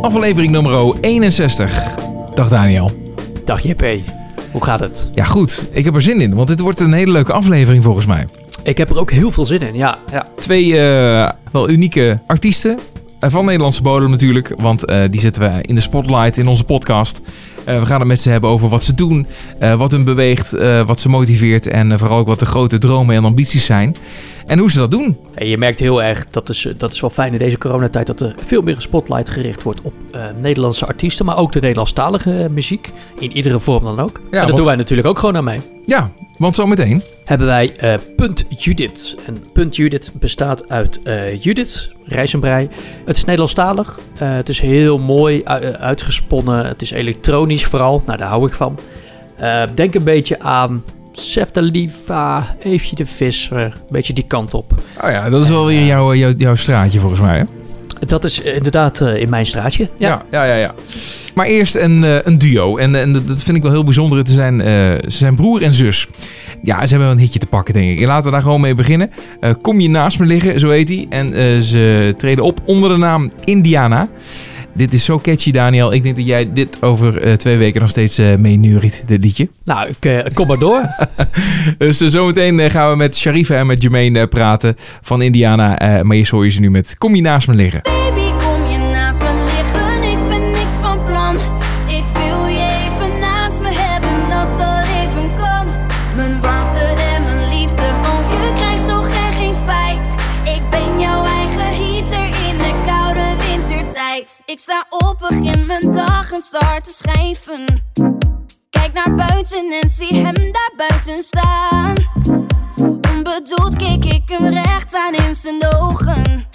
Aflevering 0.00 0.52
nummer 0.52 0.94
61. 1.00 1.94
Dag 2.34 2.48
Daniel. 2.48 2.92
Dag 3.44 3.62
JP, 3.62 3.84
hoe 4.52 4.64
gaat 4.64 4.80
het? 4.80 5.08
Ja 5.14 5.24
goed, 5.24 5.68
ik 5.72 5.84
heb 5.84 5.94
er 5.94 6.02
zin 6.02 6.20
in, 6.20 6.34
want 6.34 6.48
dit 6.48 6.60
wordt 6.60 6.80
een 6.80 6.92
hele 6.92 7.12
leuke 7.12 7.32
aflevering 7.32 7.84
volgens 7.84 8.06
mij. 8.06 8.26
Ik 8.62 8.78
heb 8.78 8.90
er 8.90 8.98
ook 8.98 9.10
heel 9.10 9.30
veel 9.30 9.44
zin 9.44 9.60
in, 9.60 9.74
ja. 9.74 9.98
ja. 10.10 10.26
Twee 10.36 10.66
uh, 10.66 11.28
wel 11.52 11.68
unieke 11.70 12.18
artiesten. 12.26 12.78
Uh, 13.20 13.30
van 13.30 13.44
Nederlandse 13.44 13.82
bodem 13.82 14.10
natuurlijk, 14.10 14.52
want 14.56 14.90
uh, 14.90 15.02
die 15.10 15.20
zetten 15.20 15.42
we 15.42 15.62
in 15.62 15.74
de 15.74 15.80
spotlight 15.80 16.36
in 16.36 16.48
onze 16.48 16.64
podcast. 16.64 17.20
we 17.64 17.86
gaan 17.86 17.98
het 17.98 18.08
met 18.08 18.20
ze 18.20 18.30
hebben 18.30 18.50
over 18.50 18.68
wat 18.68 18.84
ze 18.84 18.94
doen, 18.94 19.26
wat 19.76 19.90
hun 19.90 20.04
beweegt, 20.04 20.50
wat 20.86 21.00
ze 21.00 21.08
motiveert 21.08 21.66
en 21.66 21.98
vooral 21.98 22.18
ook 22.18 22.26
wat 22.26 22.38
de 22.38 22.46
grote 22.46 22.78
dromen 22.78 23.16
en 23.16 23.24
ambities 23.24 23.64
zijn. 23.64 23.96
En 24.48 24.58
hoe 24.58 24.70
ze 24.70 24.78
dat 24.78 24.90
doen. 24.90 25.16
En 25.34 25.46
je 25.46 25.58
merkt 25.58 25.78
heel 25.78 26.02
erg, 26.02 26.26
dat 26.30 26.48
is, 26.48 26.68
dat 26.76 26.92
is 26.92 27.00
wel 27.00 27.10
fijn 27.10 27.32
in 27.32 27.38
deze 27.38 27.58
coronatijd, 27.58 28.06
dat 28.06 28.20
er 28.20 28.34
veel 28.46 28.62
meer 28.62 28.74
een 28.74 28.82
spotlight 28.82 29.28
gericht 29.28 29.62
wordt 29.62 29.80
op 29.82 29.92
uh, 30.14 30.22
Nederlandse 30.40 30.86
artiesten, 30.86 31.24
maar 31.26 31.36
ook 31.36 31.52
de 31.52 31.60
Nederlandstalige 31.60 32.48
muziek. 32.50 32.90
In 33.18 33.32
iedere 33.32 33.60
vorm 33.60 33.84
dan 33.84 34.00
ook. 34.00 34.20
Ja, 34.30 34.40
en 34.40 34.46
dat 34.46 34.56
doen 34.56 34.64
wij 34.64 34.76
natuurlijk 34.76 35.08
ook 35.08 35.18
gewoon 35.18 35.36
aan 35.36 35.44
mee. 35.44 35.60
Ja, 35.86 36.10
want 36.38 36.54
zometeen 36.54 37.02
hebben 37.24 37.46
wij 37.46 37.74
uh, 37.82 37.94
Punt 38.16 38.44
Judith. 38.48 39.14
En 39.26 39.44
Punt 39.52 39.76
Judith 39.76 40.10
bestaat 40.14 40.68
uit 40.68 41.00
Judith 41.40 41.90
Rijzenbrei. 42.04 42.68
Het 43.04 43.16
is 43.16 43.24
Nederlandstalig. 43.24 43.98
Het 44.14 44.48
is 44.48 44.60
heel 44.60 44.98
mooi 44.98 45.44
uitgesponnen. 45.78 46.66
Het 46.66 46.82
is 46.82 46.90
elektronisch 46.90 47.64
vooral. 47.64 48.02
Nou, 48.06 48.18
daar 48.18 48.28
hou 48.28 48.46
ik 48.46 48.54
van. 48.54 48.78
denk 49.74 49.94
een 49.94 50.04
beetje 50.04 50.40
aan 50.40 50.84
Seftaliva, 51.18 52.56
Eefje 52.62 52.96
de 52.96 53.06
Visser. 53.06 53.60
Een 53.62 53.72
beetje 53.90 54.12
die 54.12 54.24
kant 54.26 54.54
op. 54.54 54.74
Oh 55.04 55.10
ja, 55.10 55.30
dat 55.30 55.42
is 55.42 55.48
wel 55.48 55.66
weer 55.66 55.84
jouw, 55.84 56.14
jouw, 56.14 56.32
jouw 56.36 56.54
straatje 56.54 57.00
volgens 57.00 57.20
mij, 57.20 57.38
hè? 57.38 57.44
Dat 58.06 58.24
is 58.24 58.40
inderdaad 58.40 59.00
in 59.00 59.30
mijn 59.30 59.46
straatje. 59.46 59.88
Ja, 59.96 60.22
ja, 60.30 60.44
ja. 60.44 60.54
ja, 60.54 60.74
Maar 61.34 61.46
eerst 61.46 61.74
een, 61.74 62.26
een 62.26 62.38
duo. 62.38 62.76
En, 62.76 62.94
en 62.94 63.12
dat 63.12 63.42
vind 63.42 63.56
ik 63.56 63.62
wel 63.62 63.72
heel 63.72 63.84
bijzonder 63.84 64.24
te 64.24 64.32
zijn. 64.32 64.60
ze 65.10 65.16
zijn 65.16 65.34
broer 65.34 65.62
en 65.62 65.72
zus. 65.72 66.08
Ja, 66.62 66.74
ze 66.74 66.88
hebben 66.88 66.98
wel 66.98 67.10
een 67.10 67.22
hitje 67.22 67.38
te 67.38 67.46
pakken, 67.46 67.74
denk 67.74 67.98
ik. 67.98 68.06
Laten 68.06 68.24
we 68.24 68.30
daar 68.30 68.42
gewoon 68.42 68.60
mee 68.60 68.74
beginnen. 68.74 69.10
Uh, 69.40 69.50
kom 69.62 69.80
je 69.80 69.88
naast 69.90 70.18
me 70.18 70.26
liggen, 70.26 70.60
zo 70.60 70.70
heet 70.70 70.88
hij. 70.88 71.06
En 71.08 71.38
uh, 71.38 71.60
ze 71.60 72.14
treden 72.16 72.44
op 72.44 72.60
onder 72.64 72.90
de 72.90 72.96
naam 72.96 73.30
Indiana. 73.44 74.08
Dit 74.72 74.92
is 74.92 75.04
zo 75.04 75.18
catchy, 75.18 75.50
Daniel. 75.50 75.92
Ik 75.92 76.02
denk 76.02 76.16
dat 76.16 76.26
jij 76.26 76.52
dit 76.52 76.82
over 76.82 77.26
uh, 77.26 77.32
twee 77.32 77.56
weken 77.56 77.80
nog 77.80 77.90
steeds 77.90 78.18
uh, 78.18 78.36
meeneuriet, 78.36 79.02
dit 79.06 79.24
liedje. 79.24 79.48
Nou, 79.64 79.88
ik 80.00 80.30
kom 80.34 80.46
maar 80.46 80.58
door. 80.58 80.82
dus 81.78 81.96
zometeen 81.96 82.70
gaan 82.70 82.90
we 82.90 82.96
met 82.96 83.16
Sharifa 83.16 83.54
en 83.54 83.66
met 83.66 83.82
Jermaine 83.82 84.26
praten 84.26 84.74
van 85.02 85.22
Indiana. 85.22 85.68
maar 86.02 86.16
eerst 86.16 86.30
hoor 86.30 86.44
je 86.44 86.50
ze 86.50 86.60
nu 86.60 86.70
met 86.70 86.98
Kom 86.98 87.14
je 87.14 87.22
naast 87.22 87.48
me 87.48 87.54
liggen. 87.54 88.17
Ik 104.58 104.64
sta 104.64 104.86
op, 104.88 105.18
begin 105.18 105.66
mijn 105.66 105.90
dag 105.90 106.32
en 106.32 106.42
start 106.42 106.84
te 106.84 106.92
schrijven. 106.92 107.64
Kijk 108.70 108.92
naar 108.92 109.14
buiten 109.14 109.80
en 109.82 109.90
zie 109.90 110.16
hem 110.16 110.34
daar 110.34 110.72
buiten 110.76 111.22
staan. 111.22 111.94
Onbedoeld 113.12 113.76
keek 113.76 114.04
ik 114.04 114.22
hem 114.26 114.52
recht 114.52 114.94
aan 114.94 115.14
in 115.14 115.36
zijn 115.36 115.74
ogen. 115.78 116.46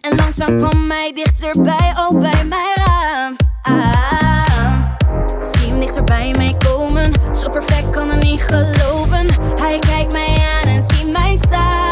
En 0.00 0.16
langzaam 0.16 0.56
kwam 0.56 0.90
hij 0.90 1.12
dichterbij, 1.14 1.94
ook 2.08 2.18
bij 2.18 2.44
mijn 2.44 2.74
raam. 2.74 3.36
Ah, 3.62 4.86
zie 5.52 5.70
hem 5.70 5.80
dichter 5.80 6.04
bij 6.04 6.34
mij 6.36 6.56
komen. 6.58 7.12
Zo 7.34 7.50
perfect 7.50 7.90
kan 7.90 8.08
hem 8.08 8.18
niet 8.18 8.42
geloven. 8.42 9.26
Hij 9.60 9.78
kijkt 9.78 10.12
mij 10.12 10.36
aan 10.62 10.68
en 10.68 10.84
ziet 10.88 11.12
mij 11.12 11.36
staan. 11.36 11.83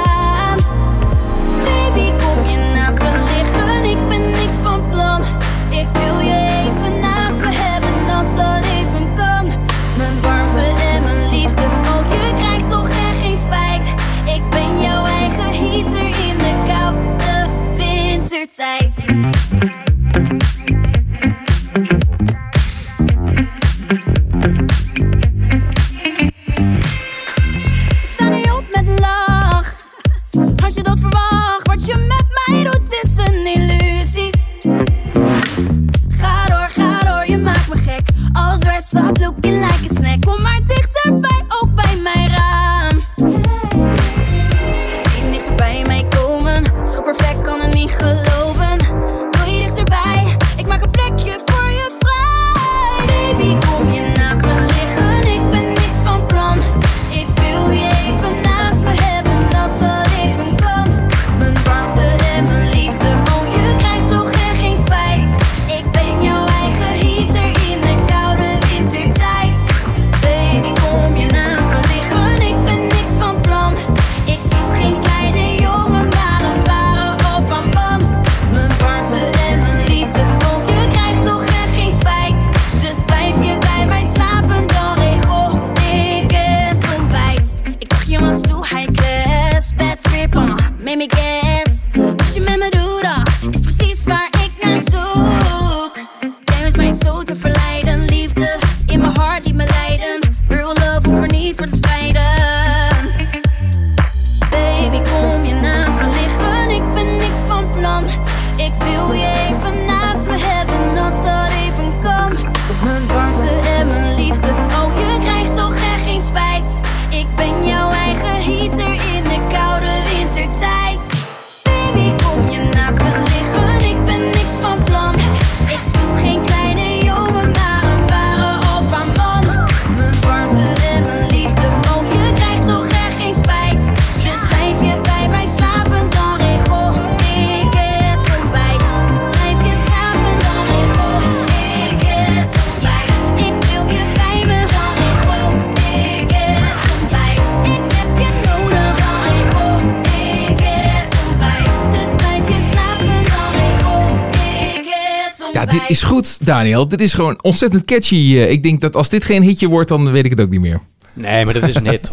Is 155.92 156.02
goed, 156.02 156.46
Daniel. 156.46 156.88
Dit 156.88 157.00
is 157.00 157.14
gewoon 157.14 157.38
ontzettend 157.42 157.84
catchy. 157.84 158.14
Eh, 158.36 158.50
Ik 158.50 158.62
denk 158.62 158.80
dat 158.80 158.96
als 158.96 159.08
dit 159.08 159.24
geen 159.24 159.42
hitje 159.42 159.68
wordt, 159.68 159.88
dan 159.88 160.10
weet 160.12 160.24
ik 160.24 160.30
het 160.30 160.40
ook 160.40 160.50
niet 160.50 160.60
meer. 160.60 160.80
Nee, 161.12 161.44
maar 161.44 161.54
dat 161.54 161.68
is 161.68 161.74
een 161.74 161.88
hit, 161.88 162.08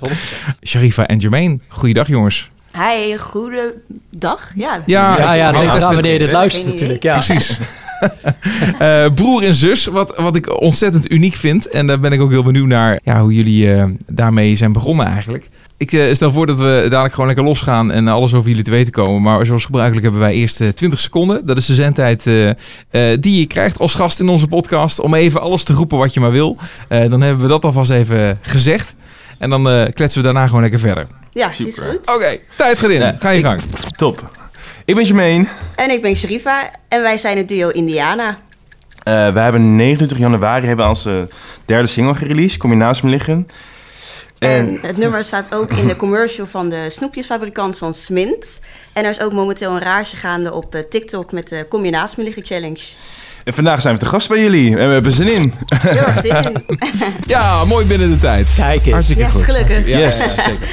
100%. 0.00 0.12
Sharifa 0.62 1.06
en 1.06 1.18
Jermaine, 1.18 1.58
goeiedag 1.68 2.08
jongens. 2.08 2.50
Hi, 2.72 3.16
goedendag. 3.18 4.52
Ja, 4.56 4.82
Ja, 4.86 5.18
ja, 5.18 5.32
ja, 5.32 5.44
dat 5.46 5.54
hou 5.54 5.64
ligt 5.64 5.74
het 5.74 5.76
eraan 5.76 5.76
even- 5.76 5.94
wanneer 5.94 6.12
je 6.12 6.18
dit 6.18 6.28
Geen 6.28 6.36
luistert 6.36 6.62
idee. 6.62 6.72
natuurlijk. 6.72 7.02
Ja. 7.02 7.14
Eh, 8.78 9.06
broer 9.14 9.42
en 9.42 9.54
zus, 9.54 9.84
wat, 9.86 10.16
wat 10.16 10.36
ik 10.36 10.60
ontzettend 10.60 11.10
uniek 11.10 11.34
vind. 11.34 11.68
En 11.68 11.86
daar 11.86 12.00
ben 12.00 12.12
ik 12.12 12.20
ook 12.20 12.30
heel 12.30 12.42
benieuwd 12.42 12.66
naar 12.66 13.00
ja, 13.04 13.20
hoe 13.20 13.32
jullie 13.34 13.72
eh, 13.74 13.84
daarmee 14.06 14.56
zijn 14.56 14.72
begonnen 14.72 15.06
eigenlijk. 15.06 15.48
Ik 15.76 15.92
eh, 15.92 16.14
stel 16.14 16.32
voor 16.32 16.46
dat 16.46 16.58
we 16.58 16.86
dadelijk 16.88 17.12
gewoon 17.12 17.26
lekker 17.26 17.44
losgaan 17.44 17.90
en 17.92 18.08
alles 18.08 18.34
over 18.34 18.48
jullie 18.48 18.64
te 18.64 18.70
weten 18.70 18.92
komen. 18.92 19.22
Maar 19.22 19.46
zoals 19.46 19.64
gebruikelijk 19.64 20.02
hebben 20.02 20.20
wij 20.22 20.32
eerst 20.34 20.60
eh, 20.60 20.68
20 20.68 20.98
seconden. 20.98 21.46
Dat 21.46 21.56
is 21.56 21.66
de 21.66 21.74
zendtijd 21.74 22.26
eh, 22.26 22.48
eh, 22.48 22.56
die 23.20 23.40
je 23.40 23.46
krijgt 23.46 23.78
als 23.78 23.94
gast 23.94 24.20
in 24.20 24.28
onze 24.28 24.46
podcast. 24.46 25.00
Om 25.00 25.14
even 25.14 25.40
alles 25.40 25.64
te 25.64 25.72
roepen 25.72 25.98
wat 25.98 26.14
je 26.14 26.20
maar 26.20 26.32
wil. 26.32 26.56
Eh, 26.88 27.10
dan 27.10 27.20
hebben 27.20 27.42
we 27.42 27.48
dat 27.48 27.64
alvast 27.64 27.90
even 27.90 28.38
gezegd. 28.42 28.94
En 29.38 29.50
dan 29.50 29.68
eh, 29.68 29.82
kletsen 29.92 30.20
we 30.20 30.24
daarna 30.26 30.46
gewoon 30.46 30.62
lekker 30.62 30.80
verder. 30.80 31.06
ja 31.32 31.48
is 31.48 31.56
Super. 31.56 31.84
goed. 31.90 32.14
Oké, 32.14 32.38
tijd 32.56 32.78
gaat 32.78 32.90
in. 32.90 33.14
Ga 33.18 33.30
je 33.30 33.40
gang. 33.40 33.60
Top. 33.96 34.30
Ik 34.84 34.94
ben 34.94 35.04
Jermaine. 35.04 35.46
En 35.74 35.90
ik 35.90 36.02
ben 36.02 36.16
Sharifa 36.16 36.70
en 36.88 37.02
wij 37.02 37.16
zijn 37.16 37.36
het 37.36 37.48
duo 37.48 37.68
Indiana. 37.68 38.28
Eh 39.02 39.28
we 39.28 39.40
hebben 39.40 39.76
29 39.76 40.18
januari 40.18 40.66
hebben 40.66 40.84
we 40.84 40.90
onze 40.90 41.28
derde 41.64 41.88
single 41.88 42.14
gereleased, 42.14 42.56
Combinatie 42.58 43.08
liggen. 43.08 43.46
En 44.38 44.50
En 44.50 44.78
het 44.82 44.96
nummer 44.96 45.24
staat 45.24 45.54
ook 45.54 45.70
in 45.72 45.86
de 45.86 45.96
commercial 45.96 46.46
van 46.46 46.68
de 46.68 46.86
snoepjesfabrikant 46.88 47.78
van 47.78 47.94
Smint. 47.94 48.60
En 48.92 49.04
er 49.04 49.10
is 49.10 49.20
ook 49.20 49.32
momenteel 49.32 49.70
een 49.70 49.80
rage 49.82 50.16
gaande 50.16 50.52
op 50.52 50.74
eh, 50.74 50.80
TikTok 50.90 51.32
met 51.32 51.48
de 51.48 51.66
combinatieliggen 51.68 52.44
challenge. 52.46 52.80
En 53.44 53.54
vandaag 53.54 53.80
zijn 53.80 53.94
we 53.94 54.00
te 54.00 54.06
gast 54.06 54.28
bij 54.28 54.40
jullie 54.40 54.70
en 54.78 54.86
we 54.86 54.92
hebben 54.92 55.12
zin 55.12 55.32
in. 55.32 55.52
Heel 55.76 55.96
erg 56.04 56.20
zin 56.20 56.36
in. 56.44 56.78
Ja, 57.26 57.64
mooi 57.64 57.86
binnen 57.86 58.10
de 58.10 58.16
tijd. 58.16 58.54
Kijk 58.56 58.80
eens. 58.82 58.90
Hartstikke 58.92 59.28
goed. 59.30 59.42
gelukkig. 59.42 59.86
Ja, 59.86 59.98
Yes. 59.98 60.18
ja, 60.18 60.42
zeker. 60.42 60.68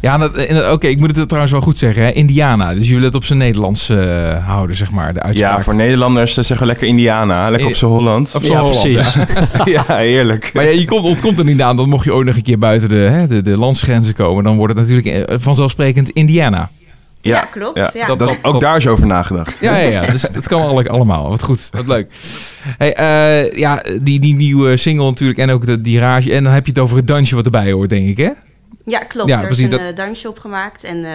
Ja, 0.00 0.30
oké, 0.72 0.86
ik 0.86 0.98
moet 0.98 1.16
het 1.16 1.26
trouwens 1.26 1.52
wel 1.52 1.62
goed 1.62 1.78
zeggen. 1.78 2.02
Hè? 2.02 2.10
Indiana, 2.10 2.74
dus 2.74 2.88
je 2.88 2.94
wil 2.94 3.02
het 3.02 3.14
op 3.14 3.24
zijn 3.24 3.38
Nederlands 3.38 3.88
eh, 3.88 4.46
houden, 4.46 4.76
zeg 4.76 4.90
maar, 4.90 5.14
de 5.14 5.20
uitspraak. 5.22 5.56
Ja, 5.56 5.62
voor 5.62 5.74
Nederlanders 5.74 6.30
eh, 6.36 6.44
zeggen 6.44 6.58
we 6.58 6.66
lekker 6.66 6.86
Indiana, 6.88 7.48
lekker 7.50 7.68
op 7.68 7.74
z'n 7.74 7.86
Holland. 7.86 8.34
Op 8.34 8.42
z'n 8.42 8.52
Ja, 8.52 8.60
Holland, 8.60 8.80
precies. 8.82 9.14
ja. 9.64 9.64
ja, 9.88 9.96
heerlijk. 9.96 10.50
Maar 10.54 10.64
ja, 10.64 10.70
je 10.70 10.84
komt, 10.84 11.04
ontkomt 11.04 11.38
er 11.38 11.44
niet 11.44 11.62
aan 11.62 11.76
dat 11.76 11.86
mocht 11.86 12.04
je 12.04 12.14
ooit 12.14 12.26
nog 12.26 12.36
een 12.36 12.42
keer 12.42 12.58
buiten 12.58 12.88
de, 12.88 12.94
hè, 12.94 13.26
de, 13.26 13.42
de 13.42 13.56
landsgrenzen 13.56 14.14
komen, 14.14 14.44
dan 14.44 14.56
wordt 14.56 14.78
het 14.78 14.88
natuurlijk 14.88 15.28
eh, 15.28 15.36
vanzelfsprekend 15.38 16.10
Indiana. 16.10 16.70
Ja, 17.20 17.40
klopt, 17.40 17.92
ja. 17.94 18.06
Dat, 18.06 18.18
Dat- 18.18 18.38
ook 18.42 18.60
daar 18.60 18.76
is 18.76 18.86
over 18.86 19.06
nagedacht. 19.06 19.58
Ja, 19.60 19.76
ja, 19.76 19.88
ja. 19.88 20.06
Dus 20.06 20.22
het 20.22 20.48
kan 20.48 20.60
wel 20.60 20.86
allemaal. 20.86 21.28
Wat 21.28 21.42
goed, 21.42 21.68
wat 21.72 21.86
leuk. 21.86 22.12
Hey, 22.78 22.94
eh, 22.94 23.58
ja, 23.58 23.82
die, 24.02 24.20
die 24.20 24.34
nieuwe 24.34 24.76
single 24.76 25.04
natuurlijk 25.04 25.38
en 25.38 25.50
ook 25.50 25.66
de, 25.66 25.80
die 25.80 25.98
rage. 25.98 26.32
En 26.34 26.44
dan 26.44 26.52
heb 26.52 26.64
je 26.66 26.72
het 26.72 26.80
over 26.80 26.96
het 26.96 27.06
dansje 27.06 27.34
wat 27.34 27.44
erbij 27.44 27.72
hoort, 27.72 27.88
denk 27.90 28.08
ik, 28.08 28.16
hè? 28.16 28.28
Ja, 28.88 28.98
klopt. 28.98 29.28
Ja, 29.28 29.38
er 29.40 29.46
precies, 29.46 29.64
is 29.64 29.70
een 29.72 29.78
dat- 29.78 29.88
eh, 29.88 29.96
dansje 30.04 30.28
opgemaakt. 30.28 30.84
En 30.84 31.04
eh, 31.04 31.12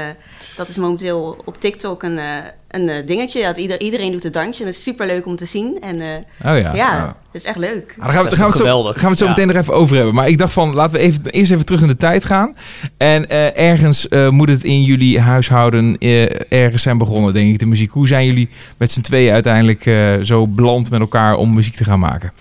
dat 0.58 0.68
is 0.68 0.78
momenteel 0.78 1.38
op 1.46 1.58
TikTok 1.58 2.04
een, 2.04 2.18
eh, 2.18 2.26
een 2.68 3.06
dingetje. 3.06 3.40
Ja, 3.40 3.48
dat 3.48 3.58
ieder, 3.58 3.80
iedereen 3.82 4.12
doet 4.12 4.24
het 4.24 4.34
dansje. 4.34 4.60
En 4.60 4.66
dat 4.66 4.74
is 4.78 4.84
super 4.84 5.06
leuk 5.06 5.26
om 5.26 5.36
te 5.36 5.46
zien. 5.46 5.78
En 5.82 6.02
eh, 6.02 6.52
Oh 6.52 6.58
ja. 6.60 6.74
ja, 6.74 7.06
dat 7.06 7.42
is 7.42 7.44
echt 7.44 7.58
leuk. 7.58 7.96
Ah, 8.00 8.04
daar 8.06 8.14
gaan 8.14 8.24
we, 8.24 8.30
gaan 8.30 8.30
we 8.30 8.32
is 8.32 8.38
het 8.40 8.52
zo, 8.52 8.58
geweldig. 8.58 8.94
gaan 8.94 9.02
we 9.04 9.10
het 9.10 9.18
zo 9.18 9.24
Ja. 9.26 9.30
meteen 9.30 9.48
nog 9.48 9.56
even 9.56 9.74
over 9.74 9.96
hebben. 9.96 10.14
Maar 10.14 10.28
ik 10.28 10.38
dacht 10.38 10.54
van, 10.54 10.74
laten 10.74 10.98
we 10.98 11.02
even, 11.04 11.26
eerst 11.26 11.52
even 11.52 11.66
terug 11.66 11.82
in 11.82 11.88
de 11.88 11.98
tijd 11.98 12.26
gaan. 12.26 12.56
En 12.98 13.30
eh, 13.30 13.58
ergens 13.70 14.08
eh, 14.08 14.30
moet 14.30 14.50
het 14.50 14.64
in 14.64 14.84
jullie 14.84 15.20
huishouden 15.20 15.98
eh, 15.98 16.26
ergens 16.50 16.82
zijn 16.84 16.98
begonnen, 16.98 17.34
denk 17.34 17.50
ik, 17.54 17.60
de 17.60 17.66
muziek. 17.66 17.92
Hoe 17.92 18.08
zijn 18.08 18.26
jullie 18.26 18.50
met 18.78 18.92
z'n 18.92 19.02
tweeën 19.02 19.34
uiteindelijk 19.34 19.86
eh, 19.86 20.14
zo 20.22 20.48
beland 20.48 20.90
met 20.90 21.00
elkaar 21.00 21.36
om 21.36 21.54
muziek 21.54 21.76
te 21.76 21.84
gaan 21.84 22.00
maken? 22.00 22.32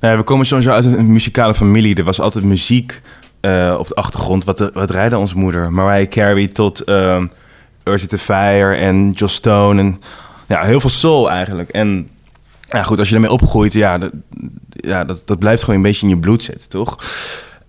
Nou, 0.00 0.18
we 0.18 0.24
komen 0.24 0.46
sowieso 0.46 0.70
uit 0.70 0.84
een 0.84 1.12
muzikale 1.12 1.54
familie. 1.54 1.94
Er 1.94 2.04
was 2.04 2.20
altijd 2.20 2.44
muziek 2.44 3.00
eh, 3.46 3.76
op 3.78 3.88
de 3.88 3.94
achtergrond. 3.94 4.44
Wat, 4.44 4.70
wat 4.72 4.90
rijden 4.90 5.18
onze 5.18 5.38
moeder? 5.38 5.72
Mariah 5.72 6.08
Carey 6.08 6.48
tot 6.48 6.80
ehm 6.84 7.26
Earth 7.86 8.08
the 8.08 8.18
Fire 8.18 8.74
en 8.74 9.10
Joss 9.10 9.34
Stone. 9.34 9.80
En, 9.80 10.00
ja, 10.48 10.62
heel 10.62 10.80
veel 10.80 10.90
soul 10.90 11.30
eigenlijk. 11.30 11.68
En 11.68 12.08
ja, 12.68 12.82
goed, 12.82 12.98
als 12.98 13.08
je 13.08 13.14
daarmee 13.14 13.32
opgroeit, 13.32 13.72
ja, 13.72 13.98
dat, 13.98 14.10
ja, 14.70 15.04
dat, 15.04 15.22
dat 15.24 15.38
blijft 15.38 15.60
gewoon 15.60 15.76
een 15.76 15.82
beetje 15.82 16.06
in 16.06 16.14
je 16.14 16.18
bloed 16.18 16.42
zitten, 16.42 16.68
toch? 16.68 16.98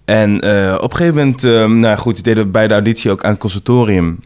En 0.05 0.39
eh, 0.39 0.75
op 0.75 0.91
een 0.91 0.95
gegeven 0.97 1.15
moment, 1.15 1.43
ehm, 1.43 1.79
nou 1.79 1.97
goed, 1.97 2.23
deden 2.23 2.43
we 2.43 2.49
bij 2.49 2.67
de 2.67 2.73
auditie 2.73 3.11
ook 3.11 3.23
aan 3.23 3.31
het 3.31 3.39
conservatorium. 3.39 4.19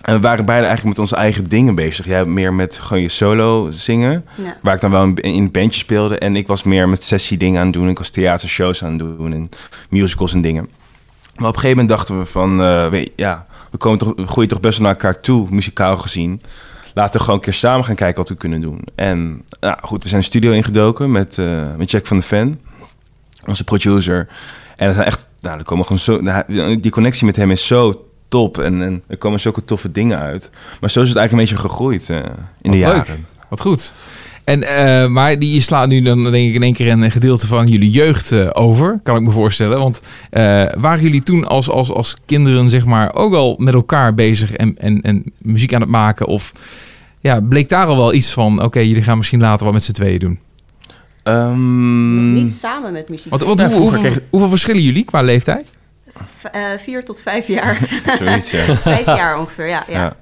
En 0.00 0.14
we 0.14 0.20
waren 0.20 0.44
beide 0.44 0.66
eigenlijk 0.66 0.96
met 0.96 1.06
onze 1.06 1.16
eigen 1.16 1.48
dingen 1.48 1.74
bezig. 1.74 2.06
Jij 2.06 2.24
meer 2.24 2.52
met 2.52 2.78
gewoon 2.78 3.02
je 3.02 3.08
solo 3.08 3.70
zingen. 3.70 4.24
Ja. 4.34 4.56
Waar 4.62 4.74
ik 4.74 4.80
dan 4.80 4.90
wel 4.90 5.02
in 5.02 5.14
in 5.14 5.42
een 5.42 5.50
bandje 5.50 5.80
speelde. 5.80 6.18
En 6.18 6.36
ik 6.36 6.46
was 6.46 6.62
meer 6.62 6.88
met 6.88 7.04
sessie 7.04 7.38
dingen 7.38 7.60
aan 7.60 7.66
het 7.66 7.74
doen. 7.74 7.88
Ik 7.88 7.98
was 7.98 8.10
theatershows 8.10 8.84
aan 8.84 8.90
het 8.90 8.98
doen 8.98 9.32
en 9.32 9.50
musicals 9.90 10.34
en 10.34 10.40
dingen. 10.40 10.68
Maar 11.36 11.48
op 11.48 11.54
een 11.54 11.60
gegeven 11.60 11.68
moment 11.70 11.88
dachten 11.88 12.18
we 12.18 12.24
van... 12.24 12.62
eh, 12.62 12.88
weet, 12.88 13.10
ja, 13.16 13.44
we, 13.70 13.78
komen 13.78 13.98
toch, 13.98 14.12
we 14.16 14.26
groeien 14.26 14.48
toch 14.48 14.60
best 14.60 14.78
wel 14.78 14.86
naar 14.86 14.96
elkaar 14.96 15.20
toe, 15.20 15.46
muzikaal 15.50 15.96
gezien. 15.96 16.42
Laten 16.94 17.12
we 17.12 17.20
gewoon 17.20 17.34
een 17.34 17.44
keer 17.44 17.52
samen 17.52 17.84
gaan 17.84 17.94
kijken 17.94 18.16
wat 18.16 18.28
we 18.28 18.34
kunnen 18.34 18.60
doen. 18.60 18.80
En 18.94 19.44
nou, 19.60 19.76
goed, 19.82 20.02
we 20.02 20.08
zijn 20.08 20.20
de 20.20 20.26
studio 20.26 20.52
ingedoken 20.52 21.12
met, 21.12 21.38
eh, 21.38 21.62
met 21.76 21.90
Jack 21.90 22.06
van 22.06 22.16
de 22.16 22.22
Ven. 22.22 22.60
Onze 23.46 23.64
producer. 23.64 24.28
En 24.76 24.88
er 24.88 24.94
zijn 24.94 25.06
echt... 25.06 25.26
Nou, 25.40 25.58
er 25.58 25.64
komen 25.64 25.84
gewoon 25.86 25.98
zo, 25.98 26.22
die 26.80 26.90
connectie 26.90 27.26
met 27.26 27.36
hem 27.36 27.50
is 27.50 27.66
zo 27.66 28.06
top. 28.28 28.58
En, 28.58 28.82
en 28.82 29.02
er 29.06 29.16
komen 29.16 29.40
zulke 29.40 29.64
toffe 29.64 29.92
dingen 29.92 30.18
uit. 30.18 30.50
Maar 30.80 30.90
zo 30.90 31.00
is 31.02 31.08
het 31.08 31.16
eigenlijk 31.16 31.32
een 31.32 31.56
beetje 31.56 31.68
gegroeid 31.68 32.10
eh, 32.10 32.16
in 32.62 32.70
de 32.70 32.76
leuk. 32.76 32.86
jaren. 32.86 33.26
Wat 33.48 33.60
goed. 33.60 33.92
En, 34.44 34.62
eh, 34.62 35.06
maar 35.08 35.38
die, 35.38 35.54
je 35.54 35.60
slaat 35.60 35.88
nu 35.88 36.02
dan 36.02 36.22
denk 36.22 36.48
ik 36.48 36.54
in 36.54 36.62
één 36.62 36.74
keer 36.74 36.88
een 36.90 37.10
gedeelte 37.10 37.46
van 37.46 37.66
jullie 37.66 37.90
jeugd 37.90 38.32
eh, 38.32 38.48
over, 38.52 39.00
kan 39.02 39.16
ik 39.16 39.22
me 39.22 39.30
voorstellen. 39.30 39.78
Want 39.78 40.00
eh, 40.30 40.64
waren 40.78 41.02
jullie 41.02 41.22
toen 41.22 41.44
als, 41.46 41.70
als, 41.70 41.90
als 41.90 42.16
kinderen 42.26 42.70
zeg 42.70 42.84
maar 42.84 43.14
ook 43.14 43.34
al 43.34 43.54
met 43.58 43.74
elkaar 43.74 44.14
bezig 44.14 44.52
en, 44.52 44.74
en, 44.78 45.00
en 45.02 45.24
muziek 45.38 45.74
aan 45.74 45.80
het 45.80 45.90
maken? 45.90 46.26
Of 46.26 46.52
ja, 47.20 47.40
bleek 47.40 47.68
daar 47.68 47.86
al 47.86 47.96
wel 47.96 48.14
iets 48.14 48.32
van, 48.32 48.62
oké, 48.62 48.78
jullie 48.80 49.02
gaan 49.02 49.16
misschien 49.16 49.40
later 49.40 49.64
wat 49.64 49.74
met 49.74 49.84
z'n 49.84 49.92
tweeën 49.92 50.18
doen? 50.18 50.38
Ehm, 51.22 52.14
Nog 52.32 52.42
niet 52.42 52.52
samen 52.52 52.92
met 52.92 53.08
muziek. 53.08 53.30
Want, 53.30 53.42
want 53.42 53.58
Ja, 53.58 53.64
hoe- 53.66 53.74
vroeger 53.74 53.96
hoeveel, 53.98 54.12
kreeg- 54.12 54.28
hoeveel 54.30 54.48
verschillen 54.48 54.82
jullie 54.82 55.04
qua 55.04 55.22
leeftijd? 55.22 55.70
V- 56.38 56.44
eh, 56.44 56.60
vier 56.78 57.04
tot 57.04 57.20
vijf 57.20 57.46
jaar. 57.46 57.78
Zoiets, 58.18 58.50
ja. 58.50 58.76
vijf 58.92 59.06
jaar 59.06 59.38
ongeveer, 59.38 59.68
ja. 59.68 59.84
ja. 59.88 59.94
ja. 59.98 60.16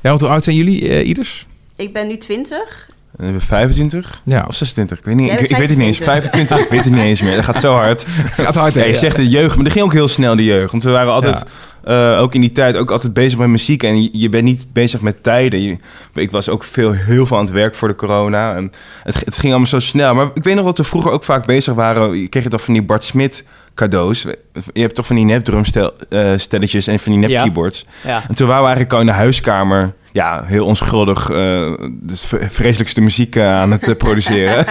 Ja, 0.00 0.08
want 0.08 0.20
hoe 0.20 0.30
oud 0.30 0.44
zijn 0.44 0.56
jullie, 0.56 0.88
eh, 0.88 1.06
ieders? 1.08 1.46
Ik 1.76 1.92
ben 1.92 2.06
nu 2.08 2.16
twintig. 2.16 2.88
En 3.18 3.22
we 3.24 3.24
hebben 3.24 3.42
25 3.42 4.20
Ja, 4.24 4.44
of 4.48 4.54
26, 4.54 4.98
ik 4.98 5.04
weet, 5.04 5.14
niet, 5.16 5.30
ik, 5.50 5.56
weet 5.56 5.68
het 5.68 5.78
niet 5.78 5.86
eens. 5.86 5.98
25, 5.98 6.58
ik 6.58 6.68
weet 6.68 6.84
het 6.84 6.92
niet 6.92 7.02
eens 7.02 7.22
meer. 7.22 7.34
Dat 7.36 7.44
gaat 7.44 7.60
zo 7.60 7.74
hard. 7.74 8.06
gaat 8.36 8.54
hard. 8.54 8.74
hè? 8.74 8.80
Ja, 8.80 8.86
je 8.86 8.94
zegt 8.94 9.16
de 9.16 9.28
jeugd, 9.28 9.54
maar 9.54 9.64
dat 9.64 9.72
ging 9.72 9.84
ook 9.84 9.92
heel 9.92 10.08
snel, 10.08 10.36
de 10.36 10.44
jeugd. 10.44 10.70
Want 10.70 10.82
we 10.82 10.90
waren 10.90 11.12
altijd, 11.12 11.44
eh, 11.84 12.18
ook 12.20 12.34
in 12.34 12.40
die 12.40 12.52
tijd, 12.52 12.76
ook 12.76 12.90
altijd 12.90 13.12
bezig 13.12 13.38
met 13.38 13.48
muziek. 13.48 13.82
En 13.82 14.02
je, 14.02 14.08
je 14.12 14.28
bent 14.28 14.44
niet 14.44 14.66
bezig 14.72 15.00
met 15.00 15.22
tijden. 15.22 15.60
Je- 15.62 15.76
ik 16.14 16.30
was 16.30 16.48
ook 16.48 16.64
veel, 16.64 16.92
heel 16.92 17.26
veel 17.26 17.36
aan 17.36 17.44
het 17.44 17.52
werk 17.52 17.74
voor 17.74 17.88
de 17.88 17.94
corona. 17.94 18.54
En 18.56 18.70
het, 19.02 19.14
het 19.24 19.34
ging 19.38 19.48
allemaal 19.52 19.68
zo 19.70 19.78
snel. 19.78 20.14
Maar 20.14 20.28
ik 20.34 20.44
weet 20.44 20.54
nog 20.54 20.64
dat 20.64 20.78
we 20.78 20.84
vroeger 20.84 21.10
ook 21.10 21.24
vaak 21.24 21.46
bezig 21.46 21.74
waren. 21.74 22.16
Je 22.20 22.28
kreeg 22.28 22.42
je 22.42 22.48
toch 22.48 22.64
van 22.64 22.74
die 22.74 22.82
Bart 22.82 23.04
Smit 23.04 23.44
cadeaus. 23.74 24.26
Je 24.72 24.80
hebt 24.80 24.94
toch 24.94 25.06
van 25.06 25.16
die 25.16 25.24
nepdrumstelletjes 25.24 26.86
en 26.86 26.98
van 26.98 27.12
die 27.12 27.20
nep 27.20 27.30
Ja. 27.30 27.42
keyboards. 27.42 27.86
Ja. 28.04 28.22
En 28.28 28.34
toen 28.34 28.46
waren 28.46 28.62
we 28.62 28.68
eigenlijk 28.68 28.92
al 28.94 29.00
in 29.00 29.06
de 29.06 29.12
huiskamer, 29.12 29.92
ja, 30.16 30.42
heel 30.44 30.66
onschuldig, 30.66 31.30
eh 31.30 31.72
dus 31.90 32.32
vreselijkste 32.48 33.00
muziek 33.00 33.36
eh, 33.36 33.52
aan 33.52 33.70
het 33.70 33.88
eh, 33.88 33.96
produceren. 33.96 34.64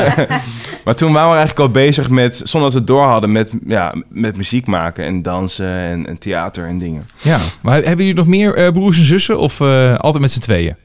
maar 0.84 0.94
toen 0.94 1.12
waren 1.12 1.30
we 1.30 1.36
eigenlijk 1.36 1.58
al 1.58 1.70
bezig 1.70 2.10
met, 2.10 2.40
zonder 2.44 2.70
dat 2.70 2.72
we 2.72 2.78
het 2.78 2.86
door 2.86 3.06
hadden, 3.06 3.32
met, 3.32 3.50
ja, 3.66 3.94
met 4.08 4.36
muziek 4.36 4.66
maken 4.66 5.04
en 5.04 5.22
dansen 5.22 5.66
en, 5.66 6.06
en 6.06 6.18
theater 6.18 6.66
en 6.66 6.78
dingen. 6.78 7.06
Ja, 7.22 7.38
maar 7.60 7.74
hebben 7.74 7.96
jullie 7.96 8.14
nog 8.14 8.26
meer 8.26 8.54
eh, 8.54 8.72
broers 8.72 8.98
en 8.98 9.04
zussen 9.04 9.38
of 9.38 9.60
eh, 9.60 9.94
altijd 9.94 10.22
met 10.22 10.32
z'n 10.32 10.40
tweeën? 10.40 10.76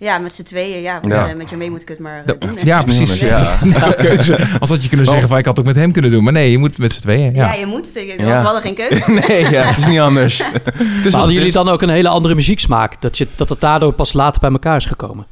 Ja, 0.00 0.18
met 0.18 0.34
z'n 0.34 0.42
tweeën. 0.42 0.80
Ja, 0.82 1.00
want, 1.00 1.12
Ja. 1.12 1.28
eh, 1.28 1.34
met 1.34 1.50
je 1.50 1.56
mee 1.56 1.70
moet 1.70 1.82
ik 1.82 1.88
het 1.88 1.98
maar 1.98 2.22
eh, 2.26 2.34
doen. 2.38 2.48
hè. 2.56 2.62
ja, 2.64 2.82
precies. 2.82 3.10
Dus, 3.10 3.20
Ja. 3.20 3.58
Keuze. 3.96 4.46
Als 4.60 4.70
had 4.70 4.82
je 4.82 4.88
kunnen 4.88 5.06
zeggen 5.06 5.28
van 5.28 5.38
ik 5.38 5.44
had 5.44 5.56
het 5.56 5.66
ook 5.66 5.72
met 5.74 5.82
hem 5.82 5.92
kunnen 5.92 6.10
doen. 6.10 6.24
Maar 6.24 6.32
nee, 6.32 6.50
je 6.50 6.58
moet 6.58 6.78
met 6.78 6.92
z'n 6.92 7.00
tweeën. 7.00 7.34
Ja, 7.34 7.44
Ja. 7.52 7.52
je 7.58 7.66
moet. 7.66 7.96
Ik- 7.96 8.20
Ja. 8.20 8.24
We 8.26 8.44
hadden 8.44 8.62
geen 8.62 8.74
keuze. 8.74 9.10
nee, 9.28 9.50
ja, 9.50 9.62
het 9.64 9.78
is 9.78 9.86
niet 9.86 9.98
anders. 10.00 10.42
wat 11.02 11.12
hadden 11.12 11.34
jullie 11.34 11.52
dan 11.52 11.68
ook 11.68 11.82
een 11.82 11.88
hele 11.88 12.08
andere 12.08 12.34
muzieksmaak? 12.34 13.00
Dat, 13.00 13.18
je, 13.18 13.26
dat 13.36 13.48
het 13.48 13.60
daardoor 13.60 13.92
pas 13.92 14.12
later 14.12 14.40
bij 14.40 14.50
elkaar 14.50 14.76
is 14.76 14.84
gekomen? 14.84 15.26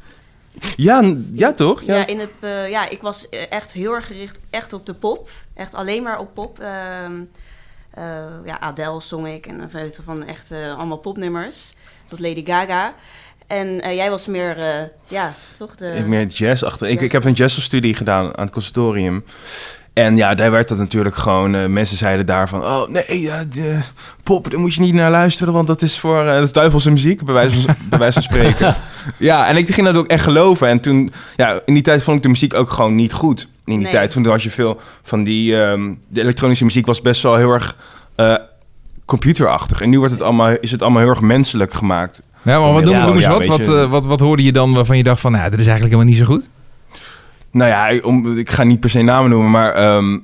Ja, 0.77 1.15
ja 1.33 1.53
toch? 1.55 1.83
Ja. 1.83 1.97
Ja, 1.97 2.07
in 2.07 2.19
het, 2.19 2.31
eh, 2.41 2.71
ja, 2.71 2.89
ik 2.89 3.01
was 3.03 3.29
echt 3.29 3.73
heel 3.73 3.93
erg 3.95 4.07
gericht 4.07 4.39
echt 4.51 4.73
op 4.73 4.87
de 4.87 4.95
pop. 4.95 5.31
Echt 5.55 5.75
alleen 5.75 6.03
maar 6.03 6.19
op 6.19 6.35
pop. 6.35 6.59
Ehm, 6.61 7.13
eh, 7.91 8.05
ja, 8.45 8.61
Adele 8.61 9.01
zong 9.01 9.27
ik 9.29 9.47
en 9.47 9.61
een 9.61 9.71
veel 9.71 9.91
van 10.05 10.25
echt 10.27 10.53
allemaal 10.77 10.97
popnummers. 10.97 11.75
Tot 12.07 12.21
Lady 12.21 12.45
Gaga. 12.47 12.93
En 13.49 13.81
eh, 13.81 13.95
jij 13.95 14.11
was 14.11 14.27
meer, 14.27 14.59
eh, 14.59 14.83
ja, 15.07 15.35
toch 15.59 15.75
de... 15.77 15.87
Ik 15.95 16.07
meer 16.07 16.27
jazz 16.27 16.63
achter. 16.63 16.87
Ik, 16.87 16.93
Jazz. 16.93 17.05
ik 17.07 17.13
heb 17.13 17.25
een 17.25 17.33
jazzstudie 17.33 17.95
gedaan 17.95 18.25
aan 18.37 18.45
het 18.45 18.51
conservatorium. 18.53 19.25
En 19.93 20.17
ja, 20.17 20.35
daar 20.35 20.51
werd 20.51 20.69
dat 20.69 20.79
natuurlijk 20.79 21.17
gewoon... 21.17 21.55
eh, 21.55 21.67
mensen 21.67 21.97
zeiden 21.97 22.27
daarvan... 22.27 22.65
Oh, 22.65 22.89
nee, 22.89 23.21
ja, 23.21 23.45
de 23.45 23.81
pop, 24.23 24.51
daar 24.51 24.61
moet 24.61 24.75
je 24.75 24.81
niet 24.81 24.95
naar 24.95 25.11
luisteren... 25.11 25.53
want 25.53 25.67
dat 25.67 25.83
is 25.83 25.99
voor... 25.99 26.21
eh, 26.27 26.35
dat 26.35 26.43
is 26.43 26.53
duivelse 26.53 26.91
muziek, 26.91 27.25
bij 27.25 27.35
wijze 27.35 27.61
van, 27.61 27.75
bij 27.89 27.99
wijze 27.99 28.13
van 28.13 28.23
spreken. 28.23 28.75
ja, 29.19 29.47
en 29.49 29.57
ik 29.57 29.75
ging 29.75 29.87
dat 29.87 29.97
ook 29.97 30.07
echt 30.07 30.23
geloven. 30.25 30.69
En 30.69 30.81
toen... 30.81 31.11
Ja, 31.37 31.61
in 31.67 31.75
die 31.75 31.83
tijd 31.83 32.03
vond 32.03 32.17
ik 32.17 32.23
de 32.23 32.29
muziek 32.29 32.55
ook 32.55 32.71
gewoon 32.71 32.95
niet 32.95 33.13
goed. 33.13 33.41
In 33.43 33.49
die 33.75 33.79
Nee. 33.79 33.91
tijd, 33.93 34.11
toen 34.11 34.27
had 34.27 34.43
je 34.43 34.51
veel 34.51 34.81
van 35.03 35.23
die... 35.23 35.63
ehm, 35.63 35.95
de 36.09 36.21
elektronische 36.21 36.65
muziek 36.65 36.87
was 36.87 37.01
best 37.01 37.23
wel 37.23 37.37
heel 37.37 37.51
erg... 37.53 37.77
eh, 38.15 38.35
computerachtig. 39.05 39.81
En 39.81 39.91
nu 39.91 39.99
wordt 39.99 40.13
het 40.13 40.23
allemaal, 40.23 40.57
is 40.61 40.71
het 40.71 40.83
allemaal 40.83 41.01
heel 41.03 41.11
erg 41.11 41.21
menselijk 41.21 41.73
gemaakt. 41.75 42.23
Ja, 42.43 42.59
maar 42.61 42.73
wat 42.73 42.85
noem, 42.85 42.95
Ja, 42.95 43.07
noem 43.07 43.15
eens 43.17 43.25
ja, 43.25 43.31
wat. 43.33 43.47
Wat, 43.47 43.67
je. 43.67 43.81
eh, 43.81 43.91
wat, 43.91 44.05
wat 44.05 44.21
hoorde 44.21 44.43
je 44.45 44.53
dan 44.53 44.75
waarvan 44.75 44.97
je 44.97 45.03
dacht 45.03 45.21
van, 45.21 45.33
nou, 45.33 45.51
dit 45.51 45.61
is 45.61 45.67
eigenlijk 45.67 45.95
helemaal 45.95 46.15
niet 46.19 46.29
zo 46.29 46.35
goed? 46.35 46.49
Nou 47.53 47.71
ja, 47.71 47.89
ik- 47.89 48.07
om, 48.07 48.39
ik 48.39 48.51
ga 48.51 48.63
niet 48.63 48.81
per 48.81 48.91
se 48.91 49.03
namen 49.03 49.31
noemen, 49.31 49.51
maar... 49.51 49.73
ehm, 49.73 50.05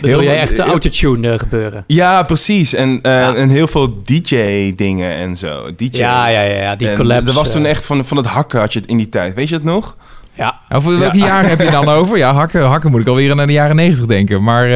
Bedoel 0.00 0.18
heel- 0.18 0.22
jij 0.22 0.40
echt 0.40 0.56
de 0.56 0.62
autotune 0.62 1.32
eh, 1.32 1.38
gebeuren? 1.38 1.84
Ja, 1.86 2.22
precies. 2.22 2.74
En, 2.74 2.98
eh, 3.02 3.12
Ja. 3.12 3.34
en 3.34 3.48
heel 3.48 3.66
veel 3.66 3.94
DJ-dingen 4.04 5.10
en 5.14 5.36
zo. 5.36 5.62
DJ. 5.76 5.88
Ja, 5.98 6.26
ja, 6.28 6.40
ja, 6.42 6.60
ja, 6.62 6.76
die 6.76 6.88
En 6.88 6.96
collapse. 6.96 7.24
Dat 7.24 7.34
was 7.34 7.52
toen 7.52 7.64
echt 7.64 7.86
van, 7.86 8.04
van 8.04 8.16
het 8.16 8.26
hakken 8.26 8.60
had 8.60 8.72
je 8.72 8.78
het 8.78 8.88
in 8.88 8.96
die 8.96 9.08
tijd. 9.08 9.34
Weet 9.34 9.48
je 9.48 9.54
het 9.54 9.64
nog? 9.64 9.96
Ja, 10.34 10.58
Over 10.68 10.98
welke 10.98 11.18
jaren 11.18 11.48
heb 11.50 11.60
je 11.60 11.70
dan 11.70 11.88
over? 11.98 12.16
Ja, 12.18 12.32
hakken, 12.34 12.62
hakken 12.66 12.90
moet 12.90 13.00
ik 13.00 13.06
alweer 13.06 13.36
naar 13.36 13.46
de 13.46 13.52
jaren 13.52 13.76
negentig 13.76 14.06
denken. 14.06 14.42
Maar 14.42 14.68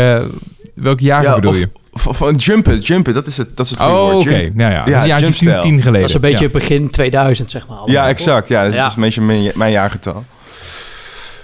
welke 0.85 1.05
jaren 1.05 1.35
bedoel 1.35 1.51
of, 1.51 1.59
je? 1.59 1.69
van 1.93 2.35
jumpen, 2.35 2.79
jumpen, 2.79 3.15
dat 3.15 3.27
is 3.27 3.37
het, 3.37 3.57
dat 3.57 3.67
is 3.67 3.71
het 3.73 3.81
goede 3.81 3.95
Oh, 3.95 4.13
woord. 4.13 4.27
oké. 4.27 4.51
Nou 4.55 4.73
ja, 4.73 4.85
dat 4.85 4.89
Ja, 4.89 4.99
is 5.03 5.11
tien, 5.13 5.19
jumpstijl. 5.21 5.61
tien 5.63 5.79
geleden. 5.83 6.01
dat 6.01 6.09
is 6.09 6.15
een 6.15 6.21
beetje 6.21 6.45
Ja. 6.45 6.51
begin 6.51 6.91
2000, 6.91 7.51
zeg 7.51 7.67
maar. 7.69 7.79
Ja, 7.85 8.09
exact. 8.09 8.49
Ja, 8.49 8.61
dat 8.63 8.69
is, 8.71 8.75
Ja. 8.77 8.81
dat 8.81 8.91
is 8.91 8.97
een 8.97 9.03
beetje 9.03 9.21
mijn, 9.21 9.53
mijn 9.55 9.71
jaargetal. 9.73 10.25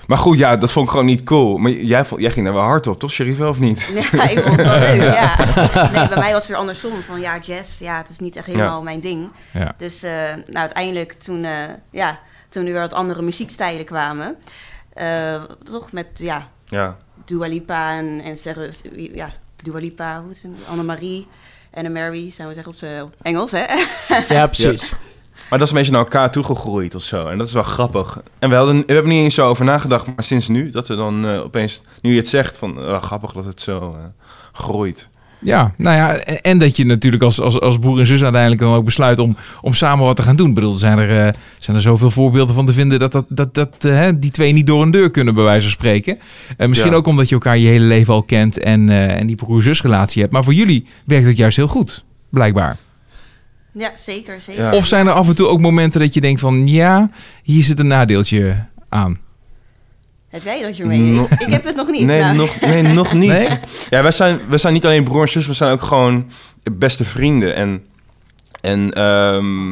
Maar 0.06 0.18
goed, 0.18 0.38
ja, 0.38 0.56
dat 0.56 0.72
vond 0.72 0.84
ik 0.84 0.90
gewoon 0.90 1.06
niet 1.06 1.22
cool. 1.22 1.56
Maar 1.58 1.70
jij, 1.70 2.04
vond- 2.04 2.20
jij 2.20 2.30
ging 2.30 2.44
daar 2.44 2.54
wel 2.54 2.62
hard 2.62 2.86
op, 2.86 2.98
toch, 2.98 3.10
Sherif, 3.10 3.40
of 3.40 3.58
niet? 3.58 3.92
Ja, 4.12 4.28
ik 4.28 4.38
vond 4.42 4.56
het 4.56 4.66
wel 4.66 4.78
leuk, 4.78 5.02
ja. 5.14 5.36
Nee, 5.94 6.08
bij 6.08 6.18
mij 6.18 6.32
was 6.32 6.42
het 6.42 6.46
weer 6.48 6.56
andersom. 6.56 6.92
Van 7.06 7.20
ja, 7.20 7.38
jazz, 7.42 7.78
ja, 7.80 7.96
het 7.96 8.08
is 8.08 8.18
niet 8.18 8.36
echt 8.36 8.46
helemaal 8.46 8.82
mijn 8.82 9.00
ding. 9.00 9.28
Ja. 9.52 9.74
Dus 9.76 10.02
eh, 10.02 10.10
nou, 10.46 10.56
uiteindelijk 10.56 11.12
toen, 11.12 11.44
eh, 11.44 11.52
ja, 11.90 12.18
toen 12.48 12.66
er 12.66 12.72
weer 12.72 12.80
wat 12.80 12.94
andere 12.94 13.22
muziekstijlen 13.22 13.84
kwamen... 13.84 14.36
eh, 14.92 15.42
toch 15.70 15.92
met, 15.92 16.06
ja, 16.14 16.46
Ja. 16.64 16.96
Dua 17.24 17.46
Lipa 17.46 17.96
en, 17.96 18.20
en 18.20 18.36
zeggen, 18.36 18.70
ja, 19.14 19.28
Dua 19.62 19.78
Lipa, 19.78 20.18
hoe 20.18 20.28
heet 20.28 20.36
ze? 20.38 20.48
Anne-Marie 20.68 21.26
en 21.70 21.92
Mary, 21.92 22.30
zijn 22.30 22.48
we 22.48 22.54
zeggen 22.54 22.72
op, 22.72 22.78
z'n- 22.78 23.00
op 23.02 23.14
Engels, 23.22 23.50
hè? 23.50 23.64
Ja, 24.34 24.46
precies. 24.46 24.92
Maar 25.50 25.58
dat 25.58 25.68
is 25.68 25.70
een 25.70 25.76
beetje 25.78 25.92
naar 25.92 26.00
elkaar 26.02 26.30
toegegroeid 26.30 26.94
of 26.94 27.02
zo. 27.02 27.26
En 27.26 27.38
dat 27.38 27.46
is 27.46 27.52
wel 27.52 27.62
grappig. 27.62 28.22
En 28.38 28.48
we, 28.50 28.54
hadden, 28.56 28.86
we 28.86 28.92
hebben 28.92 29.12
niet 29.12 29.22
eens 29.22 29.34
zo 29.34 29.48
over 29.48 29.64
nagedacht, 29.64 30.06
maar 30.06 30.24
sinds 30.24 30.48
nu, 30.48 30.70
dat 30.70 30.88
we 30.88 30.94
dan 30.96 31.26
eh, 31.26 31.40
opeens, 31.42 31.82
nu 32.00 32.10
je 32.10 32.16
het 32.16 32.28
zegt, 32.28 32.58
van 32.58 32.78
eh, 32.80 33.02
grappig 33.02 33.32
dat 33.32 33.44
het 33.44 33.60
zo 33.60 33.92
eh, 33.98 34.04
groeit. 34.52 35.08
Ja, 35.42 35.74
nou 35.76 35.96
ja, 35.96 36.16
en, 36.18 36.58
dat 36.58 36.76
je 36.76 36.86
natuurlijk 36.86 37.22
als, 37.22 37.40
als, 37.40 37.60
als 37.60 37.78
broer 37.78 37.98
en 37.98 38.06
zus 38.06 38.22
uiteindelijk 38.22 38.60
dan 38.60 38.74
ook 38.74 38.84
besluit 38.84 39.18
om, 39.18 39.36
om 39.60 39.74
samen 39.74 40.04
wat 40.04 40.16
te 40.16 40.22
gaan 40.22 40.36
doen. 40.36 40.48
Ik 40.48 40.54
bedoel, 40.54 40.72
zijn 40.72 40.98
er, 40.98 41.26
eh, 41.26 41.32
zijn 41.58 41.76
er 41.76 41.82
zoveel 41.82 42.10
voorbeelden 42.10 42.54
van 42.54 42.66
te 42.66 42.72
vinden 42.72 42.98
dat, 42.98 43.12
dat, 43.12 43.24
dat, 43.28 43.54
dat 43.54 43.84
eh, 43.84 43.94
hè, 43.94 44.18
die 44.18 44.30
twee 44.30 44.52
niet 44.52 44.66
door 44.66 44.82
een 44.82 44.90
deur 44.90 45.10
kunnen, 45.10 45.34
bij 45.34 45.44
wijze 45.44 45.62
van 45.62 45.70
spreken. 45.70 46.18
En 46.56 46.68
misschien 46.68 46.90
Ja. 46.90 46.96
ook 46.96 47.06
omdat 47.06 47.28
je 47.28 47.34
elkaar 47.34 47.58
je 47.58 47.68
hele 47.68 47.84
leven 47.84 48.14
al 48.14 48.22
kent 48.22 48.58
en, 48.58 48.88
eh, 48.88 49.18
en 49.20 49.26
die 49.26 49.36
broer-zus 49.36 49.82
relatie 49.82 50.20
hebt. 50.20 50.32
Maar 50.32 50.44
voor 50.44 50.54
jullie 50.54 50.86
werkt 51.04 51.26
het 51.26 51.36
juist 51.36 51.56
heel 51.56 51.68
goed, 51.68 52.04
blijkbaar. 52.30 52.76
Ja, 53.72 53.90
zeker, 53.94 54.40
zeker. 54.40 54.62
Ja. 54.62 54.74
Of 54.74 54.86
zijn 54.86 55.06
er 55.06 55.12
af 55.12 55.28
en 55.28 55.34
toe 55.34 55.46
ook 55.46 55.60
momenten 55.60 56.00
dat 56.00 56.14
je 56.14 56.20
denkt 56.20 56.40
van, 56.40 56.68
ja, 56.68 57.10
hier 57.42 57.64
zit 57.64 57.78
een 57.78 57.86
nadeeltje 57.86 58.64
aan. 58.88 59.18
Heb 60.32 60.42
jij 60.42 60.62
dat, 60.62 60.76
Jermaine? 60.76 61.04
No- 61.04 61.26
ik, 61.30 61.40
ik 61.40 61.50
heb 61.50 61.64
het 61.64 61.76
nog 61.76 61.90
niet. 61.90 62.06
Nee, 62.06 62.20
nou. 62.20 62.36
nog, 62.36 62.60
nee 62.60 62.82
nog 62.82 63.12
niet. 63.12 63.32
Nee? 63.32 63.58
Ja, 63.90 64.02
wij 64.02 64.10
zijn, 64.10 64.40
wij 64.48 64.58
zijn 64.58 64.72
niet 64.72 64.84
alleen 64.86 65.04
broer 65.04 65.22
en 65.22 65.28
zus, 65.28 65.46
we 65.46 65.52
zijn 65.52 65.72
ook 65.72 65.82
gewoon 65.82 66.30
beste 66.72 67.04
vrienden. 67.04 67.54
En, 67.54 67.84
en 68.60 68.92
ehm, 68.92 69.70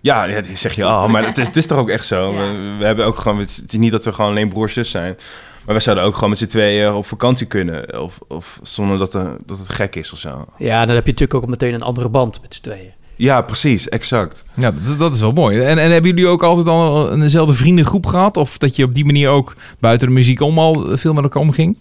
ja, 0.00 0.26
dat 0.26 0.46
zeg 0.46 0.74
je 0.74 0.84
al, 0.84 1.08
maar 1.08 1.26
het 1.26 1.38
is, 1.38 1.46
het 1.46 1.56
is 1.56 1.66
toch 1.66 1.78
ook 1.78 1.90
echt 1.90 2.06
zo. 2.06 2.32
Ja. 2.32 2.38
We, 2.38 2.74
we 2.78 2.84
hebben 2.84 3.06
ook 3.06 3.18
gewoon, 3.18 3.38
het 3.38 3.64
is 3.68 3.78
niet 3.78 3.90
dat 3.90 4.04
we 4.04 4.12
gewoon 4.12 4.30
alleen 4.30 4.48
broer 4.48 4.64
en 4.66 4.70
zus 4.70 4.90
zijn. 4.90 5.16
Maar 5.64 5.74
we 5.74 5.80
zouden 5.80 6.04
ook 6.04 6.14
gewoon 6.14 6.30
met 6.30 6.38
z'n 6.38 6.46
tweeën 6.46 6.92
op 6.92 7.06
vakantie 7.06 7.46
kunnen. 7.46 8.02
Of, 8.02 8.18
of 8.28 8.58
zonder 8.62 8.98
dat, 8.98 9.14
er, 9.14 9.36
dat 9.46 9.58
het 9.58 9.68
gek 9.68 9.96
is 9.96 10.12
of 10.12 10.18
zo. 10.18 10.46
Ja, 10.58 10.86
dan 10.86 10.94
heb 10.94 11.04
je 11.04 11.10
natuurlijk 11.10 11.42
ook 11.42 11.50
meteen 11.50 11.74
een 11.74 11.82
andere 11.82 12.08
band 12.08 12.40
met 12.42 12.54
z'n 12.54 12.62
tweeën. 12.62 12.92
Ja, 13.16 13.42
precies, 13.42 13.88
exact. 13.88 14.44
Ja, 14.54 14.72
dat, 14.86 14.98
dat 14.98 15.14
is 15.14 15.20
wel 15.20 15.32
mooi. 15.32 15.60
En, 15.60 15.78
en 15.78 15.90
hebben 15.90 16.10
jullie 16.10 16.26
ook 16.26 16.42
altijd 16.42 16.66
al 16.66 17.12
eenzelfde 17.12 17.54
vriendengroep 17.54 18.06
gehad? 18.06 18.36
Of 18.36 18.58
dat 18.58 18.76
je 18.76 18.84
op 18.84 18.94
die 18.94 19.04
manier 19.04 19.28
ook 19.28 19.54
buiten 19.80 20.08
de 20.08 20.14
muziek 20.14 20.40
om 20.40 20.58
al 20.58 20.96
veel 20.96 21.12
met 21.12 21.22
elkaar 21.22 21.42
omging? 21.42 21.76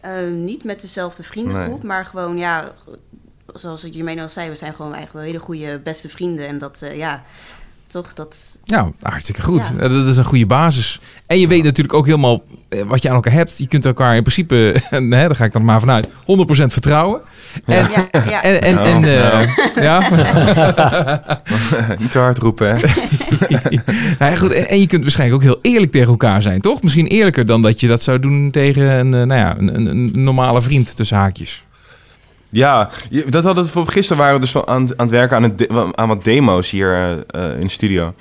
Eh, 0.00 0.12
niet 0.32 0.64
met 0.64 0.80
dezelfde 0.80 1.22
vriendengroep, 1.22 1.82
maar 1.82 2.04
gewoon, 2.04 2.38
ja, 2.38 2.72
zoals 3.54 3.84
ik 3.84 3.94
Jermaine 3.94 4.22
al 4.22 4.28
zei, 4.28 4.48
we 4.48 4.54
zijn 4.54 4.74
gewoon 4.74 4.94
eigenlijk 4.94 5.24
wel 5.24 5.32
hele 5.32 5.44
goede 5.44 5.80
beste 5.84 6.08
vrienden. 6.08 6.46
En 6.46 6.58
dat, 6.58 6.82
eh, 6.82 6.96
ja, 6.96 7.24
toch, 7.86 8.14
dat... 8.14 8.58
Ja, 8.64 8.90
hartstikke 9.02 9.42
goed. 9.42 9.72
Ja. 9.76 9.88
Dat 9.88 10.06
is 10.06 10.16
een 10.16 10.24
goede 10.24 10.46
basis. 10.46 11.00
En 11.26 11.38
je 11.38 11.48
weet 11.48 11.62
natuurlijk 11.62 11.94
ook 11.94 12.06
helemaal 12.06 12.42
wat 12.86 13.02
je 13.02 13.08
aan 13.08 13.14
elkaar 13.14 13.32
hebt. 13.32 13.58
Je 13.58 13.66
kunt 13.68 13.84
elkaar 13.86 14.14
in 14.16 14.22
principe, 14.22 14.74
hè, 14.90 15.08
daar 15.08 15.34
ga 15.36 15.44
ik 15.44 15.52
dan 15.52 15.64
maar 15.64 15.80
vanuit, 15.80 16.08
100% 16.08 16.10
vertrouwen. 16.48 17.20
En, 17.64 17.74
Ja, 17.74 18.08
ja. 18.28 18.42
en, 18.42 18.62
en, 18.62 18.78
en, 18.78 19.00
Nou, 19.00 19.44
eh, 19.74 19.82
ja. 19.82 19.98
niet 21.98 22.12
te 22.12 22.18
hard 22.18 22.38
roepen, 22.38 22.76
hè? 22.76 22.86
nou 24.18 24.36
goed. 24.36 24.52
En, 24.52 24.68
en 24.68 24.80
je 24.80 24.86
kunt 24.86 25.02
waarschijnlijk 25.02 25.42
ook 25.42 25.48
heel 25.48 25.72
eerlijk 25.72 25.92
tegen 25.92 26.08
elkaar 26.08 26.42
zijn, 26.42 26.60
toch? 26.60 26.82
Misschien 26.82 27.06
eerlijker 27.06 27.46
dan 27.46 27.62
dat 27.62 27.80
je 27.80 27.86
dat 27.86 28.02
zou 28.02 28.20
doen 28.20 28.50
tegen 28.50 28.82
een, 28.84 29.14
eh, 29.14 29.22
nou 29.22 29.40
ja, 29.40 29.56
een, 29.58 29.74
een, 29.74 29.86
een 29.86 30.10
normale 30.24 30.62
vriend 30.62 30.96
tussen 30.96 31.16
haakjes. 31.16 31.64
Ja, 32.50 32.90
dat 33.28 33.44
hadden 33.44 33.64
we 33.64 33.70
voor 33.70 33.88
gisteren 33.88 34.22
waren 34.22 34.34
we 34.34 34.40
dus 34.40 34.56
aan, 34.56 34.66
aan 34.66 34.92
het 34.96 35.10
werken 35.10 35.36
aan, 35.36 35.42
het 35.42 35.58
de- 35.58 35.88
aan 35.94 36.08
wat 36.08 36.24
demo's 36.24 36.70
hier 36.70 36.92
eh, 36.92 37.12
eh, 37.12 37.54
in 37.54 37.60
de 37.60 37.68
studio. 37.70 38.14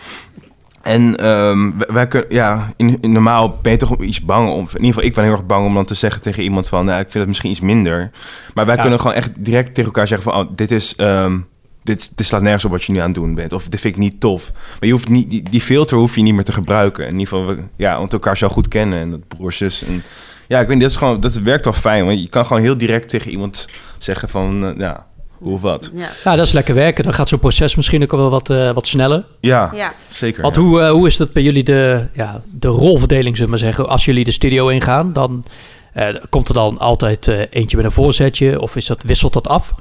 En 0.86 1.15
ehm, 1.15 1.72
wij, 1.77 2.08
kunnen, 2.08 2.30
ja, 2.34 2.74
in, 2.77 2.98
in 3.01 3.12
normaal 3.12 3.60
ben 3.62 3.72
je 3.72 3.77
toch 3.77 4.01
iets 4.01 4.22
bang 4.22 4.50
om. 4.50 4.60
In 4.60 4.74
ieder 4.74 4.88
geval, 4.88 5.04
ik 5.04 5.13
ben 5.13 5.24
heel 5.24 5.34
erg 5.34 5.46
bang 5.46 5.65
om 5.65 5.74
dan 5.74 5.86
te 5.86 5.94
zeggen 5.94 6.22
tegen 6.22 6.44
iemand 6.44 6.68
van, 6.70 6.86
nou, 6.86 6.98
ik 7.00 7.04
vind 7.06 7.13
het 7.13 7.27
misschien 7.27 7.50
iets 7.50 7.60
minder. 7.60 8.12
Maar 8.54 8.65
wij 8.65 8.75
Ja. 8.75 8.82
kunnen 8.82 9.00
gewoon 9.00 9.15
echt 9.15 9.32
direct 9.39 9.68
tegen 9.68 9.86
elkaar 9.86 10.08
zeggen 10.08 10.32
van, 10.32 10.42
oh, 10.42 10.50
dit 10.56 10.72
is, 10.72 10.96
ehm, 10.96 11.38
dit, 11.84 12.12
dit 12.18 12.25
slaat 12.25 12.42
nergens 12.42 12.65
op 12.65 12.72
wat 12.72 12.84
je 12.84 12.92
nu 12.92 13.00
aan 13.00 13.06
het 13.06 13.13
doen 13.15 13.36
bent. 13.36 13.54
Of 13.54 13.68
dit 13.68 13.80
vind 13.82 13.94
ik 13.96 14.00
niet 14.00 14.20
tof. 14.20 14.51
Maar 14.54 14.77
je 14.88 14.92
hoeft 14.92 15.10
niet, 15.10 15.30
die, 15.30 15.50
die 15.50 15.62
filter 15.62 15.98
hoef 15.98 16.15
je 16.15 16.22
niet 16.22 16.34
meer 16.34 16.44
te 16.44 16.51
gebruiken. 16.51 17.06
In 17.06 17.20
ieder 17.20 17.27
geval, 17.27 17.46
we, 17.46 17.62
ja, 17.75 17.98
want 17.98 18.13
elkaar 18.13 18.38
zo 18.38 18.48
goed 18.48 18.68
kennen 18.68 19.00
en 19.00 19.12
dat 19.12 19.27
broers, 19.27 19.58
zus. 19.58 19.84
En 19.84 20.04
ja, 20.48 20.60
ik 20.60 20.68
weet 20.68 20.75
niet, 20.75 20.84
dat 20.84 20.92
is 20.92 20.98
gewoon, 20.98 21.20
dat 21.20 21.34
werkt 21.34 21.65
wel 21.65 21.74
fijn. 21.74 22.06
Want 22.06 22.22
je 22.22 22.30
kan 22.30 22.46
gewoon 22.46 22.62
heel 22.62 22.77
direct 22.77 23.10
tegen 23.10 23.32
iemand 23.32 23.68
zeggen 23.98 24.30
van, 24.30 24.65
eh, 24.65 24.77
ja, 24.77 25.06
of 25.42 25.62
wat. 25.62 25.92
Ja, 25.94 26.08
Ja, 26.24 26.36
dat 26.36 26.46
is 26.46 26.51
lekker 26.51 26.75
werken. 26.75 27.04
Dan 27.04 27.13
gaat 27.13 27.30
zo'n 27.30 27.39
proces 27.39 27.75
misschien 27.75 28.04
ook 28.04 28.12
wel 28.12 28.30
wat, 28.30 28.50
eh, 28.50 28.72
wat 28.72 28.88
sneller. 28.88 29.24
Ja, 29.39 29.72
ja. 29.74 29.94
zeker. 30.08 30.42
Want 30.42 30.56
ja. 30.56 30.62
hoe, 30.62 30.82
eh, 30.82 30.92
hoe 30.92 31.08
is 31.08 31.18
dat 31.18 31.34
bij 31.34 31.44
jullie 31.44 31.63
de, 31.63 32.08
ja, 32.13 32.42
de 32.51 32.68
rolverdeling, 32.68 33.38
zullen 33.38 33.51
we 33.51 33.58
maar 33.58 33.65
zeggen? 33.68 33.89
Als 33.89 34.06
jullie 34.06 34.24
de 34.24 34.32
studio 34.32 34.68
ingaan, 34.68 35.13
dan 35.13 35.46
eh, 35.94 36.08
komt 36.30 36.48
er 36.48 36.54
dan 36.54 36.80
altijd 36.80 37.27
eh, 37.27 37.39
eentje 37.50 37.77
met 37.77 37.86
een 37.86 37.92
voorzetje? 37.92 38.62
Of 38.62 38.75
is 38.75 38.86
dat, 38.86 39.04
wisselt 39.04 39.34
dat 39.34 39.48
af? 39.48 39.74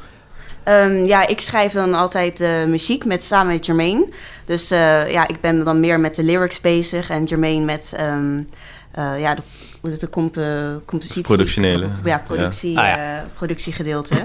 Ehm, 0.65 1.05
ja, 1.05 1.27
ik 1.27 1.41
schrijf 1.41 1.73
dan 1.73 1.95
altijd 1.95 2.41
eh, 2.41 2.65
muziek 2.65 3.05
met, 3.05 3.25
samen 3.25 3.53
met 3.53 3.67
Jermaine. 3.67 4.09
Dus 4.45 4.71
eh, 4.71 5.13
ja, 5.13 5.29
ik 5.29 5.41
ben 5.41 5.65
dan 5.65 5.81
meer 5.81 6.01
met 6.01 6.15
de 6.15 6.23
lyrics 6.23 6.61
bezig 6.61 7.11
en 7.11 7.25
Jermaine 7.25 7.65
met 7.65 7.93
ehm, 7.97 8.43
eh, 8.93 9.21
ja, 9.21 9.35
de, 9.35 9.43
hoe 9.81 9.91
is 9.91 9.93
het, 9.93 10.01
de 10.01 10.09
comp, 10.09 10.39
compositie. 10.87 11.23
Productionele. 11.23 11.87
Ja, 12.05 12.23
productie, 12.27 12.73
Ja. 12.73 12.81
Ah, 12.81 12.97
ja. 12.97 13.27
productiegedeelte. 13.35 14.15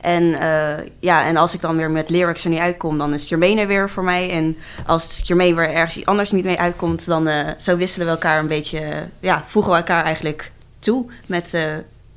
en 0.00 0.40
eh, 0.40 0.84
ja, 0.98 1.24
en 1.24 1.36
als 1.36 1.54
ik 1.54 1.60
dan 1.60 1.76
weer 1.76 1.90
met 1.90 2.10
lyrics 2.10 2.44
er 2.44 2.50
niet 2.50 2.58
uitkom, 2.58 2.98
dan 2.98 3.14
is 3.14 3.28
Jermaine 3.28 3.60
er 3.60 3.66
weer 3.66 3.90
voor 3.90 4.04
mij. 4.04 4.30
En 4.30 4.56
als 4.86 5.20
Jermaine 5.24 5.54
weer 5.54 5.70
ergens 5.70 6.06
anders 6.06 6.30
niet 6.30 6.44
mee 6.44 6.58
uitkomt, 6.58 7.06
dan 7.06 7.28
eh, 7.28 7.48
zo 7.58 7.76
wisselen 7.76 8.06
we 8.06 8.12
elkaar 8.12 8.38
een 8.38 8.46
beetje, 8.46 8.78
eh, 8.78 8.96
ja, 9.20 9.42
voegen 9.46 9.72
we 9.72 9.78
elkaar 9.78 10.04
eigenlijk 10.04 10.52
toe 10.78 11.06
met, 11.26 11.58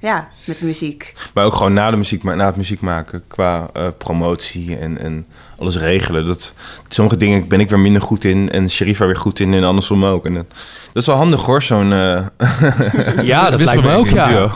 ja, 0.03 0.27
met 0.43 0.57
de 0.57 0.65
muziek. 0.65 1.13
Maar 1.33 1.45
ook 1.45 1.53
gewoon 1.53 1.73
na, 1.73 1.91
de 1.91 1.97
muziek, 1.97 2.23
na 2.23 2.45
het 2.45 2.55
muziek 2.55 2.81
maken 2.81 3.23
qua 3.27 3.69
eh, 3.73 3.87
promotie 3.97 4.77
en, 4.77 4.97
en 4.99 5.25
alles 5.57 5.77
regelen. 5.77 6.25
Dat, 6.25 6.53
sommige 6.87 7.17
dingen 7.17 7.47
ben 7.47 7.59
ik 7.59 7.69
weer 7.69 7.79
minder 7.79 8.01
goed 8.01 8.25
in 8.25 8.51
en 8.51 8.69
Sherifa 8.69 9.05
weer 9.05 9.15
goed 9.15 9.39
in 9.39 9.53
en 9.53 9.63
andersom 9.63 10.05
ook. 10.05 10.25
En 10.25 10.33
dat, 10.33 10.45
dat 10.93 11.01
is 11.01 11.05
wel 11.05 11.15
handig 11.15 11.41
hoor, 11.41 11.61
zo'n 11.61 11.93
eh, 11.93 12.25
Ja, 13.25 13.49
dat 13.49 13.61
lijkt 13.61 13.83
me 13.83 13.95
ook, 13.95 14.05
ja. 14.05 14.27
duo. 14.27 14.51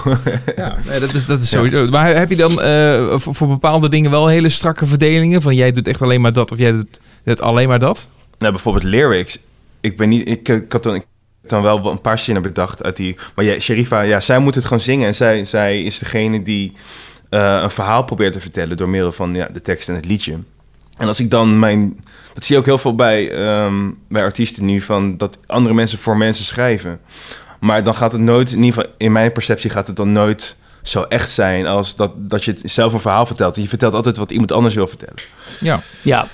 Ja, 0.55 0.75
nee, 0.85 0.99
dat 0.99 1.13
is, 1.13 1.25
dat 1.25 1.41
is 1.41 1.49
sowieso. 1.49 1.87
Maar 1.87 2.15
heb 2.15 2.29
je 2.29 2.35
dan 2.35 2.61
eh, 2.61 3.19
voor, 3.19 3.35
voor 3.35 3.47
bepaalde 3.47 3.89
dingen 3.89 4.11
wel 4.11 4.27
hele 4.27 4.49
strakke 4.49 4.85
verdelingen? 4.85 5.41
Van 5.41 5.55
jij 5.55 5.71
doet 5.71 5.87
echt 5.87 6.01
alleen 6.01 6.21
maar 6.21 6.33
dat 6.33 6.51
of 6.51 6.57
jij 6.57 6.71
doet 6.71 6.99
het 7.23 7.41
alleen 7.41 7.67
maar 7.67 7.79
dat? 7.79 8.07
Nou, 8.37 8.51
bijvoorbeeld 8.51 8.83
lyrics. 8.83 9.39
Ik 9.81 9.97
ben 9.97 10.09
niet, 10.09 10.29
ik, 10.29 10.49
ik 10.49 10.71
had 10.71 10.83
dan, 10.83 10.95
ik 10.95 11.05
dan 11.49 11.61
wel 11.61 11.91
een 11.91 12.01
paar 12.01 12.19
zinnen 12.19 12.43
bedacht 12.43 12.83
uit 12.83 12.95
die. 12.95 13.15
Maar 13.35 13.45
ja, 13.45 13.59
Sherifa, 13.59 14.01
ja, 14.01 14.19
zij 14.19 14.39
moet 14.39 14.55
het 14.55 14.63
gewoon 14.63 14.79
zingen 14.79 15.07
en 15.07 15.15
zij, 15.15 15.45
zij 15.45 15.81
is 15.81 15.99
degene 15.99 16.43
die 16.43 16.73
eh, 17.29 17.59
een 17.61 17.71
verhaal 17.71 18.03
probeert 18.03 18.33
te 18.33 18.39
vertellen 18.39 18.77
door 18.77 18.89
middel 18.89 19.11
van 19.11 19.33
ja, 19.33 19.47
de 19.53 19.61
tekst 19.61 19.89
en 19.89 19.95
het 19.95 20.05
liedje. 20.05 20.37
En 20.97 21.07
als 21.07 21.19
ik 21.19 21.31
dan 21.31 21.59
mijn. 21.59 21.99
Dat 22.33 22.45
zie 22.45 22.55
je 22.55 22.61
ook 22.61 22.67
heel 22.67 22.77
veel 22.77 22.95
bij, 22.95 23.31
ehm, 23.31 23.89
bij 24.09 24.21
artiesten 24.21 24.65
nu, 24.65 24.81
van 24.81 25.17
dat 25.17 25.37
andere 25.45 25.75
mensen 25.75 25.99
voor 25.99 26.17
mensen 26.17 26.45
schrijven. 26.45 26.99
Maar 27.59 27.83
dan 27.83 27.95
gaat 27.95 28.11
het 28.11 28.21
nooit, 28.21 28.51
in 28.51 28.63
ieder 28.63 28.73
geval 28.73 28.95
in 28.97 29.11
mijn 29.11 29.31
perceptie, 29.31 29.69
gaat 29.69 29.87
het 29.87 29.95
dan 29.95 30.11
nooit 30.11 30.57
zo 30.81 31.01
echt 31.01 31.29
zijn 31.29 31.67
als 31.67 31.95
dat, 31.95 32.11
dat 32.15 32.43
je 32.43 32.51
het 32.51 32.71
zelf 32.71 32.93
een 32.93 32.99
verhaal 32.99 33.25
vertelt. 33.25 33.55
En 33.55 33.61
je 33.61 33.67
vertelt 33.67 33.93
altijd 33.93 34.17
wat 34.17 34.31
iemand 34.31 34.51
anders 34.51 34.75
wil 34.75 34.87
vertellen. 34.87 35.21
Ja. 35.59 35.79
Ja, 36.01 36.27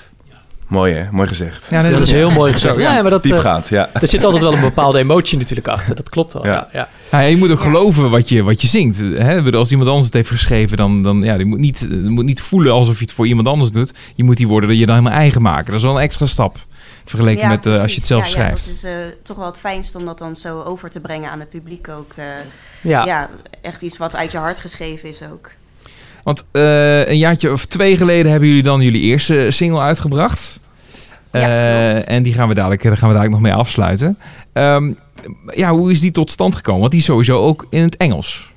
Mooi 0.68 0.94
hè, 0.94 1.06
mooi 1.10 1.28
gezegd. 1.28 1.66
Ja, 1.70 1.82
nee, 1.82 1.90
dat 1.92 2.00
is 2.00 2.12
heel 2.12 2.30
mooi 2.30 2.52
gezegd. 2.58 2.76
Ja. 2.76 2.92
Maar 3.02 3.10
dat, 3.10 3.24
eh, 3.24 3.30
Diepgaand, 3.30 3.68
ja. 3.68 3.90
er 3.92 4.08
zit 4.08 4.24
altijd 4.24 4.42
wel 4.42 4.54
een 4.54 4.60
bepaalde 4.60 4.98
emotie 4.98 5.38
natuurlijk 5.38 5.68
achter. 5.68 5.94
Dat 5.94 6.08
klopt 6.08 6.32
wel. 6.32 6.46
Ja. 6.46 6.68
Ja. 6.72 6.88
Ja, 7.10 7.20
ja, 7.20 7.26
je 7.26 7.36
moet 7.36 7.50
ook 7.50 7.60
geloven 7.60 8.10
wat 8.10 8.28
je, 8.28 8.42
wat 8.42 8.60
je 8.62 8.66
zingt. 8.68 8.98
Hè? 8.98 9.52
Als 9.52 9.70
iemand 9.70 9.88
anders 9.88 10.06
het 10.06 10.14
heeft 10.14 10.28
geschreven, 10.28 10.76
dan, 10.76 11.02
dan 11.02 11.22
ja, 11.22 11.36
die 11.36 11.46
moet 11.46 11.58
niet, 11.58 11.86
je 11.90 12.10
moet 12.10 12.24
niet 12.24 12.42
voelen 12.42 12.72
alsof 12.72 12.96
je 12.98 13.02
het 13.04 13.12
voor 13.12 13.26
iemand 13.26 13.48
anders 13.48 13.70
doet. 13.70 13.92
Je 14.14 14.24
moet 14.24 14.36
die 14.36 14.48
woorden 14.48 14.68
dat 14.68 14.78
je 14.78 14.86
dan 14.86 14.94
helemaal 14.96 15.18
eigen 15.18 15.42
maken. 15.42 15.66
Dat 15.66 15.74
is 15.74 15.82
wel 15.82 15.94
een 15.96 16.02
extra 16.02 16.26
stap. 16.26 16.56
Vergeleken 17.04 17.42
Ja, 17.42 17.48
met 17.48 17.66
eh, 17.66 17.80
als 17.82 17.90
je 17.92 17.98
het 17.98 18.06
zelf 18.06 18.24
ja, 18.24 18.30
schrijft. 18.30 18.60
Ja, 18.64 18.66
dat 18.66 18.74
is 18.74 18.84
eh, 18.84 18.92
toch 19.22 19.36
wel 19.36 19.46
het 19.46 19.58
fijnst 19.58 19.94
om 19.94 20.04
dat 20.04 20.18
dan 20.18 20.36
zo 20.36 20.60
over 20.60 20.90
te 20.90 21.00
brengen 21.00 21.30
aan 21.30 21.40
het 21.40 21.48
publiek 21.48 21.88
ook. 21.88 22.12
eh, 22.16 22.24
Ja. 22.80 23.04
ja. 23.04 23.30
echt 23.60 23.82
iets 23.82 23.96
wat 23.96 24.16
uit 24.16 24.32
je 24.32 24.38
hart 24.38 24.60
geschreven 24.60 25.08
is 25.08 25.20
ook. 25.32 25.50
Want 26.24 26.44
eh, 26.52 27.06
een 27.06 27.16
jaartje 27.18 27.52
of 27.52 27.64
twee 27.64 27.96
geleden 27.96 28.30
hebben 28.30 28.48
jullie 28.48 28.62
dan 28.62 28.80
jullie 28.80 29.02
eerste 29.02 29.50
single 29.50 29.80
uitgebracht. 29.80 30.60
Ja, 31.32 31.40
Eh, 31.40 32.08
en 32.08 32.22
die 32.22 32.34
gaan 32.34 32.48
we 32.48 32.54
dadelijk, 32.54 32.82
daar 32.82 32.96
gaan 32.96 33.08
we 33.08 33.14
dadelijk 33.14 33.40
nog 33.42 33.50
mee 33.50 33.60
afsluiten. 33.60 34.18
Ehm, 34.52 34.92
ja, 35.46 35.70
hoe 35.70 35.90
is 35.90 36.00
die 36.00 36.10
tot 36.10 36.30
stand 36.30 36.54
gekomen? 36.54 36.80
Want 36.80 36.90
die 36.92 37.00
is 37.00 37.06
sowieso 37.06 37.38
ook 37.38 37.66
in 37.70 37.82
het 37.82 37.96
Engels. 37.96 38.52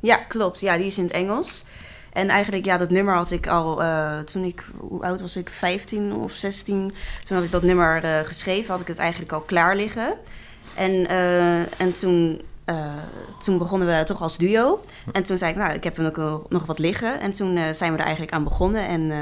Ja, 0.00 0.16
klopt. 0.16 0.60
Ja, 0.60 0.76
die 0.76 0.86
is 0.86 0.98
in 0.98 1.04
het 1.04 1.12
Engels. 1.12 1.64
En 2.12 2.28
eigenlijk, 2.28 2.64
ja, 2.64 2.76
dat 2.76 2.90
nummer 2.90 3.14
had 3.14 3.30
ik 3.30 3.46
al 3.46 3.82
eh, 3.82 4.18
toen 4.18 4.44
ik, 4.44 4.64
hoe 4.78 5.02
oud 5.02 5.20
was 5.20 5.36
ik? 5.36 5.48
15 5.48 6.12
of 6.14 6.32
16. 6.32 6.92
Toen 7.24 7.36
had 7.36 7.46
ik 7.46 7.52
dat 7.52 7.62
nummer 7.62 8.04
eh, 8.04 8.10
geschreven, 8.24 8.70
had 8.70 8.80
ik 8.80 8.86
het 8.86 8.98
eigenlijk 8.98 9.32
al 9.32 9.40
klaar 9.40 9.76
liggen. 9.76 10.14
En, 10.74 11.08
en 11.78 11.92
toen, 11.92 12.40
eh, 12.64 12.84
toen 13.44 13.58
begonnen 13.58 13.88
we 13.98 14.04
toch 14.04 14.22
als 14.22 14.38
duo. 14.38 14.80
En 15.12 15.22
toen 15.22 15.38
zei 15.38 15.50
ik, 15.50 15.56
nou, 15.56 15.72
ik 15.72 15.84
heb 15.84 15.98
er 15.98 16.06
ook 16.26 16.50
nog 16.50 16.66
wat 16.66 16.78
liggen. 16.78 17.20
En 17.20 17.32
toen 17.32 17.56
eh, 17.56 17.62
zijn 17.72 17.92
we 17.92 17.98
er 17.98 18.04
eigenlijk 18.04 18.34
aan 18.34 18.44
begonnen. 18.44 18.86
En 18.88 19.10
eh, 19.10 19.16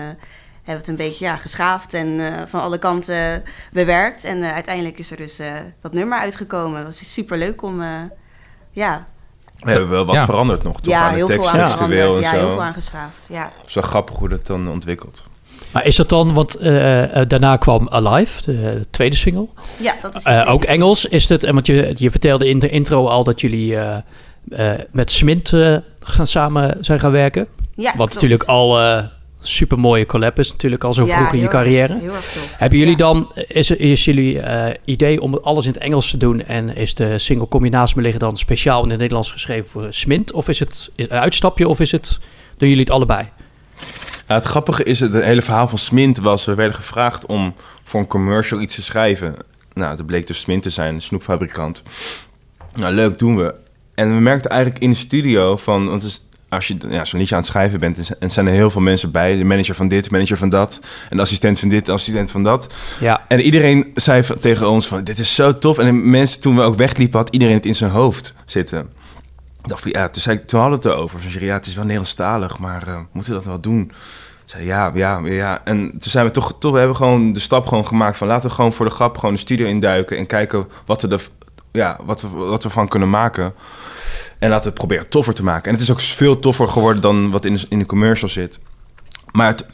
hebben 0.63 0.87
het 0.87 0.89
een 0.89 1.07
beetje 1.07 1.25
ja, 1.25 1.37
geschaafd 1.37 1.95
en 1.95 2.21
eh, 2.21 2.43
van 2.47 2.61
alle 2.61 2.79
kanten 2.79 3.45
bewerkt. 3.73 4.25
En 4.25 4.53
uiteindelijk 4.53 4.99
is 4.99 5.11
er 5.11 5.17
dus 5.17 5.39
eh, 5.39 5.53
dat 5.81 5.93
nummer 5.93 6.19
uitgekomen. 6.19 6.77
Het 6.79 6.87
was 6.87 7.13
super 7.13 7.39
leuk 7.39 7.63
om, 7.63 7.83
eh, 7.83 7.89
ja, 8.71 9.05
We 9.59 9.71
hebben 9.71 9.89
wel 9.91 10.05
wat 10.05 10.15
Ja. 10.15 10.25
veranderd 10.25 10.63
nog, 10.63 10.81
toch? 10.81 10.95
ja, 10.95 11.01
aan 11.03 11.11
de 11.11 11.17
heel 11.17 11.27
veel 11.27 11.37
tekst, 11.37 11.53
aan 11.55 11.61
textueel 11.69 11.89
veranderd. 11.91 12.25
en 12.25 12.31
Ja, 12.31 12.39
zo. 12.41 12.47
heel 12.47 12.55
veel 12.55 12.63
aangeschaafd. 12.63 13.27
Ja. 13.29 13.53
Zo 13.67 13.81
grappig 13.83 14.17
hoe 14.17 14.29
dat 14.29 14.47
dan 14.47 14.69
ontwikkelt. 14.71 15.27
Maar 15.73 15.87
is 15.87 15.97
dat 15.97 16.09
dan, 16.09 16.35
want 16.35 16.55
eh, 16.55 17.21
eh, 17.21 17.29
daarna 17.29 17.57
kwam 17.57 17.89
Alive, 17.89 18.43
de 18.45 18.87
tweede 18.91 19.17
single. 19.17 19.47
ja, 19.77 19.95
dat 20.03 20.15
is 20.15 20.23
Eh, 20.23 20.33
tweede 20.33 20.51
ook. 20.51 20.65
Engels 20.65 21.05
is 21.05 21.29
het, 21.29 21.45
en 21.45 21.55
want 21.55 21.67
je, 21.67 21.93
je 21.95 22.11
vertelde 22.11 22.49
in 22.49 22.59
de 22.59 22.69
intro 22.69 23.07
al 23.07 23.25
dat 23.25 23.41
jullie 23.41 23.77
eh, 23.77 23.97
eh, 24.51 24.79
met 24.93 25.11
Smint 25.11 25.53
eh, 25.53 25.77
gaan 26.01 26.27
samen 26.27 26.77
zijn 26.81 27.01
gaan 27.01 27.11
werken. 27.13 27.47
Ja, 27.75 27.93
wat 27.97 28.15
natuurlijk 28.15 28.43
al 28.43 28.81
eh 28.81 29.03
super 29.41 29.79
mooie 29.79 30.07
collab 30.07 30.39
is, 30.39 30.51
natuurlijk 30.51 30.85
al 30.85 30.93
zo 30.95 31.07
Ja, 31.07 31.17
vroeg 31.17 31.33
in 31.33 31.41
je 31.41 31.49
carrière. 31.49 31.99
heel 32.01 32.09
tof. 32.11 32.49
Hebben 32.57 32.79
jullie 32.79 32.97
Ja. 32.97 33.05
dan, 33.05 33.33
is, 33.49 33.71
is 33.71 34.05
jullie 34.05 34.41
eh, 34.41 34.75
idee 34.85 35.21
om 35.21 35.35
alles 35.35 35.65
in 35.67 35.73
het 35.73 35.81
Engels 35.83 36.11
te 36.11 36.17
doen 36.17 36.45
en 36.45 36.77
is 36.77 36.95
de 36.95 37.19
single 37.19 37.49
Combinatie 37.49 37.97
me 37.97 38.03
liggen 38.03 38.21
dan 38.21 38.37
speciaal 38.37 38.83
in 38.83 38.89
het 38.91 38.99
Nederlands 38.99 39.33
geschreven 39.33 39.69
voor 39.69 39.87
Smint? 39.91 40.33
Of 40.33 40.49
is 40.49 40.59
het 40.59 40.91
een 40.97 41.11
uitstapje 41.11 41.69
of 41.69 41.81
is 41.81 41.93
het, 41.93 42.19
doen 42.57 42.69
jullie 42.69 42.85
het 42.85 42.93
allebei? 42.93 43.29
Nou, 44.29 44.41
het 44.41 44.49
grappige 44.49 44.83
is, 44.85 45.01
het 45.01 45.13
hele 45.13 45.43
verhaal 45.43 45.69
van 45.69 45.79
Smint 45.79 46.19
was... 46.19 46.45
we 46.45 46.55
werden 46.55 46.75
gevraagd 46.75 47.27
om 47.27 47.55
voor 47.85 48.01
een 48.01 48.07
commercial 48.07 48.61
iets 48.61 48.75
te 48.75 48.83
schrijven. 48.83 49.35
Nou, 49.73 49.97
dat 49.97 50.07
bleek 50.07 50.27
dus 50.27 50.41
Smint 50.41 50.63
te 50.63 50.71
zijn, 50.71 50.95
een 50.95 51.03
snoepfabrikant. 51.03 51.83
Nou, 52.75 52.95
leuk, 52.95 53.19
doen 53.19 53.37
we. 53.37 53.55
En 53.95 54.15
we 54.15 54.21
merkten 54.21 54.51
eigenlijk 54.51 54.83
in 54.83 54.91
de 54.91 54.97
studio 54.97 55.57
van... 55.57 55.89
Want 55.89 56.03
is, 56.03 56.27
als 56.49 56.67
je 56.67 56.77
ja, 56.89 57.05
zo'n 57.05 57.19
liedje 57.19 57.35
aan 57.35 57.41
het 57.41 57.51
schrijven 57.51 57.81
bent... 57.81 58.19
en 58.19 58.31
zijn 58.31 58.47
er 58.47 58.53
heel 58.53 58.71
veel 58.71 58.81
mensen 58.81 59.11
bij. 59.11 59.37
De 59.37 59.45
manager 59.45 59.75
van 59.75 59.89
dit, 59.89 60.05
de 60.05 60.11
manager 60.11 60.37
van 60.37 60.49
dat. 60.49 60.81
En 61.09 61.17
de 61.17 61.23
assistent 61.23 61.59
van 61.59 61.69
dit, 61.69 61.87
de 61.87 61.93
assistent 61.93 62.31
van 62.31 62.43
dat. 62.43 62.75
Ja, 63.01 63.25
En 63.29 63.41
iedereen 63.41 63.91
zei 63.95 64.23
tegen 64.41 64.71
ons 64.71 64.87
van... 64.87 65.05
dit 65.05 65.19
is 65.19 65.35
zo 65.35 65.59
tof. 65.59 65.79
En 65.79 65.87
de 65.87 65.93
mensen, 65.93 66.41
toen 66.41 66.57
we 66.57 66.63
ook 66.63 66.77
wegliepen... 66.77 67.19
had 67.19 67.31
iedereen 67.31 67.55
het 67.55 67.67
in 67.67 67.75
zijn 67.75 67.91
hoofd 67.91 68.35
zitten. 68.45 68.91
Dacht 69.61 69.83
van, 69.83 69.91
ja, 69.91 70.09
toen, 70.09 70.23
zei 70.23 70.45
toen 70.45 70.61
hadden 70.61 70.81
we 70.81 70.89
het 70.89 70.97
erover. 70.97 71.21
Van, 71.21 71.41
ja, 71.41 71.55
het 71.55 71.67
is 71.67 71.75
wel 71.75 71.83
Nederlandstalig, 71.85 72.59
maar 72.59 72.89
eh, 72.89 72.99
moeten 73.13 73.33
we 73.33 73.39
dat 73.39 73.47
wel 73.47 73.61
doen? 73.61 73.93
Zei, 74.45 74.65
ja, 74.65 74.91
ja, 74.95 75.19
ja. 75.25 75.61
En 75.65 75.91
toen 75.91 76.11
zijn 76.11 76.27
we 76.27 76.31
toch, 76.33 76.57
toch 76.59 76.73
we 76.73 76.79
hebben 76.79 76.97
gewoon 76.97 77.33
de 77.33 77.41
stap 77.41 77.67
gewoon 77.67 77.87
gemaakt 77.87 78.17
van... 78.17 78.27
laten 78.27 78.49
we 78.49 78.55
gewoon 78.55 78.73
voor 78.73 78.87
de 78.87 78.93
grap 78.93 79.19
gewoon 79.19 79.35
de 79.35 79.41
studio 79.41 79.67
induiken... 79.67 80.17
en 80.17 80.27
kijken 80.27 80.67
wat 80.87 81.03
we, 81.03 81.09
er, 81.09 81.29
ja, 81.73 81.99
wat 82.05 82.21
we, 82.23 82.29
wat 82.29 82.63
we 82.63 82.71
van 82.71 82.89
kunnen 82.89 83.11
maken. 83.11 83.55
En 84.39 84.49
laten 84.49 84.63
we 84.65 84.69
het 84.69 84.79
proberen 84.79 85.09
toffer 85.09 85.35
te 85.35 85.45
maken. 85.45 85.65
En 85.65 85.73
het 85.73 85.81
is 85.81 85.91
ook 85.91 86.01
veel 86.01 86.39
toffer 86.39 86.69
geworden 86.69 87.03
dan 87.03 87.31
wat 87.31 87.45
in 87.45 87.55
de, 87.55 87.67
in 87.69 87.79
de 87.79 87.87
commercial 87.87 88.29
zit. 88.29 88.61
Maar 89.33 89.47
het- 89.47 89.67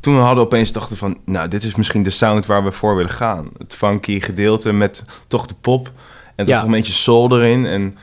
toen 0.00 0.14
we 0.16 0.20
hadden 0.20 0.44
opeens 0.44 0.72
dachten 0.72 0.96
van... 0.96 1.18
nou, 1.24 1.48
dit 1.48 1.62
is 1.64 1.74
misschien 1.74 2.02
de 2.02 2.10
sound 2.10 2.46
waar 2.46 2.64
we 2.64 2.72
voor 2.72 2.96
willen 2.96 3.10
gaan. 3.10 3.48
Het 3.58 3.74
funky 3.74 4.20
gedeelte 4.20 4.72
met 4.72 5.04
toch 5.28 5.46
de 5.46 5.54
pop... 5.60 5.90
en 6.36 6.46
Ja. 6.46 6.56
toch 6.56 6.66
een 6.66 6.72
beetje 6.72 6.92
soul 6.92 7.36
erin. 7.36 7.66
En 7.66 7.94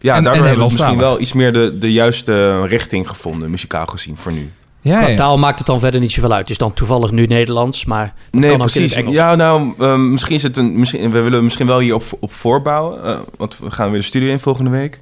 ja, 0.00 0.10
En- 0.12 0.16
en 0.18 0.24
daardoor 0.24 0.44
hebben 0.46 0.64
we 0.66 0.72
misschien 0.72 0.98
wel 0.98 1.20
iets 1.20 1.32
meer 1.32 1.52
de, 1.52 1.78
de 1.78 1.92
juiste 1.92 2.66
richting 2.66 3.08
gevonden... 3.08 3.50
muzikaal 3.50 3.86
gezien, 3.86 4.16
voor 4.16 4.32
nu. 4.32 4.50
Ja, 4.80 4.98
qua 4.98 5.08
ja. 5.08 5.16
taal 5.16 5.38
maakt 5.38 5.58
het 5.58 5.66
dan 5.66 5.80
verder 5.80 6.00
niet 6.00 6.12
zoveel 6.12 6.30
uit. 6.32 6.40
Het 6.40 6.50
is 6.50 6.58
dan 6.58 6.72
toevallig 6.72 7.10
nu 7.10 7.26
Nederlands, 7.26 7.84
maar 7.84 8.14
Nee, 8.30 8.40
kan 8.42 8.50
ook 8.50 8.56
in 8.56 8.58
precies. 8.72 8.90
het 8.90 8.98
Engels. 8.98 9.14
Ja, 9.14 9.34
nou, 9.34 9.72
ehm, 9.78 10.10
misschien 10.10 10.34
is 10.34 10.42
het 10.42 10.56
een. 10.56 10.78
Misschien, 10.78 11.10
we 11.10 11.20
willen 11.20 11.44
misschien 11.44 11.66
wel 11.66 11.78
hier 11.78 11.94
op, 11.94 12.02
op 12.20 12.32
voorbouwen. 12.32 13.04
eh, 13.04 13.18
want 13.36 13.58
we 13.58 13.70
gaan 13.70 13.90
weer 13.90 14.00
de 14.00 14.06
studio 14.06 14.30
in 14.30 14.38
volgende 14.38 14.70
week. 14.70 14.98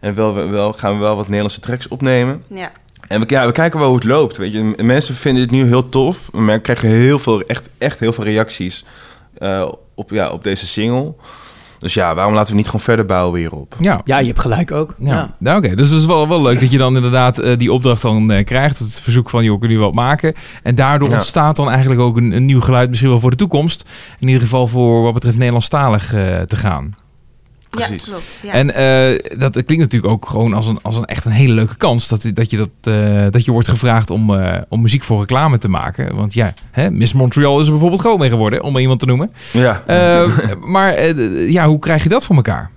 En 0.00 0.14
wel, 0.14 0.50
wel, 0.50 0.72
gaan 0.72 0.94
we 0.94 1.00
wel 1.00 1.16
wat 1.16 1.24
Nederlandse 1.26 1.60
tracks 1.60 1.88
opnemen. 1.88 2.42
Ja. 2.48 2.72
En 3.08 3.20
we, 3.20 3.26
ja, 3.28 3.46
we 3.46 3.52
kijken 3.52 3.78
wel 3.78 3.88
hoe 3.88 3.96
het 3.96 4.06
loopt. 4.06 4.36
Weet 4.36 4.52
je. 4.52 4.74
Mensen 4.82 5.14
vinden 5.14 5.42
het 5.42 5.50
nu 5.50 5.64
heel 5.66 5.88
tof. 5.88 6.32
Maar 6.32 6.54
we 6.56 6.60
krijgen 6.60 6.88
heel 6.88 7.18
veel, 7.18 7.42
echt, 7.42 7.68
echt 7.78 8.00
heel 8.00 8.12
veel 8.12 8.24
reacties 8.24 8.84
eh, 9.38 9.68
op, 9.94 10.10
ja, 10.10 10.30
op 10.30 10.44
deze 10.44 10.66
single. 10.66 11.14
Dus 11.82 11.94
ja, 11.94 12.14
waarom 12.14 12.34
laten 12.34 12.50
we 12.50 12.56
niet 12.56 12.66
gewoon 12.66 12.80
verder 12.80 13.06
bouwen 13.06 13.38
hierop? 13.40 13.74
ja. 13.80 14.00
Ja, 14.04 14.18
je 14.18 14.26
hebt 14.26 14.40
gelijk 14.40 14.70
ook. 14.72 14.94
Ja, 14.98 15.14
Ja. 15.14 15.34
nou, 15.38 15.58
oké. 15.64 15.74
Dus 15.74 15.90
het 15.90 15.98
is 16.00 16.06
wel, 16.06 16.28
wel 16.28 16.42
leuk 16.42 16.60
dat 16.60 16.70
je 16.70 16.78
dan 16.78 16.96
inderdaad 16.96 17.38
eh, 17.38 17.58
die 17.58 17.72
opdracht 17.72 18.02
dan 18.02 18.30
eh, 18.30 18.44
krijgt. 18.44 18.78
Het 18.78 19.00
verzoek 19.00 19.30
van, 19.30 19.44
joh, 19.44 19.58
kunnen 19.58 19.76
jullie 19.76 19.92
wat 19.92 20.02
maken? 20.04 20.34
En 20.62 20.74
daardoor 20.74 21.08
Ja. 21.08 21.14
ontstaat 21.14 21.56
dan 21.56 21.70
eigenlijk 21.70 22.00
ook 22.00 22.16
een, 22.16 22.32
een 22.32 22.44
nieuw 22.44 22.60
geluid, 22.60 22.88
misschien 22.88 23.10
wel 23.10 23.20
voor 23.20 23.30
de 23.30 23.36
toekomst. 23.36 23.88
In 24.20 24.26
ieder 24.26 24.42
geval 24.42 24.66
voor 24.66 25.02
wat 25.02 25.14
betreft 25.14 25.36
Nederlandstalig 25.36 26.14
eh, 26.14 26.40
te 26.40 26.56
gaan. 26.56 26.94
Precies. 27.76 28.04
Ja, 28.04 28.10
klopt. 28.10 28.40
Ja. 28.42 28.52
En 28.52 28.74
eh, 28.74 29.38
dat 29.38 29.52
klinkt 29.52 29.78
natuurlijk 29.84 30.12
ook 30.12 30.28
gewoon 30.28 30.54
als 30.54 30.66
een, 30.66 30.78
als 30.82 30.96
een 30.96 31.04
echt 31.04 31.24
een 31.24 31.32
hele 31.32 31.52
leuke 31.52 31.76
kans. 31.76 32.08
Dat, 32.08 32.30
dat, 32.34 32.50
je, 32.50 32.56
dat, 32.56 32.68
eh, 32.80 33.26
dat 33.30 33.44
je 33.44 33.52
wordt 33.52 33.68
gevraagd 33.68 34.10
om, 34.10 34.34
eh, 34.34 34.60
om 34.68 34.80
muziek 34.80 35.02
voor 35.02 35.18
reclame 35.18 35.58
te 35.58 35.68
maken. 35.68 36.14
Want 36.14 36.34
ja, 36.34 36.54
hè, 36.70 36.90
Miss 36.90 37.12
Montreal 37.12 37.58
is 37.58 37.64
er 37.64 37.70
bijvoorbeeld 37.70 38.00
gewoon 38.00 38.18
mee 38.18 38.28
geworden, 38.28 38.62
om 38.62 38.72
maar 38.72 38.80
iemand 38.80 39.00
te 39.00 39.06
noemen. 39.06 39.32
Ja. 39.52 39.82
Maar 40.60 41.16
ja, 41.50 41.66
hoe 41.66 41.78
krijg 41.78 42.02
je 42.02 42.08
dat 42.08 42.24
voor 42.24 42.36
elkaar? 42.36 42.70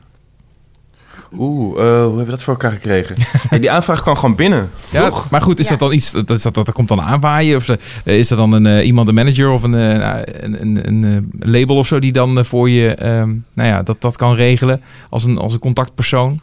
Oeh, 1.37 1.79
eh, 1.79 1.85
hoe 1.85 2.05
hebben 2.05 2.25
we 2.25 2.29
dat 2.31 2.43
voor 2.43 2.53
elkaar 2.53 2.71
gekregen? 2.71 3.15
Hey, 3.49 3.59
die 3.59 3.71
aanvraag 3.71 4.01
kwam 4.01 4.15
gewoon 4.15 4.35
binnen, 4.35 4.69
Ja, 4.89 5.09
toch? 5.09 5.29
Maar 5.29 5.41
goed, 5.41 5.59
is 5.59 5.65
Ja. 5.65 5.71
dat 5.71 5.79
dan 5.79 5.93
iets 5.93 6.11
dat, 6.11 6.27
dat, 6.27 6.41
dat, 6.41 6.53
dat 6.53 6.71
komt 6.71 6.87
dan 6.87 7.01
aanwaaien? 7.01 7.55
Of 7.57 7.69
eh, 7.69 8.17
is 8.17 8.27
dat 8.27 8.37
dan 8.37 8.51
een, 8.51 8.65
eh, 8.65 8.85
iemand, 8.85 9.07
een 9.07 9.13
manager 9.15 9.49
of 9.51 9.63
een, 9.63 9.73
een, 9.73 10.61
een, 10.61 10.87
een 10.87 11.31
label 11.39 11.75
of 11.75 11.87
zo 11.87 11.99
die 11.99 12.11
dan 12.11 12.45
voor 12.45 12.69
je 12.69 12.95
ehm, 12.95 13.29
nou 13.53 13.69
ja, 13.69 13.83
dat, 13.83 14.01
dat 14.01 14.17
kan 14.17 14.33
regelen 14.35 14.81
als 15.09 15.23
een, 15.23 15.37
als 15.37 15.53
een 15.53 15.59
contactpersoon? 15.59 16.41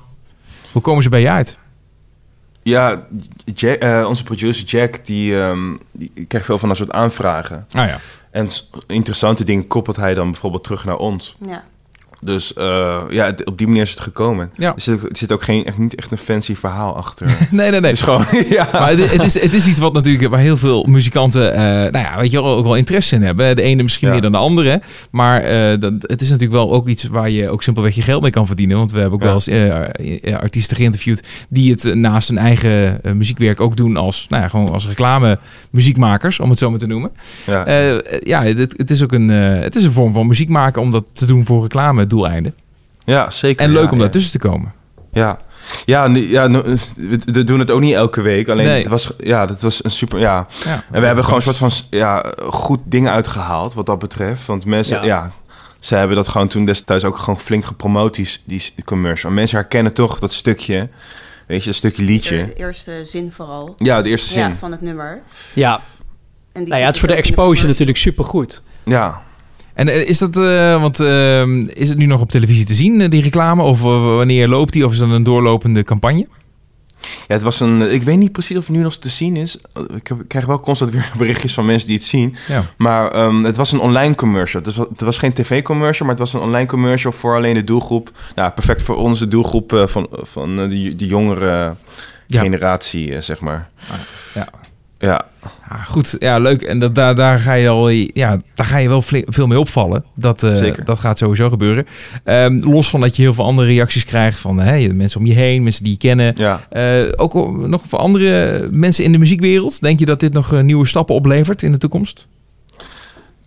Hoe 0.73 0.83
komen 0.83 1.03
ze 1.03 1.09
bij 1.09 1.21
je 1.21 1.31
uit? 1.31 1.59
Ja, 2.63 3.01
Jack, 3.55 3.77
eh, 3.77 4.05
onze 4.09 4.25
producer 4.25 4.65
Jack, 4.67 5.07
die, 5.07 5.41
ehm, 5.41 5.73
die 5.93 6.25
krijgt 6.29 6.47
veel 6.47 6.59
van 6.59 6.69
dat 6.69 6.77
soort 6.79 6.93
aanvragen. 6.93 7.67
Nou 7.71 7.89
ja. 7.89 7.97
En 8.31 8.49
interessante 8.87 9.45
dingen 9.45 9.67
koppelt 9.67 9.97
hij 9.97 10.15
dan 10.15 10.31
bijvoorbeeld 10.31 10.65
terug 10.65 10.85
naar 10.85 10.97
ons. 10.97 11.37
ja. 11.47 11.65
Dus 12.25 12.53
eh, 12.55 13.01
ja, 13.11 13.25
het- 13.25 13.45
op 13.45 13.59
die 13.59 13.67
manier 13.67 13.83
is 13.83 13.91
het 13.91 14.01
gekomen. 14.01 14.51
Ja. 14.57 14.67
Er, 14.75 14.81
zit, 14.81 15.03
er 15.03 15.17
zit 15.17 15.33
ook 15.33 15.43
geen, 15.43 15.65
echt, 15.65 15.79
niet 15.79 15.95
echt 15.95 16.11
een 16.11 16.19
fancy 16.19 16.55
verhaal 16.55 16.97
achter. 16.97 17.27
Nee, 17.51 17.71
nee, 17.71 17.81
nee. 17.81 17.91
Het 17.91 17.99
is 17.99 18.03
gewoon, 18.03 18.25
ja. 18.59 18.69
Maar 18.73 18.89
het, 18.89 19.11
het 19.13 19.25
is, 19.25 19.41
het 19.41 19.55
is 19.55 19.67
iets 19.67 19.79
wat 19.79 19.93
natuurlijk 19.93 20.29
waar 20.31 20.39
heel 20.41 20.57
veel 20.57 20.85
muzikanten, 20.85 21.55
eh, 21.55 21.61
nou 21.63 21.99
ja, 21.99 22.17
weet 22.19 22.31
je 22.31 22.43
wel, 22.43 22.57
ook 22.57 22.65
wel 22.65 22.75
interesse 22.77 23.15
in 23.15 23.23
hebben. 23.23 23.57
De 23.57 23.63
ene 23.63 23.83
misschien 23.83 24.07
Ja. 24.07 24.13
meer 24.13 24.23
dan 24.23 24.33
de 24.33 24.39
andere. 24.39 24.83
Maar 25.11 25.41
eh, 25.41 25.81
dat, 25.81 25.93
het 26.01 26.21
is 26.21 26.31
natuurlijk 26.31 26.53
wel 26.61 26.73
ook 26.73 26.89
iets 26.89 27.05
waar 27.05 27.31
je 27.31 27.51
ook 27.51 27.63
simpelweg 27.63 27.95
je 27.95 28.03
geld 28.03 28.23
mee 28.23 28.31
kan 28.31 28.47
verdienen. 28.47 28.77
Want 28.77 28.93
we 28.93 28.99
hebben 29.01 29.15
ook 29.21 29.25
Ja. 29.25 29.33
wel 29.47 29.95
eens 29.97 30.33
artiesten 30.41 30.77
geïnterviewd 30.77 31.23
die 31.49 31.71
het 31.71 31.95
naast 31.95 32.29
hun 32.29 32.39
eigen 32.39 33.01
muziekwerk 33.17 33.61
ook 33.61 33.77
doen 33.77 33.97
als, 33.97 34.27
nou 34.29 34.43
ja, 34.43 34.49
gewoon 34.49 34.69
als 34.73 34.87
reclame 34.87 35.39
muziekmakers, 35.71 36.41
om 36.41 36.51
het 36.51 36.59
zo 36.59 36.71
maar 36.71 36.79
te 36.79 36.87
noemen. 36.87 37.11
ja. 37.47 37.65
Ja, 38.21 38.43
het, 38.43 38.75
het 38.77 38.91
is 38.91 39.03
ook 39.03 39.13
een, 39.13 39.29
het 39.29 39.75
is 39.77 39.85
een 39.85 39.93
vorm 39.93 40.13
van 40.13 40.27
muziek 40.27 40.49
maken 40.49 40.83
om 40.83 40.91
dat 40.91 41.05
te 41.13 41.27
doen 41.27 41.45
voor 41.45 41.63
reclame 41.63 42.07
doeleinden. 42.13 42.55
ja, 43.05 43.31
zeker. 43.31 43.65
En 43.67 43.73
leuk 43.73 43.85
ja, 43.85 43.91
om 43.91 43.97
ja. 43.97 44.03
daartussen 44.03 44.33
te 44.41 44.49
komen. 44.49 44.73
Ja, 45.13 45.37
ja, 45.85 46.07
nu- 46.09 46.29
ja 46.29 46.51
we, 46.97 47.45
doen 47.45 47.59
het 47.59 47.71
ook 47.71 47.81
niet 47.81 47.95
elke 47.95 48.21
week. 48.21 48.49
Alleen 48.49 48.67
Nee. 48.67 48.79
het 48.81 48.89
was, 48.89 49.11
ja, 49.19 49.47
dat 49.47 49.63
was 49.63 49.85
een 49.85 49.91
super, 49.91 50.19
ja. 50.19 50.47
Ja. 50.65 50.85
En 50.91 51.01
we 51.01 51.07
hebben 51.07 51.25
gewoon 51.25 51.39
een 51.39 51.55
soort 51.55 51.59
van, 51.59 51.71
ja, 51.91 52.33
goed 52.47 52.81
dingen 52.85 53.13
uitgehaald 53.13 53.75
wat 53.75 53.87
dat 53.87 53.99
betreft. 53.99 54.47
Want 54.47 54.65
mensen, 54.65 54.97
Ja. 54.97 55.05
ja, 55.05 55.33
ze 55.81 55.95
hebben 55.95 56.17
dat 56.17 56.29
gewoon 56.29 56.49
toen 56.49 56.65
destijds 56.65 57.05
ook 57.05 57.19
gewoon 57.19 57.41
flink 57.41 57.65
gepromoot, 57.65 58.15
die, 58.15 58.29
die 58.45 58.73
commercial. 58.85 59.31
En 59.31 59.37
mensen 59.37 59.59
herkennen 59.59 59.95
toch 59.95 60.19
dat 60.19 60.33
stukje, 60.33 60.89
weet 61.47 61.61
je, 61.61 61.67
dat 61.67 61.75
stukje 61.75 62.05
liedje. 62.05 62.37
De 62.47 62.55
eerste 62.55 63.01
zin 63.05 63.33
vooral. 63.33 63.75
Ja, 63.77 64.03
de 64.03 64.09
eerste 64.09 64.33
zin. 64.33 64.49
Ja, 64.49 64.57
van 64.57 64.71
het 64.71 64.81
nummer. 64.81 65.23
Ja, 65.55 65.81
En 66.53 66.61
die 66.61 66.69
nou 66.69 66.81
ja, 66.81 66.87
het 66.87 66.95
is 66.95 67.01
voor 67.01 67.09
de 67.09 67.15
dus 67.17 67.25
in 67.25 67.31
exposure 67.31 67.69
natuurlijk 67.69 67.99
supergoed. 67.99 68.63
Ja, 68.85 69.23
En 69.75 69.89
eh, 69.89 70.09
is 70.09 70.19
dat, 70.19 70.37
eh, 70.37 70.81
want 70.81 71.01
eh, 71.01 71.47
is 71.67 71.89
het 71.89 71.99
nu 71.99 72.07
nog 72.07 72.21
op 72.21 72.31
televisie 72.31 72.65
te 72.65 72.75
zien, 72.75 73.01
eh, 73.01 73.11
die 73.11 73.23
reclame? 73.23 73.63
Of 73.63 73.81
wanneer 73.81 74.49
loopt 74.49 74.73
die? 74.73 74.87
Of 74.87 74.93
is 74.93 74.99
dat 74.99 75.11
een 75.11 75.23
doorlopende 75.23 75.83
campagne? 75.85 76.27
Ja, 77.01 77.35
het 77.35 77.43
was 77.43 77.61
een. 77.61 77.93
Ik 77.93 78.03
weet 78.03 78.17
niet 78.19 78.33
precies 78.33 78.57
of 78.57 78.67
het 78.67 78.77
nu 78.77 78.83
nog 78.83 78.97
te 78.97 79.09
zien 79.09 79.37
is. 79.37 79.59
Ik 79.95 80.11
krijg 80.29 80.47
wel 80.47 80.61
constant 80.61 80.91
weer 80.91 81.13
berichtjes 81.19 81.55
van 81.55 81.65
mensen 81.65 81.87
die 81.89 81.97
het 81.97 82.07
zien. 82.07 82.35
Ja. 82.49 82.63
Maar 82.77 83.11
ehm, 83.11 83.43
het 83.43 83.57
was 83.57 83.73
een 83.73 83.81
online 83.81 84.15
commercial. 84.15 84.63
Dus 84.63 84.77
het 84.77 85.01
was 85.01 85.19
geen 85.19 85.33
tv-commercial, 85.33 86.07
maar 86.09 86.17
het 86.17 86.25
was 86.31 86.33
een 86.33 86.47
online 86.49 86.67
commercial 86.67 87.13
voor 87.13 87.37
alleen 87.37 87.55
de 87.55 87.65
doelgroep. 87.65 88.11
Nou, 88.35 88.51
perfect 88.53 88.83
voor 88.83 88.97
onze 88.97 89.29
doelgroep 89.29 89.83
van, 89.87 90.07
van 90.11 90.57
de, 90.69 90.95
de 90.97 91.07
jongere 91.07 91.75
Ja. 92.27 92.41
generatie, 92.41 93.21
zeg 93.21 93.41
maar. 93.41 93.71
ja. 94.35 94.49
Ja, 95.03 95.25
goed, 95.87 96.17
ja, 96.19 96.39
leuk. 96.39 96.63
En 96.63 96.79
dat, 96.79 96.95
daar, 96.95 97.15
daar 97.15 97.39
ga 97.39 97.53
je 97.53 97.69
al, 97.69 97.89
ja, 97.89 98.39
daar 98.55 98.67
ga 98.67 98.79
je 98.79 98.89
wel 98.89 99.03
veel 99.27 99.47
mee 99.47 99.59
opvallen. 99.59 100.05
Dat, 100.15 100.43
eh, 100.43 100.55
Zeker. 100.55 100.85
dat 100.85 100.99
gaat 100.99 101.19
sowieso 101.19 101.49
gebeuren. 101.49 101.87
Ehm, 102.25 102.59
los 102.59 102.91
van 102.91 103.01
dat 103.01 103.17
je 103.17 103.23
heel 103.23 103.35
veel 103.35 103.45
andere 103.45 103.69
reacties 103.69 104.05
krijgt 104.05 104.39
van 104.39 104.59
hè, 104.59 104.89
mensen 104.89 105.21
om 105.21 105.27
je 105.27 105.33
heen, 105.33 105.63
mensen 105.63 105.83
die 105.83 105.93
je 105.93 105.99
kennen. 105.99 106.35
ja. 106.37 106.67
Eh, 106.71 107.13
ook 107.17 107.35
nog 107.67 107.83
voor 107.89 107.99
andere 107.99 108.69
mensen 108.71 109.05
in 109.05 109.13
de 109.13 109.19
muziekwereld. 109.19 109.81
Denk 109.81 109.99
je 109.99 110.07
dat 110.07 110.21
dit 110.21 110.33
nog 110.33 110.53
eh, 110.53 110.61
nieuwe 110.61 110.87
stappen 110.87 111.15
oplevert 111.15 111.63
in 111.63 111.73
de 111.73 111.79
toekomst? 111.79 112.27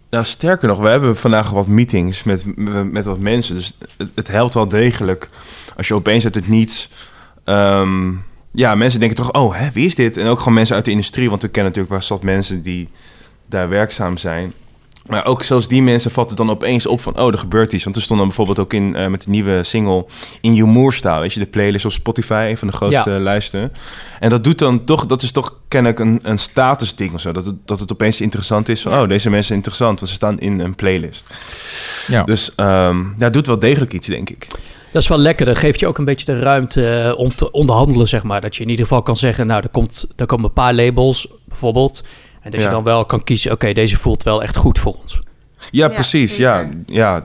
Nou, 0.09 0.25
sterker 0.25 0.67
nog, 0.67 0.79
we 0.79 0.87
hebben 0.87 1.17
vandaag 1.17 1.49
wat 1.49 1.67
meetings 1.67 2.23
met, 2.23 2.45
met 2.91 3.05
wat 3.05 3.19
mensen. 3.19 3.55
Dus 3.55 3.77
het, 3.97 4.09
het 4.15 4.27
helpt 4.27 4.53
wel 4.53 4.67
degelijk 4.67 5.29
als 5.77 5.87
je 5.87 5.93
opeens 5.93 6.23
uit 6.23 6.35
het 6.35 6.47
niets... 6.47 6.89
ehm, 7.43 8.11
ja, 8.55 8.75
mensen 8.75 8.99
denken 8.99 9.17
toch, 9.17 9.33
oh, 9.33 9.55
hè, 9.55 9.71
wie 9.71 9.85
is 9.85 9.95
dit? 9.95 10.17
En 10.17 10.27
ook 10.27 10.39
gewoon 10.39 10.53
mensen 10.53 10.75
uit 10.75 10.85
de 10.85 10.91
industrie, 10.91 11.29
want 11.29 11.41
we 11.41 11.47
kennen 11.47 11.71
natuurlijk 11.71 11.99
wel 11.99 12.17
zat 12.17 12.23
mensen 12.23 12.61
die 12.61 12.87
daar 13.47 13.69
werkzaam 13.69 14.17
zijn. 14.17 14.53
Maar 15.05 15.25
ook 15.25 15.43
zelfs 15.43 15.67
die 15.67 15.81
mensen 15.81 16.11
vatten 16.11 16.35
dan 16.35 16.49
opeens 16.49 16.87
op 16.87 17.01
van, 17.01 17.19
oh, 17.19 17.27
er 17.27 17.37
gebeurt 17.37 17.73
iets. 17.73 17.83
Want 17.83 17.95
er 17.95 18.01
stond 18.01 18.19
dan 18.19 18.27
bijvoorbeeld 18.27 18.59
ook 18.59 18.73
in 18.73 18.95
eh, 18.95 19.07
met 19.07 19.23
de 19.23 19.29
nieuwe 19.29 19.63
single 19.63 20.05
In 20.41 20.55
Your 20.55 20.71
Moerstaal, 20.71 21.19
weet 21.19 21.33
je, 21.33 21.39
de 21.39 21.45
playlist 21.45 21.85
op 21.85 21.91
Spotify, 21.91 22.47
een 22.49 22.57
van 22.57 22.67
de 22.67 22.73
grootste 22.73 23.09
Ja. 23.09 23.19
lijsten. 23.19 23.71
En 24.19 24.29
dat 24.29 24.43
doet 24.43 24.59
dan 24.59 24.83
toch, 24.83 25.05
dat 25.05 25.21
is 25.21 25.31
toch 25.31 25.55
kennelijk 25.67 25.99
een, 25.99 26.19
een 26.23 26.37
statusding 26.37 27.13
of 27.13 27.21
zo. 27.21 27.31
Dat 27.31 27.45
het, 27.45 27.55
dat 27.65 27.79
het 27.79 27.91
opeens 27.91 28.21
interessant 28.21 28.69
is 28.69 28.81
van, 28.81 28.91
Ja. 28.91 29.01
oh, 29.01 29.07
deze 29.07 29.29
mensen 29.29 29.45
zijn 29.47 29.57
interessant, 29.57 29.99
want 29.99 30.09
ze 30.11 30.15
staan 30.17 30.39
in 30.39 30.59
een 30.59 30.75
playlist. 30.75 31.29
Ja. 32.07 32.23
Dus 32.23 32.55
ehm 32.55 32.99
ja, 32.99 33.23
het 33.23 33.33
doet 33.33 33.47
wel 33.47 33.59
degelijk 33.59 33.93
iets, 33.93 34.07
denk 34.07 34.29
ik. 34.29 34.47
Dat 34.91 35.01
is 35.03 35.09
wel 35.09 35.17
lekker. 35.17 35.45
Dat 35.45 35.57
geeft 35.57 35.79
je 35.79 35.87
ook 35.87 35.97
een 35.97 36.05
beetje 36.05 36.25
de 36.25 36.39
ruimte 36.39 36.89
eh, 36.89 37.19
om 37.19 37.35
te 37.35 37.51
onderhandelen, 37.51 38.07
zeg 38.07 38.23
maar. 38.23 38.41
Dat 38.41 38.55
je 38.55 38.63
in 38.63 38.69
ieder 38.69 38.85
geval 38.85 39.01
kan 39.01 39.17
zeggen, 39.17 39.47
nou, 39.47 39.63
er, 39.63 39.69
komt, 39.69 40.05
er 40.15 40.25
komen 40.25 40.45
een 40.45 40.53
paar 40.53 40.73
labels, 40.73 41.27
bijvoorbeeld. 41.45 42.03
En 42.45 42.51
dat 42.51 42.59
Ja. 42.59 42.65
je 42.65 42.73
dan 42.73 42.83
wel 42.83 43.05
kan 43.05 43.23
kiezen, 43.23 43.51
oké, 43.51 43.73
deze 43.73 43.97
voelt 43.97 44.23
wel 44.23 44.43
echt 44.43 44.55
goed 44.55 44.79
voor 44.79 44.93
ons. 45.01 45.13
Ja, 45.57 45.87
Ja, 45.87 45.87
precies. 45.93 46.37
Ja, 46.37 46.65
ja. 46.85 47.23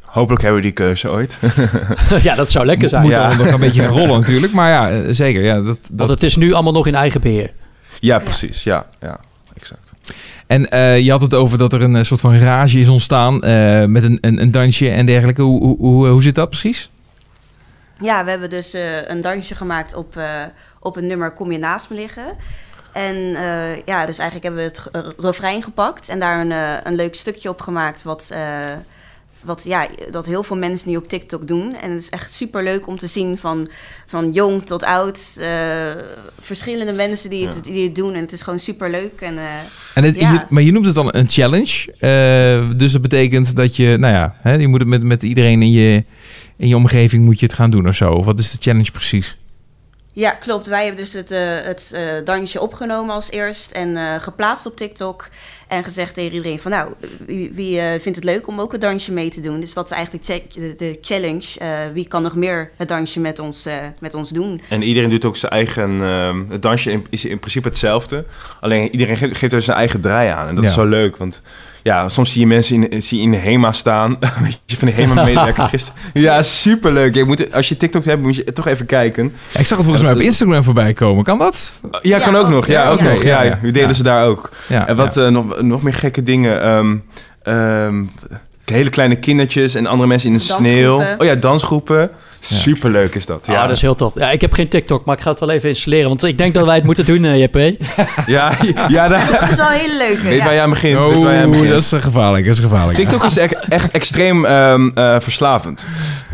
Hopelijk 0.00 0.42
hebben 0.42 0.60
we 0.60 0.66
die 0.66 0.76
keuze 0.76 1.10
ooit. 1.10 1.38
ja, 2.22 2.34
dat 2.34 2.50
zou 2.50 2.66
lekker 2.66 2.88
zijn. 2.88 3.02
Moet 3.02 3.10
Ja. 3.10 3.28
dan 3.28 3.38
nog 3.38 3.52
een 3.54 3.60
beetje 3.60 3.86
rollen 3.86 4.20
natuurlijk. 4.20 4.52
Maar 4.52 4.70
ja, 4.70 4.90
eh, 4.90 4.98
zeker. 5.10 5.42
Ja, 5.42 5.54
dat, 5.60 5.64
dat... 5.66 5.90
Want 5.96 6.10
het 6.10 6.22
is 6.22 6.36
nu 6.36 6.52
allemaal 6.52 6.72
nog 6.72 6.86
in 6.86 6.94
eigen 6.94 7.20
beheer. 7.20 7.52
ja, 8.00 8.18
precies. 8.18 8.62
Ja, 8.62 8.86
ja, 9.00 9.20
exact. 9.56 9.92
En 10.46 10.70
eh, 10.70 10.98
je 11.00 11.10
had 11.10 11.20
het 11.20 11.34
over 11.34 11.58
dat 11.58 11.72
er 11.72 11.82
een 11.82 11.96
eh, 11.96 12.02
soort 12.02 12.20
van 12.20 12.38
rage 12.38 12.78
is 12.80 12.88
ontstaan 12.88 13.42
eh, 13.42 13.84
met 13.84 14.02
een, 14.02 14.18
een, 14.20 14.40
een 14.40 14.50
dansje 14.50 14.90
en 14.90 15.06
dergelijke. 15.06 15.42
Hoe, 15.42 15.60
hoe, 15.60 15.76
hoe, 15.78 16.06
hoe 16.08 16.22
zit 16.22 16.34
dat 16.34 16.48
precies? 16.48 16.90
Ja, 18.00 18.24
we 18.24 18.30
hebben 18.30 18.50
dus 18.50 18.74
eh, 18.74 19.08
een 19.08 19.20
dansje 19.20 19.54
gemaakt 19.54 19.94
op, 19.94 20.16
eh, 20.16 20.24
op 20.80 20.96
een 20.96 21.06
nummer 21.06 21.30
Kom 21.32 21.52
je 21.52 21.58
naast 21.58 21.90
me 21.90 21.96
liggen. 21.96 22.24
En 22.92 23.14
eh, 23.16 23.76
ja, 23.84 24.06
dus 24.06 24.18
eigenlijk 24.18 24.42
hebben 24.42 24.56
we 24.56 24.68
het 24.68 24.86
eh, 24.92 25.10
refrein 25.18 25.62
gepakt 25.62 26.08
en 26.08 26.20
daar 26.20 26.40
een, 26.40 26.52
eh, 26.52 26.72
een 26.82 26.94
leuk 26.94 27.14
stukje 27.14 27.48
op 27.48 27.60
gemaakt. 27.60 28.02
Wat, 28.02 28.32
wat 29.40 29.64
ja, 29.64 29.86
dat 30.10 30.26
heel 30.26 30.42
veel 30.42 30.56
mensen 30.56 30.90
nu 30.90 30.96
op 30.96 31.08
TikTok 31.08 31.46
doen. 31.46 31.76
En 31.76 31.90
het 31.90 32.02
is 32.02 32.08
echt 32.08 32.32
super 32.32 32.62
leuk 32.62 32.86
om 32.86 32.96
te 32.96 33.06
zien 33.06 33.38
van, 33.38 33.68
van 34.06 34.32
jong 34.32 34.66
tot 34.66 34.84
oud. 34.84 35.38
verschillende 36.40 36.92
mensen 36.92 37.30
die 37.30 37.46
het, 37.46 37.64
die 37.64 37.84
het 37.84 37.94
doen. 37.94 38.14
En 38.14 38.20
het 38.20 38.32
is 38.32 38.42
gewoon 38.42 38.58
super 38.58 38.90
leuk. 38.90 39.20
En, 39.20 39.38
En 39.94 40.04
het, 40.04 40.14
Ja. 40.16 40.32
je- 40.32 40.40
maar 40.48 40.62
je 40.62 40.72
noemt 40.72 40.86
het 40.86 40.94
dan 40.94 41.08
een 41.14 41.28
challenge. 41.28 41.92
Dus 42.76 42.92
dat 42.92 43.02
betekent 43.02 43.56
dat 43.56 43.76
je, 43.76 43.96
nou 43.98 44.14
ja, 44.14 44.34
hè, 44.40 44.52
je 44.54 44.68
moet 44.68 44.80
het 44.80 44.88
met, 44.88 45.02
met 45.02 45.22
iedereen 45.22 45.62
in 45.62 45.70
je, 45.70 46.04
in 46.56 46.68
je 46.68 46.76
omgeving 46.76 47.24
moet 47.24 47.40
je 47.40 47.46
het 47.46 47.54
gaan 47.54 47.70
doen 47.70 47.88
of 47.88 47.94
zo. 47.96 48.22
Wat 48.24 48.38
is 48.38 48.50
de 48.50 48.58
challenge 48.60 48.90
precies? 48.90 49.36
Ja, 50.12 50.30
klopt. 50.30 50.66
Wij 50.66 50.84
hebben 50.84 51.00
dus 51.04 51.12
het, 51.12 51.30
eh, 51.30 51.40
het 51.62 51.90
eh, 51.94 52.02
dansje 52.24 52.60
opgenomen 52.60 53.14
als 53.14 53.30
eerst 53.30 53.70
en 53.70 53.96
eh, 53.96 54.14
geplaatst 54.20 54.66
op 54.66 54.76
TikTok. 54.76 55.28
En 55.68 55.84
gezegd 55.84 56.14
tegen 56.14 56.32
iedereen 56.32 56.58
van 56.60 56.70
nou, 56.70 56.92
wie, 57.26 57.50
wie 57.54 57.80
vindt 57.80 58.16
het 58.16 58.24
leuk 58.24 58.46
om 58.48 58.60
ook 58.60 58.72
het 58.72 58.80
dansje 58.80 59.12
mee 59.12 59.30
te 59.30 59.40
doen? 59.40 59.60
Dus 59.60 59.74
dat 59.74 59.84
is 59.84 59.90
eigenlijk 59.90 60.52
de, 60.54 60.74
de, 60.76 60.98
challenge. 61.00 61.58
Eh, 61.58 61.68
wie 61.92 62.08
kan 62.08 62.22
nog 62.22 62.34
meer 62.34 62.70
het 62.76 62.88
dansje 62.88 63.20
met 63.20 63.38
ons, 63.38 63.66
eh, 63.66 63.74
met 64.00 64.14
ons 64.14 64.30
doen? 64.30 64.62
En 64.68 64.82
iedereen 64.82 65.08
doet 65.10 65.24
ook 65.24 65.36
zijn 65.36 65.52
eigen... 65.52 66.02
ehm, 66.02 66.44
het 66.48 66.62
dansje 66.62 66.90
in- 66.90 67.06
is 67.10 67.24
in 67.24 67.38
principe 67.38 67.68
hetzelfde. 67.68 68.24
Alleen 68.60 68.90
iedereen 68.92 69.16
ge- 69.16 69.34
geeft 69.34 69.52
er 69.52 69.62
zijn 69.62 69.76
eigen 69.76 70.00
draai 70.00 70.28
aan. 70.30 70.48
En 70.48 70.54
dat 70.54 70.64
is 70.64 70.74
zo 70.74 70.84
leuk, 70.84 71.16
want... 71.16 71.42
Ja, 71.82 72.08
soms 72.08 72.32
zie 72.32 72.40
je 72.40 72.46
mensen 72.46 72.90
in, 72.90 73.02
zie 73.02 73.18
je 73.18 73.24
in 73.24 73.30
de 73.30 73.36
HEMA 73.36 73.72
staan. 73.72 74.16
Weet 74.42 74.60
je, 74.66 74.76
van 74.76 74.88
de 74.88 74.94
HEMA-medewerkers 74.94 75.66
gisteren. 75.76 76.00
Ja, 76.12 76.42
superleuk. 76.42 77.14
Je 77.14 77.24
moet, 77.24 77.52
als 77.54 77.68
je 77.68 77.76
TikTok 77.76 78.04
hebt, 78.04 78.22
moet 78.22 78.36
je 78.36 78.44
toch 78.52 78.66
even 78.66 78.86
kijken. 78.86 79.32
Ja, 79.52 79.60
ik 79.60 79.66
zag 79.66 79.76
het 79.76 79.86
volgens 79.86 80.02
mij 80.02 80.12
op 80.12 80.20
Instagram 80.20 80.62
voorbij 80.64 80.92
komen. 80.92 81.24
Kan 81.24 81.38
dat? 81.38 81.72
Ja, 81.82 81.98
Ja, 82.02 82.18
kan 82.18 82.36
ook 82.36 82.44
ook. 82.44 82.50
nog. 82.50 82.66
Ja, 82.66 82.82
Ja, 82.82 82.88
ook 82.90 82.98
ja. 83.00 83.04
nog. 83.10 83.22
Ja, 83.22 83.42
Ja, 83.42 83.58
Ja. 83.72 83.92
ze 83.92 84.02
daar 84.02 84.26
ook. 84.26 84.50
Ja, 84.68 84.86
En 84.88 84.96
wat 84.96 85.14
ja. 85.14 85.24
eh, 85.24 85.30
nog, 85.30 85.60
nog 85.60 85.82
meer 85.82 85.94
gekke 85.94 86.22
dingen. 86.22 86.62
ehm, 86.62 86.96
ehm, 87.42 88.04
hele 88.70 88.90
kleine 88.90 89.16
kindertjes 89.16 89.74
en 89.74 89.86
andere 89.86 90.08
mensen 90.08 90.28
in 90.28 90.34
de 90.34 90.42
sneeuw. 90.42 91.02
Oh 91.18 91.24
ja, 91.26 91.34
dansgroepen. 91.34 92.10
Superleuk 92.40 93.14
is 93.14 93.26
dat. 93.26 93.46
Ja, 93.46 93.52
Ja, 93.52 93.66
dat 93.66 93.76
is 93.76 93.82
heel 93.82 93.94
tof. 93.94 94.14
Ja, 94.14 94.30
ik 94.30 94.40
heb 94.40 94.52
geen 94.52 94.68
TikTok, 94.68 95.04
maar 95.04 95.16
ik 95.16 95.22
ga 95.22 95.30
het 95.30 95.40
wel 95.40 95.50
even 95.50 95.68
installeren. 95.68 96.08
Want 96.08 96.24
ik 96.24 96.38
denk 96.38 96.54
dat 96.54 96.64
wij 96.64 96.74
het 96.74 96.84
moeten 96.84 97.04
doen, 97.04 97.24
eh, 97.24 97.40
JP. 97.42 97.56
ja, 98.26 98.52
ja 98.88 99.08
Dat 99.08 99.20
is 99.22 99.56
wel 99.56 99.66
een 99.66 99.72
hele 99.72 99.96
leuke. 99.96 100.22
weet 100.22 100.38
ja. 100.38 100.44
waar 100.44 100.54
je 100.54 100.60
aan 100.60 100.70
begint. 100.70 101.04
weet 101.04 101.22
waar 101.22 101.32
je 101.32 101.38
aan 101.38 101.44
Oh, 101.44 101.50
begint. 101.50 101.68
dat 101.68 101.82
is 101.82 101.92
gevaarlijk. 101.96 102.46
Dat 102.46 102.54
is 102.54 102.60
gevaarlijk. 102.60 102.98
TikTok 102.98 103.24
is 103.24 103.36
echt, 103.36 103.54
echt 103.68 103.90
extreem 103.90 104.44
ehm, 104.44 104.88
eh, 104.88 105.20
verslavend. 105.20 105.86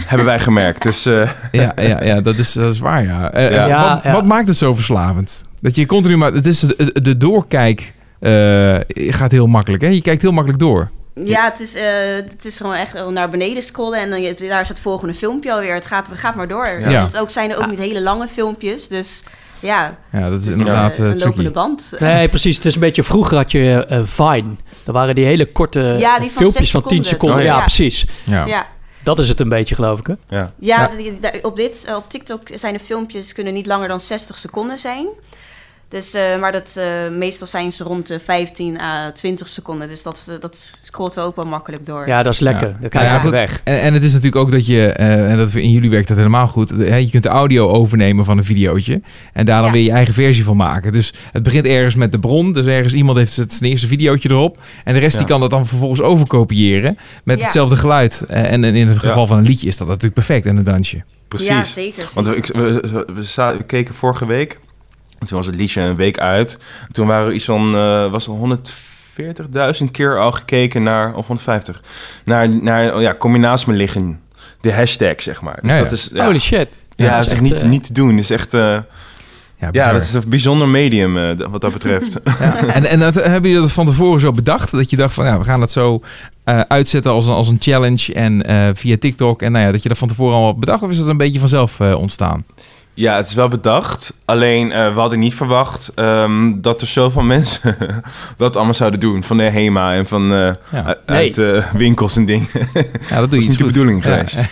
Hebben 0.06 0.26
wij 0.26 0.40
gemerkt. 0.40 0.82
Dus 0.82 1.06
eh, 1.06 1.28
Ja, 1.52 1.72
ja, 1.76 2.04
ja 2.04 2.20
dat, 2.20 2.36
is, 2.36 2.52
dat 2.52 2.70
is 2.70 2.78
waar, 2.78 3.04
ja. 3.04 3.20
Wat, 3.32 3.52
ja. 3.52 4.00
wat 4.12 4.24
maakt 4.24 4.48
het 4.48 4.56
zo 4.56 4.74
verslavend? 4.74 5.42
Dat 5.60 5.76
je 5.76 5.86
continu 5.86 6.16
maar... 6.16 6.32
Het 6.32 6.46
is 6.46 6.60
de, 6.60 7.00
de 7.02 7.16
doorkijk 7.16 7.94
eh, 8.18 8.76
gaat 8.88 9.30
heel 9.30 9.46
makkelijk, 9.46 9.82
hè? 9.82 9.88
Je 9.88 10.02
kijkt 10.02 10.22
heel 10.22 10.32
makkelijk 10.32 10.60
door. 10.60 10.90
Ja, 11.24 11.44
het 11.44 11.60
is, 11.60 11.74
eh, 11.74 11.84
het 12.14 12.44
is 12.44 12.56
gewoon 12.56 12.74
echt 12.74 13.08
naar 13.10 13.28
beneden 13.30 13.62
scrollen 13.62 14.00
en 14.00 14.10
dan, 14.10 14.22
je- 14.22 14.34
daar 14.34 14.60
is 14.60 14.68
het 14.68 14.80
volgende 14.80 15.14
filmpje 15.14 15.52
alweer. 15.52 15.74
Het 15.74 15.86
gaat, 15.86 16.06
gaat 16.12 16.34
maar 16.34 16.48
door. 16.48 16.66
Ja. 16.80 16.88
Dus 16.88 17.02
het 17.02 17.16
ook, 17.18 17.30
zijn 17.30 17.50
er 17.50 17.58
ook 17.58 17.70
niet 17.70 17.78
hele 17.78 18.00
lange 18.00 18.28
filmpjes, 18.28 18.88
dus 18.88 19.22
ja, 19.60 19.98
Ja, 20.12 20.20
dat 20.30 20.40
is 20.40 20.46
het 20.46 20.54
is 20.54 20.60
inderdaad 20.60 20.98
eh, 20.98 21.06
eh, 21.06 21.12
een 21.12 21.18
lopende 21.18 21.50
band. 21.50 21.92
Nee, 21.98 22.28
precies. 22.28 22.56
Het 22.56 22.64
is 22.64 22.74
een 22.74 22.80
beetje... 22.80 23.02
Vroeger 23.02 23.36
had 23.36 23.52
je 23.52 23.86
eh, 23.88 24.00
Vine. 24.04 24.56
Dan 24.84 24.94
waren 24.94 25.14
die 25.14 25.24
hele 25.24 25.52
korte 25.52 25.80
Ja, 25.98 26.18
die 26.18 26.30
van 26.30 26.42
filmpjes 26.42 26.70
van 26.70 26.82
10 26.82 27.04
seconden. 27.04 27.38
Oh, 27.38 27.44
ja. 27.44 27.54
ja. 27.54 27.60
precies. 27.60 28.06
Ja. 28.24 28.44
Ja. 28.46 28.66
Dat 29.02 29.18
is 29.18 29.28
het 29.28 29.40
een 29.40 29.48
beetje, 29.48 29.74
geloof 29.74 29.98
ik. 29.98 30.06
Hè? 30.06 30.14
ja. 30.28 30.52
Ja, 30.58 30.90
daar- 31.20 31.38
op, 31.42 31.56
dit, 31.56 31.86
op 31.96 32.04
TikTok 32.10 32.40
zijn 32.54 32.72
de 32.72 32.78
filmpjes 32.80 33.32
kunnen 33.32 33.52
niet 33.54 33.66
langer 33.66 33.88
dan 33.88 34.00
60 34.00 34.38
seconden 34.38 34.78
zijn. 34.78 35.06
Dus, 35.88 36.14
eh, 36.14 36.40
maar 36.40 36.52
dat, 36.52 36.74
eh, 36.78 37.08
meestal 37.10 37.46
zijn 37.46 37.72
ze 37.72 37.84
rond 37.84 38.06
de 38.06 38.20
15 38.20 38.80
à 38.80 39.10
20 39.12 39.48
seconden. 39.48 39.88
Dus 39.88 40.02
dat, 40.02 40.26
eh, 40.30 40.34
dat 40.40 40.78
scrolt 40.82 41.14
wel 41.14 41.24
ook 41.24 41.36
wel 41.36 41.44
makkelijk 41.46 41.86
door. 41.86 42.06
Ja, 42.06 42.22
dat 42.22 42.32
is 42.32 42.40
lekker. 42.40 42.68
Ja. 42.68 42.76
Dan 42.80 42.88
krijg 42.88 43.06
je 43.08 43.12
Ja, 43.14 43.18
goed. 43.20 43.30
weg. 43.30 43.60
En, 43.64 43.80
en 43.80 43.94
het 43.94 44.02
is 44.02 44.08
natuurlijk 44.12 44.36
ook 44.42 44.50
dat 44.50 44.66
je, 44.66 44.86
eh, 44.92 45.30
en 45.30 45.36
dat 45.36 45.54
in 45.54 45.70
jullie 45.70 45.90
werkt 45.90 46.08
dat 46.08 46.16
helemaal 46.16 46.46
goed, 46.46 46.68
je 46.78 47.08
kunt 47.10 47.22
de 47.22 47.28
audio 47.28 47.68
overnemen 47.68 48.24
van 48.24 48.38
een 48.38 48.44
videootje 48.44 49.00
en 49.32 49.44
daar 49.46 49.56
dan 49.58 49.66
Ja. 49.66 49.72
weer 49.72 49.82
je 49.84 49.90
eigen 49.90 50.14
versie 50.14 50.44
van 50.44 50.56
maken. 50.56 50.92
Dus 50.92 51.12
het 51.32 51.42
begint 51.42 51.66
ergens 51.66 51.94
met 51.94 52.12
de 52.12 52.18
bron, 52.18 52.52
dus 52.52 52.66
ergens 52.66 52.92
iemand 52.92 53.18
heeft 53.18 53.36
het 53.36 53.52
zijn 53.52 53.70
eerste 53.70 53.86
videootje 53.86 54.30
erop 54.30 54.58
en 54.84 54.94
de 54.94 55.00
rest 55.00 55.12
Ja. 55.12 55.18
die 55.18 55.28
kan 55.28 55.40
dat 55.40 55.50
dan 55.50 55.66
vervolgens 55.66 56.00
overkopiëren 56.00 56.98
met 57.24 57.38
Ja. 57.38 57.42
hetzelfde 57.44 57.76
geluid. 57.76 58.24
En, 58.28 58.64
en 58.64 58.74
in 58.74 58.88
het 58.88 58.98
geval 58.98 59.20
Ja. 59.20 59.26
van 59.26 59.38
een 59.38 59.44
liedje 59.46 59.66
is 59.66 59.76
dat 59.76 59.86
natuurlijk 59.86 60.14
perfect 60.14 60.46
en 60.46 60.56
een 60.56 60.64
dansje. 60.64 61.02
Precies. 61.28 61.48
Ja, 61.48 61.62
zeker. 61.62 62.08
Want 62.14 62.26
we, 62.26 62.34
we, 62.52 62.80
we, 62.80 63.04
we 63.14 63.54
we 63.56 63.64
keken 63.66 63.94
vorige 63.94 64.26
week. 64.26 64.58
Toen 65.18 65.36
was 65.36 65.46
het 65.46 65.54
liedje 65.54 65.80
een 65.80 65.96
week 65.96 66.18
uit. 66.18 66.58
Toen 66.90 67.06
waren 67.06 67.26
er 67.26 67.32
iets 67.32 67.44
van, 67.44 67.74
eh, 67.74 68.10
was 68.10 68.26
er 68.26 68.32
140.000 68.32 69.90
keer 69.90 70.18
al 70.18 70.32
gekeken 70.32 70.82
naar, 70.82 71.14
of 71.14 71.26
150, 71.26 71.82
naar, 72.24 72.48
naar 72.48 72.94
oh 72.94 73.00
ja, 73.00 73.14
combinatie 73.14 73.68
met 73.68 73.76
liggen. 73.76 74.20
De 74.60 74.72
hashtag, 74.72 75.22
zeg 75.22 75.40
maar. 75.42 75.58
Dus 75.62 75.72
Ja, 75.72 75.78
dat 75.78 75.90
ja. 75.90 75.96
is, 75.96 76.10
ja, 76.12 76.24
Holy 76.24 76.38
shit. 76.38 76.68
ja, 76.96 77.06
dat 77.08 77.16
dat 77.16 77.26
is 77.26 77.32
echt 77.32 77.40
niet, 77.40 77.62
eh, 77.62 77.68
niet 77.68 77.86
te 77.86 77.92
doen. 77.92 78.10
Het 78.10 78.18
is 78.18 78.30
echt, 78.30 78.54
eh, 78.54 78.78
Ja, 79.58 79.68
ja, 79.72 79.92
dat 79.92 80.02
is 80.02 80.14
een 80.14 80.22
bijzonder 80.26 80.68
medium 80.68 81.36
wat 81.50 81.60
dat 81.60 81.72
betreft. 81.72 82.20
Ja, 82.38 82.66
en, 82.66 82.84
en 82.84 83.00
dat, 83.00 83.14
hebben 83.14 83.50
jullie 83.50 83.64
dat 83.64 83.72
van 83.72 83.86
tevoren 83.86 84.20
zo 84.20 84.32
bedacht? 84.32 84.70
Dat 84.70 84.90
je 84.90 84.96
dacht 84.96 85.14
van, 85.14 85.24
ja, 85.24 85.38
we 85.38 85.44
gaan 85.44 85.60
dat 85.60 85.70
zo 85.70 86.00
uitzetten 86.68 87.12
als 87.12 87.26
een, 87.26 87.34
als 87.34 87.48
een 87.48 87.56
challenge 87.60 88.14
en 88.14 88.42
via 88.76 88.96
TikTok. 88.98 89.42
En 89.42 89.52
nou 89.52 89.64
ja, 89.64 89.72
dat 89.72 89.82
je 89.82 89.88
dat 89.88 89.98
van 89.98 90.08
tevoren 90.08 90.36
al 90.36 90.58
bedacht 90.58 90.82
of 90.82 90.90
is 90.90 90.98
dat 90.98 91.08
een 91.08 91.16
beetje 91.16 91.38
vanzelf 91.38 91.80
ontstaan? 91.80 92.44
Ja, 92.96 93.16
het 93.16 93.26
is 93.28 93.34
wel 93.34 93.48
bedacht. 93.48 94.14
Alleen, 94.24 94.72
eh, 94.72 94.94
we 94.94 95.00
hadden 95.00 95.18
niet 95.18 95.34
verwacht 95.34 95.92
ehm, 95.94 96.52
dat 96.60 96.80
er 96.80 96.86
zoveel 96.86 97.22
mensen 97.36 97.76
dat 98.36 98.56
allemaal 98.56 98.74
zouden 98.74 99.00
doen. 99.00 99.24
Van 99.24 99.36
de 99.36 99.42
HEMA 99.42 99.94
en 99.94 100.06
van 100.06 100.32
eh, 100.32 100.38
Ja. 100.72 100.82
uit, 100.84 101.06
Nee. 101.06 101.16
uit, 101.16 101.38
eh, 101.38 101.72
winkels 101.72 102.16
en 102.16 102.24
dingen. 102.24 102.48
Ja, 103.08 103.20
dat 103.20 103.30
doe 103.30 103.40
je 103.42 103.46
niet 103.48 103.58
de 103.58 103.64
bedoeling 103.64 104.04
Ja. 104.04 104.10
geweest. 104.12 104.40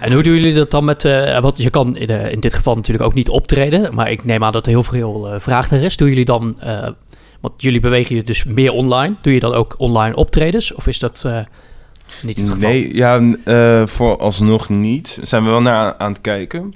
En 0.00 0.12
hoe 0.12 0.22
doen 0.22 0.34
jullie 0.34 0.54
dat 0.54 0.70
dan 0.70 0.84
met... 0.84 1.02
want 1.40 1.56
je 1.58 1.70
kan 1.70 1.96
in, 1.96 2.08
in 2.30 2.40
dit 2.40 2.54
geval 2.54 2.74
natuurlijk 2.74 3.04
ook 3.04 3.14
niet 3.14 3.28
optreden. 3.28 3.94
Maar 3.94 4.10
ik 4.10 4.24
neem 4.24 4.44
aan 4.44 4.52
dat 4.52 4.66
er 4.66 4.72
heel 4.72 4.82
veel 4.82 5.34
vraag 5.38 5.70
naar 5.70 5.80
is. 5.80 5.96
Doen 5.96 6.08
jullie 6.08 6.24
dan... 6.24 6.58
want 7.40 7.54
jullie 7.56 7.80
bewegen 7.80 8.16
je 8.16 8.22
dus 8.22 8.44
meer 8.44 8.72
online. 8.72 9.14
Doe 9.22 9.34
je 9.34 9.40
dan 9.40 9.52
ook 9.54 9.74
online 9.78 10.16
optredens? 10.16 10.74
Of 10.74 10.86
is 10.86 10.98
dat 10.98 11.24
niet 12.22 12.36
het 12.36 12.50
geval? 12.50 12.68
Nee, 12.70 12.94
ja, 12.94 13.20
vooralsnog 13.86 14.68
niet. 14.68 15.18
Zijn 15.22 15.44
we 15.44 15.50
wel 15.50 15.62
naar 15.62 15.94
aan 15.98 16.12
het 16.12 16.20
kijken. 16.20 16.74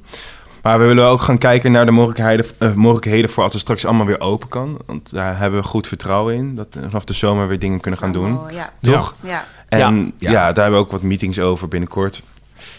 Maar 0.67 0.79
we 0.79 0.85
willen 0.85 1.05
ook 1.07 1.21
gaan 1.21 1.39
kijken 1.39 1.73
naar 1.73 1.85
de 1.87 1.91
mogelijkheden, 1.93 2.47
eh, 2.59 2.73
mogelijkheden 2.75 3.31
voor 3.31 3.43
als 3.43 3.53
het 3.53 3.61
straks 3.61 3.85
allemaal 3.87 4.07
weer 4.07 4.21
open 4.21 4.49
kan. 4.49 4.77
Want 4.87 5.11
daar 5.13 5.39
hebben 5.39 5.61
we 5.61 5.67
goed 5.67 5.87
vertrouwen 5.89 6.35
in. 6.35 6.55
Dat 6.55 6.67
we 6.71 6.81
vanaf 6.87 7.05
de 7.05 7.13
zomer 7.13 7.49
weer 7.49 7.59
dingen 7.59 7.81
kunnen 7.81 8.01
gaan 8.01 8.13
doen. 8.13 8.33
Oh, 8.39 8.51
ja. 8.51 8.73
Toch? 8.81 9.15
Ja. 9.23 9.45
En 9.69 10.13
Ja. 10.19 10.33
daar 10.33 10.45
hebben 10.65 10.73
we 10.81 10.87
ook 10.87 10.91
wat 10.91 11.03
meetings 11.03 11.39
over 11.39 11.69
binnenkort. 11.69 12.23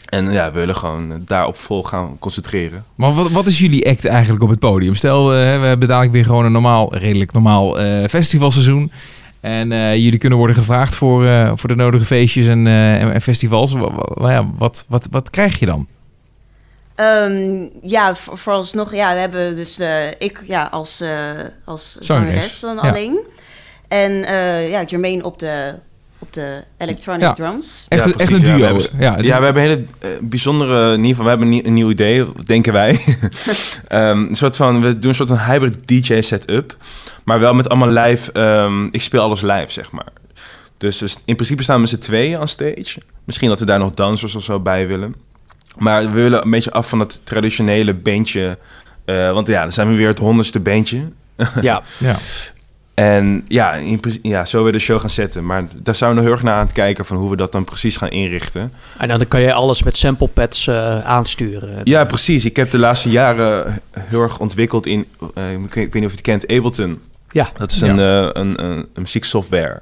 En 0.10 0.32
ja, 0.32 0.52
we 0.52 0.60
willen 0.60 0.76
gewoon 0.76 1.12
eh, 1.12 1.18
daarop 1.26 1.56
vol 1.56 1.84
gaan 1.84 2.16
concentreren. 2.20 2.84
Maar 2.96 3.14
wat, 3.14 3.32
wat 3.32 3.46
is 3.46 3.60
jullie 3.60 3.90
act 3.90 4.06
eigenlijk 4.06 4.44
op 4.44 4.50
het 4.50 4.60
podium? 4.60 4.96
Stel, 4.96 5.22
eh, 5.34 5.38
we 5.60 5.66
hebben 5.66 5.88
dadelijk 5.88 6.14
weer 6.14 6.26
gewoon 6.26 6.46
een 6.46 6.52
normaal, 6.52 6.96
redelijk 6.96 7.32
normaal 7.34 7.80
eh, 7.80 8.08
festivalseizoen. 8.10 8.92
En 9.40 9.72
eh, 9.72 9.96
jullie 9.96 10.20
kunnen 10.20 10.38
worden 10.38 10.56
gevraagd 10.56 10.96
voor, 10.96 11.26
eh, 11.26 11.52
voor 11.56 11.70
de 11.70 11.76
nodige 11.76 12.06
feestjes 12.06 12.48
en, 12.48 12.68
eh, 12.68 13.02
en, 13.14 13.22
festivals. 13.22 13.74
Wa- 13.74 14.32
ja, 14.32 14.46
wat, 14.58 14.86
wat, 14.88 15.08
wat 15.12 15.30
krijg 15.30 15.60
je 15.60 15.66
dan? 15.66 15.88
Ehm, 16.98 17.68
ja, 17.82 18.16
voor, 18.16 18.38
vooralsnog, 18.38 18.94
ja, 18.96 19.14
we 19.14 19.20
hebben 19.20 19.56
dus 19.56 19.80
eh, 19.80 20.08
ik 20.18 20.42
ja, 20.46 20.68
als, 20.72 21.02
eh, 21.02 21.10
als 21.66 21.98
Zangeres, 22.00 22.60
dan 22.60 22.76
ja. 22.76 22.82
alleen. 22.82 23.20
En 23.88 24.24
eh 24.26 24.70
ja, 24.70 24.84
Jermaine 24.84 25.24
op 25.24 25.40
de, 25.40 25.74
op 26.20 26.34
de 26.34 26.64
electronic 26.78 27.22
Ja. 27.22 27.34
drums. 27.34 27.86
Echt, 27.90 28.04
Ja, 28.06 28.12
een- 28.12 28.18
echt 28.20 28.32
een 28.32 28.40
ja, 28.40 28.44
duo. 28.44 28.54
we 28.56 28.60
Ja, 28.60 28.66
hebben- 28.66 28.84
het 28.84 29.20
is- 29.24 29.28
Ja, 29.30 29.38
we 29.40 29.46
hebben 29.46 29.64
een 29.64 29.70
hele 29.70 29.86
bijzondere, 30.22 30.86
in 30.94 31.04
ieder 31.04 31.10
geval, 31.10 31.24
we 31.24 31.30
hebben 31.30 31.48
een, 31.48 31.54
nie- 31.54 31.66
een 31.68 31.74
nieuw 31.74 31.90
idee, 31.90 32.26
denken 32.46 32.74
wij. 32.74 33.00
Ehm, 33.88 34.18
een 34.30 34.36
soort 34.36 34.56
van, 34.56 34.82
we 34.82 35.00
doen 35.00 35.10
een 35.10 35.16
soort 35.16 35.30
van 35.30 35.40
hybrid 35.40 35.88
DJ 35.88 36.22
setup, 36.22 36.78
maar 37.24 37.40
wel 37.40 37.54
met 37.54 37.70
allemaal 37.70 38.04
live, 38.06 38.32
ehm, 38.32 38.86
ik 38.86 39.02
speel 39.02 39.22
alles 39.22 39.42
live, 39.42 39.66
zeg 39.72 39.92
maar. 39.92 40.08
Dus 40.78 41.00
we 41.00 41.14
in 41.26 41.36
principe 41.36 41.64
staan 41.64 41.76
we 41.76 41.82
met 41.82 41.90
z'n 41.90 41.98
tweeën 41.98 42.40
aan 42.40 42.48
stage. 42.48 43.00
Misschien 43.24 43.50
dat 43.50 43.60
we 43.60 43.66
daar 43.66 43.80
nog 43.80 43.94
dansers 43.94 44.36
of 44.36 44.44
zo 44.44 44.60
bij 44.60 44.88
willen. 44.88 45.16
Maar 45.78 46.02
we 46.04 46.10
willen 46.10 46.44
een 46.44 46.52
beetje 46.52 46.72
af 46.72 46.90
van 46.90 47.00
het 47.00 47.20
traditionele 47.24 47.94
bandje. 47.94 48.58
eh, 49.06 49.32
want 49.32 49.48
ja, 49.48 49.62
dan 49.62 49.72
zijn 49.72 49.90
we 49.90 49.96
weer 49.96 50.08
het 50.08 50.20
honderdste 50.20 50.60
bandje. 50.60 51.12
Ja, 51.62 51.82
ja. 51.98 52.16
En 52.94 53.44
ja, 53.48 53.74
in, 53.74 54.02
ja, 54.22 54.46
zo 54.46 54.64
weer 54.64 54.72
de 54.72 54.80
show 54.80 55.00
gaan 55.00 55.10
zetten. 55.10 55.46
Maar 55.46 55.64
daar 55.76 55.96
zijn 55.96 56.10
we 56.10 56.16
nog 56.16 56.26
heel 56.26 56.34
erg 56.34 56.44
naar 56.44 56.54
aan 56.54 56.66
het 56.66 56.72
kijken 56.72 57.06
van 57.06 57.18
hoe 57.18 57.30
we 57.30 57.36
dat 57.36 57.52
dan 57.52 57.64
precies 57.64 57.98
gaan 57.98 58.10
inrichten. 58.10 58.74
en 58.98 59.08
dan 59.08 59.28
kan 59.28 59.42
je 59.42 59.54
alles 59.54 59.84
met 59.84 59.98
sample 59.98 60.28
pads 60.28 60.68
eh, 60.68 61.00
aansturen. 61.06 61.82
Ja, 61.84 62.06
precies. 62.06 62.46
Ik 62.46 62.56
heb 62.56 62.72
de 62.72 62.78
laatste 62.78 63.10
jaren 63.10 63.82
heel 64.00 64.22
erg 64.22 64.40
ontwikkeld 64.40 64.86
in, 64.86 65.06
eh, 65.34 65.52
ik, 65.52 65.74
weet, 65.74 65.86
ik 65.86 65.94
weet 65.94 65.94
niet 65.94 66.04
of 66.04 66.10
je 66.10 66.16
het 66.16 66.22
kent, 66.22 66.48
Ableton. 66.48 67.02
Ja. 67.32 67.50
Dat 67.58 67.72
is 67.72 67.82
een, 67.82 68.00
eh, 68.00 68.22
een, 68.22 68.34
een, 68.34 68.78
een 68.78 69.02
muzieksoftware. 69.02 69.82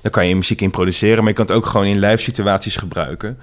Daar 0.00 0.12
kan 0.12 0.28
je 0.28 0.36
muziek 0.36 0.60
in 0.60 0.70
produceren, 0.70 1.18
maar 1.18 1.28
je 1.28 1.34
kan 1.34 1.46
het 1.46 1.54
ook 1.54 1.66
gewoon 1.66 1.86
in 1.86 1.98
live 1.98 2.22
situaties 2.22 2.76
gebruiken. 2.76 3.38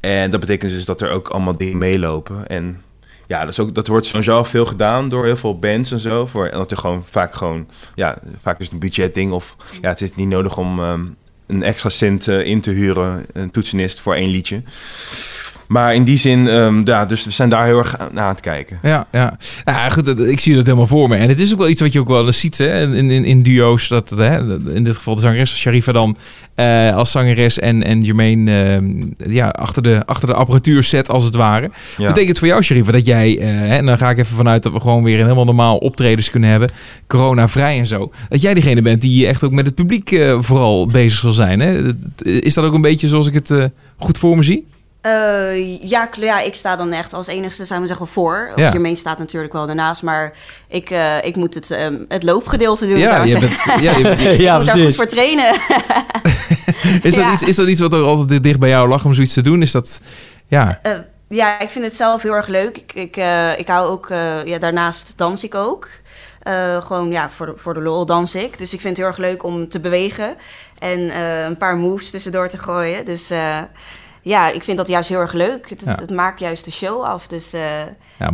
En 0.00 0.30
dat 0.30 0.40
betekent 0.40 0.70
dus 0.70 0.84
dat 0.84 1.00
er 1.00 1.10
ook 1.10 1.28
allemaal 1.28 1.56
dingen 1.56 1.78
meelopen. 1.78 2.46
En 2.46 2.82
ja, 3.26 3.40
dat, 3.40 3.48
is 3.48 3.60
ook, 3.60 3.74
dat 3.74 3.86
wordt 3.86 4.06
sowieso 4.06 4.44
veel 4.44 4.66
gedaan 4.66 5.08
door 5.08 5.24
heel 5.24 5.36
veel 5.36 5.58
bands 5.58 5.92
en 5.92 6.00
zo. 6.00 6.26
Voor, 6.26 6.46
en 6.46 6.58
dat 6.58 6.70
er 6.70 6.76
gewoon 6.76 7.02
vaak 7.06 7.34
gewoon, 7.34 7.68
ja, 7.94 8.18
vaak 8.36 8.58
is 8.58 8.64
het 8.64 8.72
een 8.72 8.80
budgetding. 8.80 9.32
Of 9.32 9.56
ja, 9.80 9.88
het 9.88 10.00
is 10.00 10.14
niet 10.14 10.28
nodig 10.28 10.56
om 10.56 10.78
ehm, 10.78 11.04
een 11.46 11.62
extra 11.62 11.88
cent 11.88 12.28
eh, 12.28 12.44
in 12.44 12.60
te 12.60 12.70
huren, 12.70 13.26
een 13.32 13.50
toetsenist 13.50 14.00
voor 14.00 14.14
één 14.14 14.30
liedje. 14.30 14.62
Maar 15.68 15.94
in 15.94 16.04
die 16.04 16.16
zin, 16.16 16.48
ehm, 16.48 16.80
ja, 16.84 17.04
dus 17.04 17.24
we 17.24 17.30
zijn 17.30 17.48
daar 17.48 17.64
heel 17.64 17.78
erg 17.78 17.96
naar 18.12 18.24
aan 18.24 18.28
het 18.28 18.40
kijken. 18.40 18.78
Ja, 18.82 19.06
ja. 19.12 19.38
Nou, 19.64 19.90
goed, 19.90 20.20
ik 20.20 20.40
zie 20.40 20.54
dat 20.54 20.64
helemaal 20.64 20.86
voor 20.86 21.08
me. 21.08 21.16
En 21.16 21.28
het 21.28 21.40
is 21.40 21.52
ook 21.52 21.58
wel 21.58 21.68
iets 21.68 21.80
wat 21.80 21.92
je 21.92 22.00
ook 22.00 22.08
wel 22.08 22.26
eens 22.26 22.40
ziet 22.40 22.58
hè, 22.58 22.96
in, 22.96 23.10
in, 23.10 23.24
in 23.24 23.42
duo's. 23.42 23.88
Dat, 23.88 24.10
hè, 24.10 24.58
in 24.74 24.84
dit 24.84 24.96
geval 24.96 25.14
de 25.14 25.20
zangeres 25.20 25.56
Sharifa 25.56 25.92
dan 25.92 26.16
eh, 26.54 26.96
als 26.96 27.10
zangeres 27.10 27.58
en, 27.58 27.84
en 27.84 28.00
Jermaine 28.00 28.80
eh, 29.16 29.32
ja, 29.32 29.48
achter, 29.48 29.82
de, 29.82 30.02
achter 30.06 30.28
de 30.28 30.34
apparatuur 30.34 30.82
zet 30.82 31.08
als 31.08 31.24
het 31.24 31.34
ware. 31.34 31.70
Ja. 31.96 32.08
Betekent 32.08 32.38
voor 32.38 32.48
jou 32.48 32.62
Sharifa 32.62 32.92
dat 32.92 33.06
jij, 33.06 33.30
hè, 33.30 33.76
en 33.76 33.86
dan 33.86 33.98
ga 33.98 34.10
ik 34.10 34.18
even 34.18 34.36
vanuit 34.36 34.62
dat 34.62 34.72
we 34.72 34.80
gewoon 34.80 35.02
weer 35.02 35.16
een 35.16 35.22
helemaal 35.22 35.44
normaal 35.44 35.76
optredens 35.76 36.30
kunnen 36.30 36.50
hebben. 36.50 36.70
Corona-vrij 37.06 37.78
en 37.78 37.86
zo. 37.86 38.12
Dat 38.28 38.40
jij 38.40 38.54
degene 38.54 38.82
bent 38.82 39.00
die 39.00 39.26
echt 39.26 39.44
ook 39.44 39.52
met 39.52 39.66
het 39.66 39.74
publiek 39.74 40.12
eh, 40.12 40.38
vooral 40.40 40.86
bezig 40.86 41.18
zal 41.18 41.32
zijn. 41.32 41.60
Hè? 41.60 41.92
Is 42.22 42.54
dat 42.54 42.64
ook 42.64 42.72
een 42.72 42.80
beetje 42.80 43.08
zoals 43.08 43.26
ik 43.26 43.34
het 43.34 43.70
goed 43.96 44.18
voor 44.18 44.36
me 44.36 44.42
zie? 44.42 44.66
Eh, 45.00 45.80
ja, 45.82 46.08
ja, 46.20 46.40
ik 46.40 46.54
sta 46.54 46.76
dan 46.76 46.92
echt 46.92 47.12
als 47.12 47.26
enigste, 47.26 47.64
zou 47.64 47.72
ik 47.74 47.78
maar 47.78 47.96
zeggen, 47.96 48.06
voor. 48.14 48.48
Of 48.54 48.60
Ja. 48.60 48.70
Jermaine 48.72 48.98
staat 48.98 49.18
natuurlijk 49.18 49.52
wel 49.52 49.66
daarnaast, 49.66 50.02
maar 50.02 50.32
ik, 50.68 50.90
eh, 50.90 51.24
ik 51.24 51.36
moet 51.36 51.54
het, 51.54 51.70
ehm, 51.70 51.96
het 52.08 52.22
loopgedeelte 52.22 52.86
doen, 52.88 52.98
zou 52.98 53.10
Ja, 53.10 53.16
ik 53.18 53.24
je 53.24 53.30
zeggen. 53.30 53.66
bent, 53.66 53.80
ja, 53.82 53.96
je- 53.96 54.22
je- 54.22 54.32
ik 54.32 54.40
ja 54.40 54.56
moet 54.56 54.66
daar 54.66 54.78
goed 54.78 54.94
voor 54.94 55.06
trainen. 55.06 55.54
is, 57.02 57.14
dat 57.14 57.24
Ja. 57.24 57.32
iets, 57.32 57.42
is 57.42 57.56
dat 57.56 57.68
iets 57.68 57.80
wat 57.80 57.92
er 57.92 58.02
altijd 58.02 58.42
dicht 58.42 58.58
bij 58.58 58.68
jou 58.68 58.88
lag 58.88 59.04
om 59.04 59.14
zoiets 59.14 59.34
te 59.34 59.42
doen? 59.42 59.62
Is 59.62 59.70
dat, 59.72 60.00
ja... 60.46 60.78
Eh, 60.82 60.92
ja, 61.28 61.60
ik 61.60 61.68
vind 61.68 61.84
het 61.84 61.94
zelf 61.96 62.22
heel 62.22 62.32
erg 62.32 62.46
leuk. 62.46 62.76
Ik, 62.76 62.92
ik, 62.94 63.16
eh, 63.16 63.58
ik 63.58 63.68
hou 63.68 63.88
ook, 63.88 64.10
eh, 64.10 64.44
ja, 64.44 64.58
daarnaast 64.58 65.12
dans 65.16 65.44
ik 65.44 65.54
ook. 65.54 65.88
Eh, 66.42 66.82
gewoon, 66.82 67.10
ja, 67.10 67.30
voor 67.30 67.46
de, 67.46 67.52
voor 67.56 67.74
de 67.74 67.80
lol 67.80 68.06
dans 68.06 68.34
ik. 68.34 68.58
Dus 68.58 68.72
ik 68.72 68.80
vind 68.80 68.96
het 68.96 68.96
heel 68.96 69.06
erg 69.06 69.16
leuk 69.16 69.42
om 69.42 69.68
te 69.68 69.80
bewegen. 69.80 70.36
En 70.78 71.10
eh, 71.10 71.44
een 71.44 71.56
paar 71.56 71.76
moves 71.76 72.10
tussendoor 72.10 72.48
te 72.48 72.58
gooien. 72.58 73.04
Dus 73.04 73.30
eh, 73.30 73.58
ja, 74.22 74.50
ik 74.50 74.62
vind 74.62 74.76
dat 74.76 74.88
juist 74.88 75.08
heel 75.08 75.20
erg 75.20 75.32
leuk. 75.32 75.70
Het, 75.70 75.82
Ja. 75.84 75.94
het 76.00 76.10
maakt 76.10 76.40
juist 76.40 76.64
de 76.64 76.70
show 76.72 77.02
af. 77.02 77.26
Dus 77.26 77.52
eh, 77.52 77.82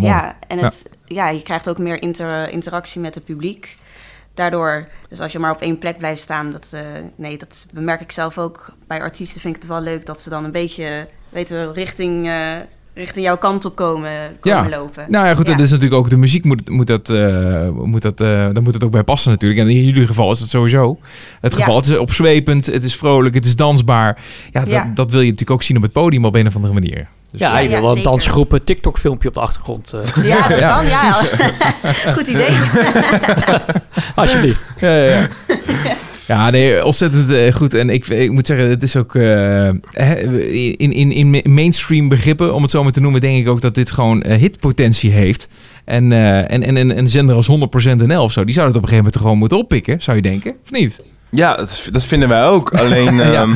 Ja, 0.01 0.37
en 0.49 0.59
het, 0.59 0.91
ja. 1.05 1.29
je 1.29 1.43
krijgt 1.43 1.69
ook 1.69 1.79
meer 1.79 2.03
inter- 2.03 2.51
interactie 2.51 3.01
met 3.01 3.15
het 3.15 3.25
publiek. 3.25 3.77
Daardoor, 4.35 4.85
dus 5.09 5.21
als 5.21 5.33
je 5.33 5.39
maar 5.39 5.51
op 5.51 5.61
één 5.61 5.79
plek 5.79 5.99
blijft 5.99 6.21
staan, 6.23 6.51
dat, 6.53 6.69
eh, 6.73 6.83
nee, 7.17 7.39
dat 7.39 7.67
bemerk 7.75 8.01
ik 8.01 8.13
zelf 8.13 8.39
ook. 8.39 8.67
Bij 8.87 9.01
artiesten 9.01 9.41
vind 9.41 9.57
ik 9.57 9.63
het 9.63 9.71
wel 9.71 9.81
leuk 9.81 10.07
dat 10.07 10.21
ze 10.21 10.31
dan 10.31 10.45
een 10.45 10.53
beetje, 10.53 11.09
weten 11.29 11.67
we, 11.69 11.73
richting, 11.75 12.29
eh, 12.29 12.57
richting 12.95 13.25
jouw 13.27 13.37
kant 13.37 13.65
op 13.65 13.77
komen, 13.77 14.11
komen 14.41 14.71
Ja. 14.71 14.77
lopen. 14.79 15.05
Nou 15.09 15.27
ja, 15.27 15.35
goed, 15.35 15.47
Ja. 15.47 15.53
dat 15.55 15.65
is 15.65 15.71
natuurlijk 15.71 16.01
ook 16.01 16.11
de 16.11 16.17
muziek 16.17 16.45
moet, 16.45 16.69
moet 16.69 16.87
dat, 16.87 17.11
eh, 17.11 17.69
moet 17.71 18.03
dat, 18.03 18.21
eh, 18.21 18.27
daar 18.29 18.63
moet 18.63 18.75
het 18.75 18.85
ook 18.85 18.91
bij 18.91 19.03
passen 19.03 19.31
natuurlijk. 19.31 19.61
En 19.61 19.69
in 19.69 19.85
jullie 19.85 20.07
geval 20.07 20.31
is 20.31 20.41
het 20.41 20.51
sowieso 20.51 20.99
het 21.41 21.53
Ja. 21.53 21.59
geval. 21.59 21.77
Het 21.77 21.87
is 21.89 21.97
opzwepend, 21.97 22.67
het 22.67 22.83
is 22.85 22.97
vrolijk, 22.97 23.35
het 23.35 23.45
is 23.45 23.57
dansbaar. 23.57 24.19
Ja, 24.53 24.61
dat, 24.61 24.69
Ja. 24.69 24.91
dat 24.95 25.11
wil 25.11 25.21
je 25.21 25.25
natuurlijk 25.31 25.51
ook 25.51 25.63
zien 25.63 25.77
op 25.77 25.83
het 25.83 25.93
podium 25.93 26.25
op 26.25 26.35
een 26.35 26.47
of 26.47 26.55
andere 26.55 26.75
manier. 26.75 27.07
Dus, 27.31 27.41
Ja, 27.41 27.51
Ja, 27.53 27.59
je 27.59 27.69
wil 27.69 27.81
wel 27.81 27.91
een 27.91 27.97
zeker. 27.97 28.11
dansgroep 28.11 28.59
TikTok 28.65 28.99
filmpje 28.99 29.29
op 29.29 29.35
de 29.35 29.41
achtergrond. 29.41 29.93
eh, 29.93 30.01
Ja, 30.25 30.49
dat 30.49 30.59
Ja, 30.59 30.77
kan, 30.77 30.87
ja. 30.87 31.13
Goed 32.17 32.27
idee. 32.27 32.49
alsjeblieft. 34.15 34.67
ja, 34.81 34.97
ja, 35.05 35.27
ja. 36.27 36.51
Nee, 36.51 36.85
ontzettend 36.85 37.31
eh, 37.31 37.53
goed. 37.53 37.75
En 37.75 37.91
ik, 37.91 38.07
ik 38.07 38.31
moet 38.31 38.47
zeggen, 38.47 38.69
het 38.69 38.83
is 38.83 38.97
ook 38.97 39.15
eh, 39.15 39.69
in, 39.69 40.93
in, 40.93 41.13
in 41.13 41.43
mainstream 41.55 42.09
begrippen, 42.09 42.55
om 42.55 42.63
het 42.63 42.71
zo 42.71 42.83
maar 42.83 42.93
te 42.93 43.01
noemen, 43.01 43.21
denk 43.21 43.39
ik 43.39 43.49
ook 43.49 43.61
dat 43.61 43.75
dit 43.75 43.91
gewoon 43.91 44.23
eh, 44.23 44.37
hitpotentie 44.39 45.11
heeft. 45.11 45.49
En, 45.85 46.13
en, 46.13 46.63
en, 46.63 46.77
en 46.77 46.99
een 46.99 47.09
zender 47.09 47.37
als 47.37 47.49
100% 47.49 47.53
NL 47.97 48.23
of 48.23 48.33
zo, 48.33 48.45
die 48.45 48.55
zou 48.55 48.67
het 48.67 48.77
op 48.77 48.83
een 48.83 48.89
gegeven 48.89 48.97
moment 48.97 49.17
gewoon 49.17 49.39
moeten 49.39 49.59
oppikken, 49.59 50.03
zou 50.03 50.17
je 50.17 50.23
denken? 50.23 50.55
Of 50.65 50.71
niet? 50.71 51.03
Ja, 51.31 51.55
dat, 51.55 51.89
dat 51.93 52.05
vinden 52.05 52.29
wij 52.29 52.45
ook. 52.47 52.75
Alleen, 52.75 53.17
Ja. 53.33 53.33
ehm, 53.33 53.51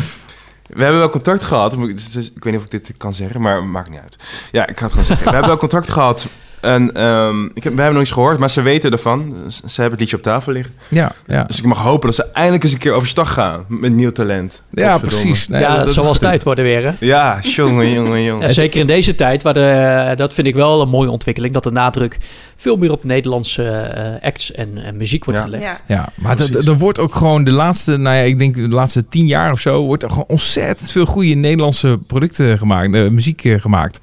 we 0.66 0.82
hebben 0.82 1.00
wel 1.00 1.08
contact 1.10 1.42
gehad. 1.42 1.76
dus- 1.80 2.12
dus- 2.12 2.32
ik 2.34 2.44
weet 2.44 2.52
niet 2.52 2.56
of 2.62 2.64
ik 2.64 2.70
dit 2.70 2.94
kan 2.96 3.12
zeggen, 3.12 3.40
maar 3.40 3.64
maakt 3.64 3.90
niet 3.90 4.00
uit. 4.00 4.48
Ja, 4.52 4.66
ik 4.68 4.76
ga 4.76 4.82
het 4.82 4.90
gewoon 4.90 5.06
zeggen. 5.06 5.24
We 5.26 5.30
hebben 5.32 5.50
wel 5.50 5.58
contact 5.58 5.90
gehad. 5.90 6.28
En 6.60 6.94
ehm, 6.94 7.44
ik 7.44 7.64
heb, 7.64 7.72
we 7.74 7.78
hebben 7.80 7.92
nog 7.92 8.02
iets 8.02 8.10
gehoord, 8.10 8.38
maar 8.38 8.50
ze 8.50 8.62
weten 8.62 8.90
ervan. 8.90 9.34
Ze, 9.48 9.60
hebben 9.66 9.90
het 9.90 10.00
liedje 10.00 10.16
op 10.16 10.22
tafel 10.22 10.52
liggen. 10.52 10.74
Ja, 10.88 11.12
ja. 11.26 11.44
Dus 11.44 11.58
ik 11.58 11.64
mag 11.64 11.82
hopen 11.82 12.06
dat 12.06 12.14
ze 12.14 12.26
eindelijk 12.32 12.62
eens 12.62 12.72
een 12.72 12.78
keer 12.78 12.92
overstag 12.92 13.32
gaan 13.32 13.64
met 13.68 13.92
nieuw 13.92 14.10
talent. 14.10 14.62
Ja, 14.70 14.98
precies. 14.98 15.48
Nee, 15.48 15.60
ja, 15.60 15.76
dat 15.76 15.84
dat 15.84 15.94
zal 15.94 16.04
wel 16.04 16.14
tijd 16.14 16.42
worden 16.42 16.64
weer. 16.64 16.82
Hè? 16.82 16.90
Ja, 17.00 17.38
jongen, 17.40 17.92
jongen, 17.92 18.22
jongen. 18.22 18.36
Ja, 18.48 18.52
zeker 18.52 18.80
in 18.80 18.86
deze 18.86 19.14
tijd, 19.14 19.42
waar 19.42 19.54
de, 19.54 20.12
dat 20.16 20.34
vind 20.34 20.46
ik 20.46 20.54
wel 20.54 20.80
een 20.80 20.88
mooie 20.88 21.10
ontwikkeling, 21.10 21.54
dat 21.54 21.64
de 21.64 21.70
nadruk 21.70 22.18
veel 22.56 22.76
meer 22.76 22.92
op 22.92 23.04
Nederlandse 23.04 23.64
eh, 23.68 24.26
acts 24.28 24.52
en, 24.52 24.78
en 24.84 24.96
muziek 24.96 25.24
wordt 25.24 25.40
Ja. 25.40 25.46
gelegd. 25.46 25.82
Ja. 25.86 25.96
Ja, 25.96 26.08
maar 26.14 26.36
er 26.66 26.76
wordt 26.78 26.98
ook 26.98 27.14
gewoon 27.14 27.44
de 27.44 27.50
laatste, 27.50 27.96
nou 27.96 28.16
ja, 28.16 28.22
ik 28.22 28.38
denk 28.38 28.54
de 28.56 28.68
laatste 28.68 29.08
tien 29.08 29.26
jaar 29.26 29.52
of 29.52 29.60
zo, 29.60 29.84
wordt 29.84 30.02
er 30.02 30.08
gewoon 30.10 30.24
ontzettend 30.28 30.90
veel 30.90 31.04
goede 31.06 31.34
Nederlandse 31.34 31.98
producten 32.06 32.58
gemaakt, 32.58 32.94
eh, 32.94 33.08
muziek 33.08 33.44
eh, 33.44 33.60
gemaakt. 33.60 34.00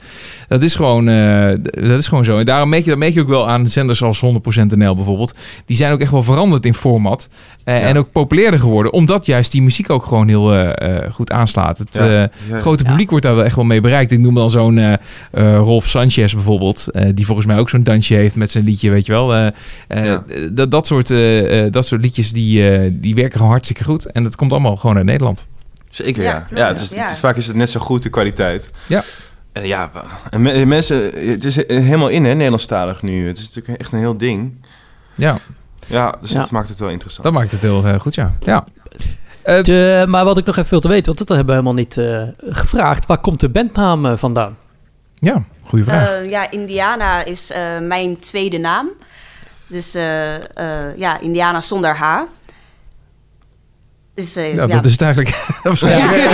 Dat 0.47 0.63
is 0.63 0.75
gewoon, 0.75 1.07
eh, 1.09 1.49
dat 1.63 1.99
is 1.99 2.07
gewoon 2.07 2.23
zo. 2.23 2.43
En. 2.45 2.51
Daarom 2.51 2.69
merk 2.69 2.83
je, 2.83 2.89
dat 2.89 2.99
merk 2.99 3.13
je 3.13 3.21
ook 3.21 3.27
wel 3.27 3.47
aan 3.49 3.69
zenders 3.69 4.03
als 4.03 4.21
100% 4.25 4.27
NL 4.75 4.95
bijvoorbeeld. 4.95 5.33
Die 5.65 5.77
zijn 5.77 5.91
ook 5.91 5.99
echt 5.99 6.11
wel 6.11 6.23
veranderd 6.23 6.65
in 6.65 6.73
format. 6.73 7.29
eh, 7.63 7.79
Ja. 7.81 7.87
En 7.87 7.97
ook 7.97 8.11
populairder 8.11 8.59
geworden. 8.59 8.93
Omdat 8.93 9.25
juist 9.25 9.51
die 9.51 9.61
muziek 9.61 9.89
ook 9.89 10.05
gewoon 10.05 10.27
heel 10.27 10.53
eh, 10.53 10.95
eh, 11.05 11.11
goed 11.13 11.31
aanslaat. 11.31 11.77
Het 11.77 11.87
Ja. 11.91 12.01
eh, 12.23 12.29
Ja. 12.49 12.59
grote 12.59 12.83
Ja. 12.83 12.89
publiek 12.89 13.09
wordt 13.09 13.25
daar 13.25 13.35
wel 13.35 13.43
echt 13.43 13.55
wel 13.55 13.65
mee 13.65 13.81
bereikt. 13.81 14.11
Ik 14.11 14.19
noem 14.19 14.33
dan 14.35 14.49
zo'n 14.51 14.77
eh, 14.77 14.93
eh, 14.93 15.55
Rolf 15.57 15.85
Sanchez 15.87 16.33
bijvoorbeeld. 16.33 16.87
eh, 16.91 17.09
die 17.13 17.25
volgens 17.25 17.47
mij 17.47 17.57
ook 17.57 17.69
zo'n 17.69 17.83
dansje 17.83 18.13
heeft 18.13 18.35
met 18.35 18.51
zijn 18.51 18.63
liedje, 18.63 18.89
weet 18.89 19.05
je 19.05 19.11
wel. 19.11 19.33
Eh, 19.33 19.47
eh, 19.87 20.05
Ja. 20.05 20.23
dat, 20.51 20.71
dat, 20.71 20.87
soort, 20.87 21.07
dat 21.73 21.85
soort 21.85 22.01
liedjes 22.01 22.31
die, 22.31 22.69
eh, 22.71 22.89
die 22.93 23.15
werken 23.15 23.33
gewoon 23.35 23.49
hartstikke 23.51 23.83
goed. 23.83 24.11
En 24.11 24.23
dat 24.23 24.35
komt 24.35 24.51
allemaal 24.51 24.75
gewoon 24.75 24.95
uit 24.95 25.05
Nederland. 25.05 25.47
Zeker, 25.89 26.23
Ja, 26.23 26.47
ja. 26.49 26.57
ja, 26.57 26.67
het 26.67 26.79
is, 26.79 26.89
ja. 26.89 27.01
Het 27.01 27.11
is, 27.11 27.19
vaak 27.19 27.35
is 27.37 27.47
het 27.47 27.55
net 27.55 27.69
zo 27.69 27.79
goed 27.79 28.03
de 28.03 28.09
kwaliteit. 28.09 28.71
Ja. 28.87 29.03
En 29.55 29.67
ja, 29.67 29.89
en 30.29 30.41
me- 30.41 30.65
mensen, 30.65 31.11
het 31.29 31.45
is 31.45 31.55
helemaal 31.67 32.07
in, 32.09 32.25
hè, 32.25 32.33
Nederlandstalig 32.33 33.01
nu. 33.01 33.27
Het 33.27 33.37
is 33.37 33.47
natuurlijk 33.47 33.79
echt 33.81 33.91
een 33.91 33.99
heel 33.99 34.17
ding. 34.17 34.53
Ja, 35.15 35.35
Ja, 35.87 36.15
dus 36.21 36.31
Ja. 36.31 36.39
dat 36.39 36.51
maakt 36.51 36.69
het 36.69 36.79
wel 36.79 36.89
interessant. 36.89 37.23
dat 37.23 37.33
maakt 37.33 37.51
het 37.51 37.61
heel 37.61 37.85
eh, 37.85 37.99
goed, 37.99 38.15
ja. 38.15 38.33
ja. 38.39 38.63
Eh, 39.43 39.63
De- 39.63 40.05
maar 40.07 40.25
wat 40.25 40.37
ik 40.37 40.45
nog 40.45 40.57
even 40.57 40.69
wil 40.69 40.79
te 40.79 40.87
weten, 40.87 41.05
want 41.05 41.17
dat 41.17 41.27
hebben 41.37 41.45
we 41.45 41.61
helemaal 41.61 41.83
niet 41.83 41.97
eh, 41.97 42.53
gevraagd. 42.55 43.05
Waar 43.05 43.17
komt 43.17 43.39
de 43.39 43.49
bandnaam 43.49 44.05
eh, 44.05 44.17
vandaan? 44.17 44.57
ja, 45.19 45.43
goede 45.63 45.83
vraag. 45.83 46.09
Eh, 46.09 46.29
ja, 46.29 46.51
Indiana 46.51 47.23
is 47.25 47.51
eh, 47.51 47.79
mijn 47.79 48.19
tweede 48.19 48.57
naam. 48.57 48.87
Dus 49.67 49.93
eh, 49.95 50.35
eh, 50.35 50.97
ja, 50.97 51.19
Indiana 51.19 51.61
zonder 51.61 51.95
H. 51.97 52.19
Dus, 54.15 54.35
eh, 54.35 54.53
ja, 54.55 54.61
ja, 54.67 54.75
dat 54.75 54.85
is 54.85 54.91
het 54.91 55.01
eigenlijk. 55.01 55.45
waarschijnlijk. 55.63 56.33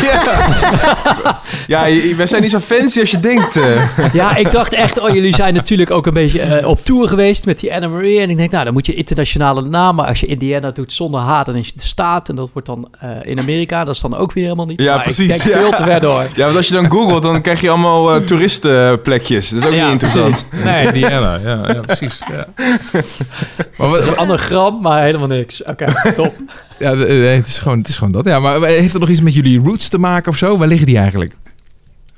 Ja, 1.67 1.85
je- 1.85 2.13
wij 2.17 2.25
zijn 2.25 2.41
niet 2.41 2.51
zo 2.51 2.59
fancy 2.59 2.99
als 2.99 3.11
je 3.11 3.19
denkt. 3.19 3.55
eh. 3.57 4.13
Ja, 4.13 4.35
ik 4.35 4.51
dacht 4.51 4.73
echt, 4.73 4.99
oh, 4.99 5.09
jullie 5.13 5.35
zijn 5.35 5.53
natuurlijk 5.53 5.91
ook 5.91 6.05
een 6.07 6.13
beetje 6.13 6.41
eh, 6.41 6.67
op 6.67 6.79
tour 6.85 7.07
geweest 7.07 7.45
met 7.45 7.59
die 7.59 7.73
Anna 7.73 7.87
Marie. 7.87 8.19
En 8.19 8.29
ik 8.29 8.37
denk, 8.37 8.51
nou, 8.51 8.63
dan 8.63 8.73
moet 8.73 8.85
je 8.85 8.93
internationale 8.93 9.61
namen. 9.61 10.05
Als 10.05 10.19
je 10.19 10.25
Indiana 10.25 10.71
doet 10.71 10.93
zonder 10.93 11.19
H, 11.21 11.43
dan 11.43 11.55
is 11.55 11.65
het 11.67 11.75
de 11.79 11.85
staat. 11.85 12.29
En 12.29 12.35
dat 12.35 12.49
wordt 12.53 12.67
dan 12.67 12.87
eh, 12.99 13.09
in 13.21 13.39
Amerika. 13.39 13.83
Dat 13.83 13.95
is 13.95 14.01
dan 14.01 14.15
ook 14.15 14.31
weer 14.33 14.43
helemaal 14.43 14.65
niet. 14.65 14.81
Ja, 14.81 14.93
Maar 14.95 15.03
precies, 15.03 15.35
Ik 15.35 15.43
denk 15.43 15.55
ja. 15.55 15.61
veel 15.61 15.71
te 15.71 15.83
ver 15.83 15.99
door. 15.99 16.25
Ja, 16.35 16.43
want 16.45 16.55
als 16.57 16.67
je 16.67 16.73
dan 16.73 16.91
googelt, 16.91 17.23
dan 17.23 17.41
krijg 17.41 17.61
je 17.61 17.69
allemaal 17.69 18.23
toeristenplekjes. 18.23 19.49
Dat 19.49 19.59
is 19.59 19.65
ook 19.65 19.73
Ja, 19.73 19.83
niet 19.83 19.91
interessant. 19.91 20.45
Nee, 20.63 20.91
Diana, 20.91 21.39
ja, 21.43 21.59
ja 21.67 21.81
precies. 21.85 22.19
Ja. 22.31 22.47
Maar 23.77 23.89
wat, 23.89 24.07
een 24.07 24.17
anagram, 24.17 24.81
maar 24.81 25.03
helemaal 25.03 25.27
niks. 25.27 25.63
Oké, 25.63 25.85
top. 26.15 26.33
Ja, 26.81 26.93
eh, 26.93 27.35
het, 27.35 27.47
is 27.47 27.59
gewoon, 27.59 27.77
het 27.77 27.87
is 27.87 27.97
gewoon 27.97 28.11
dat. 28.13 28.25
Ja, 28.25 28.39
maar 28.39 28.61
heeft 28.61 28.91
het 28.91 29.01
nog 29.01 29.09
iets 29.09 29.21
met 29.21 29.33
jullie 29.33 29.59
roots 29.59 29.89
te 29.89 29.97
maken 29.97 30.31
of 30.31 30.37
zo? 30.37 30.57
Waar 30.57 30.67
liggen 30.67 30.87
die 30.87 30.97
eigenlijk? 30.97 31.33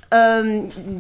Ehm, 0.10 0.48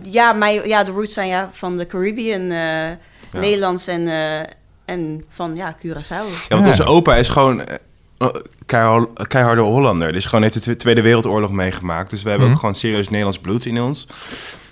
ja, 0.03 0.33
mijn, 0.33 0.67
ja, 0.67 0.83
de 0.83 0.91
roots 0.91 1.13
zijn 1.13 1.27
ja, 1.27 1.49
van 1.51 1.77
de 1.77 1.85
Caribbean, 1.87 2.51
eh, 2.51 3.41
Nederlands 3.41 3.87
en, 3.87 4.07
eh, 4.07 4.39
en 4.85 5.23
van 5.29 5.55
ja, 5.55 5.75
Curaçao. 5.77 6.07
Ja, 6.09 6.45
want 6.49 6.63
Ja. 6.63 6.67
onze 6.71 6.83
opa 6.85 7.15
is 7.15 7.29
gewoon 7.29 7.61
eh, 7.65 8.27
keihard- 8.65 9.27
keiharde 9.27 9.61
Hollander. 9.61 10.11
Dus 10.11 10.25
gewoon 10.25 10.41
heeft 10.41 10.53
de 10.53 10.59
Twe- 10.59 10.75
Tweede 10.75 11.01
Wereldoorlog 11.01 11.51
meegemaakt. 11.51 12.09
Dus 12.09 12.23
we 12.23 12.29
hebben 12.29 12.47
Mhm. 12.47 12.55
ook 12.55 12.61
gewoon 12.61 12.75
serieus 12.75 13.07
Nederlands 13.09 13.39
bloed 13.39 13.65
in 13.65 13.81
ons. 13.81 14.07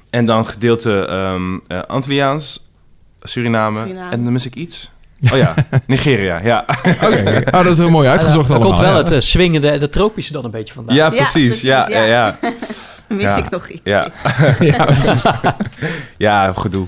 En 0.09 0.25
dan 0.25 0.47
gedeelte 0.47 1.05
ehm 1.05 1.57
eh, 1.67 1.79
Antilliaans, 1.87 2.69
Suriname. 3.21 3.77
Suriname. 3.79 4.11
En 4.11 4.23
dan 4.23 4.33
mis 4.33 4.45
ik 4.45 4.55
iets. 4.55 4.91
Oh 5.31 5.37
ja, 5.37 5.53
Nigeria, 5.87 6.39
ja. 6.43 6.65
Oké, 7.03 7.41
oh, 7.45 7.51
dat 7.51 7.65
is 7.65 7.77
heel 7.77 7.89
mooi 7.89 8.07
uitgezocht 8.07 8.47
Daar 8.47 8.57
allemaal. 8.57 8.75
komt 8.75 8.87
wel 8.87 8.95
ja. 8.97 9.03
het 9.03 9.11
eh, 9.11 9.19
swingende 9.19 9.69
en 9.69 9.79
de 9.79 9.89
tropische 9.89 10.33
dan 10.33 10.45
een 10.45 10.51
beetje 10.51 10.73
vandaan. 10.73 10.95
Ja, 10.95 11.05
Ja, 11.05 11.09
precies. 11.15 11.61
Ja, 11.61 11.87
ja, 11.89 12.03
ja. 12.03 12.05
ja. 12.05 12.37
Mis 13.11 13.21
Ja. 13.23 13.37
ik 13.37 13.49
nog 13.49 13.69
iets? 13.69 13.81
Ja, 13.83 14.11
ja, 14.59 14.85
precies. 14.85 15.21
ja 16.17 16.53
gedoe. 16.53 16.87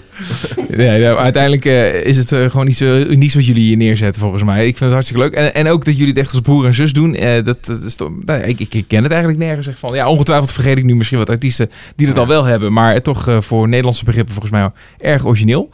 Nee, 0.70 0.88
nee, 1.00 1.06
uiteindelijk 1.08 1.66
eh, 1.66 1.94
is 2.06 2.18
het 2.18 2.32
eh, 2.32 2.50
gewoon 2.50 2.68
iets 2.68 2.82
unieks 2.82 3.36
wat 3.36 3.46
jullie 3.46 3.64
hier 3.64 3.78
neerzetten, 3.78 4.22
volgens 4.22 4.44
mij. 4.44 4.58
Ik 4.60 4.78
vind 4.78 4.80
het 4.80 4.92
hartstikke 4.92 5.24
leuk. 5.24 5.34
En, 5.34 5.54
en 5.54 5.68
ook 5.68 5.86
dat 5.86 5.94
jullie 5.94 6.10
het 6.10 6.18
echt 6.18 6.30
als 6.32 6.40
broer 6.40 6.66
en 6.66 6.74
zus 6.74 6.94
doen. 6.94 7.16
eh, 7.16 7.44
dat, 7.44 7.66
dat 7.66 7.82
is 7.82 7.96
toch, 7.96 8.10
nou, 8.26 8.42
ik, 8.42 8.60
ik, 8.60 8.86
ken 8.88 9.04
het 9.04 9.12
eigenlijk 9.12 9.42
nergens. 9.44 9.68
Echt 9.68 9.80
van, 9.80 9.96
ja, 9.96 10.08
ongetwijfeld 10.10 10.52
vergeet 10.52 10.78
ik 10.78 10.84
nu 10.84 10.96
misschien 10.96 11.18
wat 11.18 11.30
artiesten 11.30 11.72
die 11.96 12.08
dat 12.08 12.16
Ja. 12.16 12.22
al 12.22 12.28
wel 12.28 12.44
hebben. 12.44 12.74
Maar 12.74 13.02
toch 13.02 13.28
eh, 13.28 13.42
voor 13.42 13.68
Nederlandse 13.68 14.06
begrippen 14.06 14.34
volgens 14.34 14.54
mij 14.54 14.70
erg 14.98 15.26
origineel. 15.26 15.70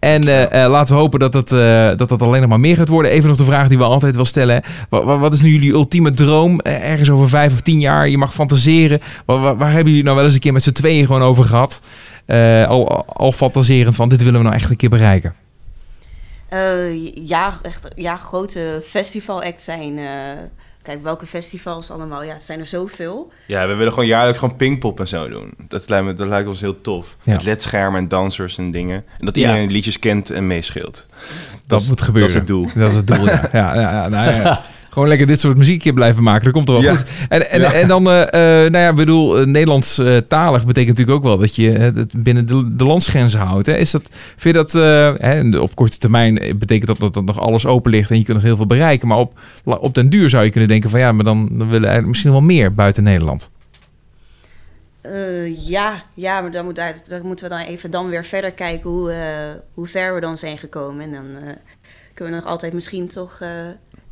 En 0.00 0.28
eh, 0.28 0.64
eh, 0.64 0.70
laten 0.70 0.94
we 0.94 1.00
hopen 1.00 1.18
dat 1.20 1.32
dat, 1.32 1.52
eh, 1.52 1.90
dat 1.96 2.08
dat 2.08 2.22
alleen 2.22 2.40
nog 2.40 2.50
maar 2.50 2.60
meer 2.60 2.76
gaat 2.76 2.88
worden. 2.88 3.10
Even 3.12 3.28
nog 3.28 3.38
de 3.38 3.44
vraag 3.44 3.68
die 3.68 3.78
we 3.78 3.84
altijd 3.84 4.14
wel 4.16 4.24
stellen. 4.24 4.54
hè. 4.54 4.60
Wa- 4.88 5.04
wa- 5.04 5.18
Wat, 5.18 5.32
is 5.32 5.40
nu 5.42 5.50
jullie 5.50 5.72
ultieme 5.72 6.10
droom? 6.10 6.60
Ergens 6.60 7.10
over 7.10 7.28
vijf 7.28 7.52
of 7.52 7.60
tien 7.60 7.80
jaar. 7.80 8.08
Je 8.08 8.18
mag 8.18 8.34
fantaseren. 8.34 9.00
Waar, 9.26 9.38
waar, 9.40 9.56
waar 9.56 9.70
hebben 9.70 9.88
jullie 9.88 10.02
nou 10.04 10.16
wel 10.16 10.24
eens 10.24 10.34
een 10.34 10.40
keer 10.40 10.52
met 10.52 10.62
z'n 10.62 10.72
tweeën 10.72 11.06
gewoon 11.06 11.22
over 11.22 11.44
gehad? 11.44 11.80
Eh, 12.26 12.66
al, 12.66 13.04
al 13.06 13.32
fantaserend 13.32 13.94
van 13.94 14.08
dit 14.08 14.22
willen 14.22 14.38
we 14.40 14.44
nou 14.46 14.54
echt 14.58 14.70
een 14.70 14.76
keer 14.76 14.88
bereiken. 14.88 15.34
Eh, 16.48 17.14
ja, 17.26 17.58
echt 17.62 17.88
ja, 17.94 18.16
grote 18.16 18.82
festival-act 18.86 19.62
zijn. 19.62 19.98
Kijk, 20.82 21.02
welke 21.02 21.26
festivals 21.26 21.90
allemaal? 21.90 22.22
Ja, 22.22 22.32
het 22.32 22.42
zijn 22.42 22.58
er 22.60 22.66
zoveel. 22.66 23.32
Ja, 23.46 23.66
we 23.68 23.74
willen 23.74 23.92
gewoon 23.92 24.08
jaarlijks 24.08 24.38
gewoon 24.38 24.56
pingpop 24.56 25.00
en 25.00 25.08
zo 25.08 25.28
doen. 25.28 25.52
Dat 25.68 25.88
lijkt, 25.88 26.06
me, 26.06 26.14
dat 26.14 26.26
lijkt 26.26 26.48
ons 26.48 26.60
heel 26.60 26.80
tof. 26.80 27.16
Ja. 27.22 27.32
Met 27.32 27.42
ledschermen 27.44 28.00
en 28.00 28.08
dansers 28.08 28.58
en 28.58 28.70
dingen. 28.70 29.04
En 29.18 29.26
dat 29.26 29.34
Ja. 29.36 29.40
iedereen 29.42 29.66
de 29.68 29.74
liedjes 29.74 29.98
kent 29.98 30.30
en 30.30 30.46
meescheelt. 30.46 31.06
Dat, 31.66 31.80
is- 31.80 31.88
moet 31.88 32.02
gebeuren. 32.02 32.32
Dat 32.32 32.42
is 32.42 32.54
het 32.54 32.74
doel. 32.74 32.82
Dat 32.82 32.90
is 32.90 32.96
het 32.96 33.06
doel, 33.06 33.26
ja. 33.26 33.48
ja, 33.52 33.74
ja, 33.74 33.80
ja, 33.80 34.08
nou 34.08 34.30
ja. 34.34 34.62
Gewoon 34.90 35.08
lekker 35.08 35.26
dit 35.26 35.40
soort 35.40 35.56
muziek 35.56 35.94
blijven 35.94 36.22
maken. 36.22 36.44
Dat 36.44 36.52
komt 36.52 36.68
er 36.68 36.74
wel 36.74 36.82
Ja. 36.82 36.96
goed. 36.96 37.06
En, 37.28 37.50
en, 37.50 37.60
Ja. 37.60 37.72
en 37.72 37.88
dan, 37.88 38.10
eh, 38.10 38.22
eh, 38.22 38.70
nou 38.72 38.84
ja, 38.84 38.88
ik 38.88 38.94
bedoel, 38.94 39.38
eh, 39.38 39.46
Nederlands 39.46 39.98
eh, 39.98 40.16
talig 40.16 40.66
betekent 40.66 40.98
natuurlijk 40.98 41.16
ook 41.16 41.24
wel 41.24 41.36
dat 41.38 41.54
je 41.56 41.70
het 41.70 42.22
binnen 42.22 42.46
de, 42.46 42.76
de 42.76 42.84
landsgrenzen 42.84 43.40
houdt. 43.40 43.66
Hè? 43.66 43.76
Is 43.76 43.90
dat, 43.90 44.02
vind 44.36 44.56
je 44.56 44.62
dat, 44.62 44.74
eh, 44.74 45.14
hè, 45.16 45.58
op 45.58 45.74
korte 45.74 45.98
termijn 45.98 46.34
betekent 46.58 46.86
dat, 46.86 46.98
dat 47.00 47.14
dat 47.14 47.24
nog 47.24 47.40
alles 47.40 47.66
open 47.66 47.90
ligt 47.90 48.10
en 48.10 48.16
je 48.18 48.24
kunt 48.24 48.36
nog 48.36 48.46
heel 48.46 48.56
veel 48.56 48.66
bereiken. 48.66 49.08
Maar 49.08 49.18
op, 49.18 49.40
op 49.64 49.94
den 49.94 50.08
duur 50.08 50.28
zou 50.30 50.44
je 50.44 50.50
kunnen 50.50 50.68
denken 50.68 50.90
van 50.90 51.00
ja, 51.00 51.12
maar 51.12 51.24
dan, 51.24 51.48
dan 51.52 51.68
willen 51.68 52.02
we 52.02 52.08
misschien 52.08 52.30
wel 52.30 52.40
meer 52.40 52.74
buiten 52.74 53.02
Nederland. 53.02 53.50
Eh, 55.00 55.66
ja, 55.68 56.02
ja, 56.14 56.40
maar 56.40 56.50
dan, 56.50 56.64
moet, 56.64 56.76
dan 57.08 57.26
moeten 57.26 57.48
we 57.48 57.54
dan 57.54 57.64
even 57.64 57.90
dan 57.90 58.08
weer 58.08 58.24
verder 58.24 58.52
kijken 58.52 58.90
hoe, 58.90 59.12
eh, 59.12 59.26
hoe 59.74 59.86
ver 59.86 60.14
we 60.14 60.20
dan 60.20 60.38
zijn 60.38 60.58
gekomen. 60.58 61.04
En 61.04 61.12
dan 61.12 61.24
eh, 61.24 61.54
kunnen 62.14 62.34
we 62.34 62.40
nog 62.40 62.48
altijd 62.50 62.72
misschien 62.72 63.08
toch 63.08 63.38
eh, 63.40 63.48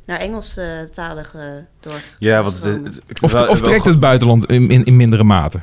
naar 0.08 0.18
Engelstalig 0.18 1.34
eh 1.34 1.42
door. 1.80 2.00
Ja, 2.18 2.42
want 2.42 2.62
het, 2.64 3.00
Of, 3.20 3.32
wel- 3.32 3.48
of 3.48 3.60
trekt 3.60 3.84
het 3.84 4.00
buitenland 4.00 4.46
in, 4.46 4.70
in, 4.70 4.84
in 4.84 4.96
mindere 4.96 5.24
mate? 5.24 5.60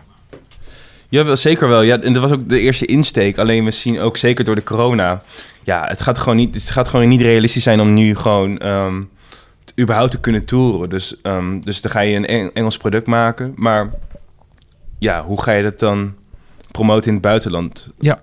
Ja, 1.10 1.26
wel, 1.26 1.36
zeker 1.36 1.68
wel. 1.68 1.82
Ja, 1.82 2.00
en 2.00 2.14
dat 2.14 2.22
was 2.22 2.32
ook 2.32 2.50
de 2.50 2.60
eerste 2.60 2.86
insteek. 2.86 3.38
Alleen 3.38 3.64
we 3.66 3.72
zien 3.72 4.00
ook 4.00 4.18
zeker 4.18 4.44
door 4.46 4.56
de 4.56 4.64
corona. 4.64 5.22
Ja, 5.64 5.86
het 5.88 6.02
gaat 6.02 6.18
gewoon 6.18 6.36
niet, 6.36 6.54
het 6.56 6.70
gaat 6.70 6.88
gewoon 6.90 7.08
niet 7.10 7.22
realistisch 7.22 7.64
zijn 7.64 7.80
om 7.80 7.94
nu 7.94 8.16
gewoon 8.16 8.58
ehm, 8.58 9.02
t- 9.64 9.80
überhaupt 9.80 10.12
te 10.12 10.20
kunnen 10.20 10.46
toeren. 10.46 10.90
Dus, 10.90 11.22
ehm, 11.22 11.60
dus 11.60 11.82
dan 11.82 11.92
ga 11.92 12.00
je 12.00 12.16
een 12.16 12.26
Eng- 12.26 12.50
Engels 12.54 12.78
product 12.78 13.08
maken. 13.08 13.54
Maar 13.56 13.90
ja, 15.00 15.24
hoe 15.24 15.42
ga 15.42 15.52
je 15.52 15.64
dat 15.64 15.80
dan 15.80 16.14
promoten 16.72 17.08
in 17.08 17.14
het 17.14 17.22
buitenland? 17.22 17.90
Ja. 18.00 18.22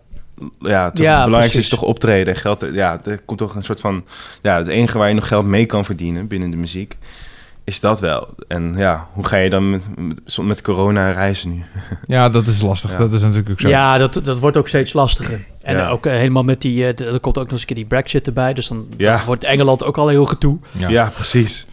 Ja, 0.60 0.84
het, 0.84 0.98
Ja, 0.98 1.24
belangrijkste 1.24 1.56
precies. 1.58 1.58
is 1.58 1.68
toch 1.68 1.82
optreden 1.82 2.34
en 2.34 2.40
geld. 2.40 2.66
Ja, 2.72 3.00
er 3.04 3.20
komt 3.24 3.38
toch 3.38 3.54
een 3.54 3.64
soort 3.64 3.80
van. 3.80 4.04
Ja, 4.42 4.56
het 4.56 4.66
enige 4.66 4.98
waar 4.98 5.08
je 5.08 5.14
nog 5.14 5.28
geld 5.28 5.46
mee 5.46 5.66
kan 5.66 5.84
verdienen 5.84 6.26
binnen 6.26 6.50
de 6.50 6.56
muziek. 6.56 6.96
Is 7.64 7.80
dat 7.80 8.00
wel. 8.00 8.28
En 8.48 8.74
ja, 8.76 9.08
hoe 9.12 9.26
ga 9.26 9.36
je 9.36 9.50
dan 9.50 9.70
met, 9.70 9.88
met, 10.42 10.60
corona 10.60 11.10
reizen 11.10 11.50
nu? 11.50 11.64
Ja, 12.14 12.28
dat 12.28 12.46
is 12.46 12.60
lastig. 12.62 12.90
Ja. 12.90 12.98
Dat 12.98 13.12
is 13.12 13.20
natuurlijk 13.22 13.50
ook 13.50 13.60
zo. 13.60 13.68
Ja, 13.68 13.98
dat, 13.98 14.20
dat 14.24 14.38
wordt 14.38 14.56
ook 14.56 14.68
steeds 14.68 14.92
lastiger. 14.92 15.40
En 15.62 15.76
Ja. 15.76 15.88
ook 15.88 16.06
eh, 16.06 16.12
helemaal 16.12 16.42
met 16.42 16.60
die... 16.60 16.86
eh, 16.86 17.12
er 17.12 17.20
komt 17.20 17.38
ook 17.38 17.42
nog 17.42 17.52
eens 17.52 17.60
een 17.60 17.66
keer 17.66 17.76
die 17.76 17.84
Brexit 17.84 18.26
erbij. 18.26 18.52
Dus 18.54 18.68
dan 18.68 18.86
wordt 19.26 19.44
Engeland 19.44 19.84
ook 19.84 19.98
al 19.98 20.08
heel 20.08 20.24
getoe. 20.24 20.58
Ja. 20.78 20.88
ja 20.88 21.10
precies. 21.14 21.66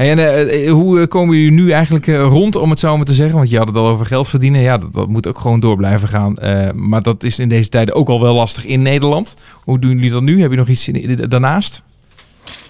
En 0.00 0.18
eh, 0.18 0.66
eh, 0.66 0.72
hoe 0.72 1.00
eh, 1.00 1.06
komen 1.06 1.36
jullie 1.36 1.52
nu 1.52 1.70
eigenlijk 1.70 2.06
rond, 2.06 2.56
om 2.56 2.70
het 2.70 2.78
zo 2.78 2.96
maar 2.96 3.06
te 3.06 3.14
zeggen? 3.14 3.36
Want 3.36 3.50
je 3.50 3.58
had 3.58 3.66
het 3.66 3.76
al 3.76 3.88
over 3.88 4.06
geld 4.06 4.28
verdienen. 4.28 4.60
Ja, 4.60 4.78
dat, 4.78 4.92
dat 4.92 5.08
moet 5.08 5.26
ook 5.26 5.38
gewoon 5.38 5.60
door 5.60 5.76
blijven 5.76 6.08
gaan. 6.08 6.34
Maar 6.74 7.02
dat 7.02 7.24
is 7.24 7.38
in 7.38 7.48
deze 7.48 7.68
tijden 7.68 7.94
ook 7.94 8.08
al 8.08 8.20
wel 8.20 8.34
lastig 8.34 8.64
in 8.64 8.82
Nederland. 8.82 9.36
Hoe 9.64 9.78
doen 9.78 9.90
jullie 9.90 10.10
dat 10.10 10.22
nu? 10.22 10.40
Heb 10.40 10.50
je 10.50 10.56
nog 10.56 10.68
iets 10.68 10.90
daarnaast? 11.28 11.82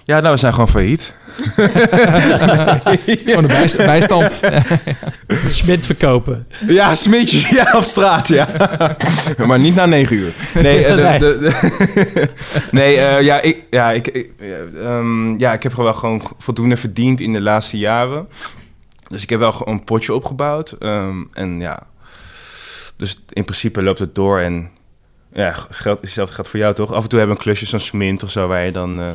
Ja, 0.03 0.19
nou, 0.19 0.33
we 0.33 0.39
zijn 0.39 0.53
gewoon 0.53 0.67
failliet. 0.67 1.15
Gewoon 3.25 3.41
de 3.41 3.47
bijst- 3.47 3.77
bijstand. 3.77 4.39
Smint 5.49 5.85
verkopen. 5.85 6.47
Ja, 6.67 6.95
smeetjes 6.95 7.49
ja, 7.49 7.73
op 7.75 7.83
straat, 7.83 8.27
ja. 8.27 8.47
maar 9.47 9.59
niet 9.59 9.75
na 9.75 9.85
negen 9.85 10.15
uur. 10.17 10.33
Nee, 10.53 10.85
eh, 10.85 10.95
de, 11.19 11.37
de- 11.39 11.39
de- 11.39 12.29
nee 12.71 12.97
eh, 12.97 13.21
ja, 13.21 13.41
ik, 13.41 13.57
ja, 13.69 13.91
ik, 13.91 14.07
ehm, 14.07 15.39
ja, 15.39 15.53
ik 15.53 15.63
heb 15.63 15.73
wel 15.73 15.93
gewoon 15.93 16.21
voldoende 16.37 16.77
verdiend 16.77 17.19
in 17.19 17.33
de 17.33 17.41
laatste 17.41 17.77
jaren. 17.77 18.27
Dus 19.09 19.23
ik 19.23 19.29
heb 19.29 19.39
wel 19.39 19.51
gewoon 19.51 19.73
een 19.73 19.83
potje 19.83 20.13
opgebouwd. 20.13 20.71
ehm, 20.71 21.15
en 21.33 21.59
ja, 21.59 21.79
dus 22.97 23.23
in 23.29 23.43
principe 23.43 23.83
loopt 23.83 23.99
het 23.99 24.15
door. 24.15 24.39
En 24.39 24.69
ja, 25.33 25.55
geld, 25.69 26.01
hetzelfde 26.01 26.35
gaat 26.35 26.47
voor 26.47 26.59
jou 26.59 26.73
toch? 26.73 26.93
Af 26.93 27.03
en 27.03 27.09
toe 27.09 27.19
hebben 27.19 27.37
we 27.37 27.43
een 27.43 27.47
klusje, 27.51 27.65
zo'n 27.65 27.79
smint 27.79 28.23
of 28.23 28.31
zo, 28.31 28.47
waar 28.47 28.65
je 28.65 28.71
dan 28.71 28.99
eh 29.01 29.07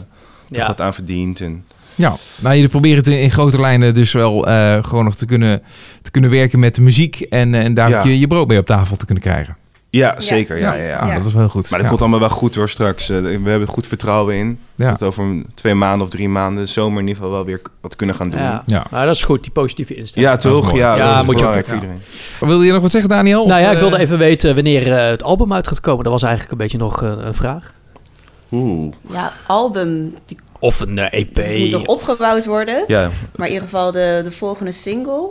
toch 0.49 0.59
Ja. 0.59 0.67
wat 0.67 0.81
aan 0.81 0.95
verdient. 0.95 1.41
En, 1.41 1.65
Ja, 1.97 2.15
nou, 2.41 2.55
jullie 2.55 2.71
proberen 2.71 2.99
het 2.99 3.07
in, 3.07 3.19
in 3.21 3.31
grote 3.31 3.61
lijnen 3.61 3.95
dus 3.95 4.13
wel 4.13 4.47
eh, 4.49 4.85
gewoon 4.85 5.05
nog 5.05 5.15
te 5.15 5.27
kunnen, 5.27 5.63
te 6.03 6.11
kunnen 6.11 6.31
werken 6.31 6.59
met 6.59 6.75
de 6.75 6.81
muziek. 6.81 7.21
En, 7.21 7.55
eh, 7.55 7.65
en 7.65 7.75
daar 7.75 7.89
Ja. 7.91 8.03
je, 8.05 8.19
je 8.19 8.27
brood 8.27 8.49
mee 8.49 8.59
op 8.59 8.67
tafel 8.67 8.97
te 8.97 9.05
kunnen 9.05 9.23
krijgen. 9.25 9.57
Ja, 9.91 10.21
zeker. 10.21 10.59
Ja, 10.59 10.75
ja, 10.75 10.83
ja. 10.85 10.97
Ah, 10.99 11.15
dat 11.15 11.25
is 11.25 11.33
wel 11.33 11.41
heel 11.41 11.51
goed. 11.51 11.63
Maar 11.63 11.71
dat 11.71 11.81
Ja. 11.83 11.89
komt 11.89 12.01
allemaal 12.01 12.21
wel 12.21 12.29
goed 12.29 12.55
hoor 12.55 12.69
straks. 12.69 13.09
Eh, 13.11 13.21
we 13.21 13.51
hebben 13.51 13.69
goed 13.69 13.87
vertrouwen 13.87 14.35
in. 14.35 14.59
Ja. 14.75 14.89
Dat 14.91 14.99
we 15.01 15.05
over 15.05 15.43
twee 15.55 15.75
maanden 15.75 16.03
of 16.03 16.09
drie 16.11 16.29
maanden 16.29 16.65
de 16.65 16.71
zomer 16.71 17.01
in 17.01 17.07
ieder 17.09 17.23
geval 17.23 17.37
wel 17.37 17.45
weer 17.45 17.61
wat 17.81 17.97
kunnen 17.97 18.17
gaan 18.17 18.31
doen. 18.31 18.41
Ja. 18.41 18.51
Ja, 18.51 18.63
Ja. 18.67 18.85
Nou, 18.91 19.07
dat 19.07 19.15
is 19.15 19.23
goed, 19.23 19.43
die 19.43 19.53
positieve 19.53 19.95
instelling. 19.95 20.33
Is 20.37 20.43
toch? 20.43 20.73
Ja, 20.77 20.97
Ja, 20.97 21.07
dat 21.07 21.17
is 21.17 21.23
moet 21.25 21.27
je 21.27 21.33
belangrijk 21.35 21.59
ook- 21.67 21.73
voor 21.73 21.89
ja. 21.89 21.93
iedereen. 21.93 22.49
Wil 22.49 22.63
je 22.63 22.73
nog 22.73 22.83
wat 22.83 22.91
zeggen, 22.91 23.11
Daniel? 23.11 23.47
Nou 23.47 23.61
ja, 23.61 23.71
ik 23.71 23.79
wilde 23.79 23.99
even 23.99 24.19
weten 24.19 24.55
wanneer 24.55 24.95
het 24.99 25.23
album 25.23 25.53
uit 25.53 25.69
gaat 25.69 25.81
komen. 25.81 26.05
Dat 26.05 26.13
was 26.13 26.23
eigenlijk 26.23 26.53
een 26.53 26.59
beetje 26.59 26.79
nog 26.79 27.01
een 27.03 27.35
vraag. 27.35 27.73
Oeh. 28.53 28.93
Ja, 29.13 29.33
album, 29.47 30.15
die, 30.27 30.37
Of 30.61 30.81
een 30.81 30.99
eh, 30.99 31.21
EP. 31.21 31.35
die 31.35 31.59
moet 31.63 31.71
nog 31.71 31.85
opgebouwd 31.87 32.45
worden. 32.47 32.85
Ja, 32.87 33.11
Maar 33.37 33.47
in 33.47 33.53
ieder 33.53 33.69
geval 33.69 33.93
de, 33.93 34.21
de 34.25 34.33
volgende 34.33 34.73
single. 34.73 35.31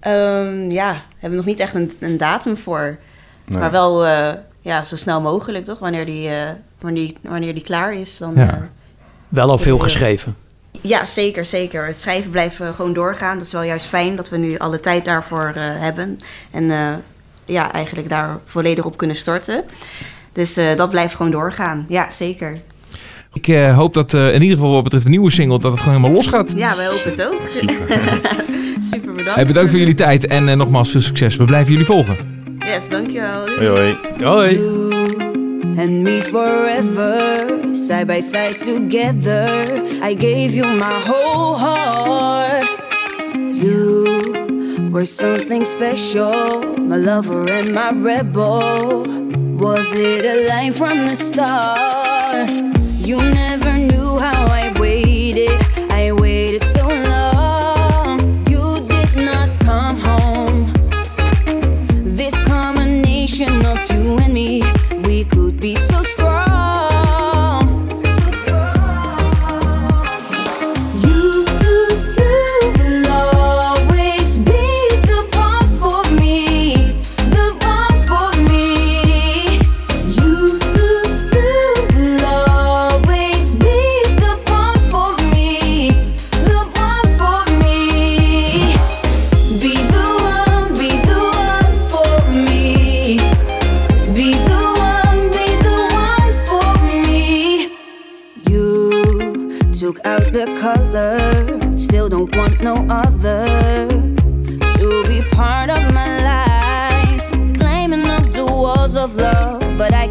ehm, 0.00 0.70
ja, 0.70 0.92
hebben 1.12 1.30
we 1.30 1.36
nog 1.36 1.44
niet 1.44 1.60
echt 1.60 1.74
een, 1.74 1.90
een 2.00 2.16
datum 2.16 2.56
voor. 2.56 2.98
nee. 3.44 3.58
Maar 3.58 3.70
wel 3.70 4.06
eh, 4.06 4.32
ja, 4.60 4.82
zo 4.82 4.96
snel 4.96 5.20
mogelijk, 5.20 5.64
toch? 5.64 5.78
Wanneer 5.78 6.06
die, 6.06 6.28
eh, 6.28 6.50
wanneer, 6.80 7.12
wanneer 7.22 7.54
die 7.54 7.62
klaar 7.62 7.94
is, 7.94 8.18
dan... 8.18 8.32
Ja. 8.36 8.48
eh, 8.48 8.62
Wel 9.28 9.50
al 9.50 9.58
veel 9.58 9.78
geschreven. 9.78 10.36
ja, 10.80 11.04
zeker, 11.04 11.44
zeker. 11.44 11.86
Het 11.86 11.96
schrijven 11.96 12.30
blijft 12.30 12.56
gewoon 12.74 12.92
doorgaan. 12.92 13.38
Dat 13.38 13.46
is 13.46 13.52
wel 13.52 13.62
juist 13.62 13.86
fijn 13.86 14.16
dat 14.16 14.28
we 14.28 14.36
nu 14.36 14.58
alle 14.58 14.80
tijd 14.80 15.04
daarvoor 15.04 15.52
eh, 15.54 15.62
hebben. 15.64 16.18
En 16.50 16.70
eh, 16.70 16.92
ja, 17.44 17.72
eigenlijk 17.72 18.08
daar 18.08 18.38
volledig 18.44 18.84
op 18.84 18.96
kunnen 18.96 19.16
storten. 19.16 19.64
Dus 20.32 20.56
eh, 20.56 20.76
dat 20.76 20.90
blijft 20.90 21.14
gewoon 21.14 21.32
doorgaan. 21.32 21.86
Ja, 21.88 22.10
zeker. 22.10 22.58
Ik 23.36 23.48
eh, 23.48 23.76
hoop 23.76 23.94
dat 23.94 24.14
eh, 24.14 24.34
in 24.34 24.42
ieder 24.42 24.56
geval 24.56 24.72
wat 24.72 24.82
betreft 24.82 25.04
de 25.04 25.10
nieuwe 25.10 25.30
single... 25.30 25.58
dat 25.58 25.72
het 25.72 25.80
gewoon 25.80 25.96
helemaal 25.96 26.16
los 26.16 26.26
gaat. 26.26 26.52
Ja, 26.56 26.76
wij 26.76 26.86
hopen 26.86 27.10
het 27.10 27.22
ook. 27.22 27.40
Super. 27.46 27.76
Super 28.90 29.12
bedankt. 29.12 29.34
Hey, 29.34 29.46
bedankt 29.46 29.70
voor 29.70 29.78
jullie 29.78 29.94
tijd 29.94 30.26
en 30.26 30.48
eh, 30.48 30.56
nogmaals 30.56 30.90
veel 30.90 31.00
succes. 31.00 31.36
We 31.36 31.44
blijven 31.44 31.70
jullie 31.70 31.86
volgen. 31.86 32.16
Yes, 32.58 32.88
dankjewel. 32.88 33.46
Hoi, 33.46 33.66
hoi. 33.66 33.96
Hoi. 34.22 34.58
You 34.58 34.94
and 35.76 35.90
me 35.90 36.20
forever, 36.22 37.48
side 37.72 38.06
by 38.06 38.20
side 38.20 38.56
together. 38.64 39.64
I 40.10 40.14
gave 40.18 40.54
you 40.54 40.76
my 40.76 41.00
whole 41.06 41.58
heart. 41.58 42.68
You 43.52 44.90
were 44.90 45.06
something 45.06 45.66
special, 45.66 46.64
my 46.78 46.96
lover 46.96 47.50
and 47.50 47.72
my 47.72 47.90
rebel. 48.02 49.04
Was 49.56 49.92
it 49.92 50.24
a 50.24 50.46
line 50.48 50.72
from 50.72 51.08
the 51.08 51.14
start? 51.14 52.75
You 53.06 53.18
never 53.18 53.65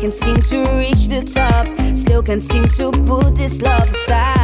can't 0.05 0.13
seem 0.13 0.35
to 0.35 0.57
reach 0.77 1.07
the 1.07 1.23
top. 1.25 1.65
Still 1.97 2.21
can't 2.21 2.43
seem 2.43 2.65
to 2.77 2.91
put 3.07 3.33
this 3.33 3.59
love 3.63 3.89
aside. 3.89 4.34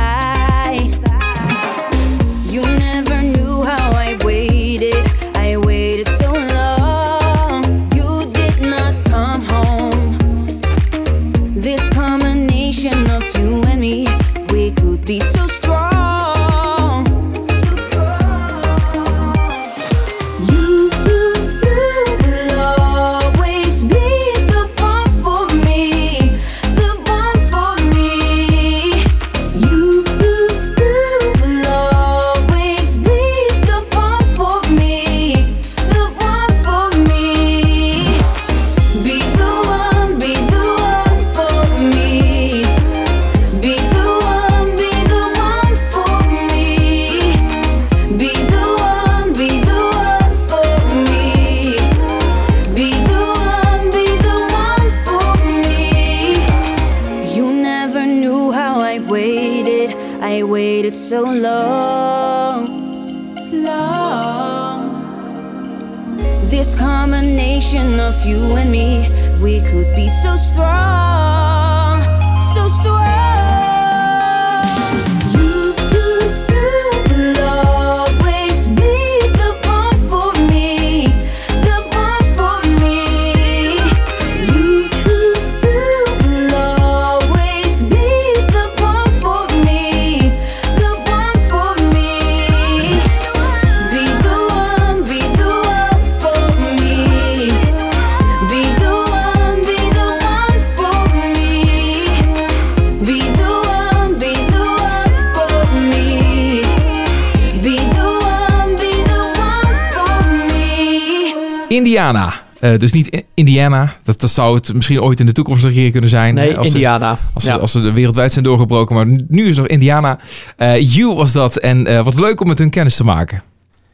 Indiana. 111.71 112.33
Eh, 112.59 112.79
dus 112.79 112.91
niet 112.91 113.23
Indiana. 113.33 113.95
Dat, 114.03 114.21
dat 114.21 114.29
zou 114.29 114.55
het 114.55 114.73
misschien 114.73 115.01
ooit 115.01 115.19
in 115.19 115.25
de 115.25 115.31
toekomst 115.31 115.61
nog 115.63 115.71
een 115.71 115.77
keer 115.77 115.91
kunnen 115.91 116.09
zijn. 116.09 116.33
Nee, 116.33 116.57
als 116.57 116.67
ze- 116.67 116.73
Indiana. 116.73 117.17
Als, 117.33 117.43
ja. 117.43 117.53
ze, 117.53 117.59
als 117.59 117.71
ze 117.71 117.91
wereldwijd 117.91 118.31
zijn 118.31 118.43
doorgebroken. 118.45 118.95
Maar 118.95 119.05
nu 119.27 119.41
is 119.41 119.47
het 119.47 119.57
nog 119.57 119.67
Indiana. 119.67 120.19
Eh 120.57 120.81
You 120.93 121.13
was 121.15 121.31
dat. 121.31 121.57
En 121.57 121.87
eh, 121.87 122.03
wat 122.03 122.15
leuk 122.15 122.41
om 122.41 122.47
met 122.47 122.59
hun 122.59 122.69
kennis 122.69 122.95
te 122.95 123.03
maken. 123.03 123.41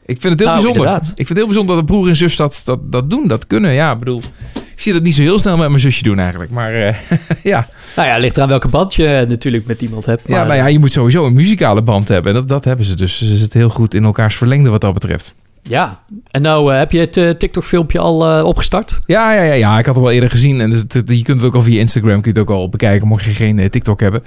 Ik 0.06 0.20
vind 0.20 0.32
het 0.32 0.38
heel 0.42 0.48
Nou, 0.48 0.60
bijzonder. 0.62 0.86
inderdaad. 0.86 1.08
Ik 1.10 1.16
vind 1.16 1.28
het 1.28 1.36
heel 1.38 1.46
bijzonder 1.46 1.76
dat 1.76 1.86
broer 1.86 2.08
en 2.08 2.16
zus 2.16 2.36
dat, 2.36 2.62
dat, 2.64 2.92
dat 2.92 3.10
doen. 3.10 3.28
Dat 3.28 3.46
kunnen. 3.46 3.72
Ja, 3.72 3.92
ik 3.92 3.98
bedoel. 3.98 4.20
Ik 4.54 4.84
zie 4.84 4.92
dat 4.92 5.02
niet 5.02 5.14
zo 5.14 5.22
heel 5.22 5.38
snel 5.38 5.56
met 5.56 5.68
mijn 5.68 5.80
zusje 5.80 6.02
doen 6.02 6.18
eigenlijk. 6.18 6.50
Maar 6.50 6.72
ja. 7.42 7.68
Nou 7.96 8.08
ja, 8.08 8.16
ligt 8.18 8.36
eraan 8.36 8.48
welke 8.48 8.68
band 8.68 8.94
je 8.94 9.24
natuurlijk 9.28 9.66
met 9.66 9.82
iemand 9.82 10.06
hebt. 10.06 10.22
ja, 10.26 10.36
maar- 10.36 10.46
nou 10.46 10.58
ja, 10.58 10.66
je 10.66 10.78
moet 10.78 10.92
sowieso 10.92 11.26
een 11.26 11.32
muzikale 11.32 11.82
band 11.82 12.08
hebben. 12.08 12.32
En 12.32 12.38
dat, 12.38 12.48
dat 12.48 12.64
hebben 12.64 12.84
ze 12.84 12.96
dus. 12.96 13.18
Ze 13.18 13.36
zitten 13.36 13.60
heel 13.60 13.68
goed 13.68 13.94
in 13.94 14.04
elkaars 14.04 14.36
verlengde 14.36 14.70
wat 14.70 14.80
dat 14.80 14.92
betreft. 14.92 15.34
Ja. 15.68 16.00
En 16.30 16.42
nou, 16.42 16.72
eh, 16.72 16.78
heb 16.78 16.92
je 16.92 16.98
het 16.98 17.16
eh, 17.16 17.30
TikTok-filmpje 17.30 17.98
al 17.98 18.28
eh, 18.28 18.44
opgestart? 18.44 18.98
Ja, 19.06 19.32
ja, 19.32 19.42
ja, 19.42 19.52
ja, 19.52 19.78
ik 19.78 19.86
had 19.86 19.94
het 19.94 20.04
wel 20.04 20.12
eerder 20.12 20.30
gezien. 20.30 20.60
En 20.60 20.70
dus 20.70 20.84
je 21.04 21.22
kunt 21.22 21.40
het 21.40 21.44
ook 21.44 21.54
al 21.54 21.62
via 21.62 21.80
Instagram 21.80 22.20
kun 22.20 22.32
je 22.32 22.38
het 22.38 22.48
ook 22.48 22.56
al 22.56 22.68
bekijken, 22.68 23.08
mocht 23.08 23.24
je 23.24 23.30
geen 23.30 23.70
TikTok 23.70 24.00
hebben. 24.00 24.22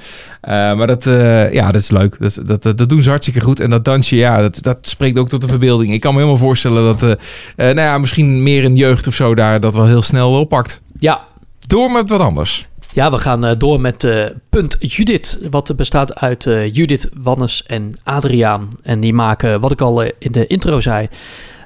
Maar 0.78 0.88
dat, 0.88 1.04
ja, 1.52 1.72
dat 1.72 1.82
is 1.82 1.92
leuk. 1.92 2.18
Dat, 2.20 2.62
dat, 2.62 2.78
dat, 2.78 2.90
doen 2.90 3.04
ze 3.04 3.10
hartstikke 3.10 3.42
goed. 3.42 3.60
En 3.60 3.70
dat 3.70 3.86
dansje, 3.86 4.16
ja, 4.16 4.42
dat, 4.42 4.64
dat 4.64 4.78
spreekt 4.82 5.18
ook 5.18 5.30
tot 5.30 5.42
de 5.42 5.48
verbeelding. 5.48 5.94
Ik 5.94 6.00
kan 6.00 6.14
me 6.14 6.20
helemaal 6.20 6.40
voorstellen 6.40 6.98
dat, 6.98 7.20
nou 7.56 7.80
ja, 7.80 7.98
misschien 7.98 8.44
meer 8.44 8.64
in 8.64 8.76
jeugd 8.76 9.08
of 9.08 9.14
zo 9.14 9.36
daar 9.36 9.60
dat 9.60 9.76
wel 9.76 9.86
heel 9.86 10.02
snel 10.02 10.40
oppakt. 10.40 10.82
Ja, 11.00 11.22
Door 11.68 11.92
met 11.92 12.10
wat 12.10 12.20
anders. 12.20 12.70
Ja, 12.94 13.12
we 13.12 13.18
gaan 13.18 13.46
eh, 13.46 13.52
door 13.58 13.82
met 13.82 14.04
eh, 14.04 14.26
Punt 14.50 14.76
Judith. 14.80 15.40
Wat 15.50 15.76
bestaat 15.76 16.16
uit 16.20 16.46
eh, 16.46 16.74
Judith, 16.74 17.10
Wannes 17.14 17.64
en 17.66 17.94
Adriaan. 18.04 18.70
En 18.84 19.00
die 19.00 19.14
maken, 19.14 19.60
wat 19.60 19.72
ik 19.72 19.82
al 19.82 20.02
in 20.02 20.32
de 20.32 20.48
intro 20.48 20.80
zei, 20.80 21.08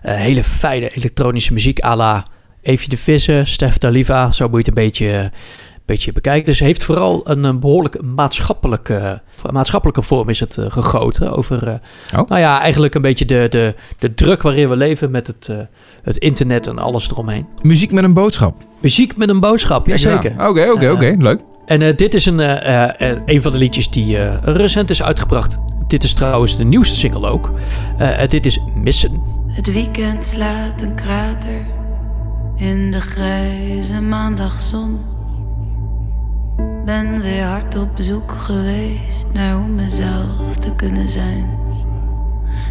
hele 0.01 0.43
fijne 0.43 0.89
elektronische 0.89 1.53
muziek 1.53 1.83
à 1.83 1.95
la 1.95 2.27
Evie 2.61 2.89
de 2.89 2.97
Visser, 2.97 3.47
Stef 3.47 3.77
Daliva. 3.77 4.31
Zo 4.31 4.49
moet 4.49 4.65
je 4.65 4.71
het 4.71 4.77
een 4.77 4.83
beetje, 4.83 5.31
beetje 5.85 6.11
bekijken. 6.11 6.45
Dus 6.45 6.59
heeft 6.59 6.83
vooral 6.83 7.21
een, 7.23 7.45
eh, 7.45 7.53
behoorlijk 7.55 8.01
maatschappelijke, 8.01 9.21
maatschappelijke 9.51 10.01
vorm 10.01 10.29
is 10.29 10.39
het 10.39 10.57
eh, 10.57 10.65
gegoten. 10.69 11.31
Over, 11.31 11.67
eh, 11.67 11.73
Oh. 12.19 12.27
nou 12.29 12.41
ja, 12.41 12.61
eigenlijk 12.61 12.95
een 12.95 13.01
beetje 13.01 13.25
de, 13.25 13.47
de, 13.49 13.75
de 13.99 14.13
druk 14.13 14.41
waarin 14.41 14.69
we 14.69 14.75
leven 14.75 15.11
met 15.11 15.27
het, 15.27 15.49
het 16.03 16.17
internet 16.17 16.67
en 16.67 16.79
alles 16.79 17.09
eromheen. 17.09 17.45
Muziek 17.61 17.91
met 17.91 18.03
een 18.03 18.13
boodschap. 18.13 18.55
Muziek 18.79 19.17
met 19.17 19.29
een 19.29 19.39
boodschap, 19.39 19.87
jazeker. 19.87 20.33
Ja, 20.37 20.49
Oké, 20.49 20.71
oké, 20.71 20.91
oké. 20.91 21.15
Leuk. 21.17 21.39
En 21.65 21.95
dit 21.95 22.13
is 22.13 22.25
een, 22.25 22.39
eh, 22.39 23.11
eh, 23.11 23.17
een 23.25 23.41
van 23.41 23.51
de 23.51 23.57
liedjes 23.57 23.89
die 23.89 24.17
eh, 24.17 24.33
recent 24.43 24.89
is 24.89 25.03
uitgebracht. 25.03 25.57
Dit 25.87 26.03
is 26.03 26.13
trouwens 26.13 26.57
de 26.57 26.63
nieuwste 26.63 26.95
single 26.95 27.29
ook. 27.29 27.51
Dit 28.27 28.45
is 28.45 28.59
Missen. 28.75 29.21
Het 29.47 29.73
weekend 29.73 30.25
slaat 30.25 30.81
een 30.81 30.95
krater 30.95 31.65
in 32.55 32.91
de 32.91 33.01
grijze 33.01 34.01
maandagzon. 34.01 34.99
Ben 36.85 37.21
weer 37.21 37.43
hard 37.43 37.77
op 37.77 37.89
zoek 37.99 38.31
geweest 38.31 39.27
naar 39.33 39.55
hoe 39.55 39.67
mezelf 39.67 40.57
te 40.59 40.73
kunnen 40.75 41.09
zijn. 41.09 41.59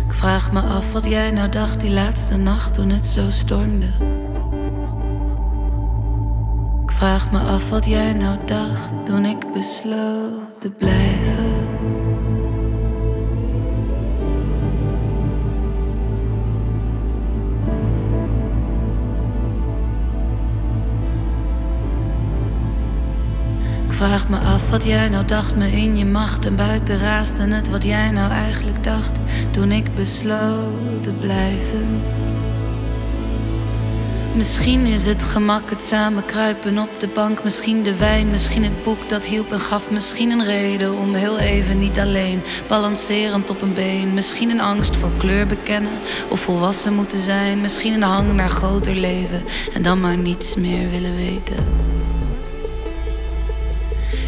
Ik 0.06 0.12
vraag 0.12 0.52
me 0.52 0.60
af 0.60 0.92
wat 0.92 1.04
jij 1.04 1.30
nou 1.30 1.48
dacht 1.48 1.80
die 1.80 1.90
laatste 1.90 2.36
nacht 2.36 2.74
toen 2.74 2.90
het 2.90 3.06
zo 3.06 3.30
stormde. 3.30 3.86
Ik 6.82 6.90
vraag 6.90 7.32
me 7.32 7.38
af 7.38 7.70
wat 7.70 7.84
jij 7.84 8.12
nou 8.12 8.38
dacht 8.44 8.92
toen 9.04 9.24
ik 9.24 9.52
besloot 9.52 10.60
te 10.60 10.70
blijven. 10.70 11.53
Vraag 23.94 24.28
me 24.28 24.38
af 24.38 24.70
wat 24.70 24.84
jij 24.84 25.08
nou 25.08 25.24
dacht, 25.24 25.56
me 25.56 25.70
in 25.70 25.96
je 25.96 26.04
macht 26.04 26.46
en 26.46 26.56
buiten 26.56 26.98
raast 26.98 27.38
en 27.38 27.50
het 27.50 27.68
wat 27.68 27.84
jij 27.84 28.10
nou 28.10 28.32
eigenlijk 28.32 28.84
dacht. 28.84 29.18
Toen 29.50 29.72
ik 29.72 29.94
besloot 29.94 31.02
te 31.02 31.12
blijven. 31.12 32.02
Misschien 34.36 34.86
is 34.86 35.06
het 35.06 35.22
gemak 35.22 35.70
het 35.70 35.82
samen 35.82 36.24
kruipen 36.24 36.78
op 36.78 37.00
de 37.00 37.08
bank, 37.08 37.44
misschien 37.44 37.82
de 37.82 37.96
wijn, 37.96 38.30
misschien 38.30 38.64
het 38.64 38.82
boek 38.82 39.08
dat 39.08 39.24
hielp 39.24 39.52
en 39.52 39.60
gaf, 39.60 39.90
misschien 39.90 40.30
een 40.30 40.44
reden 40.44 40.98
om 40.98 41.14
heel 41.14 41.38
even 41.38 41.78
niet 41.78 41.98
alleen, 41.98 42.42
balancerend 42.68 43.50
op 43.50 43.62
een 43.62 43.74
been, 43.74 44.14
misschien 44.14 44.50
een 44.50 44.60
angst 44.60 44.96
voor 44.96 45.10
kleur 45.18 45.46
bekennen 45.46 45.92
of 46.28 46.40
volwassen 46.40 46.94
moeten 46.94 47.18
zijn, 47.18 47.60
misschien 47.60 47.92
een 47.92 48.02
hang 48.02 48.32
naar 48.32 48.50
groter 48.50 48.94
leven 48.94 49.42
en 49.74 49.82
dan 49.82 50.00
maar 50.00 50.16
niets 50.16 50.54
meer 50.54 50.90
willen 50.90 51.16
weten. 51.16 51.56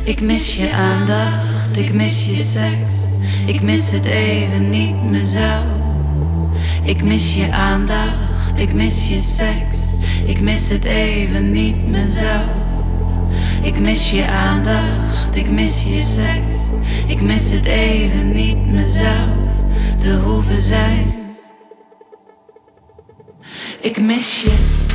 Ik 0.07 0.21
mis 0.21 0.57
je 0.57 0.73
aandacht, 0.73 1.77
ik 1.77 1.93
mis 1.93 2.27
je 2.27 2.35
seks. 2.35 2.95
Ik 3.47 3.63
mis 3.63 3.91
het 3.91 4.05
even 4.05 4.71
niet 4.71 5.03
mezelf. 5.03 5.65
Ik 6.83 7.03
mis 7.03 7.35
je 7.35 7.51
aandacht, 7.53 8.59
ik 8.59 8.73
mis 8.73 9.09
je 9.09 9.21
seks. 9.21 9.79
Ik 10.27 10.41
mis 10.41 10.69
het 10.69 10.85
even 10.85 11.53
niet 11.53 11.89
mezelf. 11.89 12.51
Ik 13.63 13.79
mis 13.79 14.11
je 14.11 14.27
aandacht, 14.27 15.37
ik 15.37 15.51
mis 15.51 15.85
je 15.85 15.99
seks. 15.99 16.57
Ik 17.07 17.21
mis 17.21 17.51
het 17.51 17.67
even 17.67 18.33
niet 18.33 18.67
mezelf 18.67 19.51
te 19.99 20.21
hoeven 20.25 20.61
zijn. 20.61 21.15
Ik 23.81 24.01
mis 24.01 24.43
je. 24.43 24.86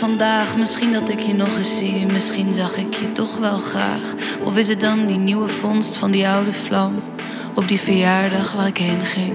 Vandaag. 0.00 0.56
Misschien 0.56 0.92
dat 0.92 1.08
ik 1.08 1.20
je 1.20 1.34
nog 1.34 1.56
eens 1.56 1.76
zie, 1.76 2.06
misschien 2.06 2.52
zag 2.52 2.76
ik 2.76 2.94
je 2.94 3.12
toch 3.12 3.36
wel 3.36 3.58
graag. 3.58 4.14
Of 4.44 4.56
is 4.56 4.68
het 4.68 4.80
dan 4.80 5.06
die 5.06 5.18
nieuwe 5.18 5.48
vondst 5.48 5.96
van 5.96 6.10
die 6.10 6.28
oude 6.28 6.52
vlam 6.52 6.94
op 7.54 7.68
die 7.68 7.80
verjaardag 7.80 8.52
waar 8.52 8.66
ik 8.66 8.78
heen 8.78 9.04
ging 9.04 9.34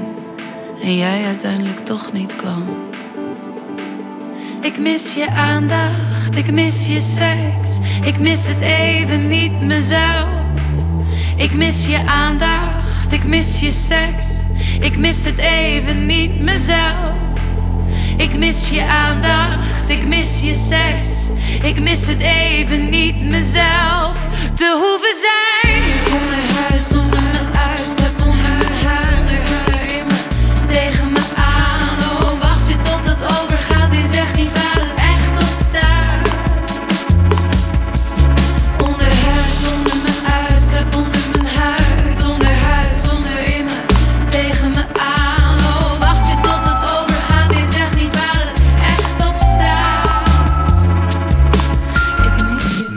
en 0.82 0.97
jij 0.97 1.26
uiteindelijk 1.26 1.80
toch 1.80 2.13
niet 2.13 2.36
kwam? 2.36 2.63
Ik 4.61 4.80
mis 4.80 5.13
je 5.13 5.30
aandacht, 5.30 6.36
ik 6.36 6.51
mis 6.51 6.88
je 6.88 6.99
seks, 6.99 7.78
ik 8.03 8.20
mis 8.20 8.47
het 8.47 8.61
even 8.61 9.28
niet 9.28 9.61
mezelf. 9.61 10.28
Ik 11.38 11.53
mis 11.53 11.88
je 11.88 12.05
aandacht, 12.05 13.11
ik 13.11 13.24
mis 13.26 13.59
je 13.59 13.72
seks. 13.72 14.28
Ik 14.80 14.97
mis 14.97 15.26
het 15.26 15.38
even 15.38 16.05
niet 16.05 16.39
mezelf. 16.41 17.13
Ik 18.18 18.38
mis 18.38 18.70
je 18.70 18.84
aandacht, 18.84 19.64
ik 19.89 20.07
mis 20.07 20.41
je 20.41 20.53
seks. 20.53 21.09
Ik 21.63 21.79
mis 21.79 22.07
het 22.07 22.19
even 22.19 22.89
niet 22.89 23.25
mezelf 23.25 24.27
te 24.55 24.77
hoeven 24.81 25.15
zijn. 25.19 26.74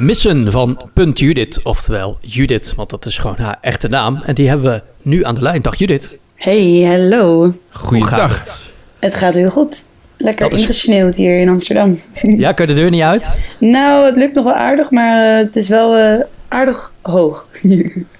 Missen 0.09 0.53
van 0.53 0.81
Punt 0.95 1.19
Judith, 1.19 1.63
oftewel 1.63 2.19
Judith, 2.21 2.73
want 2.77 2.91
dat 2.91 3.07
is 3.07 3.19
gewoon 3.19 3.37
haar 3.39 3.59
echte 3.61 3.89
naam. 3.89 4.21
En 4.27 4.35
die 4.35 4.49
hebben 4.49 4.73
we 4.73 4.83
nu 5.03 5.25
aan 5.25 5.35
de 5.35 5.43
lijn. 5.43 5.63
Dag 5.63 5.77
Judith. 5.77 6.17
Hey, 6.35 6.85
hallo. 6.89 7.55
Goeiedag. 7.71 8.39
het? 8.39 8.57
Het 8.99 9.15
gaat 9.15 9.35
heel 9.35 9.51
goed. 9.51 9.77
Lekker 10.17 10.53
is- 10.53 10.61
ingesneeuwd 10.61 11.15
hier 11.15 11.41
in 11.41 11.49
Amsterdam. 11.49 12.01
Ja, 12.23 12.53
kan 12.53 12.67
je 12.67 12.75
de 12.75 12.81
deur 12.81 12.91
niet 12.91 13.03
uit? 13.03 13.37
nou, 13.59 14.07
het 14.07 14.17
lukt 14.17 14.35
nog 14.35 14.45
wel 14.45 14.55
aardig, 14.55 14.91
maar 14.91 15.39
eh, 15.39 15.45
het 15.47 15.57
is 15.57 15.69
wel 15.69 15.97
eh, 15.97 16.25
aardig 16.49 16.93
hoog. 17.03 17.47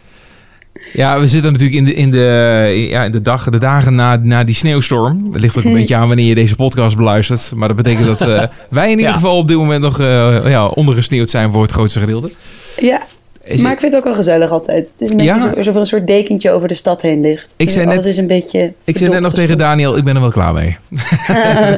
Ja, 0.93 1.21
we 1.21 1.27
zitten 1.27 1.53
natuurlijk 1.53 1.79
in 1.79 1.85
de, 1.85 1.95
in 1.95 2.11
de, 2.11 2.87
ja, 2.91 3.05
in 3.05 3.11
de, 3.11 3.23
dag, 3.23 3.45
de 3.51 3.59
dagen 3.59 3.95
na, 3.95 4.17
na 4.23 4.45
die 4.45 4.55
sneeuwstorm. 4.55 5.33
Dat 5.33 5.41
ligt 5.41 5.59
ook 5.59 5.65
een 5.65 5.73
beetje 5.81 5.97
aan 5.97 6.07
wanneer 6.09 6.27
je 6.27 6.35
deze 6.35 6.57
podcast 6.57 6.97
beluistert. 6.97 7.53
Maar 7.55 7.69
dat 7.69 7.77
betekent 7.77 8.07
dat 8.07 8.21
eh, 8.21 8.43
wij 8.71 8.85
in 8.85 8.91
ieder 8.91 9.07
Ja. 9.07 9.13
geval 9.13 9.37
op 9.37 9.49
dit 9.49 9.57
moment 9.57 9.83
nog 9.83 10.01
eh, 10.01 10.51
ja, 10.51 10.67
ondergesneeuwd 10.67 11.31
zijn 11.31 11.53
voor 11.53 11.63
het 11.63 11.73
grootste 11.73 12.01
gedeelte. 12.01 12.31
ja, 12.81 13.01
Is 13.43 13.61
Maar 13.63 13.73
ik 13.73 13.81
vind 13.81 13.93
het 13.93 14.01
ook 14.01 14.07
wel 14.09 14.17
gezellig 14.17 14.51
altijd. 14.51 14.79
Het 14.79 14.93
is 14.99 15.11
een 15.11 15.17
beetje 15.17 15.33
Ja? 15.33 15.41
zo- 15.41 15.57
alsof 15.57 15.75
er 15.75 15.81
een 15.81 15.87
soort 15.87 16.07
dekentje 16.07 16.51
over 16.51 16.69
de 16.69 16.75
stad 16.75 17.03
heen 17.03 17.21
ligt. 17.21 17.47
Ik 17.57 17.71
zei 17.71 17.87
net- 17.87 18.05
is 18.05 18.17
een 18.17 18.27
beetje 18.27 18.73
ik 18.85 18.97
zei 18.99 19.11
net 19.11 19.21
nog 19.21 19.33
tegen 19.33 19.57
Daniel, 19.57 19.97
ik 19.97 20.05
ben 20.05 20.15
er 20.15 20.21
wel 20.21 20.31
klaar 20.31 20.53
mee. 20.53 20.77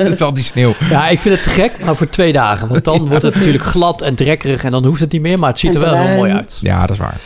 Het 0.02 0.14
is 0.14 0.20
al 0.20 0.34
die 0.34 0.44
sneeuw. 0.44 0.74
Ja, 0.90 1.08
ik 1.08 1.18
vind 1.18 1.34
het 1.34 1.44
te 1.44 1.50
gek, 1.50 1.72
maar 1.84 1.96
voor 1.96 2.08
twee 2.08 2.32
dagen. 2.32 2.68
Want 2.68 2.84
dan 2.84 3.08
wordt 3.08 3.22
het 3.24 3.34
natuurlijk 3.34 3.64
glad 3.64 4.02
en 4.02 4.14
drekkerig 4.14 4.64
en 4.64 4.70
dan 4.70 4.84
hoeft 4.84 5.00
het 5.00 5.12
niet 5.12 5.20
meer. 5.22 5.38
Maar 5.38 5.48
het 5.50 5.58
ziet 5.58 5.74
er 5.74 5.80
wel 5.80 5.96
heel 5.96 6.16
mooi 6.16 6.32
uit. 6.32 6.58
Ja, 6.62 6.80
dat 6.80 6.90
is 6.90 6.98
waar. 6.98 7.16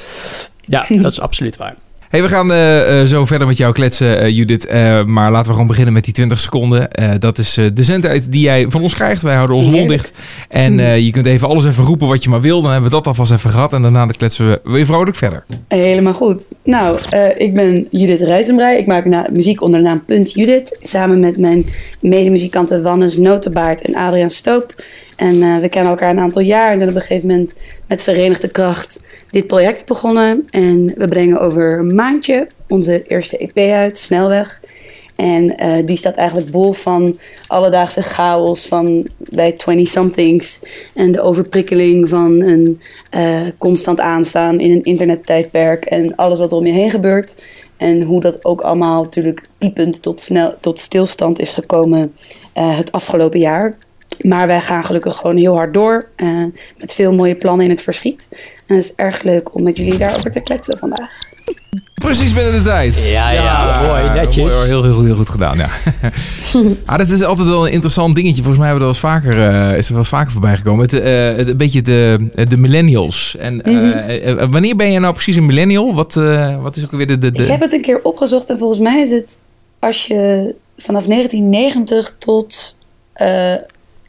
Ja, 0.67 0.85
dat 1.03 1.13
is 1.13 1.21
absoluut 1.21 1.57
waar. 1.57 1.75
Hey, 2.09 2.23
we 2.23 2.29
gaan 2.29 2.53
eh, 2.53 3.01
eh, 3.01 3.07
zo 3.07 3.27
verder 3.27 3.47
met 3.47 3.57
jou 3.57 3.73
kletsen, 3.73 4.19
eh, 4.21 4.29
Judith. 4.29 4.67
Eh, 4.67 5.05
maar 5.05 5.31
laten 5.31 5.47
we 5.47 5.53
gewoon 5.53 5.67
beginnen 5.67 5.93
met 5.93 6.05
die 6.05 6.13
20 6.13 6.41
seconden. 6.41 6.91
Eh, 6.93 7.11
dat 7.19 7.39
is 7.39 7.57
eh, 7.57 7.65
de 7.75 7.83
zendtijd 7.85 8.33
die 8.33 8.41
jij 8.43 8.67
van 8.69 8.83
ons 8.83 8.95
krijgt. 8.95 9.23
Wij 9.23 9.35
houden 9.35 9.57
onze 9.57 9.71
mond 9.71 9.89
dicht. 9.89 10.13
En 10.49 10.81
eh, 10.81 10.99
je 10.99 11.11
kunt 11.11 11.27
even 11.27 11.49
alles 11.49 11.65
even 11.67 11.85
roepen 11.85 12.09
wat 12.09 12.23
je 12.23 12.29
maar 12.31 12.41
wil. 12.41 12.63
Dan 12.63 12.71
hebben 12.73 12.91
we 12.91 12.97
dat 12.97 13.07
alvast 13.07 13.33
even 13.33 13.51
gehad. 13.51 13.73
En 13.73 13.83
daarna 13.83 13.99
dan 14.07 14.15
kletsen 14.17 14.49
we 14.51 14.61
weer 14.65 14.87
vrolijk 14.87 15.17
verder. 15.17 15.45
Helemaal 15.69 16.15
goed. 16.15 16.43
Nou, 16.65 16.99
eh, 17.11 17.29
ik 17.47 17.55
ben 17.55 17.87
Judith 17.91 18.21
Rijzenbrei. 18.21 18.79
Ik 18.79 18.87
maak 18.87 19.05
na- 19.05 19.27
muziek 19.33 19.61
onder 19.63 19.81
de 19.81 19.87
naam 19.87 20.05
Punt 20.05 20.33
Judith. 20.33 20.79
Samen 20.83 21.21
met 21.21 21.39
mijn 21.39 21.67
medemuzikanten 22.01 22.83
Wannes 22.83 23.17
Notenbaard 23.17 23.81
en 23.83 23.95
Adriaan 23.95 24.31
Stoop. 24.31 24.83
En 25.17 25.43
eh, 25.43 25.57
we 25.61 25.69
kennen 25.69 25.91
elkaar 25.91 26.11
een 26.11 26.21
aantal 26.21 26.43
jaar. 26.43 26.71
En 26.73 26.77
zijn 26.79 26.91
op 26.91 26.95
een 26.97 27.01
gegeven 27.03 27.29
moment 27.29 27.55
met 27.89 28.03
verenigde 28.03 28.49
kracht 28.49 29.01
dit 29.35 29.47
project 29.47 29.87
begonnen. 29.87 30.45
En 30.51 30.95
we 30.97 31.07
brengen 31.07 31.41
over 31.41 31.79
een 31.79 31.95
maandje 31.95 32.47
onze 32.69 33.07
eerste 33.07 33.39
EP 33.39 33.73
uit, 33.73 33.99
Snelweg. 33.99 34.61
En 35.17 35.57
eh, 35.57 35.87
die 35.87 35.97
staat 35.97 36.15
eigenlijk 36.15 36.51
bol 36.51 36.73
van 36.73 37.19
alledaagse 37.47 38.03
chaos 38.03 38.67
van 38.67 39.07
bij 39.19 39.53
20-somethings. 39.53 40.61
En 40.95 41.13
de 41.13 41.21
overprikkeling 41.21 42.09
van 42.09 42.43
een 42.43 42.81
eh, 43.11 43.41
constant 43.59 44.01
aanstaan 44.01 44.61
in 44.61 44.71
een 44.71 44.83
internettijdperk. 44.83 45.85
En 45.85 46.17
alles 46.17 46.39
wat 46.39 46.51
er 46.51 46.57
om 46.57 46.67
je 46.67 46.73
heen 46.73 46.91
gebeurt. 46.91 47.35
En 47.77 48.05
hoe 48.05 48.21
dat 48.21 48.45
ook 48.45 48.61
allemaal 48.61 49.03
natuurlijk 49.03 49.41
piepend 49.59 50.03
tot, 50.03 50.21
snel, 50.21 50.55
tot 50.61 50.79
stilstand 50.79 51.39
is 51.39 51.53
gekomen 51.53 52.15
eh, 52.53 52.77
het 52.77 52.93
afgelopen 52.93 53.41
jaar. 53.41 53.77
Maar 54.19 54.47
wij 54.47 54.61
gaan 54.61 54.85
gelukkig 54.85 55.17
gewoon 55.17 55.37
heel 55.37 55.55
hard 55.55 55.75
door. 55.75 56.09
eh, 56.17 56.29
met 56.79 56.93
veel 56.93 57.13
mooie 57.13 57.35
plannen 57.35 57.65
in 57.65 57.71
het 57.71 57.83
verschiet. 57.83 58.29
En 58.67 58.75
het 58.77 58.85
is 58.85 58.95
erg 58.95 59.23
leuk 59.23 59.55
om 59.55 59.63
met 59.63 59.77
jullie 59.77 59.99
daarover 59.99 60.31
te 60.31 60.41
kletsen 60.41 60.79
vandaag. 60.79 61.09
Precies 61.95 62.33
binnen 62.33 62.53
de 62.53 62.61
tijd. 62.61 63.09
Ja, 63.13 63.31
ja, 63.31 63.81
mooi, 63.89 64.03
netjes. 64.21 64.55
Mooi, 64.55 64.67
heel, 64.67 64.83
heel, 64.83 65.05
heel 65.05 65.15
goed 65.17 65.29
gedaan, 65.29 65.57
ja. 65.57 65.69
ah, 66.87 66.99
dat 66.99 67.09
is 67.11 67.23
altijd 67.23 67.49
wel 67.49 67.67
een 67.67 67.73
interessant 67.73 68.15
dingetje. 68.15 68.43
Volgens 68.43 68.59
mij 68.59 68.69
hebben 68.69 68.89
we 68.89 68.95
er 68.95 69.01
wel 69.03 69.13
eens 69.13 69.23
vaker, 69.33 69.71
eh, 69.71 69.77
is 69.79 69.85
er 69.87 69.91
wel 69.93 70.01
eens 70.01 70.09
vaker 70.11 70.33
voorbij 70.33 70.57
gekomen. 70.57 70.85
Het, 70.85 70.93
eh, 70.93 71.37
het, 71.37 71.49
een 71.49 71.57
beetje 71.57 71.83
de, 71.83 72.29
de 72.49 72.57
millennials. 72.57 73.37
En 73.39 73.63
eh, 73.63 74.35
Mhm. 74.35 74.51
wanneer 74.51 74.77
ben 74.77 74.93
je 74.93 74.99
nou 74.99 75.13
precies 75.13 75.37
een 75.37 75.47
millennial? 75.47 75.95
Wat, 75.95 76.17
eh, 76.17 76.63
wat 76.63 76.77
is 76.77 76.85
ook 76.85 76.91
weer 76.91 77.07
de... 77.07 77.19
de, 77.19 77.33
de... 77.33 77.43
Ik 77.43 77.51
heb 77.51 77.61
het 77.61 77.73
een 77.73 77.83
keer 77.83 78.01
opgezocht 78.03 78.49
en 78.49 78.59
volgens 78.59 78.81
mij 78.81 79.01
is 79.01 79.11
het 79.11 79.41
als 79.79 80.07
je 80.07 80.55
vanaf 80.79 81.05
1990 81.07 82.17
tot 82.19 82.77
eh 83.13 83.55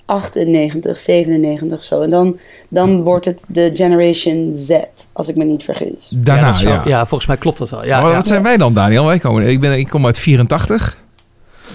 98, 0.05 0.99
97 0.99 1.83
zo. 1.83 2.01
En 2.01 2.09
dan, 2.09 2.37
dan 2.67 3.03
wordt 3.03 3.25
het 3.25 3.43
de 3.47 3.71
Generation 3.73 4.53
Z, 4.55 4.71
als 5.13 5.27
ik 5.27 5.35
me 5.35 5.43
niet 5.43 5.63
vergis. 5.63 6.11
Daarna, 6.15 6.81
ja, 6.85 7.05
volgens 7.05 7.25
mij 7.25 7.37
klopt 7.37 7.57
dat 7.57 7.69
wel. 7.69 7.85
Ja, 7.85 8.01
Maar 8.01 8.09
ja. 8.09 8.15
Wat 8.15 8.27
zijn 8.27 8.43
wij 8.43 8.57
dan, 8.57 8.73
Daniel? 8.73 9.05
Wij 9.05 9.19
komen, 9.19 9.47
ik, 9.47 9.59
ben, 9.59 9.79
ik 9.79 9.87
kom 9.87 10.05
uit 10.05 10.19
84. 10.19 11.03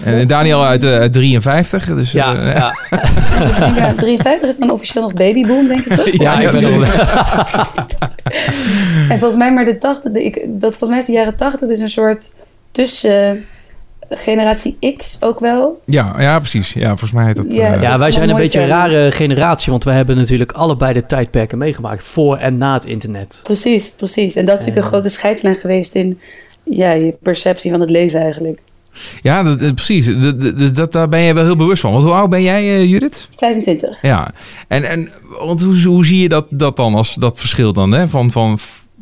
En 0.03 0.27
Daniel 0.27 0.65
uit, 0.65 0.83
eh, 0.83 0.97
uit 0.97 1.13
53. 1.13 1.85
Dus, 1.85 2.11
Ja, 2.11 2.35
eh, 2.35 2.55
ja. 2.55 2.75
Ja, 3.75 3.93
53 3.93 4.49
is 4.49 4.57
dan 4.57 4.71
officieel 4.71 5.03
nog 5.03 5.13
babyboom, 5.13 5.67
denk 5.67 5.85
ik 5.85 5.93
toch? 5.93 6.09
ja, 6.21 6.39
ik 6.39 6.51
ben 6.51 6.63
er 6.63 6.79
En 9.09 9.19
volgens 9.19 9.35
mij 9.35 9.53
maar 9.53 9.65
de 9.65 9.77
80, 9.77 10.11
de, 10.11 10.23
ik, 10.23 10.45
dat 10.47 10.75
volgens 10.75 10.89
mij 10.89 10.95
heeft 10.95 11.07
de 11.07 11.13
jaren 11.13 11.35
80 11.35 11.67
dus 11.67 11.79
een 11.79 11.89
soort 11.89 12.33
tussen 12.71 13.45
generatie 14.17 14.77
X 14.97 15.17
ook 15.21 15.39
wel. 15.39 15.81
ja, 15.85 16.15
ja, 16.19 16.39
precies. 16.39 16.73
Ja, 16.73 16.87
volgens 16.87 17.11
mij 17.11 17.25
heet 17.25 17.35
dat... 17.35 17.53
Ja, 17.53 17.73
eh, 17.73 17.81
Ja, 17.81 17.99
wij 17.99 18.11
zijn 18.11 18.29
een 18.29 18.35
beetje 18.35 18.59
een 18.61 18.67
rare 18.67 19.11
generatie, 19.11 19.71
want 19.71 19.83
we 19.83 19.91
hebben 19.91 20.17
natuurlijk 20.17 20.51
allebei 20.51 20.93
de 20.93 21.05
tijdperken 21.05 21.57
meegemaakt. 21.57 22.03
Voor 22.07 22.37
en 22.37 22.55
na 22.55 22.73
het 22.73 22.85
internet. 22.85 23.39
Precies, 23.43 23.93
precies. 23.97 24.35
En 24.35 24.45
dat 24.45 24.53
is 24.59 24.59
natuurlijk 24.65 24.85
een 24.85 24.91
grote 24.91 25.09
scheidslijn 25.09 25.55
geweest 25.55 25.95
in 25.95 26.19
ja, 26.63 26.91
je 26.91 27.17
perceptie 27.21 27.71
van 27.71 27.79
het 27.79 27.89
leven 27.89 28.19
eigenlijk. 28.21 28.59
ja 29.21 29.43
dat, 29.43 29.61
eh, 29.61 29.73
precies. 29.73 30.05
Dat, 30.17 30.75
dat, 30.75 30.91
daar 30.91 31.09
ben 31.09 31.19
je 31.19 31.33
wel 31.33 31.43
heel 31.43 31.55
bewust 31.55 31.81
van. 31.81 31.91
Want 31.91 32.03
hoe 32.03 32.13
oud 32.13 32.29
ben 32.29 32.41
jij, 32.41 32.61
eh, 32.61 32.89
Judith? 32.89 33.29
25. 33.37 34.01
Ja. 34.01 34.31
En, 34.67 34.83
en 34.89 35.09
want 35.39 35.61
hoe, 35.61 35.83
hoe 35.83 36.05
zie 36.05 36.21
je 36.21 36.29
dat, 36.29 36.47
dat 36.49 36.75
dan 36.75 36.95
als 36.95 37.15
dat 37.15 37.39
verschil 37.39 37.73
dan? 37.73 37.91
Hè? 37.91 38.07
Van, 38.07 38.31
van 38.31 38.59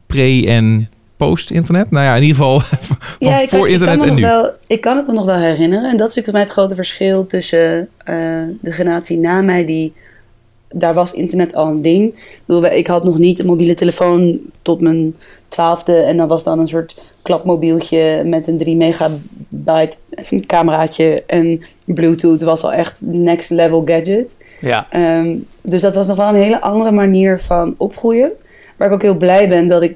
pre- 0.08 0.46
en 0.46 0.90
post-internet? 1.20 1.92
Nou 1.92 2.06
ja, 2.06 2.16
in 2.16 2.22
ieder 2.22 2.36
geval 2.36 2.62
Ja, 3.20 3.38
voor 3.48 3.60
kan 3.60 3.68
internet 3.68 4.02
en 4.04 4.16
nu. 4.16 4.22
wel, 4.22 4.50
ik 4.68 4.82
kan 4.82 4.98
het 4.98 5.08
me 5.08 5.14
nog 5.14 5.26
wel 5.26 5.36
herinneren. 5.38 5.90
En 5.90 5.98
dat 5.98 6.10
is 6.10 6.16
natuurlijk 6.16 6.26
voor 6.26 6.34
mij 6.34 6.42
het 6.44 6.52
grote 6.52 6.76
verschil 6.76 7.28
tussen 7.28 7.90
eh, 8.04 8.16
de 8.62 8.72
generatie 8.72 9.18
na 9.18 9.42
mij, 9.42 9.66
die 9.66 9.94
daar 10.74 10.94
was 10.94 11.14
internet 11.14 11.56
al 11.56 11.68
een 11.68 11.82
ding. 11.82 12.06
Ik, 12.14 12.40
bedoel, 12.46 12.62
wij- 12.62 12.78
ik 12.78 12.88
had 12.88 13.04
nog 13.04 13.18
niet 13.18 13.40
een 13.40 13.46
mobiele 13.46 13.74
telefoon 13.74 14.40
tot 14.62 14.82
mijn 14.82 15.16
twaalfde. 15.48 15.96
En 15.96 16.18
dan 16.18 16.28
was 16.28 16.44
dan 16.44 16.60
een 16.60 16.68
soort 16.68 16.96
klapmobieltje 17.22 18.22
met 18.26 18.48
een 18.48 18.58
3 18.58 18.76
megabyte 18.76 19.98
cameraatje 20.48 21.24
en 21.28 21.62
Bluetooth 21.86 22.42
was 22.42 22.64
al 22.64 22.74
echt 22.74 23.02
next 23.02 23.50
level 23.50 23.82
gadget. 23.86 24.38
Ja, 24.62 24.88
Ehm, 24.90 25.36
dus 25.62 25.82
dat 25.82 25.96
was 25.96 26.08
nog 26.08 26.18
wel 26.18 26.28
een 26.28 26.36
hele 26.36 26.62
andere 26.62 26.92
manier 26.92 27.40
van 27.40 27.74
opgroeien. 27.78 28.32
Waar 28.78 28.88
ik 28.88 28.94
ook 28.94 29.02
heel 29.02 29.18
blij 29.18 29.48
ben 29.50 29.68
dat 29.68 29.82
ik, 29.82 29.96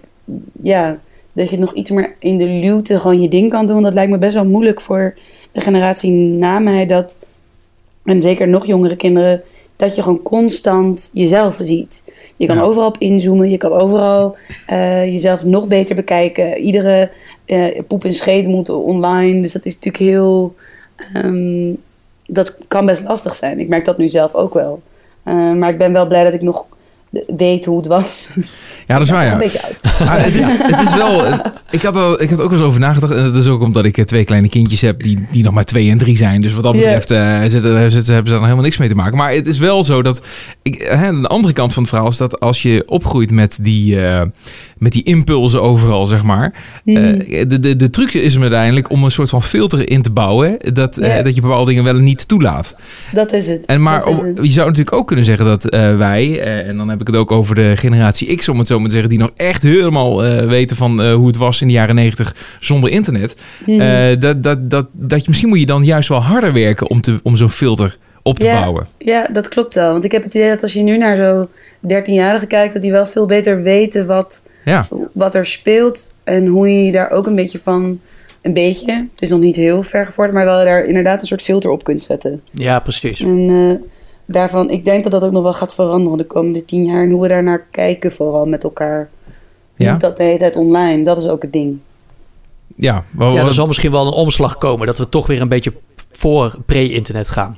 ja, 0.62 0.98
dat 1.34 1.50
je 1.50 1.58
nog 1.58 1.74
iets 1.74 1.92
meer 1.92 2.16
in 2.20 2.38
de 2.38 2.46
luwte 2.46 3.00
gewoon 3.00 3.22
je 3.22 3.30
ding 3.30 3.50
kan 3.52 3.68
doen. 3.68 3.84
Dat 3.84 3.94
lijkt 3.94 4.12
me 4.12 4.18
best 4.18 4.34
wel 4.34 4.46
moeilijk 4.46 4.82
voor 4.82 5.14
de 5.52 5.62
generatie 5.62 6.12
na 6.12 6.60
mij. 6.60 6.86
Dat, 6.86 7.18
en 8.04 8.22
zeker 8.22 8.48
nog 8.48 8.66
jongere 8.66 8.96
kinderen, 8.96 9.42
dat 9.76 9.96
je 9.96 10.02
gewoon 10.02 10.22
constant 10.22 11.10
jezelf 11.14 11.58
ziet. 11.62 12.04
Je 12.38 12.46
kan 12.48 12.56
Ja. 12.56 12.62
overal 12.62 12.88
op 12.88 12.98
inzoomen, 12.98 13.50
je 13.50 13.58
kan 13.58 13.72
overal 13.72 14.36
eh, 14.68 15.06
jezelf 15.06 15.44
nog 15.44 15.68
beter 15.68 15.96
bekijken. 15.96 16.58
Iedere 16.58 17.10
eh, 17.46 17.80
poep 17.88 18.06
en 18.06 18.14
scheet 18.14 18.48
moet 18.48 18.70
online. 18.70 19.42
Dus 19.42 19.52
dat 19.52 19.66
is 19.66 19.74
natuurlijk 19.74 20.04
heel. 20.04 20.56
ehm, 21.14 21.74
dat 22.28 22.56
kan 22.68 22.86
best 22.86 23.04
lastig 23.04 23.36
zijn. 23.36 23.60
Ik 23.60 23.68
merk 23.68 23.86
dat 23.86 23.98
nu 23.98 24.10
zelf 24.10 24.34
ook 24.34 24.54
wel. 24.54 24.82
Eh, 25.24 25.52
maar 25.54 25.70
ik 25.70 25.78
ben 25.78 25.94
wel 25.94 26.08
blij 26.08 26.24
dat 26.24 26.34
ik 26.34 26.42
nog 26.42 26.66
weet 27.28 27.66
hoe 27.66 27.78
het 27.78 27.88
was. 27.88 28.30
Ja, 28.88 28.98
dat 28.98 29.02
is 29.06 29.10
waar, 29.10 29.26
Een 29.26 29.32
ja. 29.32 29.38
beetje 29.38 29.62
oud. 29.64 29.82
Ah, 30.10 30.24
het, 30.24 30.36
is, 30.36 30.46
het 30.48 30.80
is 30.80 30.96
wel... 30.96 31.22
Ik 31.72 31.82
had, 31.82 31.96
er, 31.96 32.20
ik 32.22 32.30
had 32.30 32.42
ook 32.42 32.52
eens 32.52 32.62
over 32.62 32.80
nagedacht. 32.80 33.14
En 33.14 33.24
dat 33.24 33.36
is 33.36 33.48
ook 33.48 33.62
omdat 33.62 33.86
ik 33.86 33.98
eh, 33.98 34.06
twee 34.06 34.24
kleine 34.24 34.50
kindjes 34.50 34.82
heb 34.82 35.04
die, 35.04 35.26
die 35.32 35.44
nog 35.44 35.54
maar 35.54 35.64
twee 35.64 35.90
en 35.90 35.98
drie 35.98 36.18
zijn. 36.18 36.42
Dus 36.42 36.54
wat 36.54 36.64
dat 36.64 36.74
betreft 36.74 37.12
eh, 37.12 37.40
zitten, 37.40 37.92
zitten, 37.92 37.92
hebben 37.92 38.02
ze 38.02 38.14
daar 38.14 38.24
nog 38.32 38.42
helemaal 38.42 38.64
niks 38.64 38.78
mee 38.78 38.88
te 38.88 38.96
maken. 38.96 39.18
Maar 39.18 39.32
het 39.32 39.48
is 39.48 39.58
wel 39.58 39.84
zo 39.84 40.02
dat... 40.02 40.26
Ik, 40.62 40.82
hè, 40.82 41.22
de 41.22 41.28
andere 41.28 41.54
kant 41.54 41.74
van 41.74 41.82
het 41.84 41.92
verhaal 41.92 42.10
is 42.10 42.18
dat 42.18 42.40
als 42.40 42.62
je 42.62 42.84
opgroeit 42.86 43.32
met 43.32 43.60
die, 43.62 44.02
eh, 44.06 44.22
met 44.78 44.92
die 44.92 45.04
impulsen 45.04 45.62
overal, 45.62 46.06
zeg 46.08 46.24
maar. 46.24 46.54
Mhm. 46.84 46.98
eh, 46.98 47.46
de, 47.48 47.60
de, 47.60 47.76
de 47.76 47.90
truc 47.90 48.14
is 48.14 48.34
hem 48.34 48.42
uiteindelijk 48.42 48.90
om 48.90 49.04
een 49.04 49.12
soort 49.12 49.30
van 49.30 49.44
filter 49.44 49.90
in 49.90 50.02
te 50.02 50.12
bouwen. 50.12 50.58
Dat, 50.74 50.96
dat 51.24 51.36
je 51.36 51.42
bepaalde 51.42 51.70
dingen 51.70 51.84
wel 51.84 51.96
en 51.96 52.04
niet 52.04 52.28
toelaat. 52.28 52.76
Dat 53.12 53.34
is 53.34 53.48
het. 53.48 53.66
En 53.66 53.82
maar 53.82 54.06
om- 54.06 54.18
het. 54.26 54.40
je 54.42 54.50
zou 54.52 54.68
natuurlijk 54.68 54.96
ook 54.96 55.08
kunnen 55.08 55.26
zeggen 55.26 55.46
dat 55.46 55.64
wij, 55.98 56.42
en 56.66 56.78
dan 56.78 56.90
heb 56.90 57.02
ik 57.02 57.08
het 57.08 57.16
ook 57.16 57.32
over 57.32 57.56
de 57.56 57.74
generatie 57.76 58.36
X, 58.36 58.50
om 58.50 58.58
het 58.60 58.68
zo 58.74 58.80
maar 58.80 58.88
te 58.90 58.94
zeggen, 58.94 59.10
die 59.10 59.20
nog 59.20 59.32
echt 59.36 59.64
helemaal 59.64 60.24
eh, 60.24 60.46
weten 60.48 60.76
van 60.76 61.02
eh, 61.02 61.14
hoe 61.14 61.28
het 61.28 61.38
was 61.38 61.62
in 61.62 61.68
de 61.68 61.74
jaren 61.74 61.96
negentig 61.96 62.36
zonder 62.60 62.90
internet. 62.90 63.36
Mhm. 63.66 63.82
Eh, 63.82 64.20
dat, 64.20 64.44
dat, 64.44 64.70
dat, 64.70 64.88
dat 64.92 65.22
je 65.22 65.26
misschien 65.28 65.50
moet 65.50 65.60
je 65.60 65.66
dan 65.66 65.84
juist 65.84 66.10
wel 66.10 66.22
harder 66.22 66.54
werken 66.54 66.90
om, 66.90 67.02
te, 67.02 67.20
om 67.24 67.36
zo'n 67.36 67.50
filter 67.50 67.98
op 68.22 68.40
te 68.40 68.46
Ja. 68.46 68.60
bouwen. 68.60 68.88
Ja, 68.98 69.28
dat 69.34 69.48
klopt 69.48 69.76
wel. 69.76 69.92
Want 69.92 70.04
ik 70.04 70.12
heb 70.12 70.24
het 70.24 70.34
idee 70.34 70.50
dat 70.50 70.62
als 70.62 70.74
je 70.74 70.82
nu 70.82 70.98
naar 70.98 71.18
zo'n 71.18 71.48
13-jarigen 71.92 72.48
kijkt, 72.48 72.74
dat 72.74 72.82
die 72.82 72.92
wel 72.92 73.06
veel 73.06 73.26
beter 73.26 73.62
weten 73.62 74.06
wat, 74.08 74.44
Ja, 74.66 74.88
wat 75.12 75.36
er 75.36 75.46
speelt. 75.46 76.14
En 76.24 76.46
hoe 76.48 76.84
je 76.86 76.92
daar 76.92 77.12
ook 77.12 77.28
een 77.28 77.36
beetje 77.36 77.60
van, 77.64 78.00
een 78.42 78.54
beetje, 78.54 78.92
het 79.14 79.22
is 79.22 79.30
nog 79.30 79.40
niet 79.40 79.56
heel 79.56 79.84
ver 79.84 80.06
gevorderd, 80.06 80.36
maar 80.38 80.46
wel 80.46 80.64
daar 80.64 80.86
inderdaad 80.86 81.22
een 81.22 81.28
soort 81.28 81.42
filter 81.42 81.70
op 81.70 81.84
kunt 81.84 82.04
zetten. 82.04 82.42
ja 82.52 82.80
precies. 82.80 83.20
En 83.20 83.50
eh, 83.50 83.90
daarvan, 84.26 84.70
ik 84.70 84.86
denk 84.86 85.04
dat 85.04 85.12
dat 85.12 85.24
ook 85.24 85.32
nog 85.32 85.44
wel 85.44 85.54
gaat 85.54 85.74
veranderen 85.74 86.18
de 86.18 86.26
komende 86.26 86.66
tien 86.66 86.86
jaar. 86.86 87.04
En 87.04 87.10
hoe 87.10 87.22
we 87.22 87.28
daar 87.28 87.44
naar 87.44 87.66
kijken 87.72 88.12
vooral 88.12 88.46
met 88.46 88.64
elkaar. 88.64 89.10
Ja. 89.76 89.92
Niet 89.92 90.02
dat 90.02 90.18
de 90.18 90.24
hele 90.24 90.38
tijd 90.38 90.56
online, 90.56 91.04
dat 91.04 91.18
is 91.18 91.28
ook 91.28 91.42
het 91.42 91.54
ding. 91.54 91.80
ja, 92.76 93.04
Ja, 93.20 93.36
er 93.36 93.54
zal 93.54 93.68
misschien 93.68 93.92
wel 93.92 94.08
een 94.08 94.14
omslag 94.14 94.58
komen 94.58 94.88
dat 94.88 94.98
we 94.98 95.10
toch 95.10 95.28
weer 95.28 95.42
een 95.42 95.48
beetje 95.48 95.74
voor 96.12 96.56
pre-internet 96.66 97.30
gaan. 97.30 97.58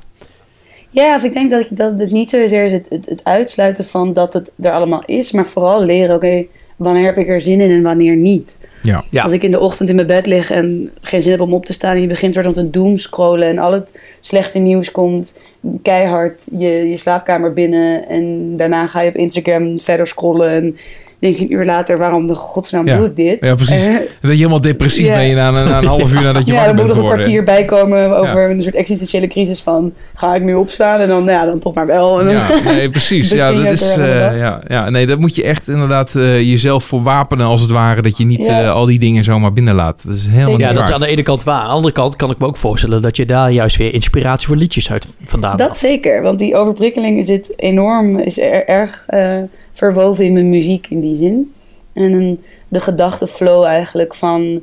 Ja, 0.89 1.15
of 1.15 1.23
ik 1.23 1.33
denk 1.33 1.51
dat, 1.51 1.67
dat 1.71 1.99
het 1.99 2.11
niet 2.11 2.29
zozeer 2.29 2.65
is 2.65 2.71
het, 2.71 2.85
het, 2.89 3.05
het 3.05 3.23
uitsluiten 3.23 3.85
van 3.85 4.13
dat 4.13 4.33
het 4.33 4.51
er 4.61 4.71
allemaal 4.71 5.03
is, 5.05 5.31
maar 5.31 5.47
vooral 5.47 5.83
leren, 5.83 6.15
oké, 6.15 6.45
wanneer 6.75 7.05
heb 7.05 7.17
ik 7.17 7.27
er 7.27 7.41
zin 7.41 7.61
in 7.61 7.71
en 7.71 7.83
wanneer 7.83 8.15
niet. 8.15 8.55
Ja. 8.85 9.03
Ja. 9.09 9.23
Als 9.23 9.31
ik 9.31 9.43
in 9.43 9.51
de 9.51 9.59
ochtend 9.59 9.89
in 9.89 9.95
mijn 9.95 10.07
bed 10.07 10.25
lig 10.25 10.51
en 10.51 10.91
geen 11.01 11.21
zin 11.21 11.31
heb 11.31 11.41
om 11.41 11.53
op 11.53 11.65
te 11.65 11.73
staan 11.73 11.95
en 11.95 12.01
je 12.01 12.07
begint 12.07 12.33
soort 12.33 12.45
van 12.45 12.53
te 12.53 12.69
doomscrollen 12.69 13.47
en 13.47 13.57
al 13.57 13.73
het 13.73 13.91
slechte 14.19 14.59
nieuws 14.59 14.91
komt 14.91 15.33
keihard 15.81 16.47
je, 16.57 16.89
je 16.89 16.97
slaapkamer 16.97 17.53
binnen 17.53 18.07
en 18.07 18.57
daarna 18.57 18.87
ga 18.87 19.01
je 19.01 19.09
op 19.09 19.15
Instagram 19.15 19.79
verder 19.79 20.07
scrollen 20.07 20.49
en 20.49 20.77
denk 21.25 21.37
je 21.37 21.43
een 21.43 21.53
uur 21.59 21.65
later, 21.65 21.97
waarom 21.97 22.27
de 22.27 22.35
godsnaam 22.35 22.87
Ja. 22.87 22.97
doe 22.97 23.05
ik 23.05 23.15
dit? 23.15 23.37
Ja, 23.45 23.55
precies. 23.55 23.85
Eh, 23.85 23.93
Dat 23.95 24.31
je 24.31 24.37
helemaal 24.37 24.61
depressief 24.61 25.07
Ja. 25.07 25.15
ben 25.15 25.25
je 25.25 25.35
na, 25.35 25.47
een- 25.47 25.53
na 25.53 25.77
een 25.77 25.85
half 25.85 26.13
uur 26.13 26.21
nadat 26.21 26.45
je 26.45 26.51
ja, 26.51 26.57
wakker 26.57 26.75
moet 26.75 26.83
bent 26.85 26.97
er 26.97 27.03
een 27.03 27.09
geworden. 27.09 27.17
kwartier 27.25 27.43
bij 27.43 27.65
komen 27.65 28.17
over 28.17 28.49
een 28.49 28.61
soort 28.61 28.75
existentiële 28.75 29.27
crisis 29.27 29.61
van... 29.61 29.93
ga 30.15 30.35
ik 30.35 30.41
nu 30.41 30.53
opstaan? 30.53 30.99
En 30.99 31.07
dan, 31.07 31.23
ja, 31.25 31.45
dan 31.45 31.59
toch 31.59 31.73
maar 31.73 31.85
wel. 31.87 32.19
En 32.21 32.29
Ja, 32.29 32.47
nee, 32.65 32.89
precies. 32.89 33.29
Ja, 33.41 33.51
dat 33.51 33.65
is, 33.65 33.95
eh, 33.95 34.37
ja, 34.39 34.61
ja, 34.67 34.89
nee, 34.89 35.05
dat 35.05 35.19
moet 35.19 35.35
je 35.35 35.43
echt 35.43 35.67
inderdaad 35.67 36.15
eh, 36.15 36.39
jezelf 36.41 36.83
voor 36.83 37.03
wapenen 37.03 37.45
als 37.45 37.61
het 37.61 37.69
ware. 37.71 38.01
Dat 38.01 38.17
je 38.17 38.25
niet 38.25 38.45
Ja. 38.45 38.61
eh, 38.63 38.71
al 38.71 38.85
die 38.85 38.99
dingen 38.99 39.23
zomaar 39.23 39.53
binnenlaat. 39.53 40.03
Dat 40.07 40.15
is 40.15 40.23
helemaal 40.23 40.43
Zeker. 40.45 40.57
niet 40.59 40.67
Ja, 40.67 40.73
dat 40.73 40.87
is 40.87 40.93
aan 40.93 40.99
de 40.99 41.07
ene 41.07 41.23
kant 41.23 41.43
waar. 41.43 41.59
Aan 41.59 41.67
de 41.67 41.73
andere 41.73 41.93
kant 41.93 42.15
kan 42.15 42.29
ik 42.31 42.37
me 42.37 42.45
ook 42.45 42.57
voorstellen 42.57 43.01
dat 43.01 43.15
je 43.17 43.25
daar 43.25 43.51
juist 43.51 43.77
weer 43.77 43.93
inspiratie 43.93 44.47
voor 44.47 44.55
liedjes 44.55 44.91
uit 44.91 45.05
vandaan 45.25 45.57
Dat 45.57 45.77
zeker, 45.77 46.21
want 46.21 46.39
die 46.39 46.55
overprikkeling 46.55 47.25
zit 47.25 47.53
enorm, 47.55 48.19
is 48.19 48.39
er, 48.39 48.65
erg 48.67 49.03
eh, 49.07 49.37
verwoven 49.75 50.25
in 50.25 50.33
mijn 50.33 50.49
muziek 50.49 50.87
in 50.89 51.01
die 51.01 51.15
zin. 51.15 51.53
En 51.93 52.43
de 52.67 52.79
gedachtenflow 52.79 53.63
eigenlijk 53.63 54.15
van, 54.15 54.61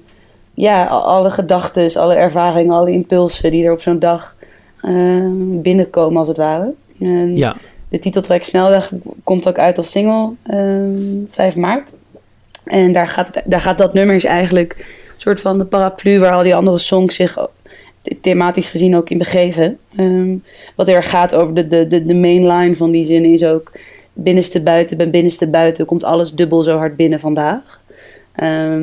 ja, 0.54 0.84
alle 0.84 1.30
gedachten, 1.30 2.00
alle 2.00 2.14
ervaringen, 2.14 2.74
alle 2.74 2.90
impulsen 2.90 3.50
die 3.50 3.64
er 3.64 3.72
op 3.72 3.80
zo'n 3.80 3.98
dag 3.98 4.36
eh, 4.80 4.92
binnenkomen 5.62 6.18
als 6.18 6.28
het 6.28 6.36
ware. 6.36 6.72
En 7.00 7.36
Ja, 7.36 7.56
De 7.88 7.98
titeltrack 7.98 8.42
Snelweg 8.42 8.92
komt 9.24 9.48
ook 9.48 9.58
uit 9.58 9.78
als 9.78 9.90
single 9.90 10.30
ehm 10.42 11.26
5 11.28 11.56
maart. 11.56 11.92
En 12.64 12.92
daar 12.92 13.08
gaat, 13.08 13.26
het, 13.34 13.42
daar 13.46 13.60
gaat 13.60 13.78
dat 13.78 13.92
nummer 13.94 14.14
is 14.14 14.24
eigenlijk 14.24 14.74
een 14.78 15.20
soort 15.20 15.40
van 15.40 15.58
de 15.58 15.64
paraplu 15.64 16.18
waar 16.20 16.32
al 16.32 16.42
die 16.42 16.54
andere 16.54 16.78
songs 16.78 17.14
zich 17.14 17.48
the- 18.02 18.16
thematisch 18.20 18.68
gezien 18.70 18.96
ook 18.96 19.10
in 19.10 19.18
begeven. 19.18 19.78
Ehm, 19.96 20.34
wat 20.76 20.88
erg 20.88 21.10
gaat 21.10 21.34
over 21.34 21.54
de, 21.54 21.68
de, 21.68 21.86
de, 21.88 22.06
de 22.06 22.14
main 22.14 22.46
line 22.46 22.76
van 22.76 22.90
die 22.90 23.04
zin 23.04 23.24
is 23.24 23.44
ook 23.44 23.72
binnenste 24.12 24.62
buiten, 24.62 24.96
ben 24.96 25.10
binnenste 25.10 25.48
buiten, 25.48 25.84
komt 25.86 26.04
alles 26.04 26.32
dubbel 26.32 26.62
zo 26.62 26.76
hard 26.76 26.96
binnen 26.96 27.20
vandaag. 27.20 27.80
Ehm, 28.34 28.82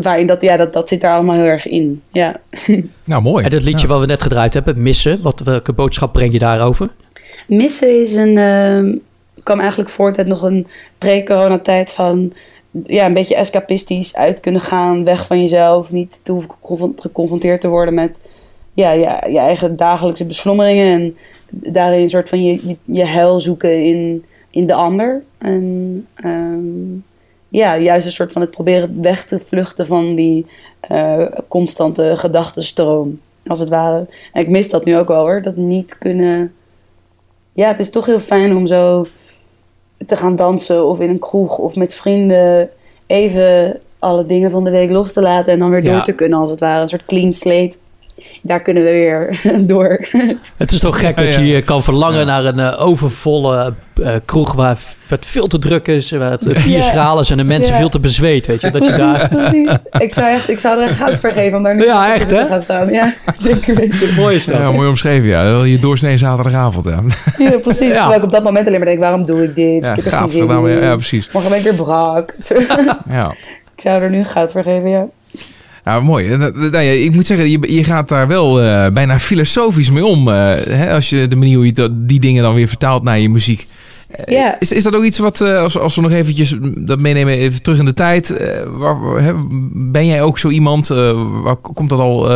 waarin 0.00 0.26
dat, 0.26 0.42
ja, 0.42 0.56
dat, 0.56 0.72
dat 0.72 0.88
zit 0.88 1.00
daar 1.00 1.14
allemaal 1.14 1.36
heel 1.36 1.44
erg 1.44 1.66
in. 1.68 2.02
Ja. 2.12 2.40
Nou, 3.04 3.22
mooi. 3.22 3.44
en 3.44 3.50
dat 3.50 3.62
liedje 3.62 3.86
Ja. 3.86 3.92
wat 3.92 4.00
we 4.00 4.06
net 4.06 4.22
gedraaid 4.22 4.54
hebben, 4.54 4.82
Missen, 4.82 5.22
wat, 5.22 5.40
welke 5.40 5.72
boodschap 5.72 6.12
breng 6.12 6.32
je 6.32 6.38
daarover? 6.38 6.88
Missen 7.46 8.00
is 8.00 8.14
een, 8.14 8.38
ehm 8.38 8.92
kwam 9.42 9.58
eigenlijk 9.60 9.90
voort 9.90 10.18
uit 10.18 10.26
nog 10.26 10.42
een 10.42 10.66
pre-coronatijd 10.98 11.90
van 11.92 12.32
ja, 12.86 13.06
een 13.06 13.14
beetje 13.14 13.34
escapistisch 13.34 14.16
uit 14.16 14.40
kunnen 14.40 14.60
gaan, 14.60 15.04
weg 15.04 15.26
van 15.26 15.40
jezelf, 15.40 15.90
niet 15.92 16.20
te 16.22 16.32
hoeven 16.32 16.50
geconfron- 16.50 16.94
geconfronteerd 17.00 17.60
te 17.60 17.68
worden 17.68 17.94
met 17.94 18.16
ja, 18.74 18.90
ja, 18.92 19.24
je 19.28 19.38
eigen 19.38 19.76
dagelijkse 19.76 20.26
beslommeringen 20.26 20.92
en 21.00 21.16
daarin 21.50 22.02
een 22.02 22.10
soort 22.10 22.28
van 22.28 22.44
je, 22.44 22.68
je, 22.68 22.76
je 22.84 23.04
heil 23.04 23.40
zoeken 23.40 23.84
in, 23.84 24.24
in 24.50 24.66
de 24.66 24.74
ander. 24.74 25.22
En 25.38 26.06
ehm, 26.14 26.98
ja, 27.48 27.78
juist 27.78 28.06
een 28.06 28.12
soort 28.12 28.32
van 28.32 28.42
het 28.42 28.50
proberen 28.50 29.02
weg 29.02 29.24
te 29.26 29.40
vluchten 29.46 29.86
van 29.86 30.14
die 30.14 30.46
eh, 30.80 31.22
constante 31.48 32.12
gedachtenstroom, 32.16 33.20
als 33.46 33.58
het 33.58 33.68
ware. 33.68 34.06
En 34.32 34.42
ik 34.42 34.48
mis 34.48 34.70
dat 34.70 34.84
nu 34.84 34.96
ook 34.96 35.08
wel 35.08 35.20
hoor, 35.20 35.42
dat 35.42 35.56
niet 35.56 35.98
kunnen 35.98 36.52
ja, 37.52 37.68
het 37.68 37.78
is 37.78 37.90
toch 37.90 38.06
heel 38.06 38.20
fijn 38.20 38.56
om 38.56 38.66
zo 38.66 39.06
te 40.06 40.16
gaan 40.16 40.36
dansen 40.36 40.86
of 40.86 41.00
in 41.00 41.08
een 41.08 41.18
kroeg 41.18 41.58
of 41.58 41.74
met 41.76 41.94
vrienden 41.94 42.70
even 43.06 43.80
alle 43.98 44.26
dingen 44.26 44.50
van 44.50 44.64
de 44.64 44.70
week 44.70 44.90
los 44.90 45.12
te 45.12 45.22
laten 45.22 45.52
en 45.52 45.58
dan 45.58 45.70
weer 45.70 45.82
Ja. 45.82 45.92
door 45.92 46.02
te 46.02 46.14
kunnen 46.14 46.38
als 46.38 46.50
het 46.50 46.60
ware. 46.60 46.82
Een 46.82 46.88
soort 46.88 47.06
clean 47.06 47.32
slate. 47.32 47.76
Daar 48.42 48.60
kunnen 48.60 48.82
we 48.84 48.90
weer 48.90 49.40
door. 49.72 50.06
Het 50.56 50.72
is 50.72 50.80
toch 50.80 50.98
gek 51.00 51.18
Ja, 51.18 51.24
dat 51.24 51.34
ja. 51.34 51.40
je 51.40 51.46
je 51.46 51.62
kan 51.62 51.82
verlangen 51.82 52.18
Ja. 52.18 52.24
naar 52.24 52.44
een 52.44 52.58
eh, 52.58 52.86
overvolle 52.86 53.74
eh, 54.02 54.12
kroeg 54.24 54.52
waar 54.54 54.78
het 55.08 55.26
veel 55.26 55.46
te 55.46 55.58
druk 55.58 55.86
is, 55.88 56.10
waar 56.10 56.30
het 56.30 56.44
bier 56.64 56.76
Ja. 56.76 56.82
schraal 56.82 57.20
is 57.20 57.30
en 57.30 57.36
de 57.36 57.44
mensen 57.44 57.72
Ja. 57.72 57.78
veel 57.78 57.88
te 57.88 58.00
bezweet, 58.00 58.46
weet 58.46 58.60
je. 58.60 58.70
Dat 58.70 58.84
je 58.84 58.90
daar... 58.96 59.28
precies. 59.28 59.70
Ik 59.98 60.14
zou, 60.14 60.26
echt, 60.26 60.48
ik 60.50 60.58
zou 60.60 60.78
er 60.80 60.88
echt 60.88 60.96
goud 60.96 61.18
voor 61.18 61.30
geven 61.32 61.56
om 61.56 61.62
daar 61.62 61.74
nu 61.76 61.84
Ja, 61.84 62.06
op 62.08 62.14
echt, 62.14 62.28
te 62.28 62.46
gaan 62.48 62.62
staan. 62.62 62.92
Ja, 62.92 63.12
zeker 63.38 63.74
weten. 63.74 64.14
Mooi 64.16 64.36
is 64.36 64.44
Ja, 64.44 64.72
mooi 64.72 64.88
omschreven, 64.88 65.28
ja. 65.28 65.64
Je 65.64 65.78
doorsnee 65.78 66.16
zaterdagavond, 66.16 66.84
ja. 66.84 67.02
Ja, 67.38 67.58
precies. 67.58 67.86
Ja. 67.86 67.92
Terwijl 67.92 68.18
ik 68.18 68.22
op 68.24 68.30
dat 68.30 68.42
moment 68.44 68.66
alleen 68.66 68.78
maar 68.78 68.88
denk, 68.88 69.00
waarom 69.00 69.24
doe 69.26 69.42
ik 69.44 69.54
dit? 69.54 69.84
Ja, 69.84 69.94
ik 69.96 70.02
gaaf 70.02 70.32
gedaan. 70.32 70.68
Ja, 70.68 70.78
ja, 70.80 70.94
precies. 70.94 71.30
Morgen 71.32 71.50
ben 71.50 71.58
ik 71.58 71.64
weer 71.64 71.74
brak. 71.74 72.34
Ja. 73.08 73.34
ik 73.76 73.80
zou 73.82 74.02
er 74.02 74.10
nu 74.10 74.24
goud 74.24 74.52
voor 74.52 74.62
geven, 74.62 74.90
ja. 74.90 75.06
Ja, 75.84 76.00
mooi. 76.00 76.36
Nou 76.36 76.70
ja, 76.70 76.80
ik 76.80 77.14
moet 77.14 77.26
zeggen, 77.26 77.50
je, 77.50 77.74
je 77.74 77.84
gaat 77.84 78.08
daar 78.08 78.28
wel 78.28 78.60
eh, 78.62 78.86
bijna 78.92 79.18
filosofisch 79.18 79.90
mee 79.90 80.04
om. 80.04 80.28
eh, 80.28 80.34
hè, 80.68 80.92
als 80.92 81.10
je 81.10 81.28
de 81.28 81.36
manier 81.36 81.56
hoe 81.56 81.66
je 81.66 81.72
dat- 81.72 82.08
die 82.08 82.20
dingen 82.20 82.42
dan 82.42 82.54
weer 82.54 82.68
vertaalt 82.68 83.02
naar 83.02 83.18
je 83.18 83.28
muziek. 83.28 83.66
Eh. 84.24 84.48
Is, 84.58 84.72
is 84.72 84.82
dat 84.84 84.94
ook 84.96 85.04
iets 85.04 85.18
wat, 85.18 85.40
als, 85.40 85.78
als 85.78 85.94
we 85.96 86.00
nog 86.02 86.12
eventjes 86.12 86.54
dat 86.78 86.98
meenemen, 86.98 87.34
even 87.34 87.62
terug 87.62 87.78
in 87.78 87.84
de 87.84 87.94
tijd. 87.94 88.34
waar, 88.76 88.96
hè, 89.22 89.32
ben 89.72 90.06
jij 90.06 90.22
ook 90.22 90.38
zo 90.38 90.48
iemand, 90.48 90.86
waar 91.42 91.56
komt 91.56 91.90
dat 91.90 92.00
al, 92.00 92.28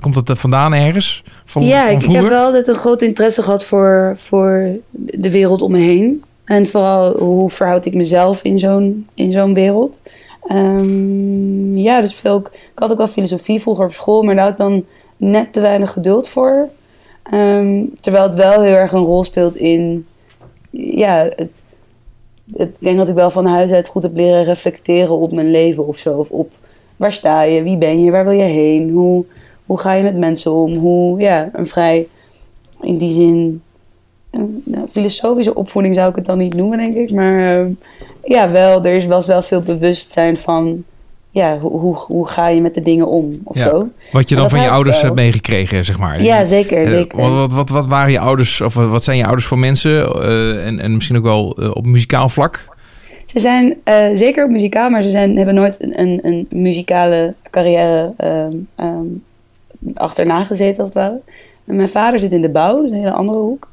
komt 0.00 0.26
dat 0.26 0.38
vandaan 0.38 0.74
ergens? 0.74 1.22
Van, 1.44 1.64
ja, 1.64 1.88
ik, 1.88 2.02
heb 2.02 2.28
wel 2.28 2.44
altijd 2.44 2.68
een 2.68 2.74
groot 2.74 3.02
interesse 3.02 3.42
gehad 3.42 3.64
voor, 3.64 4.14
voor 4.16 4.66
de 4.90 5.30
wereld 5.30 5.62
om 5.62 5.72
me 5.72 5.78
heen. 5.78 6.22
En 6.44 6.66
vooral 6.66 7.16
hoe 7.18 7.50
verhoud 7.50 7.86
ik 7.86 7.94
mezelf 7.94 8.42
in 8.42 8.58
zo'n, 8.58 9.06
in 9.14 9.32
zo'n 9.32 9.54
wereld. 9.54 9.98
Ehm, 10.46 11.76
ja, 11.76 12.00
dus 12.00 12.14
veel, 12.14 12.38
ik 12.38 12.78
had 12.78 12.90
ook 12.90 12.98
wel 12.98 13.06
filosofie 13.06 13.60
vroeger 13.60 13.84
op 13.84 13.92
school, 13.92 14.22
maar 14.22 14.34
daar 14.34 14.44
had 14.44 14.52
ik 14.52 14.58
dan 14.58 14.84
net 15.16 15.52
te 15.52 15.60
weinig 15.60 15.92
geduld 15.92 16.28
voor. 16.28 16.68
Ehm, 17.22 17.84
terwijl 18.00 18.24
het 18.24 18.34
wel 18.34 18.62
heel 18.62 18.74
erg 18.74 18.92
een 18.92 19.04
rol 19.04 19.24
speelt 19.24 19.56
in, 19.56 20.06
ja, 20.70 21.28
het, 21.36 21.62
het, 22.56 22.68
ik 22.68 22.76
denk 22.78 22.96
dat 22.98 23.08
ik 23.08 23.14
wel 23.14 23.30
van 23.30 23.46
huis 23.46 23.70
uit 23.70 23.88
goed 23.88 24.02
heb 24.02 24.16
leren 24.16 24.44
reflecteren 24.44 25.18
op 25.18 25.32
mijn 25.32 25.50
leven 25.50 25.86
of 25.86 25.98
zo. 25.98 26.18
Of 26.18 26.30
op 26.30 26.52
waar 26.96 27.12
sta 27.12 27.42
je, 27.42 27.62
wie 27.62 27.76
ben 27.76 28.02
je, 28.02 28.10
waar 28.10 28.24
wil 28.24 28.38
je 28.38 28.42
heen, 28.42 28.90
hoe, 28.90 29.24
hoe 29.66 29.78
ga 29.78 29.92
je 29.92 30.02
met 30.02 30.16
mensen 30.16 30.52
om, 30.52 30.76
hoe, 30.76 31.20
ja, 31.20 31.50
een 31.52 31.66
vrij, 31.66 32.06
in 32.80 32.98
die 32.98 33.12
zin, 33.12 33.62
een, 34.36 34.62
nou, 34.64 34.86
filosofische 34.92 35.54
opvoeding 35.54 35.94
zou 35.94 36.10
ik 36.10 36.16
het 36.16 36.26
dan 36.26 36.38
niet 36.38 36.54
noemen, 36.54 36.78
denk 36.78 36.94
ik. 36.94 37.10
Maar 37.14 37.38
ehm, 37.40 37.68
ja, 38.24 38.50
wel, 38.50 38.84
er 38.84 38.94
is, 38.94 39.06
was 39.06 39.26
wel 39.26 39.42
veel 39.42 39.60
bewustzijn 39.60 40.36
van, 40.36 40.84
ja, 41.30 41.58
hoe, 41.58 41.80
hoe, 41.80 41.94
hoe 41.96 42.28
ga 42.28 42.48
je 42.48 42.60
met 42.60 42.74
de 42.74 42.82
dingen 42.82 43.06
om 43.08 43.40
of 43.44 43.56
Ja. 43.56 43.68
zo. 43.68 43.88
Wat 44.12 44.28
je 44.28 44.34
dan 44.34 44.44
dat 44.44 44.52
van 44.52 44.62
je 44.62 44.70
ouders 44.70 44.96
wel. 44.96 45.04
hebt 45.04 45.14
meegekregen, 45.22 45.84
zeg 45.84 45.98
maar. 45.98 46.22
Ja, 46.22 46.44
zeker, 46.44 46.82
Eh, 46.82 46.88
zeker. 46.88 47.18
Wat, 47.20 47.30
wat, 47.32 47.52
wat, 47.52 47.68
wat 47.68 47.86
waren 47.86 48.12
je 48.12 48.18
ouders, 48.20 48.60
of 48.60 48.74
wat 48.74 49.04
zijn 49.04 49.16
je 49.16 49.24
ouders 49.24 49.46
voor 49.46 49.58
mensen? 49.58 50.12
eh, 50.22 50.66
en, 50.66 50.80
en 50.80 50.94
misschien 50.94 51.16
ook 51.16 51.22
wel 51.22 51.56
eh, 51.60 51.70
op 51.74 51.86
muzikaal 51.86 52.28
vlak? 52.28 52.74
Ze 53.26 53.38
zijn 53.40 53.74
eh, 53.84 54.04
zeker 54.14 54.44
ook 54.44 54.50
muzikaal, 54.50 54.90
maar 54.90 55.02
ze 55.02 55.10
zijn, 55.10 55.36
hebben 55.36 55.54
nooit 55.54 55.76
een, 55.82 56.00
een, 56.00 56.20
een 56.22 56.46
muzikale 56.50 57.34
carrière 57.50 58.12
ehm, 58.16 59.04
achterna 59.94 60.44
gezeten, 60.44 60.76
als 60.78 60.86
het 60.94 61.02
ware. 61.02 61.20
En 61.66 61.76
mijn 61.76 61.88
vader 61.88 62.18
zit 62.18 62.32
in 62.32 62.40
de 62.42 62.48
bouw, 62.48 62.80
dus 62.82 62.90
een 62.90 62.96
hele 62.96 63.12
andere 63.12 63.38
hoek. 63.38 63.68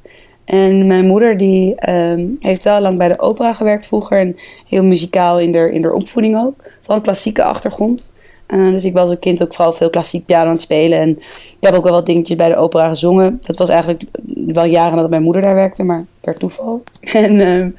En 0.46 0.88
mijn 0.88 1.08
moeder 1.08 1.38
die 1.38 1.76
ehm, 1.76 2.26
heeft 2.40 2.64
wel 2.64 2.82
lang 2.82 2.98
bij 2.98 3.08
de 3.08 3.20
opera 3.20 3.54
gewerkt 3.54 3.88
vroeger. 3.88 4.20
En 4.20 4.36
heel 4.68 4.84
muzikaal 4.84 5.40
in 5.40 5.56
haar, 5.56 5.68
in 5.68 5.84
haar 5.84 5.94
opvoeding 5.94 6.38
ook. 6.38 6.56
Van 6.82 6.96
een 6.96 7.02
klassieke 7.02 7.44
achtergrond. 7.44 8.14
Eh, 8.46 8.70
dus 8.70 8.84
ik 8.86 8.94
was 8.94 9.10
als 9.10 9.20
kind 9.20 9.44
ook 9.44 9.54
vooral 9.54 9.74
veel 9.74 9.90
klassiek 9.90 10.26
piano 10.26 10.46
aan 10.46 10.52
het 10.52 10.62
spelen. 10.62 11.00
En 11.00 11.10
ik 11.10 11.58
heb 11.60 11.74
ook 11.74 11.84
wel 11.84 11.94
wat 11.94 12.06
dingetjes 12.06 12.38
bij 12.38 12.50
de 12.50 12.56
opera 12.56 12.88
gezongen. 12.88 13.40
Dat 13.42 13.58
was 13.58 13.70
eigenlijk 13.70 14.04
wel 14.48 14.66
jaren 14.66 14.96
nadat 14.96 15.10
mijn 15.10 15.24
moeder 15.24 15.42
daar 15.42 15.56
werkte, 15.56 15.84
maar 15.84 16.06
per 16.22 16.34
toeval. 16.34 16.84
En 17.14 17.40
ehm, 17.40 17.70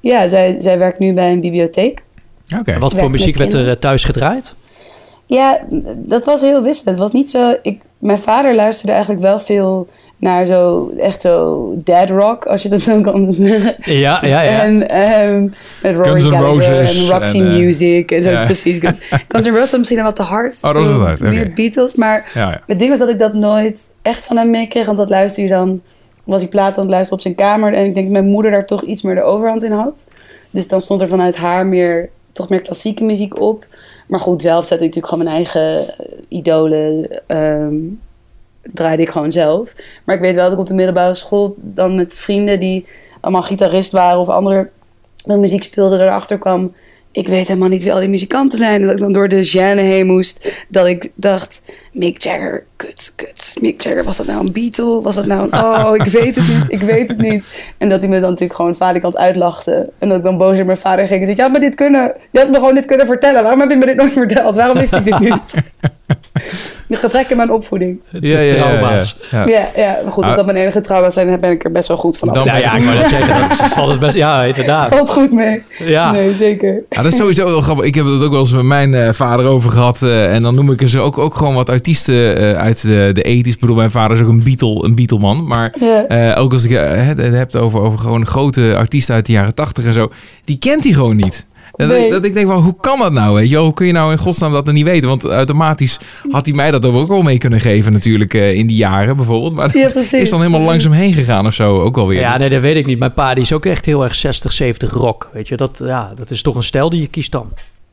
ja, 0.00 0.28
zij, 0.28 0.56
zij 0.60 0.78
werkt 0.78 0.98
nu 0.98 1.12
bij 1.12 1.32
een 1.32 1.40
bibliotheek. 1.40 2.02
Oké. 2.58 2.78
Wat 2.78 2.94
voor 2.94 3.10
muziek 3.10 3.36
werd 3.36 3.52
er 3.52 3.68
eh, 3.68 3.76
thuis 3.76 4.04
gedraaid? 4.04 4.54
Ja, 5.26 5.60
dat 5.96 6.24
was 6.24 6.40
heel 6.40 6.62
wisselend. 6.62 6.98
Het 6.98 6.98
was 6.98 7.12
niet 7.12 7.30
zo... 7.30 7.54
Ik, 7.62 7.80
mijn 7.98 8.18
vader 8.18 8.54
luisterde 8.54 8.92
eigenlijk 8.92 9.22
wel 9.22 9.38
veel 9.38 9.88
naar 10.20 10.46
zo... 10.46 10.92
Echt 10.98 11.22
zo 11.22 11.72
dead 11.84 12.10
rock, 12.10 12.46
als 12.46 12.62
je 12.62 12.68
dat 12.68 12.80
zo 12.80 13.00
kan 13.00 13.34
zeggen. 13.38 13.74
Ja, 13.78 14.18
ja, 14.26 14.42
ja. 14.42 14.62
En 14.62 14.88
ehm 14.88 15.48
met 15.82 15.94
Rory 15.94 16.20
Guns 16.20 16.24
Gallagher 16.24 16.78
Roses 16.78 17.08
en 17.08 17.18
Roxy 17.18 17.38
en, 17.40 17.46
eh, 17.46 17.56
Music. 17.56 18.10
En 18.10 18.22
zo, 18.22 18.30
ja. 18.30 18.44
precies. 18.44 18.78
Guns 19.28 19.46
N' 19.46 19.54
Roses 19.54 19.76
misschien 19.76 19.98
nog 19.98 20.06
wat 20.06 20.16
te 20.16 20.22
hard. 20.22 20.58
Oh, 20.62 20.72
dat 20.72 20.98
was 20.98 21.20
het 21.20 21.28
Meer. 21.28 21.52
Beatles, 21.54 21.94
maar... 21.94 22.30
Ja, 22.34 22.50
ja. 22.50 22.60
Het 22.66 22.78
ding 22.78 22.90
was 22.90 22.98
dat 22.98 23.08
ik 23.08 23.18
dat 23.18 23.34
nooit 23.34 23.94
echt 24.02 24.24
van 24.24 24.36
hem 24.36 24.50
meekreeg. 24.50 24.86
Want 24.86 24.98
dat 24.98 25.10
luisterde 25.10 25.48
hij 25.48 25.58
dan... 25.58 25.80
Was 26.24 26.40
hij 26.40 26.50
plaat 26.50 26.74
aan 26.76 26.82
het 26.82 26.90
luisteren 26.90 27.16
op 27.16 27.22
zijn 27.22 27.34
kamer. 27.34 27.74
En 27.74 27.84
ik 27.84 27.94
denk 27.94 28.06
dat 28.06 28.14
mijn 28.14 28.30
moeder 28.30 28.50
daar 28.50 28.66
toch 28.66 28.82
iets 28.82 29.02
meer 29.02 29.14
de 29.14 29.22
overhand 29.22 29.64
in 29.64 29.72
had. 29.72 30.08
Dus 30.50 30.68
dan 30.68 30.80
stond 30.80 31.00
er 31.00 31.08
vanuit 31.08 31.36
haar 31.36 31.66
meer... 31.66 32.08
Toch 32.32 32.48
meer 32.48 32.60
klassieke 32.60 33.04
muziek 33.04 33.40
op. 33.40 33.66
Maar 34.06 34.20
goed, 34.20 34.42
zelf 34.42 34.66
zette 34.66 34.84
ik 34.84 34.94
natuurlijk 34.94 35.06
gewoon 35.06 35.24
mijn 35.24 35.36
eigen 35.36 35.94
idolen... 36.28 37.08
ehm, 37.26 37.74
draaide 38.62 39.02
ik 39.02 39.10
gewoon 39.10 39.32
zelf. 39.32 39.74
Maar 40.04 40.14
ik 40.14 40.20
weet 40.20 40.34
wel 40.34 40.44
dat 40.44 40.52
ik 40.52 40.58
op 40.58 40.66
de 40.66 40.74
middelbare 40.74 41.14
school... 41.14 41.54
dan 41.56 41.94
met 41.94 42.14
vrienden 42.14 42.60
die 42.60 42.86
allemaal 43.20 43.42
gitarist 43.42 43.92
waren... 43.92 44.18
of 44.18 44.28
andere 44.28 44.70
muziek 45.24 45.62
speelden, 45.62 46.00
erachter 46.00 46.38
kwam... 46.38 46.74
ik 47.12 47.28
weet 47.28 47.46
helemaal 47.46 47.68
niet 47.68 47.82
wie 47.82 47.92
al 47.92 47.98
die 48.00 48.08
muzikanten 48.08 48.58
zijn. 48.58 48.80
En 48.80 48.86
dat 48.86 48.90
ik 48.90 48.98
dan 48.98 49.12
door 49.12 49.28
de 49.28 49.48
gêne 49.48 49.80
heen 49.80 50.06
moest. 50.06 50.52
Dat 50.68 50.86
ik 50.86 51.10
dacht, 51.14 51.62
Mick 51.92 52.22
Jagger, 52.22 52.64
kut, 52.76 53.12
kut. 53.16 53.56
Mick 53.60 53.80
Jagger, 53.80 54.04
was 54.04 54.16
dat 54.16 54.26
nou 54.26 54.46
een 54.46 54.52
Beatle? 54.52 55.00
Was 55.00 55.14
dat 55.14 55.26
nou 55.26 55.48
een... 55.50 55.64
Oh, 55.64 55.92
ik 55.94 56.04
weet 56.04 56.36
het 56.36 56.48
niet, 56.48 56.72
ik 56.72 56.80
weet 56.80 57.08
het 57.08 57.18
niet. 57.18 57.46
En 57.78 57.88
dat 57.88 58.00
hij 58.00 58.08
me 58.08 58.20
dan 58.20 58.30
natuurlijk 58.30 58.54
gewoon 58.54 58.76
valikant 58.76 59.16
uitlachte. 59.16 59.90
En 59.98 60.08
dat 60.08 60.18
ik 60.18 60.24
dan 60.24 60.38
boos 60.38 60.56
naar 60.56 60.66
mijn 60.66 60.78
vader 60.78 61.06
ging 61.06 61.20
en 61.20 61.26
zei... 61.26 61.38
Ja, 61.38 61.48
maar 61.48 61.60
dit 61.60 61.74
kunnen... 61.74 62.14
Je 62.30 62.38
had 62.38 62.48
me 62.48 62.54
gewoon 62.54 62.74
dit 62.74 62.86
kunnen 62.86 63.06
vertellen. 63.06 63.42
Waarom 63.42 63.60
heb 63.60 63.70
je 63.70 63.76
me 63.76 63.86
dit 63.86 63.96
nooit 63.96 64.12
verteld? 64.12 64.54
Waarom 64.54 64.78
wist 64.78 64.92
ik 64.92 65.04
dit 65.04 65.18
niet? 65.18 65.54
De 66.90 66.96
gebrek 66.96 67.30
in 67.30 67.36
mijn 67.36 67.50
opvoeding. 67.52 68.02
Ja, 68.20 68.46
trauma's. 68.46 69.16
Ja, 69.30 69.46
ja. 69.46 69.48
Ja, 69.48 69.68
ja, 69.76 69.96
maar 70.04 70.12
goed, 70.12 70.22
als 70.22 70.30
Ah. 70.32 70.36
dat 70.36 70.46
mijn 70.46 70.58
enige 70.58 70.80
trauma's 70.80 71.14
zijn, 71.14 71.26
dan 71.28 71.40
ben 71.40 71.50
ik 71.50 71.64
er 71.64 71.72
best 71.72 71.88
wel 71.88 71.96
goed 71.96 72.18
van 72.18 72.28
af. 72.28 72.44
Ja, 72.44 72.56
ja, 72.56 72.76
ik 72.76 72.82
wou 72.82 72.96
net 72.96 73.08
zeggen, 73.08 73.48
dan 73.58 73.68
valt 73.70 73.90
het 73.90 74.00
best... 74.00 74.14
Ja, 74.14 74.42
inderdaad. 74.44 74.88
Valt 74.94 75.10
goed 75.10 75.32
mee. 75.32 75.62
Ja. 75.78 76.12
Nee, 76.12 76.34
zeker. 76.36 76.82
Ja, 76.88 77.02
dat 77.02 77.12
is 77.12 77.18
sowieso 77.18 77.44
wel 77.44 77.60
grappig. 77.60 77.84
Ik 77.84 77.94
heb 77.94 78.04
het 78.04 78.22
ook 78.22 78.30
wel 78.30 78.40
eens 78.40 78.52
met 78.52 78.62
mijn 78.62 78.94
eh, 78.94 79.12
vader 79.12 79.46
over 79.46 79.70
gehad. 79.70 80.02
eh, 80.02 80.34
en 80.34 80.42
dan 80.42 80.54
noem 80.54 80.70
ik 80.72 80.80
er 80.80 80.88
zo 80.88 81.02
ook, 81.02 81.18
ook 81.18 81.34
gewoon 81.34 81.54
wat 81.54 81.68
artiesten 81.68 82.36
eh, 82.36 82.52
uit 82.62 82.82
de, 82.82 83.10
de 83.12 83.22
80s. 83.28 83.48
Ik 83.54 83.60
bedoel, 83.60 83.76
mijn 83.76 83.90
vader 83.90 84.16
is 84.16 84.22
ook 84.22 84.28
een 84.28 84.42
Beatle, 84.42 84.84
een 84.84 84.94
Beatleman. 84.94 85.46
Maar 85.46 85.74
Ja. 85.80 86.06
eh, 86.06 86.42
ook 86.42 86.52
als 86.52 86.64
ik 86.64 86.70
het, 86.70 87.16
het 87.18 87.34
heb 87.34 87.54
over, 87.56 87.80
over 87.80 87.98
gewoon 87.98 88.26
grote 88.26 88.74
artiesten 88.76 89.14
uit 89.14 89.26
de 89.26 89.32
jaren 89.32 89.54
80 89.54 89.84
en 89.84 89.92
zo. 89.92 90.10
Die 90.44 90.58
kent 90.58 90.84
hij 90.84 90.92
gewoon 90.92 91.16
niet. 91.16 91.46
Dat, 91.80 91.88
Nee. 91.88 92.04
ik, 92.04 92.10
dat 92.10 92.24
ik 92.24 92.34
denk, 92.34 92.46
van, 92.48 92.62
hoe 92.62 92.74
kan 92.80 92.98
dat 92.98 93.12
nou? 93.12 93.34
Weet 93.34 93.48
je? 93.48 93.54
wel? 93.54 93.64
Hoe 93.64 93.74
kun 93.74 93.86
je 93.86 93.92
nou 93.92 94.12
in 94.12 94.18
godsnaam 94.18 94.52
dat 94.52 94.66
er 94.66 94.72
niet 94.72 94.84
weten? 94.84 95.08
Want 95.08 95.24
automatisch 95.24 95.98
had 96.30 96.46
hij 96.46 96.54
mij 96.54 96.70
dat 96.70 96.84
ook 96.86 97.08
wel 97.08 97.22
mee 97.22 97.38
kunnen 97.38 97.60
geven 97.60 97.92
natuurlijk 97.92 98.34
eh, 98.34 98.52
in 98.54 98.66
die 98.66 98.76
jaren 98.76 99.16
bijvoorbeeld. 99.16 99.52
Maar 99.54 99.76
Ja, 99.76 99.82
dat 99.82 99.92
precies. 99.92 100.12
is 100.20 100.30
dan 100.30 100.38
helemaal 100.40 100.60
Precies. 100.64 100.82
langzaam 100.84 101.02
heen 101.04 101.12
gegaan 101.14 101.46
of 101.46 101.54
zo. 101.54 101.80
Ook 101.80 101.96
alweer. 101.96 102.20
Ja, 102.20 102.38
nee, 102.38 102.48
dat 102.48 102.60
weet 102.60 102.76
ik 102.76 102.86
niet. 102.86 102.98
Mijn 102.98 103.14
pa 103.14 103.34
die 103.34 103.42
is 103.42 103.52
ook 103.52 103.66
echt 103.66 103.84
heel 103.84 104.04
erg 104.04 104.14
60, 104.14 104.52
70 104.52 104.92
rock. 104.92 105.30
Weet 105.32 105.48
je, 105.48 105.56
dat, 105.56 105.80
ja, 105.84 106.12
dat 106.16 106.30
is 106.30 106.42
toch 106.42 106.54
een 106.56 106.62
stijl 106.62 106.90
die 106.90 107.00
je 107.00 107.06
kiest 107.08 107.32
dan. 107.32 107.48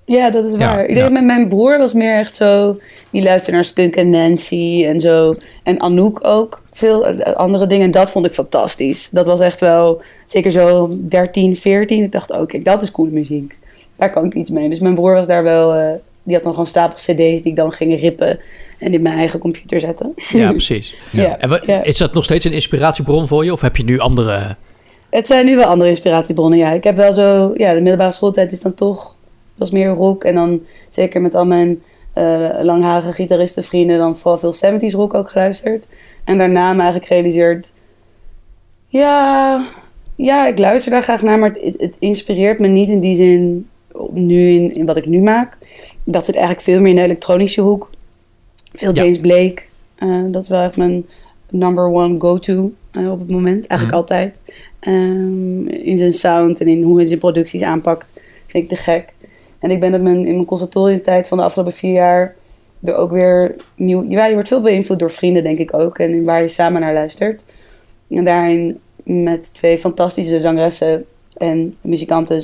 Ja, 0.05 0.29
dat 0.29 0.45
is 0.45 0.51
Ja, 0.51 0.57
waar. 0.57 0.79
ik 0.81 0.85
denk 0.87 0.97
ja. 0.97 1.03
dat 1.03 1.11
met 1.13 1.23
mijn 1.23 1.47
broer 1.47 1.77
was 1.77 1.93
meer 1.93 2.17
echt 2.19 2.35
zo... 2.35 2.79
Die 3.11 3.21
luisterde 3.23 3.51
naar 3.55 3.65
Skunk 3.65 3.95
en 3.95 4.09
Nancy 4.09 4.83
en 4.85 5.01
zo. 5.01 5.35
En 5.63 5.81
Anouk 5.81 6.19
ook. 6.27 6.61
Veel 6.73 7.07
eh, 7.07 7.35
andere 7.35 7.67
dingen. 7.67 7.85
En 7.85 7.91
dat 7.91 8.11
vond 8.11 8.25
ik 8.25 8.33
fantastisch. 8.33 9.09
Dat 9.11 9.25
was 9.25 9.39
echt 9.39 9.59
wel... 9.59 10.01
Zeker 10.25 10.51
zo 10.51 10.89
13, 11.09 11.55
14. 11.55 12.03
Ik 12.03 12.11
dacht, 12.11 12.31
oké, 12.31 12.61
dat 12.61 12.81
is 12.81 12.91
coole 12.91 13.11
muziek. 13.11 13.55
Daar 13.97 14.11
kan 14.11 14.25
ik 14.25 14.33
iets 14.33 14.49
mee. 14.49 14.69
Dus 14.69 14.79
mijn 14.79 14.95
broer 14.95 15.13
was 15.13 15.27
daar 15.27 15.43
wel... 15.43 15.73
eh, 15.73 15.91
die 16.23 16.35
had 16.35 16.43
dan 16.43 16.51
gewoon 16.51 16.67
stapels 16.67 17.01
cd's 17.03 17.15
die 17.15 17.41
ik 17.45 17.55
dan 17.55 17.71
ging 17.71 17.99
rippen. 17.99 18.39
En 18.79 18.93
in 18.93 19.01
mijn 19.01 19.17
eigen 19.17 19.39
computer 19.39 19.79
zetten. 19.79 20.13
Ja, 20.29 20.49
precies. 20.61 20.95
Ja. 21.11 21.37
En 21.39 21.61
Ja. 21.65 21.83
is 21.83 21.97
dat 21.97 22.13
nog 22.13 22.23
steeds 22.23 22.45
een 22.45 22.53
inspiratiebron 22.53 23.27
voor 23.27 23.43
je? 23.45 23.51
Of 23.51 23.61
heb 23.61 23.77
je 23.77 23.83
nu 23.83 23.99
andere... 23.99 24.55
Het 25.09 25.27
zijn 25.27 25.45
nu 25.45 25.55
wel 25.55 25.65
andere 25.65 25.89
inspiratiebronnen, 25.89 26.59
ja. 26.59 26.71
Ik 26.71 26.83
heb 26.83 26.95
wel 26.95 27.13
zo... 27.13 27.51
Ja, 27.55 27.73
de 27.73 27.79
middelbare 27.81 28.11
schooltijd 28.11 28.51
is 28.51 28.61
dan 28.61 28.73
toch... 28.73 29.15
was 29.55 29.71
meer 29.71 29.87
rock. 29.89 30.23
En 30.23 30.35
dan 30.35 30.61
zeker 30.89 31.21
met 31.21 31.35
al 31.35 31.45
mijn 31.45 31.81
eh 32.13 32.49
langharige 32.61 33.13
gitaristenvrienden... 33.13 33.97
dan 33.97 34.17
vooral 34.17 34.37
veel 34.53 34.55
70s 34.55 34.93
rock 34.93 35.13
ook 35.13 35.29
geluisterd. 35.29 35.85
En 36.23 36.37
daarna 36.37 36.69
me 36.69 36.75
eigenlijk 36.77 37.05
gerealiseerd... 37.05 37.71
Ja, 38.87 39.65
ja, 40.15 40.47
ik 40.47 40.59
luister 40.59 40.91
daar 40.91 41.03
graag 41.03 41.21
naar... 41.21 41.39
maar 41.39 41.53
het, 41.61 41.75
het 41.77 41.95
inspireert 41.99 42.59
me 42.59 42.67
niet 42.67 42.89
in 42.89 42.99
die 42.99 43.15
zin... 43.15 43.67
nu 44.11 44.49
in, 44.49 44.75
in 44.75 44.85
wat 44.85 44.95
ik 44.97 45.05
nu 45.05 45.21
maak. 45.21 45.57
Dat 46.03 46.25
zit 46.25 46.35
eigenlijk 46.35 46.65
veel 46.65 46.79
meer 46.79 46.89
in 46.89 46.95
de 46.95 47.01
elektronische 47.01 47.61
hoek. 47.61 47.89
Veel 48.73 48.93
Ja. 48.93 49.01
James 49.01 49.19
Blake. 49.19 49.61
Eh, 49.95 50.21
dat 50.27 50.43
is 50.43 50.49
wel 50.49 50.61
echt 50.61 50.77
mijn 50.77 51.05
number 51.49 51.83
one 51.85 52.19
go-to 52.19 52.71
eh, 52.91 53.11
op 53.11 53.19
het 53.19 53.29
moment. 53.29 53.67
Eigenlijk 53.67 53.91
Mhm. 53.91 53.93
altijd. 53.93 54.39
Ehm, 54.79 55.67
in 55.67 55.97
zijn 55.97 56.13
sound 56.13 56.59
en 56.61 56.67
in 56.67 56.83
hoe 56.83 56.97
hij 56.97 57.05
zijn 57.05 57.19
producties 57.19 57.61
aanpakt. 57.61 58.13
Vind 58.45 58.63
ik 58.63 58.69
te 58.69 58.75
gek. 58.75 59.13
En 59.59 59.71
ik 59.71 59.79
ben 59.79 59.93
in 59.93 60.03
mijn, 60.03 60.25
in 60.25 60.33
mijn 60.33 60.45
conservatoriumtijd 60.45 61.27
van 61.27 61.37
de 61.37 61.43
afgelopen 61.43 61.73
vier 61.73 61.93
jaar... 61.93 62.35
er 62.83 62.95
ook 62.95 63.11
weer 63.11 63.55
nieuw... 63.75 64.03
Ja, 64.09 64.25
je 64.25 64.33
wordt 64.33 64.47
veel 64.47 64.61
beïnvloed 64.61 64.99
door 64.99 65.11
vrienden, 65.11 65.43
denk 65.43 65.57
ik 65.59 65.73
ook. 65.73 65.97
En 65.97 66.23
waar 66.23 66.41
je 66.41 66.47
samen 66.47 66.81
naar 66.81 66.93
luistert. 66.93 67.41
En 68.09 68.25
daarin 68.25 68.79
met 69.03 69.53
twee 69.53 69.77
fantastische 69.77 70.39
zangeressen 70.39 71.05
en 71.37 71.75
muzikanten... 71.81 72.43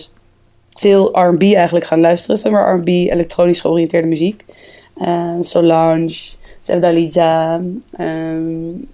veel 0.73 1.19
R&B 1.19 1.41
eigenlijk 1.41 1.85
gaan 1.85 1.99
luisteren. 1.99 2.39
Veel 2.39 2.51
meer 2.51 2.75
R&B, 2.75 2.87
elektronisch 2.87 3.61
georiënteerde 3.61 4.07
muziek. 4.07 4.43
Eh, 4.97 5.29
Solange, 5.39 6.15
Sevdaliza. 6.61 7.61
ehm 7.97 8.41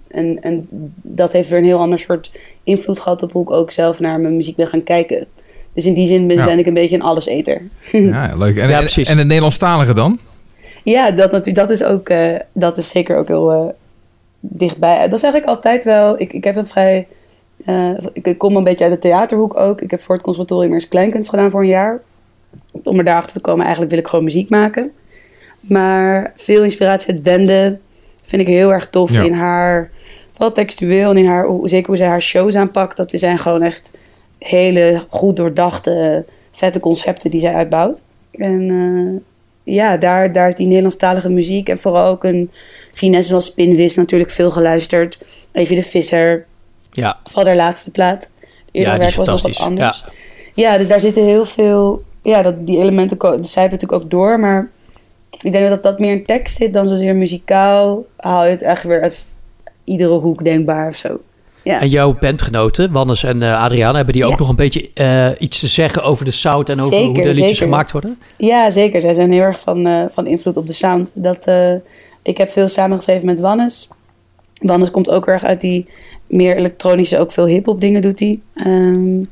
en, 0.08 0.42
en 0.42 0.66
dat 1.02 1.32
heeft 1.32 1.48
weer 1.48 1.58
een 1.58 1.64
heel 1.64 1.78
ander 1.78 1.98
soort 1.98 2.30
invloed 2.64 2.98
gehad 2.98 3.22
op 3.22 3.32
hoe 3.32 3.42
ik 3.42 3.50
ook 3.50 3.70
zelf 3.70 4.00
naar 4.00 4.20
mijn 4.20 4.36
muziek 4.36 4.56
ben 4.56 4.66
gaan 4.66 4.82
kijken. 4.82 5.26
Dus 5.74 5.86
in 5.86 5.94
die 5.94 6.06
zin 6.06 6.26
ben, 6.26 6.36
Ja. 6.36 6.44
ben 6.44 6.58
ik 6.58 6.66
een 6.66 6.74
beetje 6.74 6.96
een 6.96 7.02
alleseter. 7.02 7.62
Ja, 7.92 8.34
leuk. 8.36 8.56
En, 8.56 8.68
Ja, 8.68 8.74
en- 8.74 8.80
precies. 8.80 9.08
en 9.08 9.18
het 9.18 9.26
Nederlandstalige 9.26 9.94
dan? 9.94 10.18
Ja, 10.82 11.10
dat, 11.10 11.30
natuurlijk, 11.32 11.56
dat 11.68 11.70
is 11.70 11.84
ook 11.84 12.08
eh, 12.08 12.34
dat 12.52 12.78
is 12.78 12.88
zeker 12.88 13.16
ook 13.16 13.28
heel 13.28 13.52
eh, 13.52 13.64
dichtbij. 14.40 14.98
Dat 15.08 15.18
is 15.18 15.22
eigenlijk 15.22 15.52
altijd 15.54 15.84
wel. 15.84 16.20
Ik, 16.20 16.32
ik 16.32 16.44
heb 16.44 16.56
een 16.56 16.66
vrij. 16.68 17.06
Eh, 17.64 17.90
ik, 18.12 18.38
kom 18.38 18.56
een 18.56 18.64
beetje 18.64 18.84
uit 18.84 18.92
de 18.92 18.98
theaterhoek 18.98 19.56
ook. 19.56 19.80
Ik 19.80 19.90
heb 19.90 20.02
voor 20.02 20.14
het 20.14 20.24
conservatorium 20.24 20.72
eerst 20.72 20.88
kleinkunst 20.88 21.30
gedaan 21.30 21.50
voor 21.50 21.60
een 21.60 21.66
jaar. 21.66 22.00
Om 22.84 22.98
er 22.98 23.04
daarachter 23.04 23.32
te 23.32 23.40
komen, 23.40 23.60
eigenlijk 23.60 23.90
wil 23.90 24.00
ik 24.00 24.08
gewoon 24.08 24.24
muziek 24.24 24.50
maken. 24.50 24.90
Maar 25.60 26.32
veel 26.36 26.64
inspiratie 26.64 27.12
uit 27.14 27.22
Wende 27.22 27.78
vind 28.22 28.42
ik 28.42 28.48
heel 28.48 28.72
erg 28.72 28.90
tof 28.90 29.12
Ja. 29.14 29.22
in 29.22 29.32
haar. 29.32 29.90
Vooral 30.32 30.52
textueel 30.52 31.10
en 31.10 31.16
in 31.16 31.26
haar, 31.26 31.46
zeker 31.62 31.86
hoe 31.86 31.96
zij 31.96 32.06
haar 32.08 32.22
shows 32.22 32.54
aanpakt. 32.54 32.96
Dat 32.96 33.10
zijn 33.14 33.38
gewoon 33.38 33.62
echt 33.62 33.96
hele 34.38 35.04
goed 35.08 35.36
doordachte, 35.36 36.24
vette 36.52 36.80
concepten 36.80 37.30
die 37.30 37.40
zij 37.40 37.54
uitbouwt. 37.54 38.02
En 38.30 38.70
eh, 38.70 39.74
ja, 39.74 39.96
daar, 39.96 40.32
daar 40.32 40.48
is 40.48 40.54
die 40.54 40.66
Nederlandstalige 40.66 41.28
muziek 41.28 41.68
en 41.68 41.78
vooral 41.78 42.06
ook 42.06 42.24
een 42.24 42.50
finesse 42.92 43.28
zoals 43.28 43.46
Spinvis 43.46 43.94
natuurlijk 43.94 44.30
veel 44.30 44.50
geluisterd. 44.50 45.18
Evie 45.52 45.76
de 45.76 45.82
Visser, 45.82 46.46
Ja, 46.90 47.18
vooral 47.24 47.46
haar 47.46 47.56
laatste 47.56 47.90
plaat. 47.90 48.30
Eerder 48.70 48.92
ja 48.92 48.98
werk 48.98 49.14
was 49.14 49.26
nog 49.26 49.42
wat 49.42 49.58
anders. 49.58 50.04
Ja. 50.06 50.12
Ja, 50.54 50.78
dus 50.78 50.88
daar 50.88 51.00
zitten 51.00 51.24
heel 51.24 51.44
veel... 51.44 52.02
Ja, 52.22 52.42
dat, 52.42 52.66
die 52.66 52.78
elementen 52.78 53.18
zijpen 53.46 53.72
natuurlijk 53.72 54.02
ook 54.02 54.10
door. 54.10 54.40
Maar 54.40 54.70
ik 55.42 55.52
denk 55.52 55.68
dat 55.68 55.82
dat 55.82 55.98
meer 55.98 56.12
in 56.12 56.24
tekst 56.24 56.56
zit 56.56 56.72
dan 56.72 56.86
zozeer 56.86 57.14
muzikaal. 57.14 58.04
Haal 58.16 58.44
je 58.44 58.50
het 58.50 58.62
echt 58.62 58.82
weer 58.82 59.02
uit 59.02 59.26
iedere 59.84 60.18
hoek 60.18 60.44
denkbaar 60.44 60.88
of 60.88 60.96
zo. 60.96 61.20
Ja, 61.62 61.80
En 61.80 61.88
jouw 61.88 62.16
bandgenoten, 62.20 62.92
Wannes 62.92 63.22
en 63.22 63.42
eh 63.42 63.62
Adriaan, 63.62 63.94
hebben 63.96 64.14
die 64.14 64.24
ook 64.24 64.30
Ja. 64.30 64.36
nog 64.38 64.48
een 64.48 64.56
beetje 64.56 64.90
eh, 64.94 65.28
iets 65.38 65.58
te 65.60 65.66
zeggen 65.68 66.02
over 66.02 66.24
de 66.24 66.30
sound 66.30 66.68
en 66.68 66.80
over 66.80 66.96
hoe 66.98 67.14
de 67.14 67.20
liedjes 67.20 67.36
zeker. 67.46 67.62
gemaakt 67.62 67.90
worden? 67.92 68.18
ja 68.36 68.70
zeker. 68.70 69.00
Zij 69.00 69.14
zijn 69.14 69.32
heel 69.32 69.42
erg 69.42 69.60
van, 69.60 69.86
eh, 69.86 70.04
van 70.08 70.26
invloed 70.26 70.56
op 70.56 70.66
de 70.66 70.72
sound. 70.72 71.12
Dat, 71.14 71.46
ik 72.22 72.38
heb 72.38 72.50
veel 72.50 72.68
samengeschreven 72.68 73.26
met 73.26 73.40
Wannes. 73.40 73.88
Wannes 74.60 74.90
komt 74.90 75.10
ook 75.10 75.26
erg 75.26 75.44
uit 75.44 75.60
die 75.60 75.86
meer 76.30 76.56
elektronische, 76.56 77.18
ook 77.18 77.32
veel 77.32 77.46
hip-hop 77.46 77.80
dingen 77.80 78.02
doet 78.02 78.18
hij. 78.18 78.40
Ehm, 78.54 79.22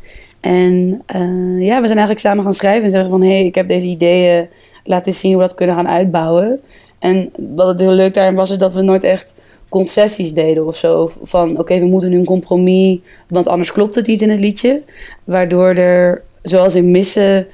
en 0.40 1.02
eh, 1.06 1.66
ja, 1.66 1.80
we 1.80 1.86
zijn 1.86 1.98
eigenlijk 1.98 2.18
samen 2.18 2.44
gaan 2.44 2.54
schrijven 2.54 2.84
en 2.84 2.90
zeggen 2.90 3.10
van 3.10 3.22
hé, 3.22 3.32
hey, 3.32 3.44
ik 3.44 3.54
heb 3.54 3.68
deze 3.68 3.86
ideeën, 3.86 4.46
laat 4.84 5.06
eens 5.06 5.20
zien 5.20 5.32
hoe 5.32 5.40
we 5.40 5.46
dat 5.48 5.56
kunnen 5.56 5.76
gaan 5.76 5.88
uitbouwen. 5.88 6.60
En 6.98 7.30
wat 7.54 7.66
het 7.66 7.80
heel 7.80 7.90
leuk 7.90 8.14
daarin 8.14 8.34
was, 8.34 8.50
is 8.50 8.58
dat 8.58 8.72
we 8.72 8.82
nooit 8.82 9.04
echt 9.04 9.34
concessies 9.68 10.32
deden 10.32 10.66
of 10.66 10.76
zo. 10.76 11.12
Van 11.22 11.58
oké, 11.58 11.78
we 11.78 11.86
moeten 11.86 12.10
nu 12.10 12.18
een 12.18 12.24
compromis, 12.24 12.98
want 13.28 13.48
anders 13.48 13.72
klopt 13.72 13.94
het 13.94 14.06
niet 14.06 14.22
in 14.22 14.30
het 14.30 14.40
liedje. 14.40 14.82
Waardoor 15.24 15.74
er, 15.74 16.22
zoals 16.42 16.74
in 16.74 16.90
missen, 16.90 17.46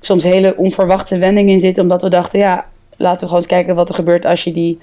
soms 0.00 0.24
hele 0.24 0.56
onverwachte 0.56 1.18
wendingen 1.18 1.52
in 1.52 1.60
zitten, 1.60 1.82
omdat 1.82 2.02
we 2.02 2.08
dachten, 2.08 2.38
ja, 2.38 2.66
laten 2.96 3.20
we 3.20 3.26
gewoon 3.26 3.38
eens 3.38 3.46
kijken 3.46 3.74
wat 3.74 3.88
er 3.88 3.94
gebeurt 3.94 4.24
als 4.24 4.44
je 4.44 4.52
die 4.52 4.78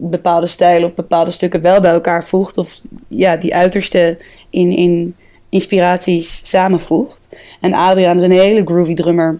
bepaalde 0.00 0.46
stijlen 0.46 0.88
of 0.88 0.94
bepaalde 0.94 1.30
stukken 1.30 1.62
wel 1.62 1.80
bij 1.80 1.92
elkaar 1.92 2.24
voegt. 2.24 2.58
Of 2.58 2.80
ja, 3.08 3.36
die 3.36 3.54
uiterste 3.54 4.18
in, 4.50 4.76
in 4.76 5.14
inspiraties 5.48 6.48
samenvoegt. 6.48 7.28
En 7.60 7.72
Adriaan 7.72 8.16
is 8.16 8.22
een 8.22 8.30
hele 8.30 8.64
groovy 8.64 8.94
drummer. 8.94 9.38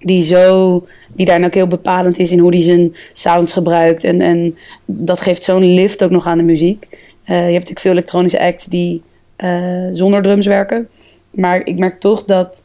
Die 0.00 0.22
zo, 0.22 0.86
die 1.12 1.26
daarin 1.26 1.46
ook 1.46 1.54
heel 1.54 1.66
bepalend 1.66 2.18
is 2.18 2.32
in 2.32 2.38
hoe 2.38 2.54
hij 2.54 2.62
zijn 2.62 2.94
sounds 3.12 3.52
gebruikt. 3.52 4.04
En, 4.04 4.20
en 4.20 4.56
dat 4.84 5.20
geeft 5.20 5.44
zo'n 5.44 5.74
lift 5.74 6.04
ook 6.04 6.10
nog 6.10 6.26
aan 6.26 6.38
de 6.38 6.44
muziek. 6.44 6.86
Eh, 7.24 7.36
je 7.36 7.42
hebt 7.42 7.52
natuurlijk 7.52 7.80
veel 7.80 7.92
elektronische 7.92 8.40
acts 8.40 8.64
die 8.64 9.02
eh, 9.36 9.88
zonder 9.92 10.22
drums 10.22 10.46
werken. 10.46 10.88
Maar 11.30 11.66
ik 11.66 11.78
merk 11.78 12.00
toch 12.00 12.24
dat, 12.24 12.64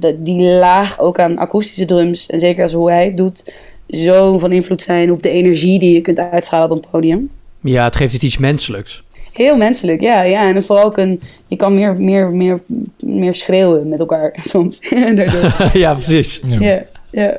dat 0.00 0.24
die 0.24 0.40
laag 0.40 1.00
ook 1.00 1.18
aan 1.18 1.38
akoestische 1.38 1.84
drums, 1.84 2.26
en 2.26 2.40
zeker 2.40 2.62
als 2.62 2.72
hoe 2.72 2.90
hij 2.90 3.04
het 3.04 3.16
doet, 3.16 3.44
zo 3.88 4.38
van 4.38 4.52
invloed 4.52 4.82
zijn 4.82 5.12
op 5.12 5.22
de 5.22 5.30
energie 5.30 5.78
die 5.78 5.94
je 5.94 6.00
kunt 6.00 6.18
uitschalen 6.18 6.70
op 6.70 6.76
een 6.76 6.90
podium. 6.90 7.30
Ja, 7.60 7.84
het 7.84 7.96
geeft 7.96 8.12
het 8.12 8.22
iets 8.22 8.38
menselijks. 8.38 9.02
Heel 9.32 9.56
menselijk, 9.56 10.00
ja. 10.00 10.22
ja. 10.22 10.54
En 10.54 10.64
vooral 10.64 10.84
ook 10.84 10.96
een, 10.96 11.20
je 11.46 11.56
kan 11.56 11.74
meer, 11.74 12.00
meer, 12.00 12.30
meer, 12.30 12.60
meer 13.00 13.34
schreeuwen 13.34 13.88
met 13.88 14.00
elkaar 14.00 14.34
soms. 14.48 14.78
Ja, 15.72 15.92
precies. 15.92 16.40
Ja, 16.46 16.60
ja, 16.60 16.84
ja. 17.10 17.36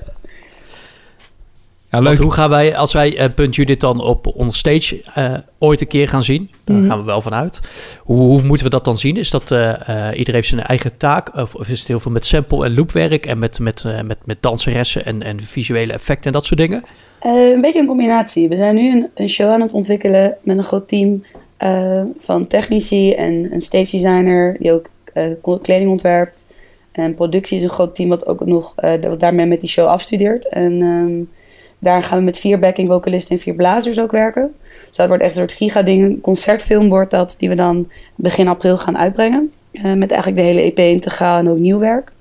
Ja, 1.92 1.98
Want 2.02 2.08
leuk. 2.10 2.18
hoe 2.24 2.32
gaan 2.34 2.50
wij, 2.50 2.76
als 2.78 2.94
wij 2.94 3.18
eh, 3.18 3.30
Punt 3.36 3.56
Judith 3.56 3.80
dan 3.80 4.02
op 4.04 4.28
on 4.36 4.52
stage 4.52 5.02
eh, 5.14 5.34
ooit 5.60 5.82
een 5.82 5.88
keer 5.88 6.10
gaan 6.10 6.24
zien. 6.24 6.50
Daar 6.64 6.78
Mhm. 6.78 6.88
gaan 6.88 7.00
we 7.00 7.04
wel 7.06 7.22
van 7.22 7.34
uit. 7.34 7.62
Hoe, 8.04 8.18
hoe 8.20 8.42
moeten 8.44 8.66
we 8.66 8.72
dat 8.72 8.86
dan 8.86 8.98
zien? 8.98 9.18
Is 9.18 9.30
dat 9.30 9.52
eh, 9.52 9.70
eh, 9.70 9.78
iedereen 10.18 10.36
heeft 10.36 10.48
zijn 10.48 10.62
eigen 10.62 10.98
taak? 10.98 11.36
Of, 11.38 11.56
of 11.56 11.68
is 11.70 11.80
het 11.80 11.88
heel 11.88 12.00
veel 12.00 12.12
met 12.12 12.26
sample 12.26 12.66
en 12.66 12.74
loopwerk 12.76 13.26
en 13.26 13.40
met, 13.40 13.60
met, 13.60 13.84
met, 14.06 14.18
met 14.26 14.38
danseressen 14.42 15.06
en, 15.06 15.24
en 15.24 15.44
visuele 15.44 15.94
effecten 15.94 16.26
en 16.26 16.32
dat 16.32 16.46
soort 16.46 16.60
dingen? 16.60 16.84
Eh, 17.20 17.50
een 17.50 17.62
beetje 17.62 17.80
een 17.80 17.86
combinatie. 17.88 18.50
We 18.50 18.58
zijn 18.58 18.76
nu 18.76 18.92
een, 18.92 19.08
een 19.16 19.30
show 19.30 19.50
aan 19.52 19.62
het 19.62 19.72
ontwikkelen 19.74 20.36
met 20.42 20.58
een 20.58 20.64
groot 20.64 20.88
team 20.88 21.24
eh, 21.58 22.02
van 22.20 22.48
technici 22.48 23.12
en 23.14 23.54
een 23.54 23.62
stage 23.62 23.92
designer 23.98 24.56
die 24.60 24.72
ook 24.72 24.86
eh, 25.14 25.26
kleding 25.62 25.92
ontwerpt. 25.92 26.48
En 26.92 27.14
productie 27.16 27.58
is 27.58 27.64
een 27.64 27.70
groot 27.70 27.96
team 27.96 28.10
wat 28.10 28.26
ook 28.28 28.46
nog 28.46 28.74
eh, 28.76 28.94
wat 29.02 29.20
daarmee 29.20 29.46
met 29.46 29.60
die 29.60 29.70
show 29.70 29.88
afstudeert. 29.88 30.48
En 30.48 30.82
ehm, 30.82 31.38
daar 31.80 32.04
gaan 32.04 32.18
we 32.18 32.24
met 32.24 32.40
vier 32.40 32.60
backing 32.60 32.90
vocalisten 32.90 33.36
en 33.36 33.42
vier 33.42 33.54
blazers 33.54 34.00
ook 34.00 34.12
werken. 34.12 34.56
Dus 34.88 34.98
dat 34.98 35.08
wordt 35.08 35.24
echt 35.24 35.32
een 35.32 35.38
soort 35.38 35.52
giga-ding. 35.52 36.04
Een 36.04 36.22
concertfilm 36.22 36.90
wordt 36.90 37.12
dat, 37.12 37.36
die 37.38 37.50
we 37.50 37.56
dan 37.56 37.90
begin 38.16 38.48
april 38.48 38.78
gaan 38.78 38.98
uitbrengen. 38.98 39.52
Eh, 39.72 39.94
met 39.94 40.12
eigenlijk 40.12 40.42
de 40.42 40.48
hele 40.48 40.62
EP 40.62 40.80
integraal 40.80 41.38
en 41.38 41.50
ook 41.50 41.58
nieuw 41.58 41.80
werk. 41.80 42.12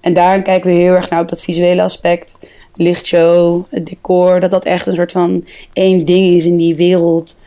En 0.00 0.14
daarin 0.14 0.42
kijken 0.42 0.70
we 0.70 0.76
heel 0.76 0.94
erg 0.94 1.10
naar 1.10 1.20
op 1.20 1.28
dat 1.28 1.40
visuele 1.40 1.82
aspect. 1.82 2.38
Lichtshow, 2.74 3.64
het 3.70 3.86
decor. 3.86 4.40
Dat 4.40 4.50
dat 4.50 4.64
echt 4.64 4.86
een 4.86 4.94
soort 4.94 5.12
van 5.12 5.44
één 5.72 6.04
ding 6.04 6.36
is 6.36 6.44
in 6.44 6.56
die 6.56 6.76
wereld 6.76 7.38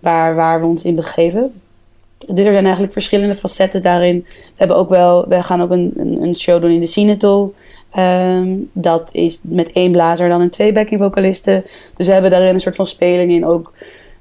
waar, 0.00 0.34
waar 0.34 0.60
we 0.60 0.66
ons 0.66 0.84
in 0.84 0.94
begeven. 0.94 1.52
Dus 2.18 2.46
er 2.46 2.52
zijn 2.52 2.64
eigenlijk 2.64 2.92
verschillende 2.92 3.34
facetten 3.34 3.82
daarin. 3.82 4.24
We 4.28 4.54
hebben 4.56 4.76
ook 4.76 4.88
wel, 4.88 5.28
we 5.28 5.42
gaan 5.42 5.62
ook 5.62 5.70
een, 5.70 5.92
een, 5.96 6.22
een 6.22 6.36
show 6.36 6.60
doen 6.60 6.70
in 6.70 6.80
de 6.80 6.86
Cinetol. 6.86 7.54
Ehm, 7.94 8.48
dat 8.72 9.10
is 9.12 9.40
met 9.42 9.72
één 9.72 9.92
blazer 9.92 10.28
dan 10.28 10.40
en 10.40 10.50
twee 10.50 10.72
backing 10.72 11.00
vocalisten. 11.00 11.64
Dus 11.96 12.06
we 12.06 12.12
hebben 12.12 12.30
daarin 12.30 12.54
een 12.54 12.60
soort 12.60 12.76
van 12.76 12.86
speling 12.86 13.30
in. 13.30 13.46
Ook, 13.46 13.72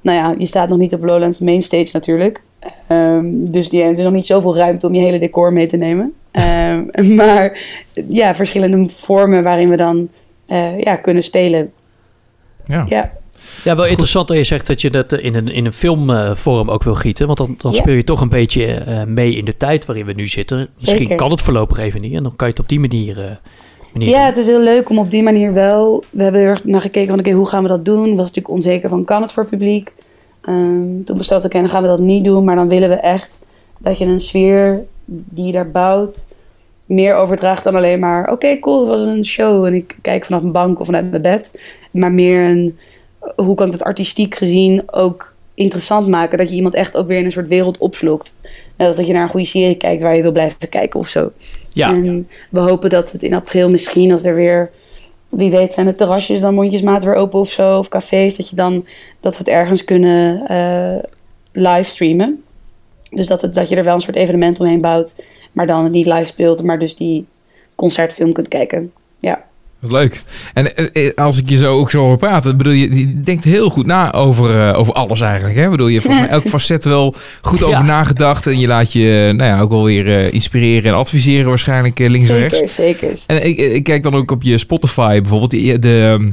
nou 0.02 0.18
ja, 0.18 0.36
je 0.38 0.46
staat 0.46 0.70
nog 0.70 0.78
niet 0.78 0.94
op 0.94 1.04
Lowlands 1.04 1.40
Mainstage 1.40 1.90
natuurlijk. 1.94 2.42
Ehm, 2.88 3.26
dus 3.32 3.70
die, 3.70 3.84
er 3.84 3.98
is 3.98 4.04
nog 4.04 4.14
niet 4.14 4.26
zoveel 4.26 4.56
ruimte 4.56 4.88
om 4.88 4.94
je 4.94 5.02
hele 5.02 5.20
decor 5.20 5.54
mee 5.54 5.68
te 5.68 5.78
nemen. 5.78 6.14
Ehm, 6.32 6.86
maar 7.16 7.60
ja, 8.08 8.36
verschillende 8.36 8.90
vormen 8.90 9.44
waarin 9.44 9.70
we 9.70 9.78
dan 9.78 10.10
eh, 10.46 10.80
ja, 10.80 10.96
kunnen 10.96 11.24
spelen. 11.24 11.72
Ja. 12.66 12.86
Ja, 12.90 13.12
Ja, 13.64 13.76
wel 13.76 13.86
interessant 13.86 14.28
dat 14.28 14.38
je 14.38 14.44
zegt 14.44 14.68
dat 14.68 14.82
je 14.82 14.90
dat 14.90 15.12
in 15.14 15.36
een, 15.36 15.48
in 15.48 15.66
een 15.66 15.74
filmvorm 15.74 16.70
ook 16.70 16.84
wil 16.84 16.96
gieten. 16.96 17.26
Want 17.26 17.38
dan, 17.38 17.56
dan 17.58 17.72
Ja. 17.72 17.78
speel 17.78 17.94
je 17.94 18.04
toch 18.04 18.22
een 18.22 18.30
beetje 18.30 18.66
eh, 18.66 19.04
mee 19.04 19.36
in 19.36 19.46
de 19.46 19.56
tijd 19.56 19.86
waarin 19.86 20.06
we 20.06 20.14
nu 20.14 20.28
zitten. 20.28 20.68
Misschien 20.74 20.98
Zeker. 20.98 21.16
kan 21.16 21.32
het 21.32 21.42
voorlopig 21.42 21.78
even 21.78 22.02
niet. 22.02 22.14
En 22.14 22.24
dan 22.24 22.36
kan 22.36 22.48
je 22.48 22.54
het 22.54 22.62
op 22.62 22.70
die 22.70 22.80
manier, 22.80 23.20
eh 23.20 23.32
manier 23.94 24.10
ja, 24.10 24.18
doen. 24.18 24.26
het 24.26 24.38
is 24.38 24.46
heel 24.46 24.62
leuk 24.62 24.90
om 24.90 25.00
op 25.00 25.12
die 25.12 25.24
manier 25.24 25.54
wel. 25.54 26.04
We 26.10 26.24
hebben 26.24 26.42
erg 26.42 26.64
naar 26.64 26.82
gekeken 26.82 27.10
van 27.10 27.20
oké, 27.20 27.32
hoe 27.32 27.48
gaan 27.48 27.62
we 27.64 27.70
dat 27.70 27.86
doen? 27.86 28.08
Was 28.10 28.28
natuurlijk 28.28 28.50
onzeker 28.50 28.90
van 28.90 29.04
kan 29.06 29.22
het 29.22 29.32
voor 29.32 29.46
publiek? 29.46 29.92
Ehm, 30.42 31.04
toen 31.06 31.18
besloten 31.18 31.50
we, 31.50 31.58
dan 31.58 31.70
gaan 31.70 31.82
we 31.82 31.88
dat 31.88 32.00
niet 32.00 32.24
doen. 32.24 32.44
Maar 32.44 32.56
dan 32.56 32.68
willen 32.70 32.90
we 32.90 32.96
echt 32.96 33.40
dat 33.78 33.98
je 33.98 34.06
een 34.06 34.20
sfeer 34.20 34.80
die 35.06 35.46
je 35.46 35.52
daar 35.52 35.72
bouwt 35.72 36.26
meer 36.86 37.16
overdraagt 37.16 37.64
dan 37.64 37.76
alleen 37.76 38.00
maar 38.00 38.32
oké, 38.32 38.60
cool, 38.60 38.80
het 38.80 38.90
was 38.90 39.06
een 39.14 39.26
show 39.26 39.66
en 39.66 39.74
ik 39.74 39.98
kijk 40.02 40.26
vanaf 40.26 40.42
mijn 40.42 40.54
bank 40.54 40.80
of 40.80 40.86
vanuit 40.86 41.10
mijn 41.10 41.22
bed. 41.22 41.60
Maar 41.92 42.12
meer 42.12 42.50
een 42.50 42.78
hoe 43.36 43.56
kan 43.56 43.66
ik 43.66 43.74
het 43.74 43.84
artistiek 43.84 44.36
gezien 44.36 44.84
ook 44.92 45.34
interessant 45.54 46.08
maken? 46.08 46.38
Dat 46.38 46.50
je 46.50 46.56
iemand 46.56 46.74
echt 46.74 46.98
ook 46.98 47.08
weer 47.08 47.18
in 47.18 47.26
een 47.26 47.32
soort 47.32 47.48
wereld 47.48 47.78
opslokt. 47.78 48.36
Net 48.78 48.96
dat 48.96 49.08
je 49.08 49.14
naar 49.14 49.24
een 49.24 49.30
goede 49.30 49.46
serie 49.46 49.76
kijkt 49.76 50.02
waar 50.02 50.16
je 50.16 50.22
wil 50.22 50.32
blijven 50.32 50.70
kijken 50.70 51.00
of 51.00 51.08
zo. 51.08 51.32
Ja, 51.70 51.90
En 51.90 52.28
we 52.50 52.60
hopen 52.60 52.90
dat 52.90 53.06
we 53.06 53.12
het 53.12 53.24
in 53.24 53.34
april 53.34 53.70
misschien, 53.70 54.12
als 54.12 54.24
er 54.24 54.36
weer, 54.36 54.72
wie 55.30 55.52
weet, 55.52 55.74
zijn 55.74 55.86
de 55.86 55.96
terrasjes 55.96 56.42
dan 56.42 56.54
mondjesmaat 56.54 57.04
weer 57.04 57.16
open 57.16 57.40
of 57.40 57.52
zo, 57.52 57.78
of 57.78 57.90
cafés, 57.90 58.38
dat 58.38 58.50
je 58.50 58.56
dan 58.56 58.86
dat 59.20 59.32
we 59.32 59.38
het 59.38 59.48
ergens 59.48 59.84
kunnen 59.84 60.48
eh 60.48 61.10
livestreamen. 61.54 62.44
Dus 63.10 63.28
dat, 63.28 63.42
het, 63.42 63.54
dat 63.54 63.70
je 63.70 63.76
er 63.76 63.84
wel 63.84 63.94
een 63.94 64.02
soort 64.02 64.18
evenement 64.18 64.60
omheen 64.60 64.82
bouwt, 64.82 65.16
maar 65.52 65.68
dan 65.68 65.84
het 65.84 65.94
niet 65.94 66.06
live 66.06 66.26
speelt, 66.26 66.64
maar 66.64 66.80
dus 66.80 66.96
die 66.96 67.26
concertfilm 67.76 68.34
kunt 68.34 68.48
kijken. 68.48 68.94
Ja. 69.20 69.44
Wat 69.84 69.92
leuk. 69.92 70.24
En 70.54 70.76
eh, 70.76 71.08
eh, 71.08 71.14
als 71.16 71.38
ik 71.38 71.50
je 71.50 71.58
zo 71.58 71.78
ook 71.80 71.92
zo 71.92 72.00
hoor 72.00 72.18
praten, 72.18 72.58
bedoel 72.58 72.74
je, 72.74 72.96
je 73.00 73.22
denkt 73.22 73.44
heel 73.44 73.70
goed 73.70 73.86
na 73.86 74.14
over, 74.14 74.68
eh, 74.70 74.80
over 74.80 74.94
alles 74.94 75.22
eigenlijk. 75.22 75.56
Hè? 75.56 75.70
Bedoel 75.70 75.88
je, 75.88 76.02
volgens 76.02 76.28
elk 76.28 76.48
facet 76.56 76.84
wel 76.86 77.16
goed 77.42 77.64
over 77.64 77.78
Ja. 77.78 77.84
nagedacht. 77.84 78.48
En 78.48 78.60
je 78.60 78.68
laat 78.68 78.92
je 78.92 79.34
nou 79.38 79.50
ja, 79.50 79.60
ook 79.60 79.70
wel 79.70 79.84
weer 79.84 80.34
inspireren 80.34 80.92
en 80.92 80.98
adviseren 80.98 81.48
waarschijnlijk 81.48 82.00
links 82.00 82.30
en 82.30 82.38
rechts. 82.40 82.76
Zeker, 82.76 83.18
zeker. 83.18 83.18
En 83.28 83.46
ik, 83.48 83.58
ik 83.58 83.84
kijk 83.84 84.04
dan 84.04 84.16
ook 84.16 84.32
op 84.32 84.44
je 84.44 84.58
Spotify 84.58 85.20
bijvoorbeeld. 85.22 85.52
Die- 85.52 85.80
De, 85.80 86.30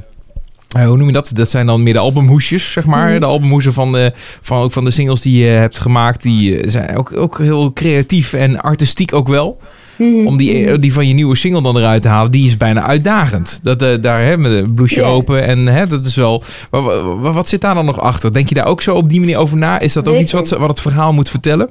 eh, 0.77 0.87
hoe 0.87 0.97
noem 0.97 1.07
je 1.07 1.13
dat? 1.13 1.31
Dat 1.35 1.51
zijn 1.51 1.67
dan 1.67 1.83
meer 1.83 1.93
de 1.93 1.99
albumhoesjes, 1.99 2.73
zeg 2.73 2.85
maar. 2.85 3.11
Mhm. 3.11 3.21
De 3.21 3.27
albumhoesen 3.27 3.73
van 3.73 3.93
de, 3.93 4.13
van, 4.41 4.63
ook 4.63 4.73
van 4.73 4.85
de 4.85 4.91
singles 4.91 5.21
die 5.21 5.45
je 5.45 5.51
hebt 5.51 5.79
gemaakt. 5.79 6.23
Die 6.23 6.71
zijn 6.71 6.97
ook, 6.97 7.17
ook 7.17 7.39
heel 7.39 7.73
creatief 7.73 8.33
en 8.33 8.61
artistiek 8.61 9.13
ook 9.13 9.29
wel. 9.29 9.59
Mhm, 10.01 10.27
Om 10.27 10.37
die, 10.37 10.67
mhm. 10.67 10.81
die 10.81 10.93
van 10.93 11.09
je 11.09 11.15
nieuwe 11.15 11.37
single 11.37 11.63
dan 11.63 11.77
eruit 11.77 12.03
te 12.03 12.09
halen, 12.09 12.31
die 12.31 12.47
is 12.47 12.57
bijna 12.57 12.83
uitdagend. 12.83 13.61
Dat, 13.63 13.83
eh, 13.83 14.01
daar 14.01 14.33
een 14.33 14.75
blouseje 14.75 15.01
Ja. 15.01 15.09
open 15.09 15.43
en 15.47 15.67
hè, 15.67 15.87
dat 15.87 16.07
is 16.07 16.17
wel... 16.17 16.43
Wat, 17.21 17.49
zit 17.49 17.61
daar 17.61 17.75
dan 17.75 17.85
nog 17.85 18.01
achter? 18.01 18.33
Denk 18.33 18.49
je 18.49 18.55
daar 18.55 18.67
ook 18.67 18.83
zo 18.83 18.97
op 18.97 19.09
die 19.09 19.21
manier 19.21 19.39
over 19.39 19.57
na? 19.57 19.81
Is 19.81 19.93
dat 19.93 20.03
ook 20.09 20.15
Zeker. 20.15 20.23
iets 20.23 20.51
wat, 20.51 20.61
wat 20.61 20.69
het 20.69 20.81
verhaal 20.81 21.13
moet 21.13 21.29
vertellen? 21.29 21.71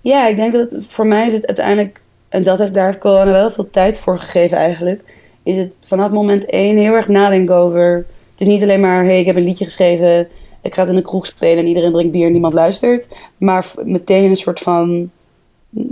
Ja, 0.00 0.26
ik 0.26 0.36
denk 0.36 0.52
dat 0.52 0.76
voor 0.88 1.06
mij 1.06 1.26
is 1.26 1.32
het 1.32 1.46
uiteindelijk, 1.46 2.00
en 2.28 2.42
dat 2.42 2.58
heeft, 2.58 2.74
daar 2.74 2.86
heeft 2.86 2.98
corona 2.98 3.30
wel 3.30 3.50
veel 3.50 3.70
tijd 3.70 3.98
voor 3.98 4.18
gegeven 4.18 4.56
eigenlijk, 4.56 5.00
is 5.42 5.56
het 5.56 5.72
vanaf 5.84 6.10
moment 6.10 6.46
één 6.46 6.76
heel 6.76 6.94
erg 6.94 7.08
nadenken 7.08 7.54
over. 7.54 8.06
Het 8.32 8.40
is 8.40 8.46
niet 8.46 8.62
alleen 8.62 8.80
maar, 8.80 9.04
hey, 9.04 9.20
ik 9.20 9.26
heb 9.26 9.36
een 9.36 9.44
liedje 9.44 9.64
geschreven, 9.64 10.28
ik 10.62 10.74
ga 10.74 10.80
het 10.80 10.90
in 10.90 10.96
de 10.96 11.02
kroeg 11.02 11.26
spelen 11.26 11.58
en 11.58 11.66
iedereen 11.66 11.92
drinkt 11.92 12.12
bier 12.12 12.26
en 12.26 12.32
niemand 12.32 12.54
luistert. 12.54 13.08
Maar 13.38 13.66
meteen 13.84 14.30
een 14.30 14.36
soort 14.36 14.60
van, 14.60 15.10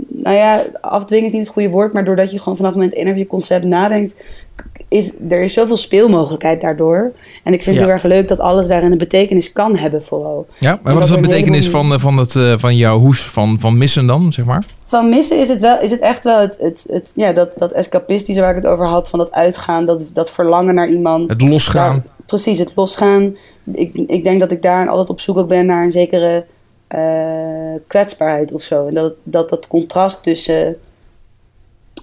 nou 0.07 0.35
ja, 0.35 0.61
afdwingen 0.81 1.25
is 1.25 1.31
niet 1.31 1.41
het 1.41 1.51
goede 1.51 1.69
woord, 1.69 1.93
maar 1.93 2.05
doordat 2.05 2.31
je 2.31 2.39
gewoon 2.39 2.57
vanaf 2.57 2.73
moment 2.73 2.95
over 2.95 3.17
je 3.17 3.27
concept 3.27 3.65
nadenkt, 3.65 4.15
is 4.87 5.13
er 5.29 5.41
is 5.43 5.53
zoveel 5.53 5.77
speelmogelijkheid 5.77 6.61
daardoor. 6.61 7.11
En 7.43 7.53
ik 7.53 7.61
vind 7.63 7.65
Ja. 7.65 7.71
het 7.71 7.79
heel 7.81 7.89
erg 7.89 8.03
leuk 8.03 8.27
dat 8.27 8.39
alles 8.39 8.67
daarin 8.67 8.91
een 8.91 8.97
betekenis 8.97 9.51
kan 9.53 9.77
hebben 9.77 10.03
vooral. 10.03 10.47
Ja, 10.59 10.79
maar 10.83 10.93
wat 10.93 11.03
is 11.03 11.09
de 11.09 11.19
betekenis 11.19 11.69
van, 11.69 11.93
eh, 11.93 11.99
van, 11.99 12.17
het, 12.17 12.35
eh, 12.35 12.53
van 12.57 12.75
jouw 12.75 12.99
hoes 12.99 13.21
van, 13.25 13.59
van 13.59 13.77
missen 13.77 14.05
dan, 14.05 14.33
zeg 14.33 14.45
maar? 14.45 14.63
Van 14.85 15.09
missen 15.09 15.39
is 15.39 15.47
het, 15.47 15.59
wel, 15.59 15.81
is 15.81 15.91
het 15.91 15.99
echt 15.99 16.23
wel 16.23 16.39
het, 16.39 16.57
het, 16.61 16.85
het, 16.89 17.11
ja, 17.15 17.33
dat, 17.33 17.51
dat 17.57 17.71
escapistische 17.71 18.41
waar 18.41 18.49
ik 18.55 18.63
het 18.63 18.71
over 18.71 18.85
had. 18.85 19.09
Van 19.09 19.19
dat 19.19 19.31
uitgaan, 19.31 19.85
dat, 19.85 20.03
dat 20.13 20.31
verlangen 20.31 20.75
naar 20.75 20.89
iemand. 20.89 21.29
Het 21.31 21.41
losgaan. 21.41 21.93
Daar- 21.93 22.03
precies, 22.25 22.59
het 22.59 22.71
losgaan. 22.75 23.35
Ik, 23.73 23.93
ik 24.07 24.23
denk 24.23 24.39
dat 24.39 24.51
ik 24.51 24.61
daar 24.61 24.87
altijd 24.87 25.09
op 25.09 25.19
zoek 25.19 25.37
ook 25.37 25.47
ben 25.47 25.65
naar 25.65 25.83
een 25.83 25.91
zekere 25.91 26.45
eh, 26.87 27.73
kwetsbaarheid 27.87 28.51
of 28.51 28.61
zo. 28.61 28.87
En 28.87 28.93
dat, 28.93 29.13
dat 29.23 29.49
dat 29.49 29.67
contrast 29.67 30.23
tussen 30.23 30.77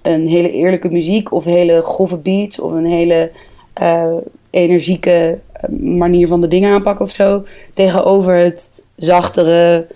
een 0.03 0.27
hele 0.27 0.53
eerlijke 0.53 0.91
muziek 0.91 1.33
of 1.33 1.45
hele 1.45 1.83
grove 1.83 2.17
beats 2.17 2.61
of 2.61 2.73
een 2.73 2.87
hele 2.87 3.31
eh, 3.73 4.15
energieke 4.51 5.39
eh, 5.53 5.69
manier 5.79 6.29
van 6.29 6.41
de 6.41 6.49
dingen 6.49 6.73
aanpakken 6.73 7.05
of 7.05 7.11
zo. 7.11 7.45
Tegenover 7.75 8.35
het 8.35 8.73
zachtere, 8.97 9.87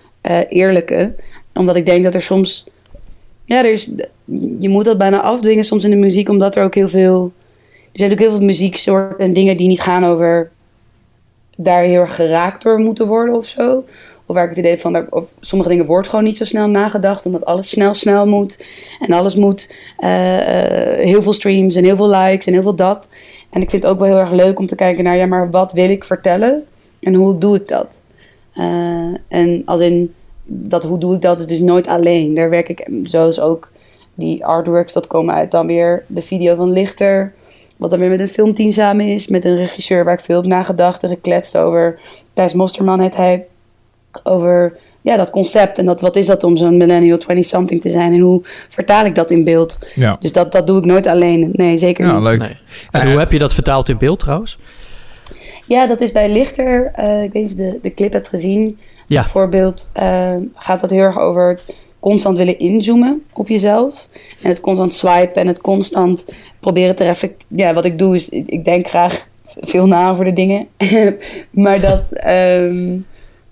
eerlijke. 0.48 1.14
Omdat 1.54 1.76
ik 1.76 1.86
denk 1.86 2.04
dat 2.04 2.14
er 2.14 2.22
soms. 2.22 2.66
Ja, 3.44 3.58
er 3.58 3.72
is, 3.72 3.92
je 4.60 4.68
moet 4.68 4.84
dat 4.84 4.98
bijna 4.98 5.20
afdwingen 5.20 5.64
soms 5.64 5.84
in 5.84 5.90
de 5.90 5.96
muziek, 5.96 6.28
omdat 6.28 6.56
er 6.56 6.64
ook 6.64 6.74
heel 6.74 6.88
veel. 6.88 7.32
Er 7.92 7.98
zijn 7.98 8.12
ook 8.12 8.18
heel 8.18 8.30
veel 8.30 8.40
muzieksoorten 8.40 9.18
en 9.18 9.32
dingen 9.32 9.56
die 9.56 9.68
niet 9.68 9.80
gaan 9.80 10.04
over. 10.04 10.50
daar 11.56 11.82
heel 11.82 12.00
erg 12.00 12.14
geraakt 12.14 12.62
door 12.62 12.78
moeten 12.78 13.06
worden 13.06 13.34
of 13.34 13.46
zo. 13.46 13.84
Of 14.28 14.34
waar 14.34 14.44
ik 14.44 14.48
het 14.50 14.58
idee 14.58 14.78
van, 14.80 14.92
daar- 14.92 15.06
of 15.10 15.34
sommige 15.40 15.70
dingen 15.70 15.86
wordt 15.86 16.08
gewoon 16.08 16.24
niet 16.24 16.36
zo 16.36 16.44
snel 16.44 16.66
nagedacht, 16.66 17.26
omdat 17.26 17.44
alles 17.44 17.70
snel, 17.70 17.94
snel 17.94 18.26
moet. 18.26 18.64
En 19.00 19.12
alles 19.12 19.34
moet 19.34 19.72
eh, 19.98 20.92
eh, 20.92 20.98
heel 20.98 21.22
veel 21.22 21.32
streams 21.32 21.74
en 21.76 21.84
heel 21.84 21.96
veel 21.96 22.08
likes 22.10 22.46
en 22.46 22.52
heel 22.52 22.62
veel 22.62 22.74
dat. 22.74 23.08
En 23.50 23.62
ik 23.62 23.70
vind 23.70 23.82
het 23.82 23.92
ook 23.92 23.98
wel 23.98 24.08
heel 24.08 24.18
erg 24.18 24.30
leuk 24.30 24.58
om 24.58 24.66
te 24.66 24.74
kijken 24.74 25.04
naar, 25.04 25.16
ja, 25.16 25.26
maar 25.26 25.50
wat 25.50 25.72
wil 25.72 25.90
ik 25.90 26.04
vertellen 26.04 26.64
en 27.00 27.14
hoe 27.14 27.38
doe 27.38 27.56
ik 27.56 27.68
dat? 27.68 28.00
Eh, 28.54 29.14
en 29.28 29.62
als 29.64 29.80
in, 29.80 30.14
dat 30.44 30.84
hoe 30.84 30.98
doe 30.98 31.14
ik 31.14 31.22
dat 31.22 31.40
is 31.40 31.46
dus 31.46 31.60
nooit 31.60 31.86
alleen. 31.86 32.34
Daar 32.34 32.50
werk 32.50 32.68
ik, 32.68 32.88
zoals 33.02 33.40
ook 33.40 33.70
die 34.14 34.44
artworks, 34.44 34.92
dat 34.92 35.06
komen 35.06 35.34
uit 35.34 35.50
dan 35.50 35.66
weer 35.66 36.04
de 36.06 36.22
video 36.22 36.54
van 36.56 36.72
Lichter. 36.72 37.32
Wat 37.76 37.90
dan 37.90 37.98
weer 37.98 38.08
met 38.08 38.20
een 38.20 38.28
filmteam 38.28 38.72
samen 38.72 39.06
is, 39.06 39.26
met 39.26 39.44
een 39.44 39.56
regisseur 39.56 40.04
waar 40.04 40.14
ik 40.14 40.20
veel 40.20 40.36
heb 40.36 40.46
nagedacht 40.46 41.02
en 41.02 41.08
gekletst 41.08 41.56
over. 41.56 41.98
Thijs 42.32 42.52
Mosterman 42.54 43.00
heet 43.00 43.16
hij. 43.16 43.46
Over 44.22 44.76
ja, 45.00 45.16
dat 45.16 45.30
concept 45.30 45.78
en 45.78 45.86
dat, 45.86 46.00
wat 46.00 46.16
is 46.16 46.26
dat 46.26 46.44
om 46.44 46.56
zo'n 46.56 46.76
millennial 46.76 47.18
20-something 47.18 47.80
te 47.80 47.90
zijn 47.90 48.12
en 48.12 48.20
hoe 48.20 48.42
vertaal 48.68 49.04
ik 49.04 49.14
dat 49.14 49.30
in 49.30 49.44
beeld. 49.44 49.78
Ja, 49.94 50.16
Dus 50.20 50.32
dat, 50.32 50.52
dat 50.52 50.66
doe 50.66 50.78
ik 50.78 50.84
nooit 50.84 51.06
alleen. 51.06 51.48
Nee, 51.52 51.78
zeker 51.78 52.06
ja 52.06 52.12
niet. 52.12 52.22
leuk. 52.22 52.38
Nee. 52.38 52.56
En 52.90 53.10
hoe 53.10 53.18
heb 53.18 53.32
je 53.32 53.38
dat 53.38 53.54
vertaald 53.54 53.88
in 53.88 53.98
beeld 53.98 54.18
trouwens? 54.18 54.58
Ja, 55.66 55.86
dat 55.86 56.00
is 56.00 56.12
bij 56.12 56.28
Lichter. 56.32 56.90
eh, 56.94 57.22
ik 57.22 57.32
weet 57.32 57.42
niet 57.42 57.52
of 57.52 57.58
je 57.58 57.70
de, 57.70 57.78
de 57.82 57.94
clip 57.94 58.12
hebt 58.12 58.28
gezien. 58.28 58.78
Ja. 59.06 59.20
Bijvoorbeeld 59.20 59.90
eh, 59.92 60.34
gaat 60.54 60.80
dat 60.80 60.90
heel 60.90 61.02
erg 61.02 61.18
over 61.18 61.48
het 61.48 61.66
constant 62.00 62.36
willen 62.36 62.58
inzoomen 62.58 63.22
op 63.32 63.48
jezelf. 63.48 64.08
En 64.42 64.48
het 64.48 64.60
constant 64.60 64.94
swipen 64.94 65.34
en 65.42 65.46
het 65.46 65.60
constant 65.60 66.24
proberen 66.60 66.94
te 66.94 67.04
reflecteren. 67.04 67.56
Ja, 67.56 67.74
wat 67.74 67.84
ik 67.84 67.98
doe 67.98 68.14
is, 68.14 68.28
ik, 68.28 68.46
ik 68.46 68.64
denk 68.64 68.88
graag 68.88 69.26
veel 69.60 69.86
na 69.86 70.10
over 70.10 70.24
de 70.24 70.32
dingen. 70.32 70.66
maar 71.50 71.80
dat, 71.80 72.08
ehm, 72.12 72.96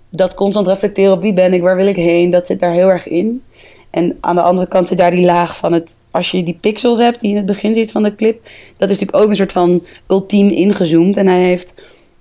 dat 0.09 0.33
constant 0.33 0.67
reflecteren 0.67 1.13
op 1.13 1.21
wie 1.21 1.33
ben 1.33 1.53
ik, 1.53 1.61
waar 1.61 1.75
wil 1.75 1.87
ik 1.87 1.95
heen, 1.95 2.31
dat 2.31 2.47
zit 2.47 2.59
daar 2.59 2.71
heel 2.71 2.89
erg 2.89 3.07
in. 3.07 3.43
En 3.89 4.17
aan 4.19 4.35
de 4.35 4.41
andere 4.41 4.67
kant 4.67 4.87
zit 4.87 4.97
daar 4.97 5.11
die 5.11 5.25
laag 5.25 5.57
van 5.57 5.73
het, 5.73 5.99
als 6.11 6.31
je 6.31 6.43
die 6.43 6.57
pixels 6.61 6.99
hebt 6.99 7.19
die 7.19 7.29
in 7.29 7.35
het 7.35 7.45
begin 7.45 7.73
ziet 7.73 7.91
van 7.91 8.03
de 8.03 8.15
clip, 8.15 8.49
dat 8.77 8.89
is 8.89 8.99
natuurlijk 8.99 9.23
ook 9.23 9.29
een 9.29 9.35
soort 9.35 9.51
van 9.51 9.83
ultiem 10.07 10.49
ingezoomd. 10.49 11.17
En 11.17 11.27
hij 11.27 11.43
heeft 11.43 11.73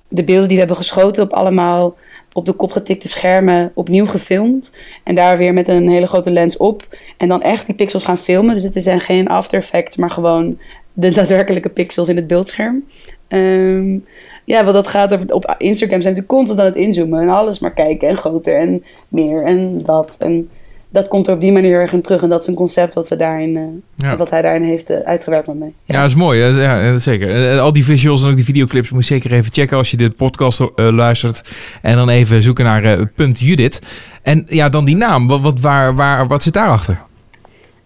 de 0.09 0.25
beelden 0.25 0.45
die 0.47 0.53
we 0.57 0.59
hebben 0.59 0.77
geschoten 0.77 1.23
op 1.23 1.33
allemaal 1.33 1.97
op 2.33 2.47
de 2.47 2.53
kop 2.53 2.71
getikte 2.71 3.09
schermen 3.09 3.71
opnieuw 3.75 4.07
gefilmd. 4.07 4.73
En 5.03 5.15
daar 5.15 5.39
weer 5.39 5.53
met 5.53 5.69
een 5.69 5.89
hele 5.89 6.07
grote 6.07 6.31
lens 6.31 6.57
op. 6.57 6.97
En 7.17 7.29
dan 7.29 7.43
echt 7.43 7.67
die 7.67 7.75
pixels 7.75 8.05
gaan 8.05 8.19
filmen. 8.19 8.55
Dus 8.55 8.63
het 8.63 8.83
zijn 8.83 9.01
geen 9.01 9.29
After 9.29 9.59
Effects, 9.59 9.97
maar 9.97 10.11
gewoon 10.11 10.59
de 10.93 11.11
daadwerkelijke 11.11 11.69
pixels 11.69 12.09
in 12.09 12.17
het 12.17 12.27
beeldscherm. 12.27 12.85
Ehm, 13.29 13.99
ja, 14.45 14.63
want 14.63 14.73
dat 14.73 14.87
gaat 14.89 15.33
op 15.33 15.55
Instagram 15.59 16.01
zijn 16.01 16.15
we 16.15 16.21
natuurlijk 16.21 16.27
constant 16.29 16.61
aan 16.61 16.67
het 16.67 16.75
inzoomen 16.77 17.21
en 17.21 17.29
alles 17.29 17.59
maar 17.59 17.73
kijken 17.75 18.09
en 18.09 18.17
groter 18.17 18.57
en 18.57 18.85
meer 19.09 19.45
en 19.45 19.83
dat. 19.83 20.17
En 20.19 20.49
dat 20.89 21.09
komt 21.09 21.27
er 21.27 21.35
op 21.35 21.41
die 21.41 21.53
manier 21.53 21.73
erg 21.81 21.93
in 21.93 22.03
terug. 22.03 22.23
En 22.23 22.29
dat 22.29 22.41
is 22.43 22.47
een 22.49 22.55
concept 22.55 22.95
wat, 22.95 23.09
we 23.09 23.17
daarin, 23.17 23.57
eh, 23.57 23.63
Ja. 24.09 24.17
wat 24.17 24.31
hij 24.31 24.43
daarin 24.43 24.63
heeft 24.63 24.91
eh, 24.91 24.99
uitgewerkt 24.99 25.47
met 25.47 25.59
mij. 25.59 25.73
Ja, 25.85 26.01
dat 26.01 26.09
is 26.11 26.15
mooi. 26.17 26.41
hè. 26.41 26.63
Ja, 26.63 26.99
zeker. 26.99 27.53
Eh, 27.53 27.61
Al 27.61 27.73
die 27.73 27.85
visuals 27.85 28.23
en 28.23 28.29
ook 28.29 28.37
die 28.37 28.45
videoclips 28.45 28.91
moet 28.91 29.07
je 29.07 29.15
zeker 29.15 29.33
even 29.33 29.53
checken 29.53 29.77
als 29.77 29.91
je 29.91 29.97
dit 29.97 30.17
podcast 30.17 30.61
luistert. 30.77 31.43
En 31.83 31.97
dan 31.97 32.09
even 32.09 32.43
zoeken 32.43 32.65
naar 32.65 33.07
punt 33.07 33.41
Judith. 33.41 33.81
En 34.23 34.45
ja, 34.49 34.69
dan 34.69 34.85
die 34.85 34.97
naam. 34.97 35.29
Wat, 35.29 35.41
wat, 35.41 35.61
waar, 35.61 35.95
waar, 35.95 36.27
wat 36.27 36.43
zit 36.43 36.53
daarachter? 36.53 36.99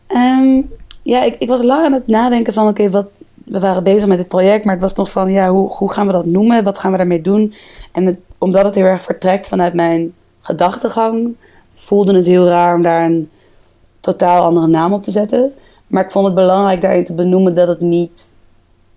Ehm, 0.07 0.61
ja, 1.03 1.25
ik, 1.25 1.37
ik 1.39 1.49
was 1.49 1.63
lang 1.63 1.85
aan 1.85 1.93
het 1.93 2.07
nadenken 2.07 2.53
van, 2.53 2.69
oké, 2.69 2.91
wat 2.91 3.07
we 3.51 3.61
waren 3.61 3.83
bezig 3.83 4.09
met 4.09 4.19
dit 4.19 4.29
project, 4.29 4.65
maar 4.65 4.73
het 4.75 4.83
was 4.83 4.95
nog 4.95 5.11
van, 5.11 5.31
ja, 5.33 5.51
hoe, 5.51 5.69
hoe 5.69 5.93
gaan 5.93 6.07
we 6.07 6.13
dat 6.13 6.25
noemen? 6.27 6.65
Wat 6.65 6.79
gaan 6.79 6.91
we 6.91 6.97
daarmee 6.97 7.23
doen? 7.23 7.55
En 7.93 8.07
het- 8.07 8.19
omdat 8.39 8.65
het 8.65 8.75
heel 8.75 8.85
erg 8.85 9.03
vertrekt 9.03 9.49
vanuit 9.49 9.75
mijn 9.75 10.15
gedachtegang, 10.41 11.35
voelde 11.75 12.17
het 12.17 12.27
heel 12.27 12.47
raar 12.47 12.75
om 12.75 12.83
daar 12.83 13.05
een 13.05 13.31
totaal 14.01 14.43
andere 14.45 14.67
naam 14.67 14.93
op 14.93 15.03
te 15.03 15.11
zetten. 15.11 15.53
Maar 15.87 16.05
ik 16.05 16.11
vond 16.11 16.25
het 16.27 16.35
belangrijk 16.35 16.83
daarin 16.83 17.05
te 17.05 17.15
benoemen 17.15 17.55
dat 17.55 17.69
het 17.69 17.81
niet, 17.81 18.35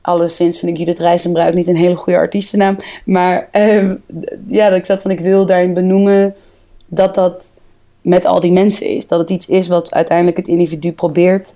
alleszins 0.01 0.60
vind 0.60 0.72
ik 0.72 0.78
Judith 0.78 0.99
Rijzenbruik 0.99 1.54
niet 1.54 1.68
een 1.68 1.76
hele 1.76 1.95
goede 1.95 2.20
artiestennaam, 2.20 2.76
maar 3.06 3.47
ehm, 3.51 3.95
ja, 4.47 4.70
dat 4.70 4.78
ik 4.78 4.86
zat 4.86 5.01
van, 5.01 5.12
ik 5.12 5.20
wil 5.20 5.45
daarin 5.45 5.74
benoemen 5.74 6.36
dat 6.88 7.16
dat 7.16 7.54
met 8.01 8.26
al 8.26 8.39
die 8.39 8.51
mensen 8.51 8.88
is. 8.88 9.08
Dat 9.08 9.20
het 9.20 9.30
iets 9.30 9.47
is 9.47 9.68
wat 9.68 9.91
uiteindelijk 9.93 10.38
het 10.38 10.47
individu 10.47 10.91
probeert, 10.91 11.56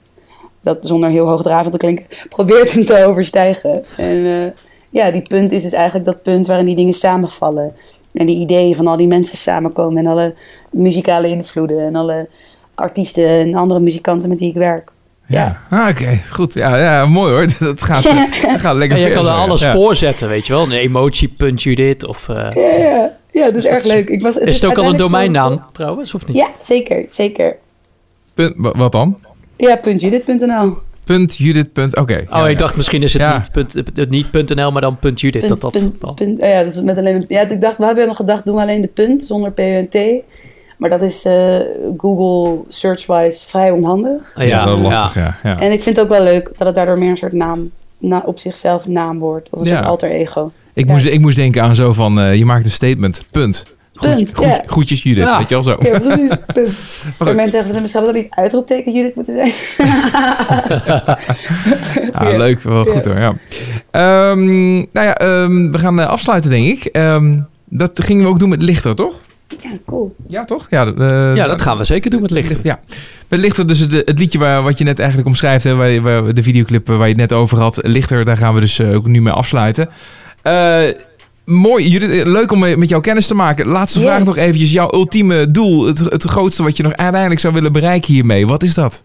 dat 0.68 0.78
zonder 0.88 1.09
heel 1.09 1.28
hoogdravend 1.28 1.72
te 1.72 1.78
klinken, 1.80 2.05
probeert 2.30 2.86
te 2.88 3.05
overstijgen. 3.05 3.84
En 3.97 4.26
eh, 4.26 4.51
ja, 4.89 5.11
die 5.11 5.22
punt 5.22 5.51
is 5.51 5.63
dus 5.63 5.72
eigenlijk 5.72 6.05
dat 6.05 6.24
punt 6.24 6.47
waarin 6.47 6.65
die 6.65 6.76
dingen 6.76 6.93
samenvallen. 6.93 7.74
En 8.13 8.26
die 8.26 8.38
ideeën 8.38 8.76
van 8.76 8.88
al 8.88 8.97
die 8.97 9.07
mensen 9.07 9.38
samenkomen 9.38 9.97
en 10.05 10.11
alle 10.11 10.36
muzikale 10.72 11.28
invloeden 11.30 11.80
en 11.80 11.95
alle 11.95 12.28
artiesten 12.76 13.28
en 13.28 13.55
andere 13.55 13.80
muzikanten 13.80 14.30
met 14.30 14.39
wie 14.39 14.49
ik 14.49 14.55
werk. 14.55 14.91
Ja, 15.26 15.61
Ah, 15.70 15.88
oké. 15.89 16.20
Goed. 16.32 16.53
Ja, 16.53 16.78
ja, 16.78 17.05
mooi 17.05 17.32
hoor. 17.34 17.45
Dat 17.68 17.82
gaat, 17.82 18.03
dat 18.03 18.59
gaat 18.59 18.76
lekker 18.76 18.97
En 18.97 19.03
je 19.03 19.11
kan 19.13 19.26
er 19.26 19.32
ja. 19.32 19.38
alles 19.38 19.61
Ja. 19.61 19.74
voor 19.74 19.95
zetten, 19.95 20.28
weet 20.30 20.47
je 20.47 20.53
wel. 20.53 20.63
Een 20.63 20.72
emotie.judith 20.72 22.05
of... 22.05 22.30
eh, 22.30 22.36
Ja, 22.53 22.78
ja, 22.78 23.11
ja 23.32 23.45
dat 23.45 23.55
is 23.55 23.65
erg 23.65 23.84
leuk. 23.84 24.09
Ik 24.09 24.22
was, 24.22 24.38
is 24.38 24.61
het 24.61 24.65
ook 24.72 24.78
al 24.78 24.84
een 24.84 24.89
zo- 24.91 24.97
domeinnaam 24.97 25.63
trouwens, 25.72 26.13
of 26.13 26.28
niet? 26.28 26.36
Ja, 26.38 26.47
zeker, 26.61 27.05
zeker. 27.09 27.55
Wat 28.55 28.91
dan? 28.91 29.18
Ja, 29.58 29.76
puntjudith.nl. 29.76 30.78
Punt 31.03 31.36
Judith. 31.38 31.74
Punt, 31.74 31.97
oké. 31.97 32.14
Oh, 32.30 32.38
Ja, 32.38 32.45
ik 32.45 32.51
ja. 32.51 32.58
dacht 32.58 32.76
misschien 32.76 33.03
is 33.03 33.14
het 33.14 33.22
Ja. 33.22 33.38
niet, 33.38 33.51
punt, 33.51 33.74
het 33.95 34.10
niet 34.10 34.55
.nl, 34.55 34.72
maar 34.72 34.82
dan 34.82 34.97
.judith. 35.01 35.32
Punt, 35.32 35.47
dat 35.47 35.62
dat, 35.62 35.72
punt, 35.72 36.01
dan- 36.01 36.14
punt- 36.14 36.41
oh 36.41 36.47
ja, 36.47 36.64
dus 36.64 36.82
met 36.82 36.97
alleen 36.97 37.16
een, 37.16 37.26
ja, 37.28 37.41
ik 37.49 37.62
dacht, 37.62 37.78
we 37.78 37.86
hebben 37.86 38.08
nog 38.08 38.16
gedacht, 38.16 38.45
doen 38.45 38.55
we 38.55 38.62
alleen 38.62 38.82
de 38.82 38.88
punt 38.88 39.24
zonder 39.24 39.51
P 39.51 39.60
en 39.60 39.89
T. 39.89 39.97
Maar 40.78 40.89
dat 40.89 41.01
is 41.01 41.26
eh, 41.26 41.58
Google 41.97 42.60
search-wise 42.70 43.47
vrij 43.47 43.72
onhandig. 43.72 44.22
Ah, 44.36 44.47
Ja, 44.47 44.66
dat 44.66 44.78
is 44.78 44.84
lastig, 44.84 45.16
ja. 45.16 45.38
ja. 45.43 45.60
En 45.60 45.72
ik 45.72 45.84
vind 45.84 45.95
het 45.95 46.05
ook 46.05 46.12
wel 46.12 46.24
leuk 46.24 46.51
dat 46.58 46.68
het 46.68 46.76
daardoor 46.76 46.97
meer 46.97 47.10
een 47.10 47.18
soort 47.18 47.34
naam, 47.34 47.72
na, 47.97 48.24
op 48.26 48.39
zichzelf 48.39 48.88
naam 48.88 49.20
wordt. 49.20 49.49
Of 49.51 49.60
een 49.60 49.66
Ja. 49.66 49.76
soort 49.76 49.86
alter 49.88 50.10
ego. 50.10 50.51
Ik, 50.74 50.86
Ja. 50.88 50.91
moest, 50.93 51.05
ik 51.05 51.20
moest 51.20 51.36
denken 51.36 51.62
aan 51.64 51.76
zo 51.76 51.93
van, 51.93 52.20
eh, 52.20 52.36
je 52.36 52.45
maakt 52.45 52.66
een 52.66 52.72
statement. 52.72 53.24
Punt. 53.32 53.76
Punt, 54.00 54.32
goed- 54.36 54.45
ja. 54.45 54.62
Groetjes 54.66 55.04
Judith, 55.04 55.24
Ja. 55.24 55.38
weet 55.38 55.50
je 55.50 55.54
wel 55.54 55.64
zo. 55.64 55.78
Ja, 55.82 56.00
precies. 56.00 56.32
Punt. 56.54 56.76
En 57.30 57.36
mensen 57.36 57.64
zeggen, 57.64 57.89
zou 57.89 58.06
dat 58.06 58.14
niet 58.14 58.28
uitroepteken 58.30 58.93
Judith 58.93 59.16
moeten 59.16 59.34
zijn? 59.34 59.52
Ja, 62.14 62.30
Ja. 62.30 62.38
leuk. 62.38 62.62
Wel 62.62 62.86
goed 62.86 63.04
Ja. 63.06 63.12
hoor, 63.12 63.20
ja. 63.20 63.34
Ehm, 63.91 64.76
nou 64.76 64.88
ja, 65.08 65.16
ehm, 65.18 65.72
we 65.72 65.78
gaan 65.80 66.00
eh, 66.00 66.08
afsluiten 66.08 66.50
denk 66.50 66.66
ik. 66.68 66.84
Ehm, 66.86 67.39
dat 67.66 68.04
gingen 68.04 68.24
we 68.24 68.30
ook 68.30 68.39
doen 68.39 68.50
met 68.50 68.62
Lichter, 68.62 68.95
toch? 68.95 69.14
Ja, 69.62 69.70
cool. 69.86 70.16
Ja, 70.28 70.45
toch? 70.45 70.68
Ja, 70.70 70.86
eh, 70.98 71.36
ja, 71.36 71.48
dat 71.48 71.62
gaan 71.62 71.78
we 71.78 71.84
zeker 71.84 72.10
doen 72.12 72.22
met 72.22 72.32
licht. 72.32 72.50
Licht, 72.50 72.64
ja. 72.64 72.80
Met 73.28 73.39
Lichter, 73.39 73.68
dus 73.68 73.80
het, 73.80 73.91
het 73.93 74.20
liedje 74.20 74.39
waar, 74.39 74.62
wat 74.64 74.78
je 74.78 74.84
net 74.84 75.00
eigenlijk 75.00 75.28
omschrijft, 75.30 75.64
hè, 75.64 75.76
waar, 76.02 76.34
de 76.34 76.43
videoclip 76.43 76.88
waar 76.88 76.98
je 76.98 77.04
het 77.08 77.18
net 77.18 77.34
over 77.34 77.60
had. 77.60 77.80
Lichter, 77.84 78.26
daar 78.26 78.38
gaan 78.38 78.54
we 78.54 78.60
dus 78.60 78.80
eh, 78.80 78.95
ook 78.95 79.06
nu 79.08 79.22
mee 79.22 79.34
afsluiten. 79.34 79.89
Eh, 80.41 80.80
mooi, 81.48 81.88
Judith, 81.88 82.10
eh, 82.10 82.26
leuk 82.32 82.52
om 82.52 82.60
met 82.60 82.89
jou 82.89 83.02
kennis 83.02 83.28
te 83.28 83.36
maken. 83.36 83.68
Laatste 83.68 84.00
Yes. 84.00 84.08
vraag 84.08 84.24
nog 84.24 84.38
eventjes. 84.38 84.72
Jouw 84.72 84.93
ultieme 84.93 85.52
doel, 85.52 85.86
het, 85.86 86.00
het 86.00 86.24
grootste 86.24 86.64
wat 86.64 86.78
je 86.78 86.84
nog 86.84 86.95
uiteindelijk 86.95 87.41
zou 87.41 87.54
willen 87.54 87.72
bereiken 87.72 88.14
hiermee. 88.14 88.48
Wat 88.48 88.64
is 88.64 88.74
dat? 88.74 89.04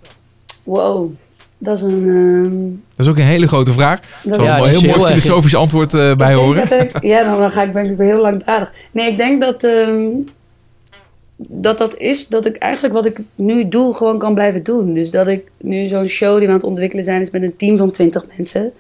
Wow. 0.62 1.11
Dat 1.59 1.76
is 1.76 1.82
een... 1.82 2.03
ehm, 2.09 2.80
Dat 2.97 3.07
is 3.07 3.09
ook 3.09 3.16
een 3.18 3.22
hele 3.22 3.49
grote 3.49 3.72
vraag. 3.72 4.01
Dat 4.22 4.34
zal 4.34 4.45
Ja, 4.45 4.59
een 4.59 4.68
heel 4.68 4.80
mooi 4.80 4.93
heel 4.93 5.09
erg- 5.09 5.22
filosofisch 5.22 5.55
antwoord 5.55 5.95
eh, 5.95 6.14
bij 6.16 6.34
horen. 6.34 6.80
ik- 6.80 7.03
ja, 7.03 7.36
dan, 7.38 7.51
ga 7.51 7.62
ik 7.62 7.72
denk 7.72 7.90
ik 7.90 7.97
weer 7.97 8.07
heel 8.12 8.20
langdradig. 8.20 8.72
Nee, 8.93 9.11
ik 9.11 9.16
denk 9.16 9.40
dat, 9.40 9.64
ehm, 9.64 10.05
dat 11.36 11.78
dat 11.78 11.97
is 11.97 12.26
dat 12.28 12.47
ik 12.47 12.57
eigenlijk 12.57 12.95
wat 12.95 13.07
ik 13.07 13.18
nu 13.34 13.68
doe 13.68 13.95
gewoon 13.95 14.18
kan 14.18 14.34
blijven 14.34 14.62
doen. 14.62 14.95
Dus 14.95 15.11
dat 15.11 15.28
ik 15.28 15.51
nu 15.61 15.86
zo'n 15.86 16.09
show 16.09 16.30
die 16.36 16.40
we 16.47 16.53
aan 16.53 16.59
het 16.59 16.66
ontwikkelen 16.68 17.05
zijn 17.05 17.20
is 17.20 17.30
met 17.30 17.43
een 17.43 17.57
team 17.57 17.76
van 17.76 17.90
20 17.90 18.24
mensen. 18.36 18.70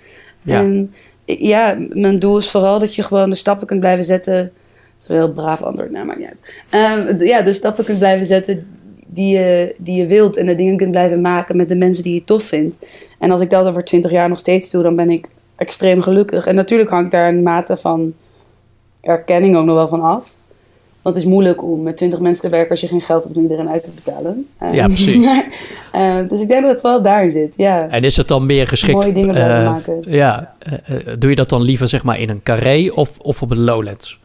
Ja. 0.42 0.58
En 0.60 0.92
ja, 1.24 1.76
mijn 1.88 2.18
doel 2.18 2.36
is 2.36 2.50
vooral 2.50 2.78
dat 2.78 2.94
je 2.94 3.02
gewoon 3.02 3.30
de 3.30 3.36
stappen 3.36 3.66
kunt 3.66 3.80
blijven 3.80 4.04
zetten. 4.04 4.34
Dat 4.34 5.02
is 5.02 5.08
een 5.08 5.14
heel 5.14 5.32
braaf 5.32 5.62
antwoord, 5.62 5.90
nou 5.90 6.06
maakt 6.06 6.18
niet 6.18 6.28
uit. 6.28 6.40
Ehm, 6.70 7.24
ja, 7.24 7.42
de 7.42 7.52
stappen 7.52 7.84
kunt 7.84 7.98
blijven 7.98 8.26
zetten 8.26 8.66
die 9.06 9.38
je, 9.38 9.74
die 9.78 9.96
je 9.96 10.06
wilt. 10.06 10.36
En 10.36 10.46
de 10.46 10.54
dingen 10.54 10.76
kunt 10.76 10.90
blijven 10.90 11.20
maken 11.20 11.56
met 11.56 11.68
de 11.68 11.76
mensen 11.76 12.02
die 12.02 12.14
je 12.14 12.24
tof 12.24 12.42
vindt. 12.42 12.76
En 13.18 13.30
als 13.30 13.40
ik 13.40 13.50
dat 13.50 13.66
over 13.66 13.84
20 13.84 14.10
jaar 14.10 14.28
nog 14.28 14.38
steeds 14.38 14.70
doe, 14.70 14.82
dan 14.82 14.96
ben 14.96 15.10
ik 15.10 15.28
extreem 15.56 16.02
gelukkig. 16.02 16.46
En 16.46 16.54
natuurlijk 16.54 16.90
hangt 16.90 17.10
daar 17.10 17.28
een 17.28 17.42
mate 17.42 17.76
van 17.76 18.14
erkenning 19.00 19.56
ook 19.56 19.64
nog 19.64 19.74
wel 19.74 19.88
van 19.88 20.00
af. 20.00 20.30
Want 21.02 21.14
het 21.16 21.24
is 21.24 21.30
moeilijk 21.30 21.62
om 21.62 21.82
met 21.82 21.96
20 21.96 22.18
mensen 22.18 22.42
te 22.44 22.50
werken 22.50 22.70
als 22.70 22.80
je 22.80 22.88
geen 22.88 23.00
geld 23.00 23.24
hebt 23.24 23.36
om 23.36 23.42
iedereen 23.42 23.68
uit 23.68 23.84
te 23.84 23.90
betalen. 23.90 24.46
Ja, 24.72 24.86
precies. 24.86 25.26
eh, 25.92 26.18
dus 26.28 26.40
ik 26.40 26.48
denk 26.48 26.62
dat 26.62 26.72
het 26.72 26.82
wel 26.82 27.02
daarin 27.02 27.32
zit, 27.32 27.54
ja. 27.56 27.88
En 27.88 28.02
is 28.02 28.16
het 28.16 28.28
dan 28.28 28.46
meer 28.46 28.68
geschikt... 28.68 28.92
Mooie 28.92 29.12
dingen 29.12 29.30
blijven 29.30 29.58
eh, 29.58 29.70
maken. 29.70 30.02
Ja, 30.06 30.54
eh, 30.58 30.72
eh, 30.72 31.06
doe 31.18 31.30
je 31.30 31.36
dat 31.36 31.48
dan 31.48 31.62
liever 31.62 31.88
zeg 31.88 32.02
maar 32.04 32.20
in 32.20 32.28
een 32.28 32.42
carré 32.42 32.90
of, 32.94 33.18
of 33.18 33.42
op 33.42 33.50
een 33.50 33.64
lowlands? 33.64 34.20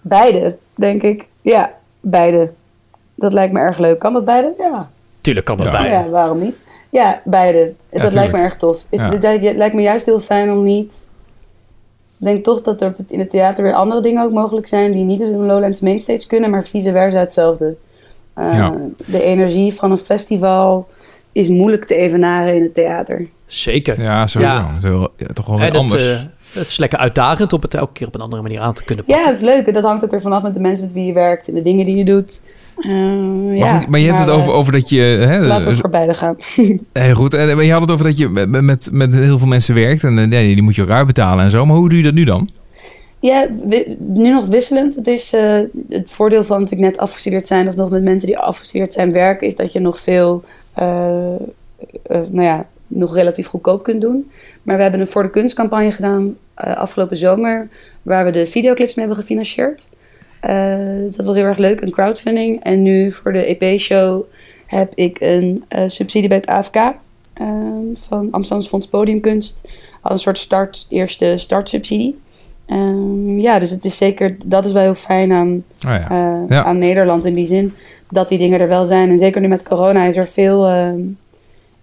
Beide, 0.00 0.56
denk 0.74 1.02
ik. 1.02 1.26
Ja, 1.42 1.72
beide. 2.00 2.52
Dat 3.14 3.32
lijkt 3.32 3.52
me 3.52 3.58
erg 3.58 3.78
leuk. 3.78 3.98
Kan 3.98 4.12
dat 4.12 4.24
beide? 4.24 4.54
Ja. 4.58 4.88
Tuurlijk 5.20 5.46
kan 5.46 5.56
dat 5.56 5.66
Ja. 5.66 5.72
bij. 5.72 5.90
Ja, 5.90 6.08
waarom 6.08 6.38
niet? 6.38 6.68
Ja, 6.90 7.20
beide. 7.24 7.64
dat 7.64 7.74
tuurlijk. 7.90 8.14
lijkt 8.14 8.32
me 8.32 8.38
erg 8.38 8.56
tof. 8.56 8.86
Ja. 8.90 9.10
het 9.10 9.56
lijkt 9.56 9.74
me 9.74 9.82
juist 9.82 10.06
heel 10.06 10.20
fijn 10.20 10.50
om 10.50 10.64
niet... 10.64 10.94
Ik 12.22 12.28
denk 12.28 12.44
toch 12.44 12.62
dat 12.62 12.82
er 12.82 12.88
op 12.88 12.96
het- 12.96 13.10
in 13.10 13.18
het 13.18 13.30
theater 13.30 13.62
weer 13.64 13.72
andere 13.72 14.00
dingen 14.02 14.22
ook 14.24 14.32
mogelijk 14.32 14.66
zijn... 14.66 14.92
die 14.92 15.04
niet 15.04 15.20
op 15.20 15.26
een 15.26 15.46
Lowlands 15.46 15.80
Mainstage 15.80 16.26
kunnen, 16.26 16.50
maar 16.50 16.64
vice 16.66 16.92
versa 16.92 17.18
hetzelfde. 17.18 17.76
Eh, 18.34 18.54
Ja. 18.54 18.74
De 19.06 19.22
energie 19.22 19.74
van 19.74 19.90
een 19.90 19.98
festival 19.98 20.88
is 21.32 21.48
moeilijk 21.48 21.84
te 21.84 21.94
evenaren 21.94 22.54
in 22.54 22.62
het 22.62 22.74
theater. 22.74 23.26
Zeker. 23.46 24.02
Ja, 24.02 24.26
sowieso. 24.26 24.54
Ja. 24.54 24.68
Het 24.74 24.82
is 24.84 24.90
wel- 24.90 25.10
ja, 25.16 25.26
toch 25.26 25.46
wel 25.46 25.56
weer 25.56 25.66
het, 25.66 25.76
anders. 25.76 26.10
eh, 26.10 26.18
het 26.52 26.66
is 26.68 26.76
lekker 26.78 26.98
uitdagend 26.98 27.52
om 27.52 27.60
het 27.60 27.74
elke 27.74 27.92
keer 27.92 28.06
op 28.06 28.14
een 28.14 28.20
andere 28.20 28.42
manier 28.42 28.60
aan 28.60 28.74
te 28.74 28.84
kunnen 28.84 29.04
Ja, 29.06 29.14
pakken. 29.14 29.32
het 29.32 29.42
is 29.42 29.54
leuk. 29.54 29.66
En 29.66 29.74
dat 29.74 29.84
hangt 29.84 30.04
ook 30.04 30.10
weer 30.10 30.20
vanaf 30.20 30.42
met 30.42 30.54
de 30.54 30.60
mensen 30.60 30.84
met 30.84 30.94
wie 30.94 31.06
je 31.06 31.12
werkt... 31.12 31.48
en 31.48 31.54
de 31.54 31.62
dingen 31.62 31.84
die 31.84 31.96
je 31.96 32.04
doet. 32.04 32.42
Eh, 32.76 32.90
maar, 32.90 33.54
ja, 33.54 33.78
goed, 33.78 33.88
maar 33.88 34.00
je 34.00 34.06
hebt 34.06 34.18
het 34.18 34.28
eh, 34.28 34.36
over, 34.38 34.52
over 34.52 34.72
dat 34.72 34.88
je... 34.88 35.00
Hè, 35.00 35.40
Laten 35.40 35.64
we 35.64 35.70
het 35.70 35.80
voor 35.80 35.90
beide 35.90 36.14
gaan. 36.14 36.36
Heel 36.92 37.14
goed. 37.14 37.34
En 37.34 37.56
maar 37.56 37.64
je 37.64 37.72
had 37.72 37.80
het 37.80 37.90
over 37.90 38.04
dat 38.04 38.16
je 38.16 38.28
met, 38.28 38.48
met, 38.48 38.88
met 38.92 39.14
heel 39.14 39.38
veel 39.38 39.46
mensen 39.46 39.74
werkt. 39.74 40.04
En 40.04 40.18
eh, 40.18 40.26
nee, 40.26 40.54
die 40.54 40.62
moet 40.62 40.74
je 40.74 40.82
ook 40.82 40.88
uitbetalen 40.88 41.44
en 41.44 41.50
zo. 41.50 41.66
Maar 41.66 41.76
hoe 41.76 41.88
doe 41.88 41.98
je 41.98 42.04
dat 42.04 42.14
nu 42.14 42.24
dan? 42.24 42.50
Ja, 43.22 43.46
nu 43.98 44.32
nog 44.32 44.46
wisselend. 44.46 44.94
Het 44.94 45.06
is 45.06 45.32
eh, 45.32 45.60
het 45.88 46.10
voordeel 46.10 46.44
van 46.44 46.60
natuurlijk 46.60 46.90
net 46.90 47.00
afgestudeerd 47.00 47.46
zijn 47.46 47.68
of 47.68 47.74
nog 47.74 47.90
met 47.90 48.02
mensen 48.02 48.28
die 48.28 48.38
afgestudeerd 48.38 48.92
zijn 48.92 49.12
werken, 49.12 49.46
is 49.46 49.56
dat 49.56 49.72
je 49.72 49.80
nog 49.80 50.00
veel, 50.00 50.44
eh, 50.72 51.34
eh, 51.34 51.40
nou 52.08 52.42
ja, 52.42 52.66
nog 52.86 53.14
relatief 53.14 53.46
goedkoop 53.46 53.82
kunt 53.82 54.00
doen. 54.00 54.30
Maar 54.62 54.76
we 54.76 54.82
hebben 54.82 55.00
een 55.00 55.06
voor 55.06 55.22
de 55.22 55.30
kunstcampagne 55.30 55.92
gedaan 55.92 56.36
eh, 56.54 56.76
afgelopen 56.76 57.16
zomer, 57.16 57.68
waar 58.02 58.24
we 58.24 58.30
de 58.30 58.46
videoclips 58.46 58.94
mee 58.94 59.06
hebben 59.06 59.22
gefinancierd. 59.22 59.88
Dus 61.06 61.16
dat 61.16 61.26
was 61.26 61.36
heel 61.36 61.44
erg 61.44 61.58
leuk, 61.58 61.80
een 61.80 61.90
crowdfunding. 61.90 62.62
En 62.62 62.82
nu 62.82 63.12
voor 63.12 63.32
de 63.32 63.58
EP-show 63.58 64.22
heb 64.66 64.92
ik 64.94 65.16
een 65.20 65.64
eh, 65.68 65.82
subsidie 65.86 66.28
bij 66.28 66.36
het 66.36 66.46
AFK 66.46 66.74
eh, 66.76 66.92
van 68.08 68.28
Amsterdamse 68.30 68.68
Fonds 68.68 68.86
Podiumkunst. 68.86 69.60
Als 70.00 70.12
een 70.12 70.18
soort 70.18 70.38
start, 70.38 70.86
eerste 70.88 71.34
startsubsidie. 71.36 72.18
Ehm, 72.66 73.38
ja, 73.38 73.58
dus 73.58 73.70
het 73.70 73.84
is 73.84 73.96
zeker, 73.96 74.36
dat 74.44 74.64
is 74.64 74.72
wel 74.72 74.82
heel 74.82 74.94
fijn 74.94 75.32
aan, 75.32 75.48
Oh 75.86 75.92
ja. 75.92 76.10
eh, 76.10 76.48
Ja. 76.48 76.64
aan 76.64 76.78
Nederland 76.78 77.24
in 77.24 77.34
die 77.34 77.46
zin. 77.46 77.74
Dat 78.10 78.28
die 78.28 78.38
dingen 78.38 78.60
er 78.60 78.68
wel 78.68 78.84
zijn. 78.84 79.08
En 79.10 79.18
zeker 79.18 79.40
nu 79.40 79.48
met 79.48 79.62
corona 79.62 80.04
is 80.04 80.16
er 80.16 80.28
veel, 80.28 80.66
ehm, 80.66 81.00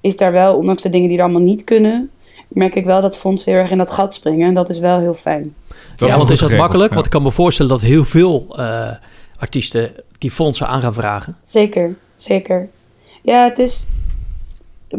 is 0.02 0.18
daar 0.18 0.32
wel, 0.32 0.56
ondanks 0.58 0.84
de 0.84 0.90
dingen 0.90 1.08
die 1.10 1.18
er 1.18 1.24
allemaal 1.24 1.42
niet 1.42 1.64
kunnen, 1.64 2.10
merk 2.50 2.76
ik 2.76 2.86
wel 2.86 3.02
dat 3.02 3.18
fondsen 3.18 3.52
heel 3.52 3.62
erg 3.62 3.72
in 3.72 3.78
dat 3.78 3.92
gat 3.92 4.14
springen. 4.14 4.48
En 4.48 4.54
dat 4.54 4.70
is 4.70 4.80
wel 4.80 5.00
heel 5.00 5.14
fijn. 5.14 5.56
Dat 5.96 6.10
ja, 6.10 6.18
want 6.18 6.30
is 6.30 6.40
dat 6.40 6.52
makkelijk? 6.52 6.90
ja. 6.90 6.94
Want 6.94 7.06
ik 7.06 7.12
kan 7.12 7.24
me 7.24 7.32
voorstellen 7.32 7.72
dat 7.72 7.82
heel 7.82 8.04
veel 8.06 8.46
eh, 8.58 8.92
artiesten 9.38 9.92
die 10.18 10.32
fondsen 10.32 10.68
aan 10.68 10.82
gaan 10.82 10.94
vragen. 10.94 11.36
Zeker, 11.44 11.96
zeker. 12.16 12.70
Ja, 13.22 13.44
het 13.44 13.60
is. 13.60 13.88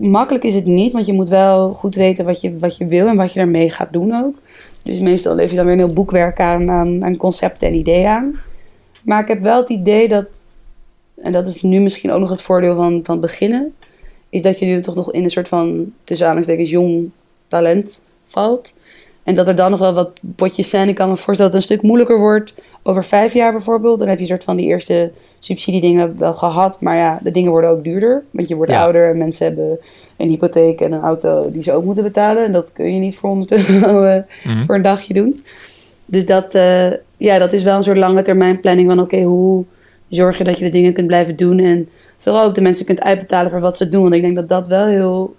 Makkelijk 0.01 0.45
is 0.45 0.55
het 0.55 0.65
niet, 0.65 0.93
want 0.93 1.07
je 1.07 1.13
moet 1.13 1.29
wel 1.29 1.75
goed 1.75 1.95
weten 1.95 2.25
wat 2.25 2.41
je, 2.41 2.59
wat 2.59 2.77
je 2.77 2.87
wil 2.87 3.07
en 3.07 3.17
wat 3.17 3.33
je 3.33 3.39
daarmee 3.39 3.71
gaat 3.71 3.93
doen 3.93 4.15
ook. 4.15 4.35
Dus 4.83 4.99
meestal 4.99 5.35
leef 5.35 5.51
je 5.51 5.57
dan 5.57 5.65
weer 5.65 5.75
een 5.75 5.81
heel 5.81 5.93
boekwerk 5.93 6.41
aan, 6.41 6.71
aan, 6.71 7.05
aan 7.05 7.17
concepten 7.17 7.69
en 7.69 7.75
ideeën 7.75 8.07
aan. 8.07 8.41
Maar 9.03 9.23
ik 9.23 9.29
heb 9.29 9.43
wel 9.43 9.61
het 9.61 9.69
idee 9.69 10.09
dat, 10.09 10.27
en 11.23 11.33
dat 11.33 11.47
is 11.47 11.63
nu 11.63 11.81
misschien 11.81 12.11
ook 12.11 12.21
nog 12.21 12.31
het 12.31 12.43
voordeel 12.43 12.77
van, 12.77 13.01
van 13.03 13.21
beginnen, 13.21 13.75
is 14.29 14.43
dat 14.43 14.59
je 14.59 14.67
nu 14.67 14.81
toch 14.81 14.95
nog 14.95 15.13
in 15.13 15.25
een 15.25 15.31
soort 15.31 15.49
van, 15.49 15.93
tussen 16.05 16.27
aanhalingstekens, 16.27 16.71
jong 16.71 17.11
talent 17.51 18.05
valt. 18.27 18.75
En 19.23 19.35
dat 19.35 19.49
er 19.49 19.55
dan 19.55 19.71
nog 19.71 19.81
wel 19.81 19.93
wat 19.95 20.11
potjes 20.37 20.71
zijn. 20.71 20.89
Ik 20.89 20.95
kan 20.95 21.09
me 21.09 21.17
voorstellen 21.17 21.53
dat 21.53 21.61
het 21.63 21.71
een 21.71 21.77
stuk 21.77 21.87
moeilijker 21.89 22.19
wordt 22.19 22.55
over 22.83 23.05
vijf 23.05 23.33
jaar 23.33 23.53
bijvoorbeeld. 23.53 23.99
Dan 23.99 24.09
heb 24.09 24.17
je 24.17 24.23
een 24.23 24.31
soort 24.31 24.45
van 24.45 24.57
die 24.57 24.67
eerste 24.67 25.11
subsidiedingen 25.39 26.19
wel 26.19 26.35
gehad. 26.35 26.81
Maar 26.81 26.97
ja, 26.97 27.19
de 27.23 27.31
dingen 27.31 27.51
worden 27.51 27.71
ook 27.71 27.85
duurder. 27.85 28.23
Want 28.31 28.49
je 28.49 28.55
wordt 28.55 28.71
Ja. 28.73 28.83
ouder 28.83 29.11
en 29.11 29.19
mensen 29.19 29.47
hebben 29.47 29.79
een 30.17 30.29
hypotheek 30.29 30.81
en 30.81 30.93
een 30.93 31.01
auto 31.01 31.51
die 31.53 31.63
ze 31.63 31.73
ook 31.73 31.85
moeten 31.85 32.05
betalen. 32.05 32.45
En 32.45 32.53
dat 32.53 32.73
kun 32.73 32.93
je 32.95 32.99
niet 33.01 33.17
voor 33.17 33.29
100 33.29 33.53
euro 33.69 34.03
eh, 34.05 34.23
Mhm. 34.45 34.65
voor 34.65 34.75
een 34.75 34.83
dagje 34.83 35.15
doen. 35.15 35.45
Dus 36.05 36.27
dat, 36.27 36.55
eh, 36.55 36.91
ja, 37.17 37.39
dat 37.39 37.53
is 37.53 37.63
wel 37.63 37.77
een 37.77 37.83
soort 37.83 37.97
lange 37.97 38.23
termijn 38.23 38.61
planning 38.61 38.89
van 38.89 39.01
oké, 39.01 39.23
hoe 39.23 39.65
zorg 40.09 40.39
je 40.39 40.45
dat 40.45 40.59
je 40.59 40.65
de 40.65 40.71
dingen 40.71 40.93
kunt 40.93 41.07
blijven 41.07 41.37
doen. 41.37 41.59
En 41.59 41.89
vooral 42.17 42.45
ook 42.45 42.55
de 42.55 42.61
mensen 42.61 42.87
kunt 42.87 43.01
uitbetalen 43.03 43.51
voor 43.51 43.61
wat 43.61 43.77
ze 43.77 43.89
doen. 43.89 44.03
Want 44.03 44.15
ik 44.15 44.21
denk 44.23 44.35
dat 44.35 44.49
dat 44.49 44.67
wel 44.67 44.87
heel 44.87 45.35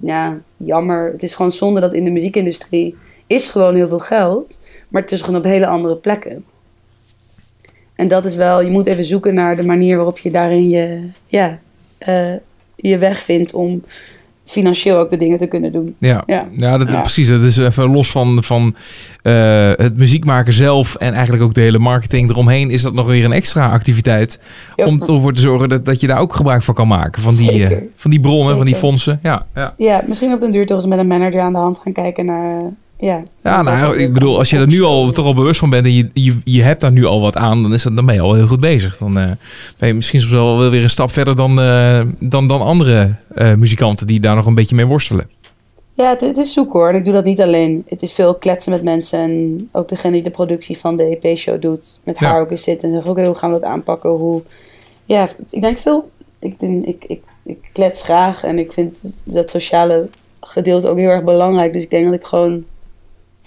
ja, 0.00 0.40
jammer. 0.56 1.12
Het 1.12 1.22
is 1.22 1.34
gewoon 1.34 1.52
zonde 1.52 1.80
dat 1.80 1.94
in 1.94 2.04
de 2.04 2.10
muziekindustrie 2.10 2.96
is 3.26 3.48
gewoon 3.48 3.74
heel 3.74 3.88
veel 3.88 3.98
geld. 3.98 4.58
Maar 4.88 5.02
het 5.02 5.12
is 5.12 5.20
gewoon 5.20 5.38
op 5.38 5.44
hele 5.44 5.66
andere 5.66 5.96
plekken. 5.96 6.44
En 7.94 8.08
dat 8.08 8.24
is 8.24 8.34
wel, 8.34 8.62
je 8.62 8.70
moet 8.70 8.86
even 8.86 9.04
zoeken 9.04 9.34
naar 9.34 9.56
de 9.56 9.66
manier 9.66 9.96
waarop 9.96 10.18
je 10.18 10.30
daarin 10.30 10.68
je, 10.68 11.08
ja, 11.26 11.58
eh, 11.98 12.34
je 12.76 12.98
weg 12.98 13.22
vindt 13.22 13.54
om 13.54 13.82
financieel 14.48 14.98
ook 14.98 15.10
de 15.10 15.16
dingen 15.16 15.38
te 15.38 15.46
kunnen 15.46 15.72
doen. 15.72 15.94
Ja, 15.98 16.22
ja. 16.26 16.46
Ja. 16.50 16.78
dat, 16.78 16.90
Ja. 16.90 17.00
precies. 17.00 17.28
Dat 17.28 17.44
is 17.44 17.56
even 17.58 17.90
los 17.90 18.10
van, 18.10 18.42
van 18.44 18.74
eh, 19.22 19.70
het 19.76 19.96
muziek 19.96 20.24
maken 20.24 20.52
zelf 20.52 20.94
en 20.94 21.12
eigenlijk 21.12 21.42
ook 21.42 21.54
de 21.54 21.60
hele 21.60 21.78
marketing 21.78 22.30
eromheen. 22.30 22.70
Is 22.70 22.82
dat 22.82 22.92
nog 22.94 23.06
weer 23.06 23.24
een 23.24 23.32
extra 23.32 23.70
activiteit 23.70 24.40
Ja. 24.76 24.86
om 24.86 25.00
ervoor 25.02 25.32
te 25.32 25.40
zorgen 25.40 25.68
dat, 25.68 25.84
dat 25.84 26.00
je 26.00 26.06
daar 26.06 26.18
ook 26.20 26.34
gebruik 26.34 26.62
van 26.62 26.74
kan 26.74 26.88
maken. 26.88 27.22
Van 27.22 27.36
die, 27.36 27.50
Zeker. 27.50 27.82
van 27.94 28.10
die 28.10 28.20
bronnen, 28.20 28.56
van 28.56 28.66
die 28.66 28.74
fondsen. 28.74 29.18
Ja, 29.22 29.46
ja. 29.54 29.74
Ja, 29.76 30.02
misschien 30.06 30.32
op 30.32 30.40
den 30.40 30.50
duur 30.52 30.66
toch 30.66 30.76
eens 30.76 30.86
met 30.86 30.98
een 30.98 31.06
manager 31.06 31.40
aan 31.40 31.52
de 31.52 31.58
hand 31.58 31.78
gaan 31.78 31.92
kijken 31.92 32.24
naar, 32.24 32.62
ja. 32.98 33.22
ja 33.42 33.62
nou, 33.62 33.98
ik 33.98 34.12
bedoel, 34.12 34.38
als 34.38 34.50
je 34.50 34.58
er 34.58 34.66
nu 34.66 34.82
al 34.82 35.10
toch 35.10 35.26
al 35.26 35.34
bewust 35.34 35.60
van 35.60 35.70
bent 35.70 35.86
en 35.86 35.92
je, 35.92 36.10
je, 36.12 36.36
je 36.44 36.62
hebt 36.62 36.80
daar 36.80 36.92
nu 36.92 37.04
al 37.04 37.20
wat 37.20 37.36
aan, 37.36 37.62
dan, 37.62 37.72
is 37.72 37.82
dat, 37.82 37.96
dan 37.96 38.06
ben 38.06 38.14
je 38.14 38.20
al 38.20 38.34
heel 38.34 38.46
goed 38.46 38.60
bezig. 38.60 38.96
Dan 38.96 39.18
eh, 39.18 39.30
ben 39.78 39.88
je 39.88 39.94
misschien 39.94 40.20
soms 40.20 40.32
wel 40.32 40.70
weer 40.70 40.82
een 40.82 40.90
stap 40.90 41.10
verder 41.10 41.36
dan, 41.36 41.60
eh, 41.60 42.00
dan, 42.18 42.48
dan 42.48 42.60
andere 42.60 43.14
eh, 43.34 43.54
muzikanten 43.54 44.06
die 44.06 44.20
daar 44.20 44.36
nog 44.36 44.46
een 44.46 44.54
beetje 44.54 44.76
mee 44.76 44.86
worstelen. 44.86 45.30
Ja, 45.94 46.10
het, 46.10 46.20
het 46.20 46.38
is 46.38 46.52
zoek 46.52 46.72
hoor. 46.72 46.94
Ik 46.94 47.04
doe 47.04 47.12
dat 47.12 47.24
niet 47.24 47.40
alleen. 47.40 47.84
Het 47.88 48.02
is 48.02 48.12
veel 48.12 48.34
kletsen 48.34 48.72
met 48.72 48.82
mensen. 48.82 49.18
En 49.18 49.68
ook 49.72 49.88
degene 49.88 50.12
die 50.12 50.22
de 50.22 50.30
productie 50.30 50.78
van 50.78 50.96
de 50.96 51.18
EP-show 51.20 51.60
doet. 51.60 51.98
Met 52.04 52.16
haar 52.16 52.40
ook 52.40 52.50
eens 52.50 52.62
zitten. 52.62 52.88
En 52.88 52.94
zeggen, 52.94 53.10
oké, 53.10 53.26
hoe 53.26 53.34
gaan 53.34 53.52
we 53.52 53.60
dat 53.60 53.68
aanpakken? 53.68 54.10
Hoe... 54.10 54.42
Ja, 55.04 55.28
ik 55.50 55.60
denk 55.60 55.78
veel... 55.78 56.10
Ik, 56.38 56.54
ik, 56.60 57.04
ik, 57.08 57.22
ik 57.42 57.58
klets 57.72 58.02
graag. 58.02 58.44
En 58.44 58.58
ik 58.58 58.72
vind 58.72 59.14
dat 59.24 59.50
sociale 59.50 60.08
gedeelte 60.40 60.88
ook 60.88 60.98
heel 60.98 61.10
erg 61.10 61.24
belangrijk. 61.24 61.72
Dus 61.72 61.82
ik 61.82 61.90
denk 61.90 62.04
dat 62.04 62.14
ik 62.14 62.24
gewoon 62.24 62.64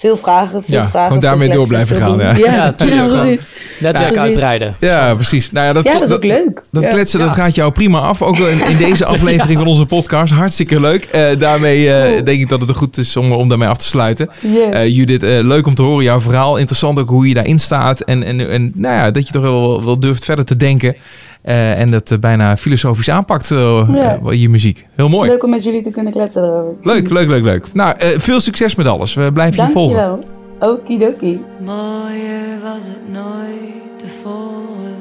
veel 0.01 0.17
vragen, 0.17 0.63
veel 0.63 0.77
Ja, 0.77 0.85
vragen... 0.85 1.07
gewoon 1.07 1.21
daarmee 1.21 1.49
door 1.49 1.67
blijven 1.67 1.95
gaan, 1.95 2.17
ja. 2.19 2.35
Ja, 2.35 2.71
precies. 2.77 3.47
Netwerk 3.79 4.17
uitbreiden. 4.17 4.75
Ja, 4.79 5.13
precies. 5.15 5.51
Nou 5.51 5.65
ja, 5.67 5.73
dat, 5.73 5.85
Ja, 5.85 5.93
dat 5.93 6.09
is 6.09 6.15
ook 6.15 6.23
leuk. 6.23 6.61
Dat 6.71 6.83
Ja. 6.83 6.89
kletsen, 6.89 7.19
dat 7.19 7.27
Ja. 7.27 7.33
gaat 7.33 7.55
jou 7.55 7.71
prima 7.71 7.99
af. 7.99 8.21
Ook 8.21 8.37
in, 8.37 8.65
in 8.69 8.77
deze 8.89 9.05
aflevering 9.05 9.57
van 9.59 9.67
onze 9.67 9.85
podcast. 9.85 10.33
Hartstikke 10.33 10.79
leuk. 10.79 11.03
Eh, 11.05 11.39
daarmee 11.39 11.93
eh, 11.93 12.11
Cool. 12.11 12.23
denk 12.23 12.39
ik 12.41 12.49
dat 12.49 12.61
het 12.61 12.77
goed 12.77 12.97
is 12.97 13.17
om, 13.17 13.31
om 13.31 13.47
daarmee 13.49 13.67
af 13.67 13.77
te 13.77 13.83
sluiten. 13.83 14.29
Yes. 14.39 14.69
Eh, 14.73 14.87
Judith, 14.87 15.23
eh, 15.23 15.29
leuk 15.41 15.67
om 15.67 15.75
te 15.75 15.81
horen 15.83 16.03
jouw 16.03 16.19
verhaal. 16.19 16.57
Interessant 16.57 16.99
ook 16.99 17.09
hoe 17.09 17.27
je 17.27 17.33
daarin 17.33 17.59
staat. 17.59 17.99
En, 18.01 18.23
en, 18.23 18.49
en 18.49 18.71
nou 18.75 18.95
ja, 18.95 19.11
dat 19.11 19.27
je 19.27 19.33
toch 19.33 19.41
wel, 19.41 19.85
wel 19.85 19.99
durft 19.99 20.25
verder 20.25 20.45
te 20.45 20.55
denken. 20.55 20.95
Eh, 21.41 21.79
en 21.79 21.91
dat 21.91 22.11
eh, 22.11 22.17
bijna 22.19 22.57
filosofisch 22.57 23.09
aanpakt, 23.09 23.51
eh, 23.51 23.89
Ja. 23.93 24.19
je 24.31 24.49
muziek. 24.49 24.87
Heel 24.95 25.09
mooi. 25.09 25.21
Leuk, 25.23 25.31
Leuk 25.31 25.43
om 25.43 25.49
met 25.49 25.63
jullie 25.63 25.83
te 25.83 25.89
kunnen 25.91 26.11
kletsen 26.11 26.43
erover. 26.43 26.73
leuk, 26.81 27.09
leuk, 27.09 27.43
leuk. 27.43 27.73
Nou, 27.73 27.95
eh, 27.97 28.07
veel 28.17 28.39
succes 28.39 28.75
met 28.75 28.85
alles. 28.87 29.13
We 29.13 29.29
blijven 29.33 29.65
je 29.65 29.71
volgen. 29.71 29.97
Dankjewel. 29.97 30.73
Okidoki. 30.73 31.41
Mooier 31.65 32.59
was 32.63 32.83
het 32.85 33.09
nooit 33.11 33.99
tevoren. 33.99 34.99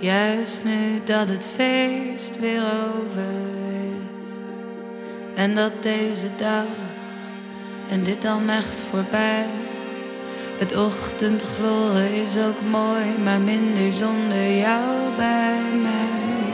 Juist 0.00 0.62
nu 0.64 1.00
dat 1.04 1.28
het 1.28 1.48
feest 1.56 2.40
weer 2.40 2.60
over 3.00 3.22
is. 3.72 4.26
En 5.34 5.54
dat 5.54 5.72
deze 5.82 6.26
dag 6.38 6.64
en 7.90 8.02
dit 8.04 8.22
dan 8.22 8.48
echt 8.48 8.80
voorbij. 8.90 9.44
Het 10.58 10.76
ochtendgloren 10.76 12.14
is 12.14 12.36
ook 12.38 12.70
mooi, 12.70 13.04
maar 13.24 13.40
minder 13.40 13.92
zonder 13.92 14.56
jou 14.56 15.16
bij 15.16 15.60
mij. 15.82 16.52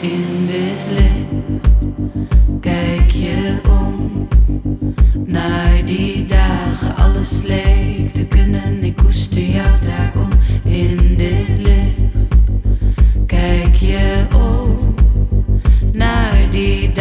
In 0.00 0.46
dit 0.46 0.98
licht 0.98 1.70
kijk 2.60 3.10
je 3.10 3.58
om 3.68 4.28
naar 5.24 5.84
die 5.84 6.26
dagen. 6.26 6.96
Alles 6.96 7.42
leek 7.42 8.10
te 8.12 8.24
kunnen, 8.24 8.84
ik 8.84 8.96
koester 8.96 9.42
jou 9.42 9.70
daarom. 9.86 10.28
In 10.64 11.14
dit 11.16 11.48
licht 11.58 12.26
kijk 13.26 13.74
je 13.74 14.24
om 14.34 14.94
naar 15.92 16.48
die 16.50 16.80
dagen. 16.80 16.91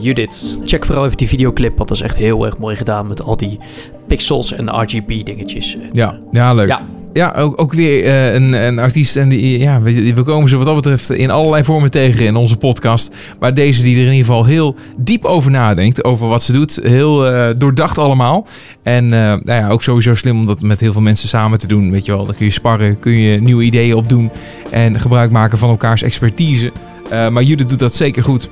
Judith. 0.00 0.58
Check 0.64 0.86
vooral 0.86 1.04
even 1.04 1.16
die 1.16 1.28
videoclip, 1.28 1.76
want 1.76 1.88
dat 1.88 1.96
is 1.96 2.02
echt 2.02 2.16
heel 2.16 2.44
erg 2.46 2.58
mooi 2.58 2.76
gedaan 2.76 3.06
met 3.06 3.22
al 3.22 3.36
die 3.36 3.58
pixels 4.06 4.52
en 4.52 4.68
RGB 4.82 5.24
dingetjes. 5.24 5.76
Ja, 5.92 6.18
ja 6.30 6.54
leuk. 6.54 6.68
Ja. 6.68 6.82
Ja, 7.12 7.32
ook, 7.32 7.60
ook 7.60 7.72
weer 7.72 8.04
eh, 8.04 8.34
een, 8.34 8.52
een 8.52 8.78
artiest. 8.78 9.16
En 9.16 9.28
die, 9.28 9.58
ja, 9.58 9.80
we, 9.80 10.14
we 10.14 10.22
komen 10.22 10.48
ze 10.48 10.56
wat 10.56 10.66
dat 10.66 10.74
betreft 10.74 11.10
in 11.10 11.30
allerlei 11.30 11.64
vormen 11.64 11.90
tegen 11.90 12.26
in 12.26 12.36
onze 12.36 12.56
podcast. 12.56 13.14
Maar 13.40 13.54
deze 13.54 13.82
die 13.82 13.94
er 13.94 14.06
in 14.06 14.12
ieder 14.12 14.26
geval 14.26 14.44
heel 14.44 14.74
diep 14.96 15.24
over 15.24 15.50
nadenkt. 15.50 16.04
Over 16.04 16.28
wat 16.28 16.42
ze 16.42 16.52
doet. 16.52 16.78
Heel 16.82 17.26
eh, 17.26 17.54
doordacht 17.56 17.98
allemaal. 17.98 18.46
En 18.82 19.04
eh, 19.04 19.20
nou 19.20 19.42
ja, 19.44 19.68
ook 19.68 19.82
sowieso 19.82 20.14
slim 20.14 20.38
om 20.38 20.46
dat 20.46 20.60
met 20.60 20.80
heel 20.80 20.92
veel 20.92 21.00
mensen 21.00 21.28
samen 21.28 21.58
te 21.58 21.66
doen. 21.66 21.90
Weet 21.90 22.04
je 22.04 22.12
wel, 22.12 22.24
dan 22.24 22.34
kun 22.34 22.44
je 22.44 22.52
sparren, 22.52 22.98
kun 22.98 23.12
je 23.12 23.40
nieuwe 23.40 23.62
ideeën 23.62 23.94
opdoen. 23.94 24.30
En 24.70 25.00
gebruik 25.00 25.30
maken 25.30 25.58
van 25.58 25.70
elkaars 25.70 26.02
expertise. 26.02 26.72
Maar 27.10 27.42
Judith 27.42 27.68
doet 27.68 27.78
dat 27.78 27.94
zeker 27.94 28.22
goed. 28.22 28.48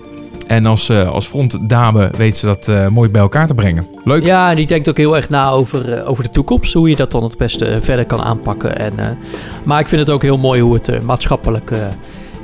En 0.51 0.67
als, 0.67 0.89
eh, 0.89 1.09
als 1.09 1.27
frontdame 1.27 2.11
weet 2.17 2.37
ze 2.37 2.47
dat 2.47 2.69
eh, 2.69 2.89
mooi 2.89 3.09
bij 3.09 3.21
elkaar 3.21 3.47
te 3.47 3.55
brengen. 3.55 3.87
Leuk. 4.05 4.25
Ja, 4.25 4.55
die 4.55 4.67
denkt 4.67 4.89
ook 4.89 4.97
heel 4.97 5.17
erg 5.17 5.29
na 5.29 5.51
over, 5.51 5.93
eh, 5.93 6.11
over 6.11 6.25
de 6.25 6.31
toekomst. 6.31 6.73
Hoe 6.73 6.89
je 6.89 6.97
dat 6.97 7.11
dan 7.11 7.23
het 7.23 7.37
beste 7.37 7.79
verder 7.81 8.05
kan 8.05 8.21
aanpakken. 8.21 8.79
En, 8.79 9.19
maar 9.65 9.81
ik 9.81 9.89
vind 9.89 10.01
het 10.01 10.11
ook 10.11 10.23
heel 10.23 10.39
mooi 10.39 10.61
hoe 10.61 10.75
het 10.75 11.03
maatschappelijk 11.03 11.71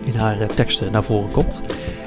in 0.04 0.14
haar 0.16 0.36
teksten 0.54 0.92
naar 0.92 1.04
voren 1.04 1.30
komt. 1.30 1.60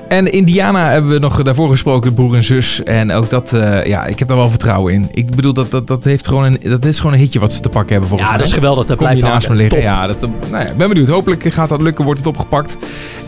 En 0.10 0.32
Indiana 0.32 0.90
hebben 0.90 1.12
we 1.12 1.20
nog 1.20 1.44
daarvoor 1.44 1.70
gesproken, 1.70 2.14
broer 2.14 2.36
en 2.36 2.44
zus. 2.44 2.84
En 2.84 3.12
ook 3.12 3.30
dat, 3.30 3.54
eh, 3.54 3.86
ja, 3.86 4.06
ik 4.06 4.20
heb 4.20 4.28
daar 4.28 4.38
wel 4.38 4.50
vertrouwen 4.50 4.94
in. 4.94 5.08
Ik 5.12 5.36
bedoel, 5.36 5.54
dat, 5.54 5.72
dat, 5.72 5.88
dat, 5.88 6.04
heeft 6.04 6.28
gewoon 6.28 6.44
een, 6.44 6.60
dat 6.70 6.86
is 6.86 6.98
gewoon 6.98 7.14
een 7.14 7.20
hitje 7.20 7.40
wat 7.40 7.54
ze 7.54 7.60
te 7.60 7.70
pakken 7.70 7.92
hebben 7.92 8.10
volgens 8.10 8.30
Ja, 8.30 8.36
mij. 8.36 8.44
dat 8.44 8.54
is 8.54 8.60
geweldig. 8.60 8.86
Dat 8.86 8.98
Kom 8.98 9.08
je 9.08 9.14
blijft 9.16 9.34
naast 9.34 9.50
me 9.50 9.56
liggen. 9.56 9.78
Top. 9.78 9.86
Ja, 9.88 10.08
dat, 10.08 10.22
nou 10.22 10.32
ja, 10.52 10.60
ik 10.70 10.78
ben 10.78 10.88
benieuwd. 10.88 11.08
Hopelijk 11.08 11.54
gaat 11.54 11.70
dat 11.70 11.82
lukken, 11.82 12.04
wordt 12.06 12.20
het 12.20 12.30
opgepakt. 12.30 12.78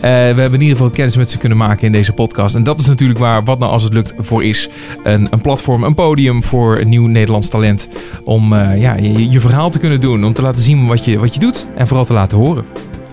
we 0.00 0.08
hebben 0.16 0.52
in 0.54 0.60
ieder 0.60 0.76
geval 0.76 0.90
kennis 0.90 1.16
met 1.16 1.30
ze 1.30 1.38
kunnen 1.38 1.58
maken 1.58 1.86
in 1.86 1.92
deze 1.92 2.12
podcast. 2.12 2.54
En 2.54 2.62
dat 2.62 2.80
is 2.80 2.86
natuurlijk 2.86 3.18
waar 3.18 3.44
Wat 3.44 3.58
Nou 3.58 3.72
Als 3.72 3.82
Het 3.82 3.92
Lukt 3.92 4.14
voor 4.18 4.44
is. 4.44 4.68
Een, 5.04 5.28
een 5.30 5.40
platform, 5.40 5.82
een 5.84 5.94
podium 5.94 6.42
voor 6.44 6.78
een 6.78 6.88
nieuw 6.88 7.06
Nederlands 7.06 7.48
talent. 7.48 7.88
Om 8.24 8.52
eh, 8.52 8.80
ja, 8.80 8.94
je, 8.96 9.30
je 9.30 9.40
verhaal 9.40 9.70
te 9.70 9.78
kunnen 9.78 10.00
doen. 10.00 10.24
Om 10.24 10.32
te 10.32 10.42
laten 10.42 10.62
zien 10.62 10.86
wat 10.86 11.04
je, 11.04 11.18
wat 11.18 11.34
je 11.34 11.40
doet. 11.40 11.66
En 11.76 11.86
vooral 11.86 12.04
te 12.04 12.12
laten 12.12 12.38
horen. 12.38 12.64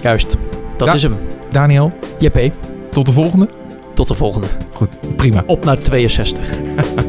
Juist, 0.01 0.37
dat 0.77 0.87
Da- 0.87 0.93
is 0.93 1.01
hem. 1.01 1.15
Daniel, 1.51 1.91
JP, 2.19 2.51
tot 2.91 3.05
de 3.05 3.11
volgende. 3.11 3.49
Tot 3.99 4.07
de 4.07 4.15
volgende. 4.15 4.47
Goed, 4.73 4.89
prima. 5.15 5.43
Op 5.45 5.65
naar 5.65 5.79
62. 5.79 6.43